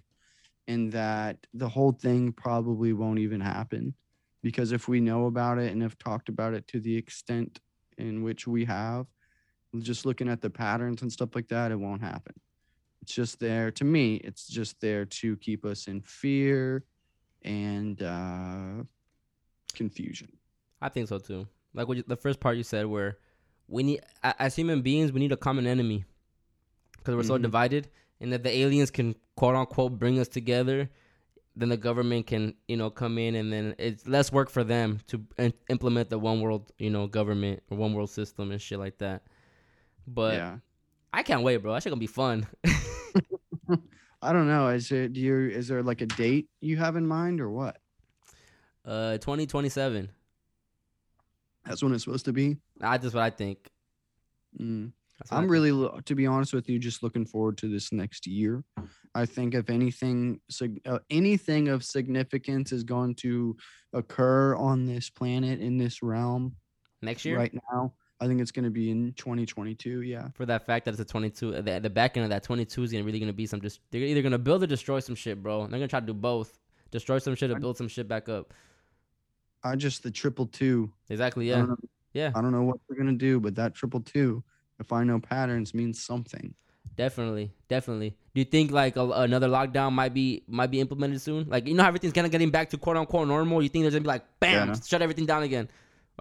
and 0.67 0.91
that 0.91 1.37
the 1.53 1.69
whole 1.69 1.91
thing 1.93 2.31
probably 2.31 2.93
won't 2.93 3.17
even 3.19 3.41
happen. 3.41 3.95
Because 4.43 4.71
if 4.71 4.87
we 4.87 4.99
know 4.99 5.25
about 5.25 5.57
it 5.57 5.71
and 5.71 5.81
have 5.81 5.97
talked 5.97 6.29
about 6.29 6.53
it 6.53 6.67
to 6.67 6.79
the 6.79 6.95
extent 6.95 7.59
in 7.97 8.21
which 8.23 8.45
we 8.47 8.65
have, 8.65 9.07
just 9.79 10.05
looking 10.05 10.29
at 10.29 10.41
the 10.41 10.49
patterns 10.49 11.01
and 11.01 11.11
stuff 11.11 11.33
like 11.33 11.47
that, 11.47 11.71
it 11.71 11.79
won't 11.79 12.01
happen. 12.01 12.33
It's 13.01 13.13
just 13.13 13.39
there 13.39 13.71
to 13.71 13.83
me, 13.83 14.15
it's 14.15 14.47
just 14.47 14.79
there 14.79 15.05
to 15.05 15.35
keep 15.37 15.65
us 15.65 15.87
in 15.87 16.01
fear 16.01 16.83
and 17.41 18.01
uh, 18.01 18.83
confusion. 19.73 20.29
I 20.81 20.89
think 20.89 21.07
so 21.07 21.17
too. 21.17 21.47
Like 21.73 21.87
what 21.87 21.97
you, 21.97 22.03
the 22.05 22.15
first 22.15 22.39
part 22.39 22.57
you 22.57 22.63
said, 22.63 22.85
where 22.85 23.17
we 23.67 23.83
need 23.83 24.01
as 24.23 24.55
human 24.55 24.81
beings, 24.81 25.11
we 25.11 25.19
need 25.19 25.31
a 25.31 25.37
common 25.37 25.65
enemy 25.65 26.05
because 26.97 27.15
we're 27.15 27.23
so 27.23 27.37
Mhm. 27.39 27.43
divided, 27.43 27.89
and 28.19 28.31
that 28.33 28.43
the 28.43 28.51
aliens 28.55 28.91
can 28.91 29.15
quote 29.35 29.55
unquote 29.55 29.97
bring 29.97 30.19
us 30.19 30.27
together. 30.27 30.89
Then 31.55 31.69
the 31.69 31.77
government 31.77 32.27
can, 32.27 32.53
you 32.67 32.77
know, 32.77 32.89
come 32.89 33.17
in, 33.17 33.35
and 33.35 33.51
then 33.51 33.75
it's 33.77 34.07
less 34.07 34.31
work 34.31 34.49
for 34.49 34.63
them 34.63 34.99
to 35.07 35.25
in- 35.37 35.53
implement 35.69 36.09
the 36.09 36.19
one 36.19 36.39
world, 36.39 36.71
you 36.77 36.89
know, 36.89 37.07
government 37.07 37.63
or 37.69 37.77
one 37.77 37.93
world 37.93 38.09
system 38.09 38.51
and 38.51 38.61
shit 38.61 38.79
like 38.79 38.99
that. 38.99 39.23
But 40.07 40.35
yeah. 40.35 40.57
I 41.13 41.23
can't 41.23 41.43
wait, 41.43 41.57
bro. 41.57 41.73
That 41.73 41.83
shit 41.83 41.91
gonna 41.91 41.99
be 41.99 42.07
fun. 42.07 42.47
I 44.21 44.33
don't 44.33 44.47
know. 44.47 44.69
Is 44.69 44.91
it 44.91 45.13
do 45.13 45.19
you 45.19 45.49
is 45.49 45.67
there 45.67 45.81
like 45.83 46.01
a 46.01 46.05
date 46.05 46.47
you 46.61 46.77
have 46.77 46.95
in 46.95 47.07
mind 47.07 47.41
or 47.41 47.49
what? 47.49 47.77
uh, 48.85 49.17
twenty 49.19 49.45
twenty 49.45 49.69
seven. 49.69 50.09
That's 51.65 51.83
when 51.83 51.93
it's 51.93 52.03
supposed 52.03 52.25
to 52.25 52.33
be. 52.33 52.57
That's 52.79 53.03
just 53.03 53.15
what 53.15 53.23
I 53.23 53.29
think. 53.29 53.69
Mm. 54.59 54.91
What 55.17 55.27
I 55.31 55.35
I'm 55.37 55.43
think. 55.43 55.51
really, 55.51 55.71
lo- 55.71 55.99
to 56.03 56.15
be 56.15 56.25
honest 56.25 56.53
with 56.53 56.67
you, 56.67 56.79
just 56.79 57.03
looking 57.03 57.25
forward 57.25 57.57
to 57.59 57.67
this 57.67 57.91
next 57.91 58.25
year. 58.25 58.63
I 59.13 59.25
think 59.27 59.53
if 59.53 59.69
anything, 59.69 60.39
sig- 60.49 60.81
uh, 60.87 60.99
anything 61.11 61.67
of 61.67 61.83
significance 61.83 62.71
is 62.71 62.83
going 62.83 63.13
to 63.15 63.55
occur 63.93 64.55
on 64.55 64.85
this 64.87 65.09
planet 65.11 65.59
in 65.59 65.77
this 65.77 66.01
realm 66.01 66.55
next 67.03 67.25
year. 67.25 67.37
right 67.37 67.53
now, 67.71 67.93
I 68.21 68.27
think 68.27 68.39
it's 68.39 68.51
going 68.51 68.65
to 68.65 68.69
be 68.69 68.91
in 68.91 69.13
2022. 69.13 70.01
Yeah. 70.03 70.27
for 70.35 70.45
that 70.45 70.65
fact 70.65 70.85
that 70.85 70.91
it's 70.91 71.01
a 71.01 71.05
22 71.05 71.55
uh, 71.55 71.61
the, 71.61 71.79
the 71.79 71.89
back 71.89 72.15
end 72.17 72.23
of 72.23 72.29
that 72.29 72.43
22 72.43 72.83
is 72.83 72.91
gonna 72.91 73.03
really 73.03 73.19
gonna 73.19 73.33
be 73.33 73.45
some 73.47 73.59
just 73.61 73.79
they're 73.91 74.01
either 74.01 74.21
gonna 74.21 74.37
build 74.37 74.61
or 74.63 74.67
destroy 74.67 74.99
some 74.99 75.15
shit 75.15 75.41
bro 75.41 75.61
they're 75.61 75.79
gonna 75.79 75.87
try 75.87 75.99
to 75.99 76.05
do 76.05 76.13
both 76.13 76.59
destroy 76.91 77.17
some 77.17 77.33
shit 77.35 77.49
or 77.51 77.59
build 77.59 77.77
some 77.77 77.87
shit 77.87 78.07
back 78.07 78.29
up 78.29 78.53
I 79.63 79.75
just 79.75 80.03
the 80.03 80.11
triple 80.11 80.45
two. 80.47 80.91
exactly 81.09 81.49
yeah 81.49 81.57
don't 81.57 81.69
know, 81.69 81.77
yeah 82.13 82.31
I 82.35 82.41
don't 82.41 82.51
know 82.51 82.63
what 82.63 82.77
they're 82.87 82.97
gonna 82.97 83.13
do, 83.17 83.39
but 83.39 83.55
that 83.55 83.73
triple 83.75 84.01
two, 84.01 84.43
if 84.79 84.91
I 84.93 85.03
know 85.03 85.19
patterns, 85.19 85.73
means 85.73 86.01
something. 86.01 86.53
definitely 86.95 87.51
definitely 87.69 88.09
do 88.33 88.41
you 88.41 88.45
think 88.45 88.71
like 88.71 88.95
a, 88.97 89.05
another 89.27 89.47
lockdown 89.47 89.91
might 89.93 90.13
be 90.13 90.43
might 90.47 90.71
be 90.71 90.79
implemented 90.79 91.21
soon 91.21 91.47
like 91.47 91.67
you 91.67 91.73
know 91.73 91.83
how 91.83 91.87
everything's 91.89 92.13
kind 92.13 92.25
of 92.25 92.31
getting 92.31 92.49
back 92.51 92.69
to 92.71 92.77
quote 92.77 92.97
unquote 92.97 93.27
normal 93.27 93.61
you 93.63 93.69
think 93.69 93.83
there's 93.83 93.93
gonna 93.93 94.01
be 94.03 94.07
like 94.15 94.25
bam 94.39 94.67
Yeah. 94.69 94.75
shut 94.85 95.01
everything 95.01 95.25
down 95.25 95.43
again 95.43 95.69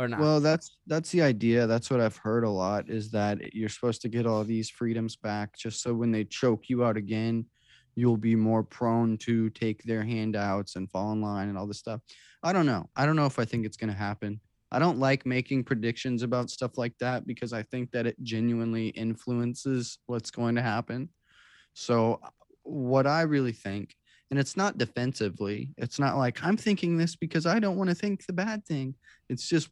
or 0.01 0.09
not 0.09 0.21
Well, 0.21 0.41
that's 0.41 0.79
that's 0.87 1.11
the 1.11 1.23
idea. 1.23 1.67
That's 1.67 1.91
what 1.91 2.01
I've 2.01 2.17
heard 2.17 2.45
a 2.45 2.51
lot 2.51 2.89
is 2.89 3.11
that 3.13 3.55
you're 3.55 3.69
supposed 3.69 4.03
to 4.03 4.09
get 4.09 4.27
all 4.27 4.45
these 4.45 4.71
freedoms 4.71 5.17
back 5.17 5.57
just 5.57 5.83
so 5.83 5.95
when 5.95 6.11
they 6.11 6.25
choke 6.25 6.69
you 6.69 6.85
out 6.85 6.97
again, 6.97 7.47
you'll 7.95 8.17
be 8.17 8.35
more 8.37 8.63
prone 8.63 9.19
to 9.19 9.51
take 9.51 9.83
their 9.85 10.03
handouts 10.03 10.77
and 10.77 10.91
fall 10.91 11.13
in 11.13 11.21
line 11.21 11.49
and 11.49 11.59
all 11.59 11.67
this 11.67 11.79
stuff. 11.79 12.01
I 12.43 12.53
don't 12.53 12.67
know. 12.67 12.89
I 12.97 13.07
don't 13.07 13.17
know 13.17 13.27
if 13.27 13.39
I 13.39 13.45
think 13.45 13.67
it's 13.67 13.77
going 13.77 13.91
to 13.91 13.97
happen. 13.97 14.41
I 14.73 14.79
don't 14.79 14.99
like 14.99 15.27
making 15.27 15.65
predictions 15.65 16.23
about 16.23 16.51
stuff 16.51 16.79
like 16.79 16.97
that 17.01 17.27
because 17.27 17.53
I 17.53 17.63
think 17.65 17.91
that 17.91 18.07
it 18.07 18.17
genuinely 18.23 18.89
influences 18.89 19.99
what's 20.07 20.31
going 20.31 20.55
to 20.55 20.63
happen. 20.63 21.09
So, 21.75 22.21
what 22.63 23.07
I 23.07 23.23
really 23.23 23.53
think, 23.53 23.95
and 24.31 24.39
it's 24.39 24.57
not 24.57 24.79
defensively, 24.79 25.71
it's 25.77 25.99
not 25.99 26.17
like 26.17 26.45
I'm 26.45 26.57
thinking 26.57 26.97
this 26.97 27.17
because 27.17 27.47
I 27.47 27.59
don't 27.59 27.77
want 27.77 27.91
to 27.91 27.97
think 27.97 28.27
the 28.27 28.33
bad 28.33 28.65
thing 28.65 28.95
it's 29.31 29.49
just 29.49 29.71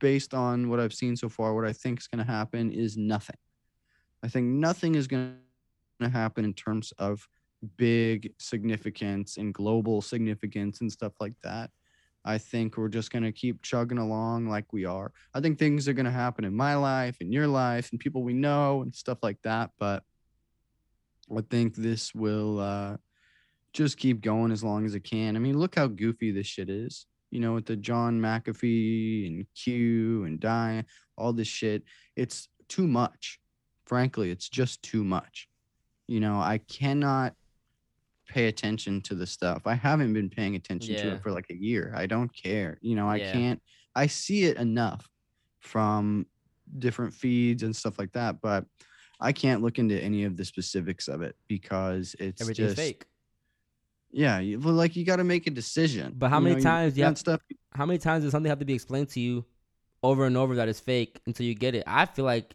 based 0.00 0.34
on 0.34 0.68
what 0.68 0.80
I've 0.80 0.92
seen 0.92 1.16
so 1.16 1.28
far. 1.28 1.54
What 1.54 1.64
I 1.64 1.72
think 1.72 2.00
is 2.00 2.08
going 2.08 2.26
to 2.26 2.30
happen 2.30 2.72
is 2.72 2.96
nothing. 2.96 3.36
I 4.24 4.28
think 4.28 4.46
nothing 4.46 4.96
is 4.96 5.06
going 5.06 5.36
to 6.00 6.08
happen 6.08 6.44
in 6.44 6.54
terms 6.54 6.92
of 6.98 7.26
big 7.76 8.32
significance 8.38 9.36
and 9.36 9.54
global 9.54 10.02
significance 10.02 10.80
and 10.80 10.90
stuff 10.90 11.12
like 11.20 11.34
that. 11.44 11.70
I 12.24 12.38
think 12.38 12.76
we're 12.76 12.88
just 12.88 13.12
going 13.12 13.22
to 13.22 13.30
keep 13.30 13.62
chugging 13.62 13.98
along 13.98 14.48
like 14.48 14.72
we 14.72 14.86
are. 14.86 15.12
I 15.34 15.40
think 15.40 15.56
things 15.56 15.86
are 15.86 15.92
going 15.92 16.06
to 16.06 16.10
happen 16.10 16.44
in 16.44 16.54
my 16.54 16.74
life, 16.74 17.18
in 17.20 17.30
your 17.30 17.46
life, 17.46 17.90
and 17.92 18.00
people 18.00 18.24
we 18.24 18.34
know 18.34 18.82
and 18.82 18.92
stuff 18.92 19.18
like 19.22 19.40
that. 19.42 19.70
But 19.78 20.02
I 21.30 21.42
think 21.48 21.76
this 21.76 22.12
will 22.12 22.58
uh, 22.58 22.96
just 23.74 23.98
keep 23.98 24.22
going 24.22 24.52
as 24.52 24.64
long 24.64 24.86
as 24.86 24.94
it 24.94 25.00
can. 25.04 25.36
I 25.36 25.38
mean, 25.38 25.58
look 25.58 25.74
how 25.74 25.86
goofy 25.88 26.30
this 26.30 26.46
shit 26.46 26.70
is 26.70 27.06
you 27.34 27.40
know, 27.40 27.52
with 27.52 27.66
the 27.66 27.74
John 27.74 28.20
McAfee 28.20 29.26
and 29.26 29.46
Q 29.60 30.22
and 30.24 30.38
Diane, 30.38 30.86
all 31.18 31.32
this 31.32 31.48
shit. 31.48 31.82
It's 32.14 32.48
too 32.68 32.86
much. 32.86 33.40
Frankly, 33.86 34.30
it's 34.30 34.48
just 34.48 34.80
too 34.84 35.02
much. 35.02 35.48
You 36.06 36.20
know, 36.20 36.38
I 36.38 36.58
cannot 36.58 37.34
pay 38.28 38.46
attention 38.46 39.00
to 39.02 39.16
the 39.16 39.26
stuff. 39.26 39.62
I 39.66 39.74
haven't 39.74 40.12
been 40.12 40.30
paying 40.30 40.54
attention 40.54 40.94
to 40.94 41.12
it 41.14 41.22
for 41.24 41.32
like 41.32 41.46
a 41.50 41.56
year. 41.56 41.92
I 41.96 42.06
don't 42.06 42.30
care. 42.32 42.78
You 42.82 42.94
know, 42.94 43.08
I 43.10 43.16
Yeah. 43.16 43.32
can't 43.32 43.62
I 43.96 44.06
see 44.06 44.44
it 44.44 44.56
enough 44.56 45.08
from 45.58 46.26
different 46.78 47.14
feeds 47.14 47.64
and 47.64 47.74
stuff 47.74 47.98
like 47.98 48.12
that, 48.12 48.40
but 48.40 48.64
I 49.20 49.32
can't 49.32 49.60
look 49.60 49.80
into 49.80 50.00
any 50.00 50.22
of 50.22 50.36
the 50.36 50.44
specifics 50.44 51.08
of 51.08 51.20
it 51.20 51.34
because 51.48 52.14
it's 52.20 52.40
everything's 52.40 52.74
just 52.74 52.76
fake 52.76 53.06
yeah, 54.14 54.38
you, 54.38 54.60
well, 54.60 54.74
like 54.74 54.94
you 54.96 55.04
got 55.04 55.16
to 55.16 55.24
make 55.24 55.46
a 55.46 55.50
decision. 55.50 56.14
But 56.16 56.30
how 56.30 56.38
You 56.38 56.44
many 56.44 56.56
know, 56.56 56.62
times 56.62 56.96
you 56.96 57.04
have- 57.04 57.18
stuff? 57.18 57.40
how 57.74 57.84
many 57.86 57.98
times 57.98 58.22
does 58.22 58.30
something 58.30 58.48
have 58.48 58.60
to 58.60 58.64
be 58.64 58.74
explained 58.74 59.08
to 59.10 59.20
you 59.20 59.44
over 60.02 60.24
and 60.26 60.36
over 60.36 60.54
that 60.56 60.68
is 60.68 60.78
fake 60.80 61.20
until 61.26 61.44
you 61.46 61.54
get 61.54 61.74
it? 61.74 61.82
I 61.86 62.06
feel 62.06 62.24
like 62.24 62.54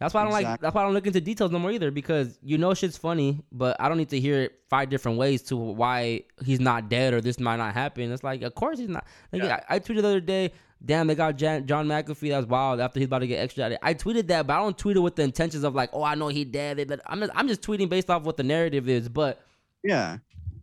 that's 0.00 0.12
why 0.12 0.22
I 0.22 0.24
don't 0.24 0.32
like 0.32 0.60
that's 0.60 0.74
why 0.74 0.82
I 0.82 0.84
don't 0.84 0.92
look 0.92 1.06
into 1.06 1.20
details 1.20 1.52
no 1.52 1.58
more 1.60 1.70
either 1.70 1.90
because 1.92 2.36
you 2.42 2.58
know 2.58 2.74
shit's 2.74 2.98
funny, 2.98 3.40
but 3.52 3.76
I 3.80 3.88
don't 3.88 3.96
need 3.96 4.08
to 4.10 4.18
hear 4.20 4.42
it 4.42 4.60
five 4.68 4.90
different 4.90 5.18
ways 5.18 5.42
to 5.42 5.56
why 5.56 6.22
he's 6.44 6.58
not 6.60 6.88
dead 6.88 7.14
or 7.14 7.20
this 7.20 7.38
might 7.38 7.56
not 7.56 7.72
happen. 7.74 8.10
It's 8.12 8.24
like 8.24 8.42
of 8.42 8.54
course 8.56 8.78
he's 8.80 8.88
not. 8.88 9.06
Like, 9.32 9.42
Yeah. 9.44 9.60
I, 9.68 9.76
I 9.76 9.78
tweeted 9.78 10.02
the 10.02 10.08
other 10.08 10.20
day, 10.20 10.50
damn 10.84 11.06
they 11.06 11.14
got 11.14 11.36
Jan, 11.36 11.66
John 11.68 11.86
McAfee. 11.86 12.30
That 12.30 12.38
was 12.38 12.46
wild 12.46 12.80
after 12.80 12.98
he's 12.98 13.06
about 13.06 13.20
to 13.20 13.28
get 13.28 13.38
extradited. 13.38 13.78
I 13.82 13.94
tweeted 13.94 14.26
that, 14.26 14.46
but 14.48 14.54
I 14.54 14.58
don't 14.58 14.76
tweet 14.76 14.96
it 14.96 15.00
with 15.00 15.14
the 15.14 15.22
intentions 15.22 15.62
of 15.62 15.76
like, 15.76 15.90
oh 15.92 16.02
I 16.02 16.16
know 16.16 16.26
he 16.28 16.44
dead. 16.44 17.00
I'm 17.06 17.20
just, 17.20 17.32
I'm 17.36 17.46
just 17.48 17.62
tweeting 17.62 17.88
based 17.88 18.10
off 18.10 18.24
what 18.24 18.36
the 18.36 18.42
narrative 18.42 18.88
is, 18.88 19.08
but 19.08 19.40
Yeah, 19.84 20.18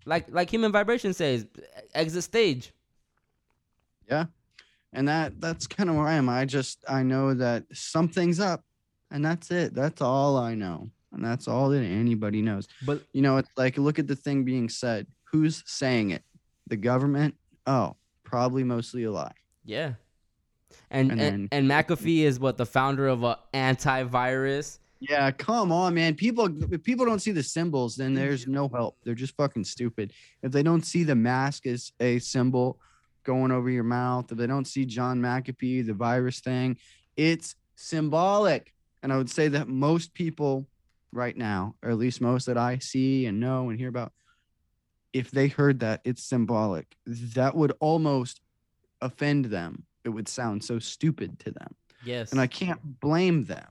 like 0.06 0.26
like 0.30 0.50
human 0.50 0.72
vibration 0.72 1.14
says, 1.14 1.46
exit 1.94 2.24
stage. 2.24 2.74
Yeah. 4.10 4.26
And 4.94 5.08
that 5.08 5.40
that's 5.40 5.68
kind 5.68 5.90
of 5.90 5.96
where 5.96 6.08
I 6.08 6.14
am. 6.14 6.28
I 6.28 6.46
just 6.46 6.84
I 6.88 7.04
know 7.04 7.34
that 7.34 7.64
something's 7.74 8.40
up, 8.40 8.64
and 9.10 9.24
that's 9.24 9.50
it. 9.52 9.74
That's 9.74 10.02
all 10.02 10.38
I 10.38 10.54
know, 10.54 10.90
and 11.14 11.24
that's 11.24 11.48
all 11.48 11.70
that 11.70 11.82
anybody 11.82 12.42
knows. 12.42 12.68
But 12.86 13.02
You 13.14 13.22
know, 13.22 13.38
it's 13.38 13.50
like 13.56 13.78
look 13.78 14.00
at 14.00 14.08
the 14.08 14.16
thing 14.16 14.44
being 14.44 14.68
said. 14.68 15.08
Who's 15.32 15.64
saying 15.66 16.10
it? 16.10 16.24
The 16.68 16.76
government? 16.76 17.36
Oh, 17.66 17.96
probably 18.24 18.64
mostly 18.66 19.04
a 19.06 19.12
lie. 19.12 19.34
yeah. 19.64 19.94
And 20.90 21.12
And 21.12 21.22
and, 21.22 21.50
and, 21.52 21.70
McAfee 21.70 22.24
is 22.24 22.40
what 22.40 22.58
the 22.58 22.66
founder 22.66 23.08
of 23.08 23.24
a 23.24 23.40
antivirus. 23.54 24.80
Yeah, 25.02 25.32
come 25.32 25.72
on, 25.72 25.96
man. 25.96 26.14
People 26.14 26.48
if 26.72 26.84
people 26.84 27.08
don't 27.08 27.20
see 27.20 27.32
the 27.32 27.42
symbols, 27.42 27.96
then 27.96 28.14
there's 28.14 28.46
no 28.48 28.70
help. 28.70 28.98
They're 29.04 29.16
just 29.16 29.36
fucking 29.36 29.64
stupid. 29.64 30.14
If 30.44 30.52
they 30.52 30.62
don't 30.62 30.86
see 30.86 31.04
the 31.04 31.16
mask 31.16 31.66
as 31.66 31.92
a 32.00 32.20
symbol 32.20 32.80
going 33.24 33.52
over 33.52 33.72
your 33.72 33.84
mouth, 33.84 34.32
if 34.32 34.38
they 34.38 34.46
don't 34.46 34.68
see 34.68 34.86
John 34.86 35.20
McAfee, 35.20 35.88
the 35.88 35.96
virus 35.96 36.40
thing, 36.40 36.78
it's 37.18 37.56
symbolic. 37.76 38.74
And 39.02 39.12
I 39.12 39.18
would 39.18 39.30
say 39.30 39.48
that 39.48 39.68
most 39.68 40.14
people 40.14 40.68
right 41.12 41.36
now, 41.36 41.74
or 41.82 41.90
at 41.90 41.98
least 41.98 42.22
most 42.22 42.46
that 42.46 42.58
I 42.58 42.78
see 42.78 43.26
and 43.26 43.40
know 43.40 43.72
and 43.72 43.80
hear 43.80 43.90
about, 43.90 44.14
if 45.14 45.32
they 45.32 45.48
heard 45.48 45.80
that, 45.80 46.02
it's 46.04 46.24
symbolic. 46.24 46.96
That 47.08 47.56
would 47.56 47.74
almost 47.80 48.40
offend 49.02 49.46
them. 49.46 49.86
It 50.04 50.10
would 50.10 50.28
sound 50.28 50.64
so 50.64 50.78
stupid 50.78 51.40
to 51.40 51.52
them. 51.52 51.74
Yes. 52.06 52.32
And 52.32 52.40
I 52.40 52.46
can't 52.46 53.00
blame 53.00 53.46
them 53.46 53.68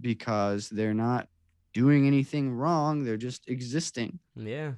because 0.00 0.68
they're 0.68 0.94
not 0.94 1.28
doing 1.72 2.06
anything 2.06 2.52
wrong. 2.54 3.04
They're 3.04 3.16
just 3.16 3.48
existing. 3.48 4.18
yeah. 4.36 4.72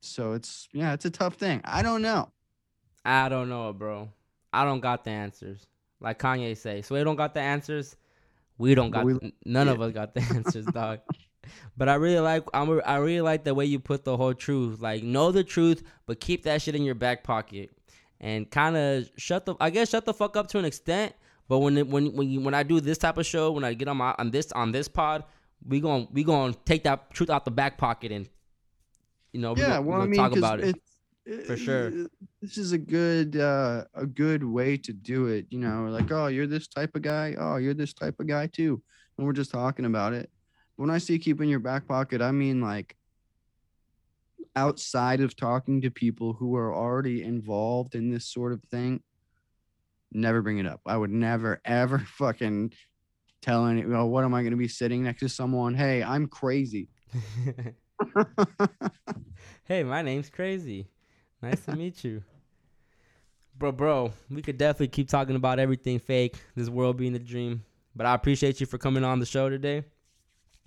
So 0.00 0.32
it's, 0.32 0.68
yeah, 0.72 0.92
it's 0.92 1.04
a 1.04 1.10
tough 1.10 1.34
thing. 1.34 1.60
I 1.64 1.82
don't 1.82 2.02
know. 2.02 2.30
I 3.04 3.28
don't 3.28 3.48
know, 3.48 3.72
bro. 3.72 4.08
I 4.52 4.64
don't 4.64 4.80
got 4.80 5.04
the 5.04 5.10
answers. 5.10 5.66
Like 6.00 6.18
Kanye 6.20 6.56
say, 6.56 6.82
so 6.82 6.94
we 6.94 7.02
don't 7.02 7.16
got 7.16 7.34
the 7.34 7.40
answers. 7.40 7.96
We 8.58 8.74
don't 8.74 8.90
got. 8.90 9.04
we- 9.04 9.34
none 9.44 9.66
of 9.68 9.80
us 9.80 9.92
got 9.92 10.14
the 10.14 10.20
answers, 10.34 10.66
dog. 10.66 11.00
But 11.76 11.88
I 11.88 11.94
really 11.94 12.20
like. 12.20 12.44
I'm. 12.54 12.80
I 12.86 12.96
really 12.98 13.20
like 13.20 13.42
the 13.44 13.54
way 13.54 13.64
you 13.64 13.80
put 13.80 14.04
the 14.04 14.16
whole 14.16 14.34
truth. 14.34 14.80
Like, 14.80 15.02
know 15.02 15.32
the 15.32 15.42
truth, 15.42 15.82
but 16.06 16.20
keep 16.20 16.44
that 16.44 16.62
shit 16.62 16.74
in 16.76 16.82
your 16.82 16.94
back 16.94 17.24
pocket, 17.24 17.70
and 18.20 18.48
kind 18.50 18.76
of 18.76 19.10
shut 19.16 19.46
the. 19.46 19.56
I 19.60 19.70
guess 19.70 19.90
shut 19.90 20.04
the 20.04 20.14
fuck 20.14 20.36
up 20.36 20.46
to 20.48 20.58
an 20.58 20.64
extent. 20.64 21.14
But 21.48 21.58
when 21.60 21.78
it, 21.78 21.88
when 21.88 22.14
when 22.14 22.30
you, 22.30 22.40
when 22.40 22.54
I 22.54 22.62
do 22.62 22.80
this 22.80 22.98
type 22.98 23.16
of 23.16 23.26
show, 23.26 23.52
when 23.52 23.64
I 23.64 23.74
get 23.74 23.88
on 23.88 23.96
my 23.96 24.14
on 24.18 24.30
this 24.30 24.52
on 24.52 24.70
this 24.70 24.86
pod, 24.86 25.24
we 25.66 25.80
gon' 25.80 26.08
we 26.12 26.22
gonna 26.24 26.54
take 26.64 26.84
that 26.84 27.10
truth 27.10 27.30
out 27.30 27.44
the 27.44 27.50
back 27.50 27.78
pocket 27.78 28.12
and, 28.12 28.28
you 29.32 29.40
know, 29.40 29.54
yeah, 29.56 29.78
we 29.78 29.88
well, 29.88 30.02
I 30.02 30.06
mean, 30.06 30.18
talk 30.18 30.36
about 30.36 30.60
it. 30.60 30.76
For 31.46 31.58
sure. 31.58 31.90
This 32.40 32.56
is 32.56 32.72
a 32.72 32.78
good, 32.78 33.36
uh, 33.36 33.84
a 33.92 34.06
good 34.06 34.42
way 34.42 34.78
to 34.78 34.94
do 34.94 35.26
it. 35.26 35.46
You 35.50 35.58
know, 35.58 35.86
like, 35.90 36.10
oh, 36.10 36.28
you're 36.28 36.46
this 36.46 36.68
type 36.68 36.96
of 36.96 37.02
guy. 37.02 37.34
Oh, 37.38 37.56
you're 37.56 37.74
this 37.74 37.92
type 37.92 38.18
of 38.18 38.26
guy 38.26 38.46
too. 38.46 38.80
And 39.16 39.26
we're 39.26 39.34
just 39.34 39.50
talking 39.50 39.84
about 39.84 40.14
it. 40.14 40.30
When 40.76 40.88
I 40.88 40.96
say 40.96 41.18
keep 41.18 41.42
in 41.42 41.48
your 41.50 41.58
back 41.58 41.86
pocket, 41.86 42.22
I 42.22 42.30
mean 42.30 42.62
like 42.62 42.96
outside 44.56 45.20
of 45.20 45.36
talking 45.36 45.82
to 45.82 45.90
people 45.90 46.32
who 46.32 46.56
are 46.56 46.74
already 46.74 47.22
involved 47.22 47.94
in 47.94 48.10
this 48.10 48.26
sort 48.26 48.52
of 48.52 48.62
thing. 48.70 49.02
Never 50.12 50.42
bring 50.42 50.58
it 50.58 50.66
up. 50.66 50.80
I 50.86 50.96
would 50.96 51.10
never, 51.10 51.60
ever 51.64 51.98
fucking 52.18 52.72
tell 53.42 53.66
any. 53.66 53.84
Well, 53.84 54.08
what 54.08 54.24
am 54.24 54.34
I 54.34 54.42
going 54.42 54.52
to 54.52 54.56
be 54.56 54.68
sitting 54.68 55.02
next 55.04 55.20
to 55.20 55.28
someone? 55.28 55.74
Hey, 55.74 56.02
I'm 56.02 56.26
crazy. 56.26 56.88
hey, 59.64 59.84
my 59.84 60.02
name's 60.02 60.30
Crazy. 60.30 60.88
Nice 61.42 61.64
to 61.66 61.76
meet 61.76 62.02
you. 62.04 62.22
Bro, 63.56 63.72
bro, 63.72 64.12
we 64.30 64.40
could 64.42 64.56
definitely 64.58 64.88
keep 64.88 65.08
talking 65.08 65.34
about 65.36 65.58
everything 65.58 65.98
fake, 65.98 66.36
this 66.54 66.68
world 66.68 66.96
being 66.96 67.14
a 67.14 67.18
dream. 67.18 67.64
But 67.94 68.06
I 68.06 68.14
appreciate 68.14 68.60
you 68.60 68.66
for 68.66 68.78
coming 68.78 69.02
on 69.04 69.18
the 69.18 69.26
show 69.26 69.48
today. 69.48 69.82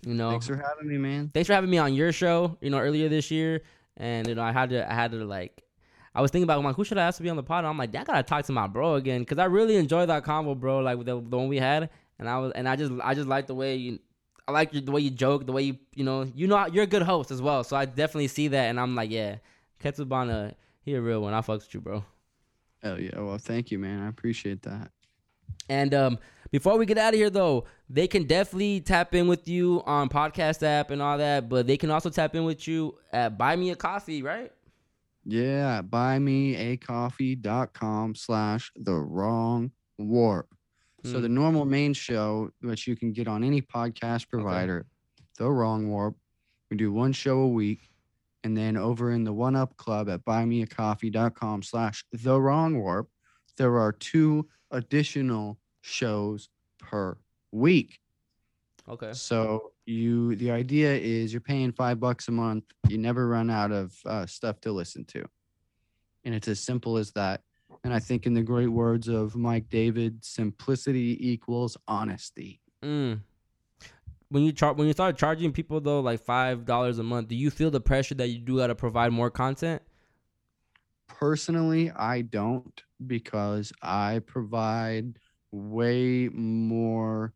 You 0.05 0.13
know, 0.13 0.31
Thanks 0.31 0.47
for 0.47 0.55
having 0.57 0.87
me, 0.87 0.97
man. 0.97 1.29
thanks 1.33 1.47
for 1.47 1.53
having 1.53 1.69
me 1.69 1.77
on 1.77 1.93
your 1.93 2.11
show. 2.11 2.57
You 2.59 2.69
know, 2.69 2.79
earlier 2.79 3.07
this 3.07 3.31
year, 3.31 3.61
and 3.97 4.27
you 4.27 4.35
know, 4.35 4.41
I 4.41 4.51
had 4.51 4.71
to, 4.71 4.89
I 4.89 4.93
had 4.93 5.11
to 5.11 5.23
like, 5.23 5.63
I 6.13 6.21
was 6.21 6.31
thinking 6.31 6.43
about 6.43 6.63
like, 6.63 6.75
who 6.75 6.83
should 6.83 6.97
I 6.97 7.07
ask 7.07 7.17
to 7.17 7.23
be 7.23 7.29
on 7.29 7.37
the 7.37 7.43
pod? 7.43 7.63
I'm 7.63 7.77
like, 7.77 7.95
I 7.95 8.03
gotta 8.03 8.23
talk 8.23 8.45
to 8.45 8.51
my 8.51 8.67
bro 8.67 8.95
again 8.95 9.21
because 9.21 9.37
I 9.37 9.45
really 9.45 9.75
enjoyed 9.75 10.09
that 10.09 10.23
convo, 10.23 10.59
bro. 10.59 10.79
Like 10.79 10.97
the, 10.99 11.05
the 11.05 11.37
one 11.37 11.47
we 11.47 11.57
had, 11.57 11.89
and 12.19 12.27
I 12.27 12.37
was, 12.39 12.51
and 12.53 12.67
I 12.67 12.75
just, 12.75 12.91
I 13.03 13.13
just 13.13 13.27
like 13.27 13.47
the 13.47 13.55
way 13.55 13.75
you, 13.75 13.99
I 14.47 14.51
like 14.51 14.71
the 14.71 14.91
way 14.91 15.01
you 15.01 15.11
joke, 15.11 15.45
the 15.45 15.53
way 15.53 15.63
you, 15.63 15.77
you 15.95 16.03
know, 16.03 16.29
you 16.35 16.47
know, 16.47 16.65
you're 16.67 16.83
a 16.83 16.87
good 16.87 17.03
host 17.03 17.31
as 17.31 17.41
well. 17.41 17.63
So 17.63 17.75
I 17.77 17.85
definitely 17.85 18.27
see 18.27 18.49
that, 18.49 18.69
and 18.69 18.79
I'm 18.79 18.95
like, 18.95 19.09
yeah, 19.11 19.37
Ketsubana, 19.81 20.55
he 20.81 20.95
a 20.95 21.01
real 21.01 21.21
one. 21.21 21.33
I 21.33 21.41
fucks 21.41 21.59
with 21.59 21.73
you, 21.75 21.81
bro. 21.81 22.03
Hell 22.83 22.99
yeah. 22.99 23.19
Well, 23.19 23.37
thank 23.37 23.71
you, 23.71 23.79
man. 23.79 24.01
I 24.01 24.09
appreciate 24.09 24.63
that. 24.63 24.91
And 25.69 25.93
um, 25.93 26.19
before 26.49 26.77
we 26.77 26.85
get 26.85 26.97
out 26.97 27.13
of 27.13 27.19
here, 27.19 27.29
though, 27.29 27.65
they 27.89 28.07
can 28.07 28.25
definitely 28.25 28.81
tap 28.81 29.13
in 29.13 29.27
with 29.27 29.47
you 29.47 29.83
on 29.85 30.09
podcast 30.09 30.63
app 30.63 30.91
and 30.91 31.01
all 31.01 31.17
that. 31.17 31.47
But 31.47 31.67
they 31.67 31.77
can 31.77 31.91
also 31.91 32.09
tap 32.09 32.35
in 32.35 32.43
with 32.43 32.67
you 32.67 32.95
at 33.13 33.37
Buy 33.37 33.55
Me 33.55 33.69
a 33.69 33.75
Coffee, 33.75 34.23
right? 34.23 34.51
Yeah, 35.25 35.81
buymeacoffee.com 35.83 38.15
slash 38.15 38.71
the 38.75 38.95
wrong 38.95 39.71
warp. 39.97 40.47
So 41.03 41.15
Hmm. 41.17 41.21
the 41.23 41.29
normal 41.29 41.65
main 41.65 41.93
show, 41.93 42.51
which 42.61 42.87
you 42.87 42.95
can 42.95 43.11
get 43.11 43.27
on 43.27 43.43
any 43.43 43.61
podcast 43.61 44.29
provider, 44.29 44.85
the 45.37 45.49
wrong 45.49 45.89
warp. 45.89 46.15
We 46.69 46.77
do 46.77 46.91
one 46.91 47.13
show 47.13 47.39
a 47.39 47.47
week. 47.47 47.87
And 48.43 48.57
then 48.57 48.75
over 48.75 49.11
in 49.11 49.23
the 49.23 49.33
one 49.33 49.55
up 49.55 49.77
club 49.77 50.09
at 50.09 50.25
buymeacoffee.com 50.25 51.61
slash 51.61 52.03
the 52.11 52.41
wrong 52.41 52.79
warp, 52.79 53.07
there 53.57 53.77
are 53.77 53.91
two 53.91 54.47
additional 54.71 55.59
shows 55.81 56.49
per 56.79 57.19
week. 57.51 57.99
Okay. 58.89 59.13
So 59.13 59.70
you 59.85 60.35
the 60.35 60.51
idea 60.51 60.93
is 60.95 61.33
you're 61.33 61.41
paying 61.41 61.71
five 61.71 61.99
bucks 61.99 62.27
a 62.27 62.31
month. 62.31 62.65
You 62.87 62.97
never 62.97 63.27
run 63.27 63.49
out 63.49 63.71
of 63.71 63.93
uh, 64.05 64.25
stuff 64.25 64.61
to 64.61 64.71
listen 64.71 65.05
to, 65.05 65.25
and 66.23 66.35
it's 66.35 66.47
as 66.47 66.59
simple 66.59 66.97
as 66.97 67.11
that. 67.13 67.41
And 67.83 67.93
I 67.93 67.99
think, 67.99 68.25
in 68.25 68.33
the 68.33 68.43
great 68.43 68.67
words 68.67 69.07
of 69.07 69.35
Mike 69.35 69.69
David, 69.69 70.23
simplicity 70.23 71.17
equals 71.19 71.77
honesty. 71.87 72.61
Mm. 72.83 73.21
When 74.29 74.43
you 74.43 74.51
char- 74.51 74.73
when 74.73 74.87
you 74.87 74.93
start 74.93 75.17
charging 75.17 75.51
people 75.51 75.81
though 75.81 75.99
like 75.99 76.21
five 76.21 76.65
dollars 76.65 76.99
a 76.99 77.03
month, 77.03 77.27
do 77.27 77.35
you 77.35 77.49
feel 77.49 77.71
the 77.71 77.81
pressure 77.81 78.15
that 78.15 78.27
you 78.27 78.39
do 78.39 78.57
got 78.57 78.67
to 78.67 78.75
provide 78.75 79.11
more 79.11 79.29
content? 79.29 79.81
Personally, 81.07 81.91
I 81.91 82.21
don't 82.21 82.81
because 83.05 83.73
I 83.81 84.21
provide 84.25 85.17
way 85.51 86.29
more 86.29 87.33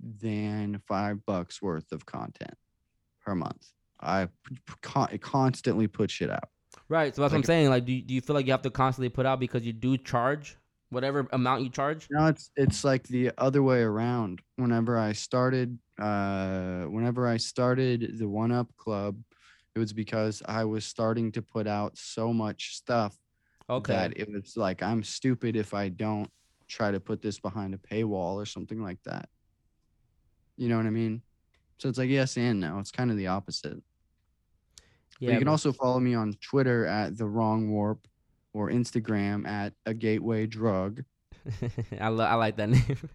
than 0.00 0.80
five 0.86 1.24
bucks 1.26 1.62
worth 1.62 1.92
of 1.92 2.06
content 2.06 2.54
per 3.24 3.34
month. 3.34 3.66
I 4.00 4.28
con- 4.82 5.16
constantly 5.18 5.86
put 5.86 6.10
shit 6.10 6.30
out. 6.30 6.48
Right. 6.88 7.14
So 7.14 7.22
that's 7.22 7.32
what 7.32 7.38
I'm 7.38 7.44
saying. 7.44 7.70
Like, 7.70 7.84
do 7.84 7.92
you, 7.92 8.02
do 8.02 8.14
you 8.14 8.20
feel 8.20 8.34
like 8.34 8.46
you 8.46 8.52
have 8.52 8.62
to 8.62 8.70
constantly 8.70 9.08
put 9.08 9.26
out 9.26 9.40
because 9.40 9.62
you 9.62 9.72
do 9.72 9.96
charge 9.96 10.56
whatever 10.90 11.26
amount 11.32 11.62
you 11.62 11.70
charge? 11.70 12.06
No, 12.10 12.26
it's 12.26 12.50
it's 12.56 12.84
like 12.84 13.04
the 13.04 13.32
other 13.38 13.62
way 13.62 13.80
around. 13.80 14.40
Whenever 14.56 14.98
I 14.98 15.12
started, 15.12 15.78
uh, 16.00 16.82
whenever 16.82 17.26
I 17.26 17.36
started 17.38 18.18
the 18.18 18.28
One 18.28 18.52
Up 18.52 18.68
Club, 18.76 19.16
it 19.74 19.78
was 19.78 19.92
because 19.92 20.42
I 20.46 20.64
was 20.64 20.84
starting 20.84 21.32
to 21.32 21.42
put 21.42 21.66
out 21.66 21.96
so 21.96 22.32
much 22.32 22.76
stuff 22.76 23.16
Okay. 23.70 23.92
that 23.92 24.18
it 24.18 24.28
was 24.30 24.56
like 24.56 24.82
I'm 24.82 25.02
stupid 25.02 25.56
if 25.56 25.72
I 25.72 25.88
don't 25.88 26.30
try 26.68 26.90
to 26.90 27.00
put 27.00 27.22
this 27.22 27.38
behind 27.38 27.74
a 27.74 27.78
paywall 27.78 28.34
or 28.34 28.46
something 28.46 28.82
like 28.82 29.02
that. 29.04 29.28
You 30.56 30.68
know 30.68 30.76
what 30.76 30.86
I 30.86 30.90
mean? 30.90 31.22
So 31.78 31.88
it's 31.88 31.98
like 31.98 32.10
yes 32.10 32.36
and 32.36 32.60
no. 32.60 32.78
It's 32.78 32.90
kind 32.90 33.10
of 33.10 33.16
the 33.16 33.28
opposite. 33.28 33.82
But 34.74 34.82
yeah. 35.20 35.30
you 35.30 35.36
can 35.38 35.44
bro. 35.44 35.52
also 35.52 35.72
follow 35.72 36.00
me 36.00 36.14
on 36.14 36.34
Twitter 36.40 36.86
at 36.86 37.16
the 37.16 37.26
Wrong 37.26 37.70
Warp 37.70 38.06
or 38.52 38.70
Instagram 38.70 39.46
at 39.46 39.72
a 39.86 39.94
Gateway 39.94 40.46
Drug. 40.46 41.02
I 42.00 42.08
lo- 42.08 42.24
I 42.24 42.34
like 42.34 42.56
that 42.56 42.68
name. 42.70 43.08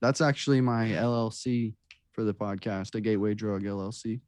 That's 0.00 0.20
actually 0.20 0.60
my 0.60 0.86
LLC 0.86 1.74
for 2.12 2.24
the 2.24 2.34
podcast, 2.34 2.94
a 2.94 3.00
Gateway 3.00 3.34
Drug 3.34 3.62
LLC. 3.62 4.20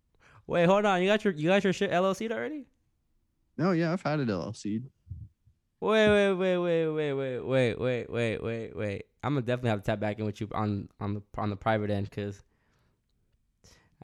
Wait, 0.46 0.66
hold 0.66 0.84
on. 0.84 1.00
You 1.00 1.08
got 1.08 1.24
your 1.24 1.32
you 1.34 1.48
got 1.48 1.64
your 1.64 1.72
shit 1.72 1.90
LLC 1.90 2.30
already? 2.30 2.66
No, 3.56 3.72
yeah, 3.72 3.92
I've 3.92 4.02
had 4.02 4.20
it 4.20 4.28
LLC. 4.28 4.82
Wait, 5.82 6.08
wait, 6.08 6.32
wait, 6.34 6.58
wait, 6.58 6.86
wait, 6.86 7.12
wait, 7.12 7.40
wait, 7.40 7.74
wait, 7.80 8.08
wait, 8.08 8.40
wait, 8.40 8.76
wait. 8.76 9.04
I'm 9.24 9.34
gonna 9.34 9.44
definitely 9.44 9.70
have 9.70 9.80
to 9.80 9.84
tap 9.84 9.98
back 9.98 10.16
in 10.20 10.24
with 10.24 10.40
you 10.40 10.48
on 10.54 10.88
on 11.00 11.14
the 11.14 11.22
on 11.36 11.50
the 11.50 11.56
private 11.56 11.90
end 11.90 12.08
because 12.08 12.40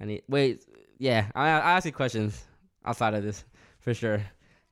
I 0.01 0.07
need. 0.07 0.23
Wait, 0.29 0.65
yeah, 0.99 1.31
I 1.37 1.47
I 1.51 1.77
ask 1.77 1.87
you 1.87 1.93
questions 1.93 2.45
outside 2.85 3.15
of 3.15 3.23
this 3.23 3.45
for 3.79 3.95
sure 3.95 4.21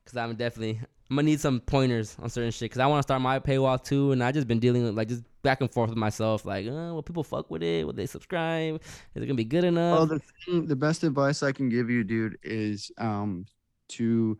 because 0.03 0.17
I'm 0.17 0.35
definitely 0.35 0.81
I'm 1.09 1.15
gonna 1.15 1.27
need 1.27 1.39
some 1.39 1.61
pointers 1.61 2.17
on 2.21 2.29
certain 2.29 2.51
shit 2.51 2.65
because 2.71 2.79
I 2.79 2.87
want 2.87 2.99
to 2.99 3.03
start 3.03 3.21
my 3.21 3.39
paywall 3.39 3.81
too, 3.81 4.11
and 4.11 4.21
I 4.21 4.33
just 4.33 4.49
been 4.49 4.59
dealing 4.59 4.83
with 4.83 4.95
like 4.95 5.07
just 5.07 5.23
back 5.43 5.61
and 5.61 5.71
forth 5.71 5.91
with 5.91 5.97
myself, 5.97 6.43
like, 6.43 6.67
uh, 6.67 6.91
will 6.93 7.03
people 7.03 7.23
fuck 7.23 7.49
with 7.49 7.63
it? 7.63 7.85
Will 7.85 7.93
they 7.93 8.05
subscribe? 8.05 8.81
Is 9.15 9.23
it 9.23 9.27
gonna 9.27 9.35
be 9.35 9.45
good 9.45 9.63
enough? 9.63 9.99
Oh, 10.01 10.05
the 10.05 10.19
thing, 10.19 10.65
the 10.65 10.75
best 10.75 11.05
advice 11.05 11.41
I 11.41 11.53
can 11.53 11.69
give 11.69 11.89
you, 11.89 12.03
dude, 12.03 12.37
is 12.43 12.91
um 12.97 13.45
to 13.91 14.37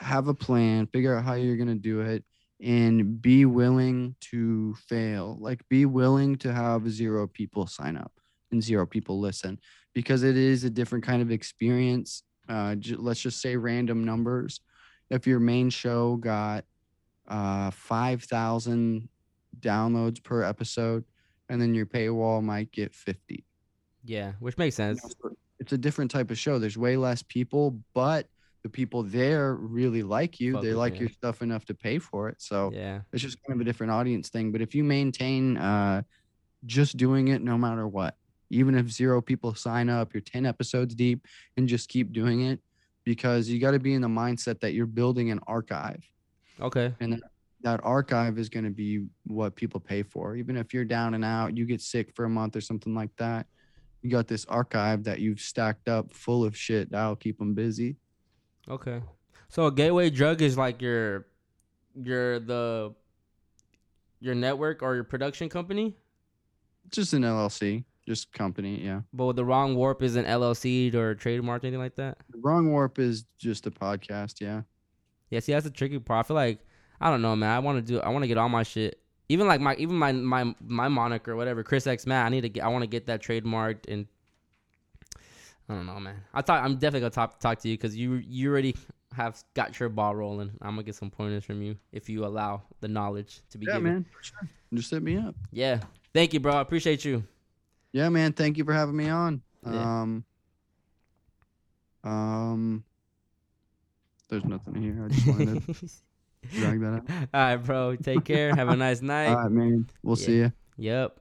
have 0.00 0.28
a 0.28 0.34
plan, 0.34 0.86
figure 0.86 1.16
out 1.16 1.24
how 1.24 1.34
you're 1.34 1.56
gonna 1.56 1.74
do 1.74 2.00
it, 2.00 2.24
and 2.62 3.20
be 3.20 3.44
willing 3.44 4.14
to 4.20 4.74
fail. 4.88 5.36
Like 5.40 5.66
be 5.68 5.86
willing 5.86 6.36
to 6.38 6.52
have 6.52 6.90
zero 6.90 7.26
people 7.26 7.66
sign 7.66 7.96
up 7.96 8.12
and 8.50 8.62
zero 8.62 8.86
people 8.86 9.20
listen 9.20 9.58
because 9.94 10.22
it 10.22 10.36
is 10.36 10.64
a 10.64 10.70
different 10.70 11.04
kind 11.04 11.22
of 11.22 11.30
experience. 11.30 12.22
Uh, 12.48 12.76
j- 12.76 12.96
let's 12.96 13.20
just 13.20 13.40
say 13.40 13.56
random 13.56 14.04
numbers. 14.04 14.60
If 15.10 15.26
your 15.26 15.40
main 15.40 15.70
show 15.70 16.16
got 16.16 16.64
uh, 17.28 17.70
5,000 17.70 19.08
downloads 19.60 20.22
per 20.22 20.42
episode, 20.42 21.04
and 21.48 21.60
then 21.60 21.74
your 21.74 21.86
paywall 21.86 22.42
might 22.42 22.70
get 22.72 22.94
50. 22.94 23.44
Yeah, 24.04 24.32
which 24.40 24.58
makes 24.58 24.76
sense. 24.76 25.14
It's 25.58 25.72
a 25.72 25.78
different 25.78 26.10
type 26.10 26.30
of 26.30 26.38
show. 26.38 26.58
There's 26.58 26.78
way 26.78 26.96
less 26.96 27.22
people, 27.22 27.80
but 27.94 28.26
the 28.66 28.70
people 28.70 29.04
there 29.04 29.54
really 29.54 30.02
like 30.02 30.40
you. 30.40 30.54
Fuck 30.54 30.62
they 30.64 30.72
like 30.72 30.94
you. 30.94 31.00
your 31.02 31.08
stuff 31.10 31.40
enough 31.40 31.64
to 31.66 31.74
pay 31.74 32.00
for 32.00 32.28
it. 32.28 32.42
So 32.42 32.72
Yeah. 32.74 33.02
it's 33.12 33.22
just 33.22 33.38
kind 33.46 33.56
of 33.56 33.60
a 33.60 33.64
different 33.64 33.92
audience 33.92 34.28
thing. 34.28 34.50
But 34.50 34.60
if 34.60 34.74
you 34.74 34.82
maintain 34.82 35.56
uh, 35.56 36.02
just 36.64 36.96
doing 36.96 37.28
it 37.28 37.42
no 37.42 37.56
matter 37.56 37.86
what, 37.86 38.16
even 38.50 38.74
if 38.74 38.90
zero 38.90 39.22
people 39.22 39.54
sign 39.54 39.88
up, 39.88 40.12
you're 40.12 40.20
10 40.20 40.46
episodes 40.46 40.96
deep 40.96 41.24
and 41.56 41.68
just 41.68 41.88
keep 41.88 42.12
doing 42.12 42.40
it 42.40 42.58
because 43.04 43.48
you 43.48 43.60
got 43.60 43.70
to 43.70 43.78
be 43.78 43.94
in 43.94 44.02
the 44.02 44.08
mindset 44.08 44.58
that 44.60 44.72
you're 44.74 44.86
building 44.86 45.30
an 45.30 45.38
archive. 45.46 46.02
Okay. 46.60 46.92
And 46.98 47.22
that 47.62 47.78
archive 47.84 48.36
is 48.36 48.48
going 48.48 48.64
to 48.64 48.70
be 48.70 49.06
what 49.28 49.54
people 49.54 49.78
pay 49.78 50.02
for. 50.02 50.34
Even 50.34 50.56
if 50.56 50.74
you're 50.74 50.84
down 50.84 51.14
and 51.14 51.24
out, 51.24 51.56
you 51.56 51.66
get 51.66 51.80
sick 51.80 52.12
for 52.16 52.24
a 52.24 52.28
month 52.28 52.56
or 52.56 52.60
something 52.60 52.96
like 52.96 53.14
that, 53.18 53.46
you 54.02 54.10
got 54.10 54.26
this 54.26 54.44
archive 54.46 55.04
that 55.04 55.20
you've 55.20 55.40
stacked 55.40 55.88
up 55.88 56.12
full 56.12 56.44
of 56.44 56.56
shit 56.56 56.90
that'll 56.90 57.14
keep 57.14 57.38
them 57.38 57.54
busy. 57.54 57.96
Okay. 58.68 59.02
So 59.48 59.66
a 59.66 59.72
gateway 59.72 60.10
drug 60.10 60.42
is 60.42 60.56
like 60.58 60.82
your 60.82 61.26
your 61.94 62.38
the 62.40 62.94
your 64.20 64.34
network 64.34 64.82
or 64.82 64.94
your 64.94 65.04
production 65.04 65.48
company, 65.48 65.94
Just 66.90 67.12
an 67.12 67.22
LLC, 67.22 67.84
just 68.08 68.32
company. 68.32 68.82
Yeah. 68.84 69.02
but 69.12 69.36
the 69.36 69.44
wrong 69.44 69.76
warp 69.76 70.02
is 70.02 70.16
an 70.16 70.24
LLC 70.24 70.92
or 70.94 71.10
a 71.10 71.16
trademark 71.16 71.62
anything 71.64 71.80
like 71.80 71.96
that. 71.96 72.18
The 72.30 72.38
wrong 72.38 72.70
warp 72.70 72.98
is 72.98 73.24
just 73.38 73.66
a 73.66 73.70
podcast. 73.70 74.40
Yeah. 74.40 74.62
Yeah, 75.30 75.40
see 75.40 75.52
that's 75.52 75.64
the 75.64 75.70
tricky 75.70 75.98
part. 75.98 76.24
I 76.24 76.28
feel 76.28 76.36
like 76.36 76.60
I 77.00 77.10
don't 77.10 77.22
know, 77.22 77.36
man. 77.36 77.50
I 77.50 77.58
want 77.58 77.84
to 77.84 77.92
do. 77.92 78.00
I 78.00 78.08
want 78.08 78.22
to 78.22 78.28
get 78.28 78.38
all 78.38 78.48
my 78.48 78.62
shit. 78.62 79.00
Even 79.28 79.46
like 79.46 79.60
my 79.60 79.74
even 79.76 79.96
my 79.96 80.12
my 80.12 80.54
my 80.60 80.88
moniker, 80.88 81.34
whatever, 81.36 81.62
Chris 81.62 81.86
X 81.86 82.06
Matt. 82.06 82.26
I 82.26 82.28
need 82.30 82.42
to 82.42 82.48
get. 82.48 82.64
I 82.64 82.68
want 82.68 82.82
to 82.82 82.88
get 82.88 83.06
that 83.06 83.22
trademarked 83.22 83.86
and. 83.92 84.06
I 85.68 85.74
don't 85.74 85.86
know, 85.86 85.98
man. 85.98 86.16
I 86.32 86.42
thought 86.42 86.62
I'm 86.62 86.74
definitely 86.74 87.00
gonna 87.00 87.10
talk 87.10 87.40
talk 87.40 87.58
to 87.60 87.68
you 87.68 87.76
because 87.76 87.96
you 87.96 88.14
you 88.14 88.50
already 88.50 88.76
have 89.14 89.42
got 89.54 89.78
your 89.80 89.88
ball 89.88 90.14
rolling. 90.14 90.50
I'm 90.62 90.70
gonna 90.72 90.82
get 90.84 90.94
some 90.94 91.10
pointers 91.10 91.44
from 91.44 91.60
you 91.62 91.76
if 91.92 92.08
you 92.08 92.24
allow 92.24 92.62
the 92.80 92.88
knowledge 92.88 93.40
to 93.50 93.58
be 93.58 93.66
Yeah, 93.66 93.74
given. 93.74 93.92
man. 93.92 94.06
For 94.16 94.22
sure. 94.22 94.48
Just 94.74 94.90
hit 94.90 95.02
me 95.02 95.16
up. 95.16 95.34
Yeah. 95.52 95.80
Thank 96.14 96.34
you, 96.34 96.40
bro. 96.40 96.52
I 96.54 96.60
appreciate 96.60 97.04
you. 97.04 97.24
Yeah, 97.92 98.08
man. 98.10 98.32
Thank 98.32 98.58
you 98.58 98.64
for 98.64 98.72
having 98.72 98.96
me 98.96 99.08
on. 99.08 99.42
Yeah. 99.64 100.00
Um, 100.02 100.24
um, 102.04 102.84
there's 104.28 104.44
nothing 104.44 104.74
here. 104.80 105.02
I 105.04 105.08
just 105.08 105.26
wanted 105.26 105.66
to 105.66 105.88
drag 106.60 106.80
that 106.80 106.92
out. 106.94 107.04
All 107.10 107.40
right, 107.40 107.56
bro. 107.56 107.96
Take 107.96 108.24
care. 108.24 108.54
Have 108.54 108.68
a 108.68 108.76
nice 108.76 109.02
night. 109.02 109.28
All 109.28 109.36
right, 109.36 109.50
man. 109.50 109.88
We'll 110.02 110.16
see 110.16 110.36
you. 110.36 110.52
Yep. 110.76 111.18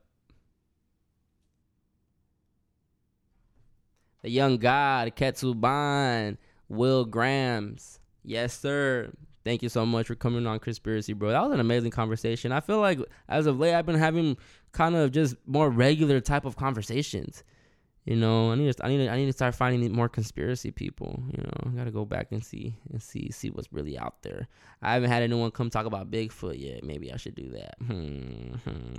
The 4.26 4.32
young 4.32 4.58
god, 4.58 5.16
Ketsuban, 5.16 6.38
Will 6.68 7.06
Grams. 7.06 8.00
Yes, 8.24 8.60
sir. 8.60 9.12
Thank 9.44 9.62
you 9.62 9.70
so 9.70 9.86
much 9.86 10.08
for 10.08 10.16
coming 10.16 10.48
on 10.48 10.58
Conspiracy, 10.58 11.14
bro. 11.14 11.30
That 11.30 11.44
was 11.44 11.52
an 11.52 11.60
amazing 11.60 11.92
conversation. 11.92 12.52
I 12.52 12.60
feel 12.60 12.80
like 12.80 12.98
as 13.30 13.46
of 13.46 13.60
late, 13.60 13.76
I've 13.76 13.86
been 13.86 14.00
having 14.00 14.36
kind 14.72 14.96
of 14.96 15.12
just 15.12 15.36
more 15.46 15.70
regular 15.70 16.22
type 16.22 16.44
of 16.44 16.56
conversations. 16.56 17.44
You 18.06 18.16
know, 18.16 18.52
I 18.52 18.56
need 18.56 18.76
to, 18.76 18.84
I 18.84 18.88
need 18.90 19.06
to, 19.06 19.12
I 19.12 19.16
need 19.16 19.28
to 19.28 19.34
start 19.34 19.54
finding 19.54 19.92
more 19.92 20.10
conspiracy 20.10 20.72
people. 20.72 21.22
You 21.28 21.44
know, 21.44 21.72
I 21.72 21.76
gotta 21.78 21.92
go 21.92 22.04
back 22.04 22.32
and 22.32 22.44
see 22.44 22.74
and 22.92 23.04
see 23.04 23.30
see 23.30 23.52
what's 23.52 23.72
really 23.72 23.96
out 23.96 24.24
there. 24.24 24.48
I 24.82 24.96
haven't 24.96 25.12
had 25.12 25.22
anyone 25.22 25.52
come 25.52 25.70
talk 25.70 25.86
about 25.86 26.10
Bigfoot 26.10 26.60
yet. 26.60 26.84
Maybe 26.84 27.14
I 27.14 27.18
should 27.18 27.36
do 27.36 27.52
that. 27.52 27.76
Hmm. 27.78 28.56
hmm. 28.56 28.96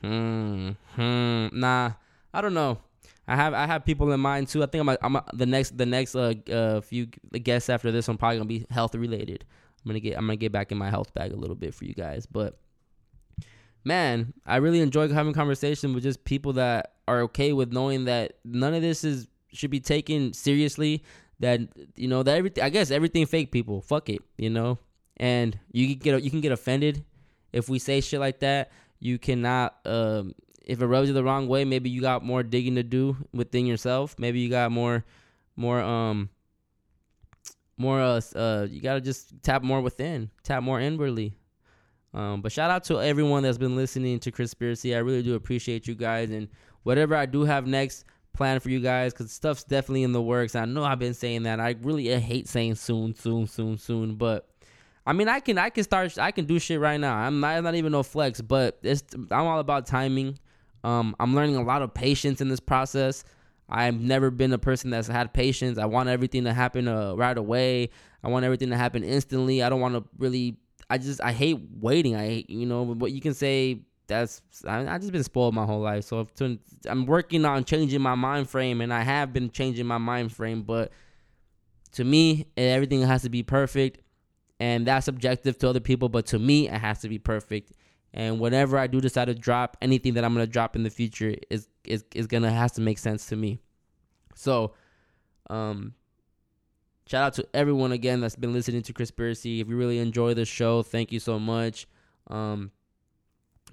Hmm. 0.00 0.70
Hmm. 0.94 1.58
Nah, 1.58 1.94
I 2.32 2.40
don't 2.40 2.54
know. 2.54 2.78
I 3.30 3.36
have 3.36 3.54
I 3.54 3.64
have 3.64 3.84
people 3.84 4.10
in 4.10 4.18
mind 4.18 4.48
too. 4.48 4.60
I 4.60 4.66
think 4.66 4.88
I'm 4.88 4.96
I'm 5.00 5.22
the 5.32 5.46
next 5.46 5.78
the 5.78 5.86
next 5.86 6.16
uh, 6.16 6.34
uh 6.50 6.80
few 6.80 7.06
guests 7.06 7.70
after 7.70 7.92
this 7.92 8.08
one 8.08 8.18
probably 8.18 8.38
gonna 8.38 8.48
be 8.48 8.66
health 8.70 8.96
related. 8.96 9.44
I'm 9.84 9.88
gonna 9.88 10.00
get 10.00 10.18
I'm 10.18 10.26
gonna 10.26 10.36
get 10.36 10.50
back 10.50 10.72
in 10.72 10.78
my 10.78 10.90
health 10.90 11.14
bag 11.14 11.32
a 11.32 11.36
little 11.36 11.54
bit 11.54 11.72
for 11.72 11.84
you 11.84 11.94
guys, 11.94 12.26
but 12.26 12.58
man, 13.84 14.34
I 14.44 14.56
really 14.56 14.80
enjoy 14.80 15.08
having 15.08 15.32
conversation 15.32 15.94
with 15.94 16.02
just 16.02 16.24
people 16.24 16.54
that 16.54 16.94
are 17.06 17.20
okay 17.22 17.52
with 17.52 17.72
knowing 17.72 18.06
that 18.06 18.38
none 18.44 18.74
of 18.74 18.82
this 18.82 19.04
is 19.04 19.28
should 19.52 19.70
be 19.70 19.80
taken 19.80 20.32
seriously. 20.32 21.04
That 21.38 21.60
you 21.94 22.08
know 22.08 22.24
that 22.24 22.36
everything 22.36 22.64
I 22.64 22.68
guess 22.68 22.90
everything 22.90 23.26
fake 23.26 23.52
people. 23.52 23.80
Fuck 23.80 24.08
it, 24.08 24.22
you 24.38 24.50
know. 24.50 24.80
And 25.18 25.56
you 25.70 25.86
can 25.86 25.98
get 25.98 26.24
you 26.24 26.30
can 26.30 26.40
get 26.40 26.50
offended 26.50 27.04
if 27.52 27.68
we 27.68 27.78
say 27.78 28.00
shit 28.00 28.18
like 28.18 28.40
that. 28.40 28.72
You 28.98 29.20
cannot 29.20 29.76
um 29.86 30.34
if 30.70 30.80
it 30.80 30.86
rubs 30.86 31.08
you 31.08 31.14
the 31.14 31.24
wrong 31.24 31.48
way, 31.48 31.64
maybe 31.64 31.90
you 31.90 32.00
got 32.00 32.24
more 32.24 32.44
digging 32.44 32.76
to 32.76 32.84
do 32.84 33.16
within 33.32 33.66
yourself. 33.66 34.14
Maybe 34.18 34.38
you 34.38 34.48
got 34.48 34.70
more 34.70 35.04
more 35.56 35.80
um 35.80 36.30
more 37.76 38.00
uh, 38.00 38.20
uh 38.36 38.66
you 38.70 38.80
gotta 38.80 39.00
just 39.00 39.42
tap 39.42 39.62
more 39.62 39.80
within, 39.80 40.30
tap 40.44 40.62
more 40.62 40.80
inwardly. 40.80 41.34
Um, 42.14 42.40
but 42.40 42.52
shout 42.52 42.70
out 42.70 42.84
to 42.84 43.00
everyone 43.00 43.42
that's 43.42 43.58
been 43.58 43.76
listening 43.76 44.20
to 44.20 44.30
Conspiracy. 44.30 44.94
I 44.94 44.98
really 44.98 45.22
do 45.22 45.34
appreciate 45.34 45.86
you 45.88 45.94
guys 45.94 46.30
and 46.30 46.48
whatever 46.84 47.16
I 47.16 47.26
do 47.26 47.42
have 47.42 47.66
next 47.66 48.04
planned 48.32 48.62
for 48.62 48.70
you 48.70 48.80
guys 48.80 49.12
because 49.12 49.32
stuff's 49.32 49.64
definitely 49.64 50.04
in 50.04 50.12
the 50.12 50.22
works. 50.22 50.54
I 50.54 50.64
know 50.66 50.84
I've 50.84 50.98
been 51.00 51.14
saying 51.14 51.44
that. 51.44 51.58
I 51.58 51.76
really 51.82 52.08
hate 52.20 52.48
saying 52.48 52.76
soon, 52.76 53.14
soon, 53.14 53.48
soon, 53.48 53.76
soon, 53.76 54.14
but 54.14 54.48
I 55.04 55.12
mean 55.14 55.28
I 55.28 55.40
can 55.40 55.58
I 55.58 55.70
can 55.70 55.82
start 55.82 56.16
I 56.16 56.30
can 56.30 56.44
do 56.44 56.60
shit 56.60 56.78
right 56.78 57.00
now. 57.00 57.16
I'm 57.16 57.40
not 57.40 57.56
I'm 57.56 57.64
not 57.64 57.74
even 57.74 57.90
no 57.90 58.04
flex, 58.04 58.40
but 58.40 58.78
it's 58.82 59.02
I'm 59.14 59.46
all 59.46 59.58
about 59.58 59.86
timing. 59.86 60.38
Um, 60.84 61.14
I'm 61.20 61.34
learning 61.34 61.56
a 61.56 61.62
lot 61.62 61.82
of 61.82 61.92
patience 61.94 62.40
in 62.40 62.48
this 62.48 62.60
process. 62.60 63.24
I've 63.68 64.00
never 64.00 64.30
been 64.30 64.52
a 64.52 64.58
person 64.58 64.90
that's 64.90 65.06
had 65.06 65.32
patience. 65.32 65.78
I 65.78 65.86
want 65.86 66.08
everything 66.08 66.44
to 66.44 66.52
happen 66.52 66.88
uh, 66.88 67.14
right 67.14 67.36
away. 67.36 67.90
I 68.22 68.28
want 68.28 68.44
everything 68.44 68.70
to 68.70 68.76
happen 68.76 69.04
instantly. 69.04 69.62
I 69.62 69.68
don't 69.68 69.80
want 69.80 69.94
to 69.94 70.04
really. 70.18 70.56
I 70.88 70.98
just 70.98 71.20
I 71.20 71.32
hate 71.32 71.60
waiting. 71.80 72.16
I 72.16 72.44
you 72.48 72.66
know 72.66 72.82
what 72.82 73.12
you 73.12 73.20
can 73.20 73.34
say. 73.34 73.82
That's 74.08 74.42
I, 74.66 74.86
I 74.94 74.98
just 74.98 75.12
been 75.12 75.22
spoiled 75.22 75.54
my 75.54 75.64
whole 75.64 75.80
life. 75.80 76.04
So 76.04 76.24
to, 76.36 76.58
I'm 76.86 77.06
working 77.06 77.44
on 77.44 77.64
changing 77.64 78.02
my 78.02 78.16
mind 78.16 78.50
frame, 78.50 78.80
and 78.80 78.92
I 78.92 79.02
have 79.02 79.32
been 79.32 79.50
changing 79.50 79.86
my 79.86 79.98
mind 79.98 80.32
frame. 80.32 80.62
But 80.62 80.90
to 81.92 82.02
me, 82.02 82.46
everything 82.56 83.02
has 83.02 83.22
to 83.22 83.30
be 83.30 83.44
perfect, 83.44 84.00
and 84.58 84.84
that's 84.84 85.04
subjective 85.04 85.58
to 85.58 85.68
other 85.68 85.80
people. 85.80 86.08
But 86.08 86.26
to 86.26 86.40
me, 86.40 86.68
it 86.68 86.78
has 86.78 87.00
to 87.02 87.08
be 87.08 87.20
perfect. 87.20 87.72
And 88.12 88.40
whenever 88.40 88.76
I 88.76 88.86
do 88.86 89.00
decide 89.00 89.26
to 89.26 89.34
drop 89.34 89.76
anything 89.80 90.14
that 90.14 90.24
I'm 90.24 90.32
gonna 90.32 90.46
drop 90.46 90.74
in 90.74 90.82
the 90.82 90.90
future 90.90 91.34
is 91.48 91.68
is 91.84 92.04
is 92.14 92.26
gonna 92.26 92.50
has 92.50 92.72
to 92.72 92.80
make 92.80 92.98
sense 92.98 93.26
to 93.26 93.36
me. 93.36 93.60
So, 94.34 94.74
um, 95.48 95.94
shout 97.06 97.22
out 97.22 97.34
to 97.34 97.46
everyone 97.54 97.92
again 97.92 98.20
that's 98.20 98.36
been 98.36 98.52
listening 98.52 98.82
to 98.82 98.92
Conspiracy. 98.92 99.60
If 99.60 99.68
you 99.68 99.76
really 99.76 99.98
enjoy 99.98 100.34
the 100.34 100.44
show, 100.44 100.82
thank 100.82 101.12
you 101.12 101.20
so 101.20 101.38
much. 101.38 101.86
Um, 102.28 102.72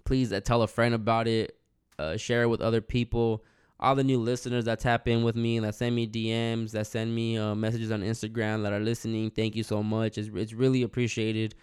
please 0.06 0.32
uh, 0.32 0.40
tell 0.40 0.62
a 0.62 0.68
friend 0.68 0.94
about 0.94 1.28
it. 1.28 1.58
Uh, 1.98 2.16
share 2.16 2.44
it 2.44 2.48
with 2.48 2.62
other 2.62 2.82
people. 2.82 3.44
All 3.80 3.96
the 3.96 4.04
new 4.04 4.20
listeners 4.20 4.66
that 4.66 4.80
tap 4.80 5.08
in 5.08 5.24
with 5.24 5.36
me 5.36 5.58
and 5.58 5.66
that 5.66 5.76
send 5.76 5.96
me 5.96 6.08
DMs, 6.08 6.72
that 6.72 6.88
send 6.88 7.14
me 7.14 7.38
uh, 7.38 7.54
messages 7.54 7.92
on 7.92 8.02
Instagram 8.02 8.64
that 8.64 8.74
are 8.74 8.80
listening, 8.80 9.30
thank 9.30 9.56
you 9.56 9.64
so 9.64 9.84
much. 9.84 10.18
It's 10.18 10.30
it's 10.34 10.54
really 10.54 10.82
appreciated. 10.84 11.56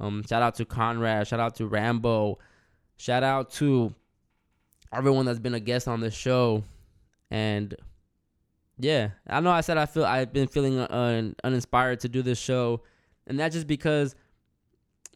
Um, 0.00 0.24
shout 0.28 0.42
out 0.42 0.54
to 0.56 0.64
Conrad. 0.64 1.26
Shout 1.26 1.40
out 1.40 1.56
to 1.56 1.66
Rambo. 1.66 2.38
Shout 2.96 3.22
out 3.22 3.52
to 3.54 3.94
everyone 4.92 5.26
that's 5.26 5.38
been 5.38 5.54
a 5.54 5.60
guest 5.60 5.88
on 5.88 6.00
this 6.00 6.14
show. 6.14 6.64
And 7.30 7.74
yeah, 8.78 9.10
I 9.26 9.40
know 9.40 9.50
I 9.50 9.60
said 9.60 9.78
I 9.78 9.86
feel 9.86 10.04
I've 10.04 10.32
been 10.32 10.48
feeling 10.48 10.78
uh, 10.78 11.30
uninspired 11.42 12.00
to 12.00 12.08
do 12.08 12.22
this 12.22 12.38
show, 12.38 12.82
and 13.26 13.38
that's 13.38 13.54
just 13.54 13.66
because, 13.66 14.14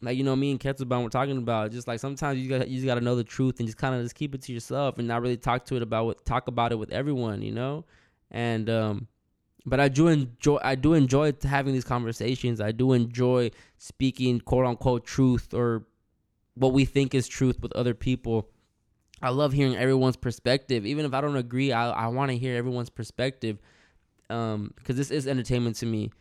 like 0.01 0.17
you 0.17 0.23
know, 0.23 0.35
me 0.35 0.51
and 0.51 0.59
Ketsuban 0.59 1.03
were 1.03 1.09
talking 1.09 1.37
about 1.37 1.71
just 1.71 1.87
like 1.87 1.99
sometimes 1.99 2.39
you 2.39 2.49
got 2.49 2.67
you 2.67 2.77
just 2.77 2.85
got 2.85 2.95
to 2.95 3.01
know 3.01 3.15
the 3.15 3.23
truth 3.23 3.59
and 3.59 3.67
just 3.67 3.77
kind 3.77 3.95
of 3.95 4.01
just 4.01 4.15
keep 4.15 4.33
it 4.33 4.41
to 4.43 4.53
yourself 4.53 4.97
and 4.97 5.07
not 5.07 5.21
really 5.21 5.37
talk 5.37 5.65
to 5.65 5.75
it 5.75 5.81
about 5.81 6.05
what 6.05 6.25
talk 6.25 6.47
about 6.47 6.71
it 6.71 6.75
with 6.75 6.91
everyone, 6.91 7.41
you 7.41 7.51
know, 7.51 7.85
and 8.31 8.69
um, 8.69 9.07
but 9.65 9.79
I 9.79 9.89
do 9.89 10.07
enjoy 10.07 10.57
I 10.61 10.75
do 10.75 10.93
enjoy 10.93 11.33
having 11.43 11.73
these 11.73 11.83
conversations. 11.83 12.61
I 12.61 12.71
do 12.71 12.93
enjoy 12.93 13.51
speaking 13.77 14.39
quote 14.39 14.65
unquote 14.65 15.05
truth 15.05 15.53
or 15.53 15.85
what 16.55 16.73
we 16.73 16.85
think 16.85 17.13
is 17.13 17.27
truth 17.27 17.59
with 17.61 17.71
other 17.73 17.93
people. 17.93 18.49
I 19.21 19.29
love 19.29 19.51
hearing 19.51 19.75
everyone's 19.75 20.15
perspective, 20.15 20.85
even 20.85 21.05
if 21.05 21.13
I 21.13 21.21
don't 21.21 21.35
agree. 21.35 21.71
I 21.71 21.89
I 21.91 22.07
want 22.07 22.31
to 22.31 22.37
hear 22.37 22.55
everyone's 22.55 22.89
perspective, 22.89 23.59
um, 24.29 24.73
because 24.77 24.95
this 24.95 25.11
is 25.11 25.27
entertainment 25.27 25.75
to 25.77 25.85
me, 25.85 26.11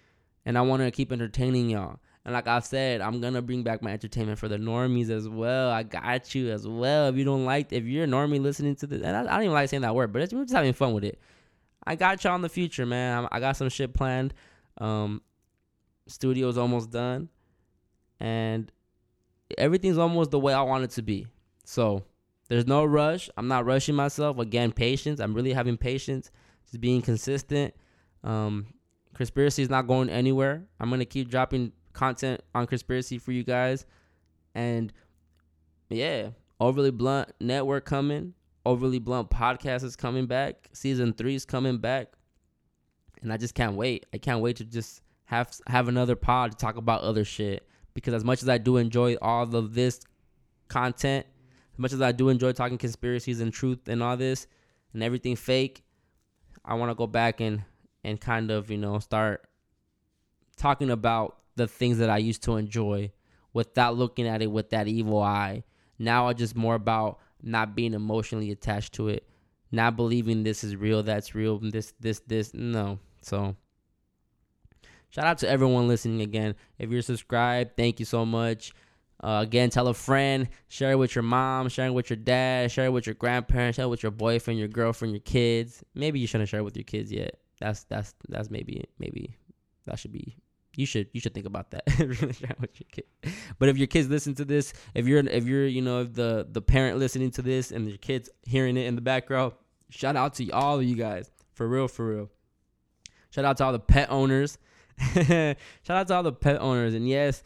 and 0.44 0.58
I 0.58 0.62
want 0.62 0.82
to 0.82 0.90
keep 0.90 1.12
entertaining 1.12 1.70
y'all. 1.70 2.00
And 2.24 2.34
like 2.34 2.48
I 2.48 2.58
said, 2.58 3.00
I'm 3.00 3.20
gonna 3.20 3.40
bring 3.40 3.62
back 3.62 3.82
my 3.82 3.92
entertainment 3.92 4.38
for 4.38 4.48
the 4.48 4.58
normies 4.58 5.10
as 5.10 5.28
well. 5.28 5.70
I 5.70 5.84
got 5.84 6.34
you 6.34 6.50
as 6.50 6.66
well. 6.66 7.08
If 7.08 7.16
you 7.16 7.24
don't 7.24 7.44
like, 7.44 7.72
if 7.72 7.84
you're 7.84 8.04
a 8.04 8.08
normie 8.08 8.40
listening 8.40 8.74
to 8.76 8.86
this, 8.86 9.02
and 9.02 9.16
I, 9.16 9.20
I 9.20 9.36
don't 9.36 9.44
even 9.44 9.54
like 9.54 9.68
saying 9.70 9.82
that 9.82 9.94
word, 9.94 10.12
but 10.12 10.30
we're 10.32 10.42
just 10.42 10.52
having 10.52 10.72
fun 10.72 10.92
with 10.92 11.04
it. 11.04 11.20
I 11.86 11.94
got 11.94 12.22
y'all 12.24 12.34
in 12.34 12.42
the 12.42 12.48
future, 12.48 12.86
man. 12.86 13.28
I, 13.30 13.40
got 13.40 13.56
some 13.56 13.68
shit 13.68 13.94
planned. 13.94 14.34
Um, 14.78 15.22
studio's 16.06 16.58
almost 16.58 16.90
done, 16.90 17.28
and 18.20 18.70
everything's 19.56 19.98
almost 19.98 20.30
the 20.30 20.38
way 20.38 20.52
I 20.52 20.62
want 20.62 20.84
it 20.84 20.90
to 20.92 21.02
be. 21.02 21.26
So 21.64 22.02
there's 22.48 22.66
no 22.66 22.84
rush. 22.84 23.30
I'm 23.36 23.48
not 23.48 23.64
rushing 23.64 23.94
myself. 23.94 24.38
Again, 24.38 24.72
patience. 24.72 25.20
I'm 25.20 25.34
really 25.34 25.52
having 25.52 25.76
patience. 25.76 26.30
Just 26.66 26.80
being 26.80 27.00
consistent. 27.00 27.74
Um, 28.24 28.66
conspiracy 29.14 29.62
is 29.62 29.70
not 29.70 29.86
going 29.86 30.10
anywhere. 30.10 30.64
I'm 30.80 30.90
gonna 30.90 31.04
keep 31.04 31.30
dropping 31.30 31.72
content 31.92 32.40
on 32.54 32.66
conspiracy 32.66 33.18
for 33.18 33.32
you 33.32 33.42
guys, 33.44 33.86
and 34.54 34.92
yeah, 35.90 36.30
overly 36.60 36.90
blunt 36.90 37.32
network 37.40 37.84
coming. 37.84 38.34
Overly 38.68 38.98
blunt 38.98 39.30
podcast 39.30 39.82
is 39.82 39.96
coming 39.96 40.26
back. 40.26 40.68
Season 40.74 41.14
three 41.14 41.34
is 41.34 41.46
coming 41.46 41.78
back, 41.78 42.08
and 43.22 43.32
I 43.32 43.38
just 43.38 43.54
can't 43.54 43.76
wait. 43.76 44.04
I 44.12 44.18
can't 44.18 44.42
wait 44.42 44.56
to 44.56 44.64
just 44.66 45.00
have 45.24 45.50
have 45.68 45.88
another 45.88 46.16
pod 46.16 46.50
to 46.50 46.56
talk 46.58 46.76
about 46.76 47.00
other 47.00 47.24
shit. 47.24 47.66
Because 47.94 48.12
as 48.12 48.24
much 48.24 48.42
as 48.42 48.48
I 48.50 48.58
do 48.58 48.76
enjoy 48.76 49.14
all 49.22 49.56
of 49.56 49.72
this 49.72 50.00
content, 50.68 51.24
as 51.72 51.78
much 51.78 51.94
as 51.94 52.02
I 52.02 52.12
do 52.12 52.28
enjoy 52.28 52.52
talking 52.52 52.76
conspiracies 52.76 53.40
and 53.40 53.54
truth 53.54 53.88
and 53.88 54.02
all 54.02 54.18
this 54.18 54.46
and 54.92 55.02
everything 55.02 55.34
fake, 55.34 55.82
I 56.62 56.74
want 56.74 56.90
to 56.90 56.94
go 56.94 57.06
back 57.06 57.40
and 57.40 57.64
and 58.04 58.20
kind 58.20 58.50
of 58.50 58.70
you 58.70 58.76
know 58.76 58.98
start 58.98 59.48
talking 60.58 60.90
about 60.90 61.38
the 61.56 61.66
things 61.66 61.96
that 61.96 62.10
I 62.10 62.18
used 62.18 62.42
to 62.42 62.56
enjoy 62.56 63.12
without 63.54 63.96
looking 63.96 64.26
at 64.26 64.42
it 64.42 64.48
with 64.48 64.68
that 64.68 64.88
evil 64.88 65.22
eye. 65.22 65.64
Now 65.98 66.28
I 66.28 66.34
just 66.34 66.54
more 66.54 66.74
about 66.74 67.18
not 67.42 67.74
being 67.74 67.94
emotionally 67.94 68.50
attached 68.50 68.94
to 68.94 69.08
it, 69.08 69.28
not 69.70 69.96
believing 69.96 70.42
this 70.42 70.64
is 70.64 70.76
real, 70.76 71.02
that's 71.02 71.34
real, 71.34 71.58
this, 71.58 71.92
this, 72.00 72.20
this. 72.26 72.54
No. 72.54 72.98
So 73.22 73.56
shout 75.10 75.26
out 75.26 75.38
to 75.38 75.48
everyone 75.48 75.88
listening 75.88 76.20
again. 76.20 76.54
If 76.78 76.90
you're 76.90 77.02
subscribed, 77.02 77.76
thank 77.76 77.98
you 77.98 78.06
so 78.06 78.24
much. 78.24 78.72
Uh, 79.20 79.40
again, 79.42 79.68
tell 79.68 79.88
a 79.88 79.94
friend, 79.94 80.48
share 80.68 80.92
it 80.92 80.98
with 80.98 81.14
your 81.14 81.24
mom, 81.24 81.68
share 81.68 81.88
it 81.88 81.92
with 81.92 82.08
your 82.08 82.16
dad, 82.16 82.70
share 82.70 82.86
it 82.86 82.92
with 82.92 83.06
your 83.06 83.14
grandparents, 83.14 83.76
share 83.76 83.86
it 83.86 83.88
with 83.88 84.02
your 84.02 84.12
boyfriend, 84.12 84.58
your 84.60 84.68
girlfriend, 84.68 85.12
your 85.12 85.20
kids. 85.20 85.82
Maybe 85.94 86.20
you 86.20 86.28
shouldn't 86.28 86.48
share 86.48 86.60
it 86.60 86.64
with 86.64 86.76
your 86.76 86.84
kids 86.84 87.10
yet. 87.10 87.40
That's 87.60 87.82
that's 87.84 88.14
that's 88.28 88.48
maybe 88.48 88.84
maybe 89.00 89.36
that 89.86 89.98
should 89.98 90.12
be 90.12 90.36
you 90.78 90.86
should 90.86 91.08
you 91.12 91.20
should 91.20 91.34
think 91.34 91.44
about 91.44 91.72
that 91.72 91.82
with 91.98 92.40
your 92.40 92.88
kid. 92.92 93.04
But 93.58 93.68
if 93.68 93.76
your 93.76 93.88
kids 93.88 94.08
listen 94.08 94.36
to 94.36 94.44
this, 94.44 94.72
if 94.94 95.08
you're 95.08 95.18
if 95.26 95.44
you're 95.44 95.66
you 95.66 95.82
know 95.82 96.02
if 96.02 96.14
the 96.14 96.46
the 96.48 96.62
parent 96.62 96.98
listening 96.98 97.32
to 97.32 97.42
this 97.42 97.72
and 97.72 97.88
your 97.88 97.98
kids 97.98 98.30
hearing 98.44 98.76
it 98.76 98.86
in 98.86 98.94
the 98.94 99.00
background, 99.00 99.54
shout 99.90 100.14
out 100.14 100.34
to 100.34 100.48
all 100.50 100.76
of 100.76 100.84
you 100.84 100.94
guys 100.94 101.32
for 101.52 101.66
real 101.66 101.88
for 101.88 102.06
real. 102.06 102.30
Shout 103.30 103.44
out 103.44 103.56
to 103.56 103.64
all 103.64 103.72
the 103.72 103.80
pet 103.80 104.08
owners. 104.08 104.56
shout 105.14 105.56
out 105.88 106.06
to 106.06 106.14
all 106.14 106.22
the 106.22 106.32
pet 106.32 106.60
owners 106.60 106.94
and 106.94 107.08
yes, 107.08 107.42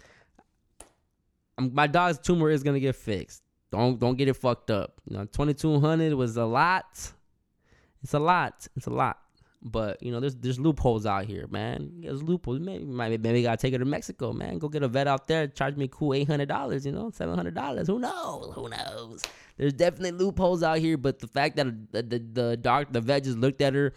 um, 1.56 1.70
my 1.72 1.86
dog's 1.86 2.18
tumor 2.18 2.50
is 2.50 2.62
gonna 2.62 2.80
get 2.80 2.96
fixed. 2.96 3.42
Don't 3.70 3.98
don't 3.98 4.18
get 4.18 4.28
it 4.28 4.34
fucked 4.34 4.70
up. 4.70 5.00
You 5.08 5.16
know, 5.16 5.24
twenty 5.24 5.54
two 5.54 5.80
hundred 5.80 6.12
was 6.12 6.36
a 6.36 6.44
lot. 6.44 7.12
It's 8.02 8.12
a 8.12 8.18
lot. 8.18 8.68
It's 8.76 8.88
a 8.88 8.90
lot. 8.90 9.21
But 9.64 10.02
you 10.02 10.10
know, 10.10 10.18
there's 10.18 10.34
there's 10.34 10.58
loopholes 10.58 11.06
out 11.06 11.24
here, 11.26 11.46
man. 11.48 12.00
There's 12.00 12.22
loopholes. 12.22 12.58
Maybe 12.58 12.84
maybe, 12.84 13.16
maybe 13.16 13.42
gotta 13.42 13.56
take 13.56 13.72
her 13.72 13.78
to 13.78 13.84
Mexico, 13.84 14.32
man. 14.32 14.58
Go 14.58 14.68
get 14.68 14.82
a 14.82 14.88
vet 14.88 15.06
out 15.06 15.28
there. 15.28 15.46
Charge 15.46 15.76
me 15.76 15.88
cool 15.90 16.14
eight 16.14 16.26
hundred 16.26 16.48
dollars. 16.48 16.84
You 16.84 16.90
know, 16.90 17.10
seven 17.10 17.36
hundred 17.36 17.54
dollars. 17.54 17.86
Who 17.86 18.00
knows? 18.00 18.52
Who 18.54 18.68
knows? 18.68 19.22
There's 19.56 19.72
definitely 19.72 20.12
loopholes 20.12 20.64
out 20.64 20.78
here. 20.78 20.96
But 20.96 21.20
the 21.20 21.28
fact 21.28 21.56
that 21.56 21.92
the 21.92 22.02
the, 22.02 22.18
the 22.18 22.56
doc 22.56 22.88
the 22.90 23.00
vet 23.00 23.22
just 23.22 23.38
looked 23.38 23.60
at 23.60 23.74
her, 23.74 23.92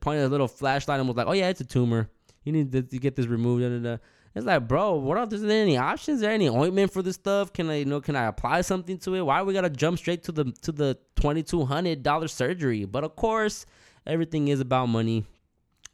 pointed 0.00 0.24
a 0.24 0.28
little 0.28 0.48
flashlight 0.48 0.98
and 0.98 1.06
was 1.06 1.18
like, 1.18 1.26
"Oh 1.26 1.32
yeah, 1.32 1.48
it's 1.48 1.60
a 1.60 1.66
tumor. 1.66 2.08
You 2.44 2.52
need 2.52 2.72
to, 2.72 2.82
get 2.82 3.14
this 3.14 3.26
removed." 3.26 3.62
Da, 3.62 3.68
da, 3.68 3.96
da. 3.96 4.02
It's 4.34 4.46
like, 4.46 4.66
bro, 4.66 4.94
what 4.94 5.18
else? 5.18 5.34
Is 5.34 5.42
there 5.42 5.62
any 5.62 5.76
options? 5.76 6.16
Is 6.16 6.20
there 6.22 6.30
any 6.30 6.48
ointment 6.48 6.90
for 6.90 7.02
this 7.02 7.16
stuff? 7.16 7.52
Can 7.52 7.68
I, 7.68 7.76
you 7.76 7.84
know, 7.84 8.00
can 8.00 8.16
I 8.16 8.24
apply 8.24 8.62
something 8.62 8.96
to 9.00 9.14
it? 9.14 9.20
Why 9.20 9.42
we 9.42 9.52
gotta 9.52 9.68
jump 9.68 9.98
straight 9.98 10.22
to 10.24 10.32
the 10.32 10.44
to 10.62 10.72
the 10.72 10.98
twenty 11.16 11.42
two 11.42 11.66
hundred 11.66 12.02
dollar 12.02 12.28
surgery? 12.28 12.86
But 12.86 13.04
of 13.04 13.14
course, 13.14 13.66
everything 14.06 14.48
is 14.48 14.60
about 14.60 14.86
money, 14.86 15.24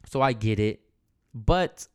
so 0.05 0.21
I 0.21 0.33
get 0.33 0.59
it. 0.59 0.81
But 1.33 1.87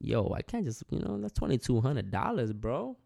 yo, 0.00 0.32
I 0.36 0.42
can't 0.42 0.64
just, 0.64 0.82
you 0.90 1.00
know, 1.00 1.18
that's 1.18 1.34
twenty 1.34 1.58
two 1.58 1.80
hundred 1.80 2.10
dollars, 2.10 2.52
bro. 2.52 2.96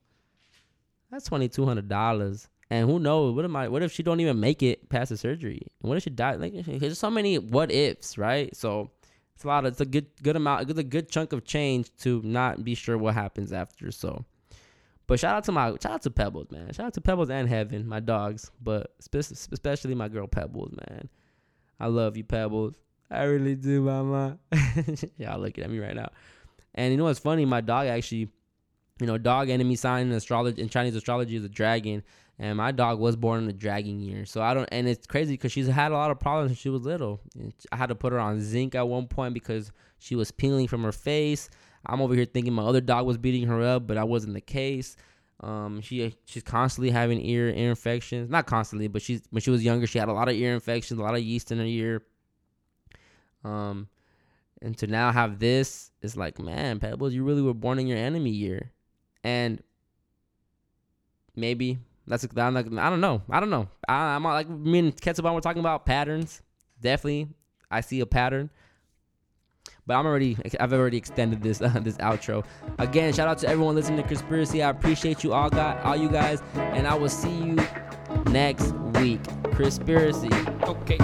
That's 1.10 1.24
twenty 1.26 1.48
two 1.48 1.64
hundred 1.64 1.88
dollars. 1.88 2.48
And 2.70 2.88
who 2.88 2.98
knows? 2.98 3.34
What 3.34 3.44
am 3.44 3.54
I? 3.54 3.68
What 3.68 3.82
if 3.82 3.92
she 3.92 4.02
don't 4.02 4.20
even 4.20 4.40
make 4.40 4.62
it 4.62 4.88
past 4.88 5.10
the 5.10 5.16
surgery? 5.16 5.66
What 5.80 5.96
if 5.96 6.02
she 6.02 6.10
die? 6.10 6.34
Like, 6.34 6.54
there's 6.64 6.98
so 6.98 7.10
many 7.10 7.38
what 7.38 7.70
ifs, 7.70 8.16
right? 8.16 8.56
So 8.56 8.90
it's 9.34 9.44
a 9.44 9.46
lot. 9.46 9.66
Of, 9.66 9.72
it's 9.72 9.80
a 9.80 9.84
good 9.84 10.06
good 10.22 10.34
amount. 10.34 10.70
It's 10.70 10.78
a 10.78 10.82
good 10.82 11.10
chunk 11.10 11.32
of 11.32 11.44
change 11.44 11.94
to 11.98 12.22
not 12.24 12.64
be 12.64 12.74
sure 12.74 12.96
what 12.96 13.14
happens 13.14 13.52
after. 13.52 13.90
So, 13.92 14.24
but 15.06 15.20
shout 15.20 15.36
out 15.36 15.44
to 15.44 15.52
my 15.52 15.70
shout 15.70 15.92
out 15.92 16.02
to 16.02 16.10
Pebbles, 16.10 16.50
man. 16.50 16.72
Shout 16.72 16.86
out 16.86 16.94
to 16.94 17.00
Pebbles 17.00 17.30
and 17.30 17.48
Heaven, 17.48 17.86
my 17.86 18.00
dogs. 18.00 18.50
But 18.62 18.94
spe- 19.00 19.16
especially 19.52 19.94
my 19.94 20.08
girl 20.08 20.26
Pebbles, 20.26 20.72
man. 20.88 21.08
I 21.78 21.88
love 21.88 22.16
you, 22.16 22.24
Pebbles. 22.24 22.74
I 23.10 23.24
really 23.24 23.54
do, 23.54 23.82
mama. 23.82 24.38
Y'all 25.18 25.38
looking 25.38 25.64
at 25.64 25.70
me 25.70 25.78
right 25.78 25.94
now. 25.94 26.08
And 26.74 26.90
you 26.90 26.96
know 26.96 27.04
what's 27.04 27.18
funny? 27.18 27.44
My 27.44 27.60
dog 27.60 27.86
actually, 27.86 28.30
you 29.00 29.06
know, 29.06 29.18
dog 29.18 29.50
enemy 29.50 29.76
sign 29.76 30.06
in 30.06 30.12
astrology 30.12 30.60
in 30.60 30.68
Chinese 30.68 30.96
astrology 30.96 31.36
is 31.36 31.44
a 31.44 31.48
dragon, 31.48 32.02
and 32.38 32.56
my 32.56 32.72
dog 32.72 32.98
was 32.98 33.14
born 33.14 33.40
in 33.40 33.46
the 33.46 33.52
dragon 33.52 34.00
year. 34.00 34.24
So 34.24 34.42
I 34.42 34.54
don't, 34.54 34.68
and 34.72 34.88
it's 34.88 35.06
crazy 35.06 35.34
because 35.34 35.52
she's 35.52 35.68
had 35.68 35.92
a 35.92 35.94
lot 35.94 36.10
of 36.10 36.18
problems 36.18 36.50
since 36.50 36.60
she 36.60 36.70
was 36.70 36.82
little. 36.82 37.20
I 37.70 37.76
had 37.76 37.90
to 37.90 37.94
put 37.94 38.12
her 38.12 38.18
on 38.18 38.40
zinc 38.40 38.74
at 38.74 38.88
one 38.88 39.06
point 39.06 39.34
because 39.34 39.70
she 39.98 40.16
was 40.16 40.30
peeling 40.30 40.66
from 40.66 40.82
her 40.82 40.92
face. 40.92 41.48
I'm 41.86 42.00
over 42.00 42.14
here 42.14 42.24
thinking 42.24 42.52
my 42.52 42.64
other 42.64 42.80
dog 42.80 43.06
was 43.06 43.18
beating 43.18 43.46
her 43.48 43.62
up, 43.62 43.86
but 43.86 43.96
I 43.96 44.04
wasn't 44.04 44.34
the 44.34 44.40
case. 44.40 44.96
Um, 45.40 45.80
she 45.80 46.16
she's 46.24 46.42
constantly 46.42 46.90
having 46.90 47.20
ear 47.20 47.48
ear 47.48 47.70
infections. 47.70 48.30
Not 48.30 48.46
constantly, 48.46 48.88
but 48.88 49.02
she's 49.02 49.22
when 49.30 49.42
she 49.42 49.50
was 49.50 49.64
younger, 49.64 49.86
she 49.86 49.98
had 49.98 50.08
a 50.08 50.12
lot 50.12 50.28
of 50.28 50.34
ear 50.34 50.54
infections, 50.54 50.98
a 50.98 51.02
lot 51.02 51.14
of 51.14 51.22
yeast 51.22 51.52
in 51.52 51.58
her 51.58 51.64
ear. 51.64 52.02
Um, 53.44 53.88
and 54.62 54.76
to 54.78 54.86
now 54.86 55.12
have 55.12 55.38
this, 55.38 55.90
it's 56.00 56.16
like, 56.16 56.38
man, 56.38 56.80
Pebbles, 56.80 57.12
you 57.12 57.24
really 57.24 57.42
were 57.42 57.52
born 57.52 57.78
in 57.78 57.86
your 57.86 57.98
enemy 57.98 58.30
year, 58.30 58.72
and 59.22 59.62
maybe 61.36 61.78
that's 62.06 62.26
I'm 62.36 62.54
like, 62.54 62.66
I 62.66 62.90
don't 62.90 63.00
know, 63.00 63.22
I 63.28 63.40
don't 63.40 63.50
know. 63.50 63.68
I, 63.88 64.16
am 64.16 64.24
like 64.24 64.48
me 64.48 64.78
and 64.78 64.96
Ketsuban 64.96 65.34
were 65.34 65.40
talking 65.40 65.60
about 65.60 65.84
patterns. 65.84 66.42
Definitely, 66.80 67.28
I 67.70 67.80
see 67.80 68.00
a 68.00 68.06
pattern. 68.06 68.50
But 69.86 69.96
I'm 69.96 70.06
already, 70.06 70.36
I've 70.58 70.72
already 70.72 70.96
extended 70.96 71.42
this 71.42 71.60
uh, 71.62 71.80
this 71.82 71.96
outro. 71.98 72.44
Again, 72.78 73.12
shout 73.12 73.28
out 73.28 73.38
to 73.38 73.48
everyone 73.48 73.74
listening 73.74 74.02
to 74.02 74.08
Conspiracy. 74.08 74.62
I 74.62 74.70
appreciate 74.70 75.22
you 75.22 75.32
all, 75.32 75.50
got 75.50 75.78
all 75.84 75.96
you 75.96 76.08
guys, 76.08 76.42
and 76.54 76.86
I 76.86 76.94
will 76.94 77.08
see 77.08 77.34
you 77.34 77.56
next 78.30 78.72
week. 78.98 79.20
Conspiracy. 79.54 80.30
Okay. 80.62 80.98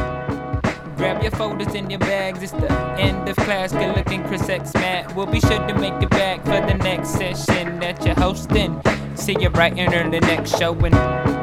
Grab 0.97 1.23
your 1.23 1.32
folders 1.32 1.74
and 1.74 1.90
your 1.90 2.01
bags. 2.01 2.43
It's 2.43 2.52
the 2.52 2.70
end 2.98 3.27
of 3.28 3.36
class. 3.36 3.73
Good 3.73 3.97
looking 3.97 4.23
Chris 4.24 4.47
X 4.48 4.74
Matt. 4.74 5.15
We'll 5.16 5.24
be 5.27 5.40
sure 5.40 5.66
to 5.66 5.74
make 5.78 5.94
it 6.02 6.11
back 6.11 6.44
for 6.44 6.61
the 6.61 6.74
next 6.74 7.11
session 7.11 7.81
that 7.81 8.05
you're 8.05 8.15
hosting. 8.15 8.82
See 9.15 9.36
you 9.40 9.48
right 9.48 9.77
in 9.77 10.11
the 10.11 10.20
next 10.20 10.59
show. 10.59 10.74
And 10.74 11.40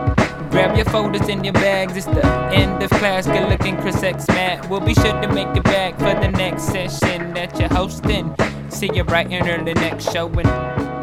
grab 0.50 0.76
your 0.76 0.86
folders 0.86 1.28
and 1.30 1.46
your 1.46 1.54
bags. 1.54 1.96
It's 1.96 2.06
the 2.06 2.26
end 2.54 2.82
of 2.84 2.90
class. 2.92 3.26
Good 3.26 3.50
looking 3.50 3.78
Chris 3.78 4.02
X 4.04 4.28
Matt. 4.30 4.70
We'll 4.70 4.82
be 4.82 4.94
sure 4.94 5.22
to 5.22 5.28
make 5.34 5.56
it 5.56 5.64
back 5.64 5.98
for 5.98 6.20
the 6.20 6.30
next 6.32 6.64
session 6.64 7.34
that 7.34 7.60
you're 7.60 7.70
hosting. 7.70 8.36
See 8.70 8.90
you 8.94 9.04
right 9.04 9.30
in 9.32 9.66
the 9.66 9.74
next 9.74 10.12
show. 10.12 10.28
And 10.28 10.97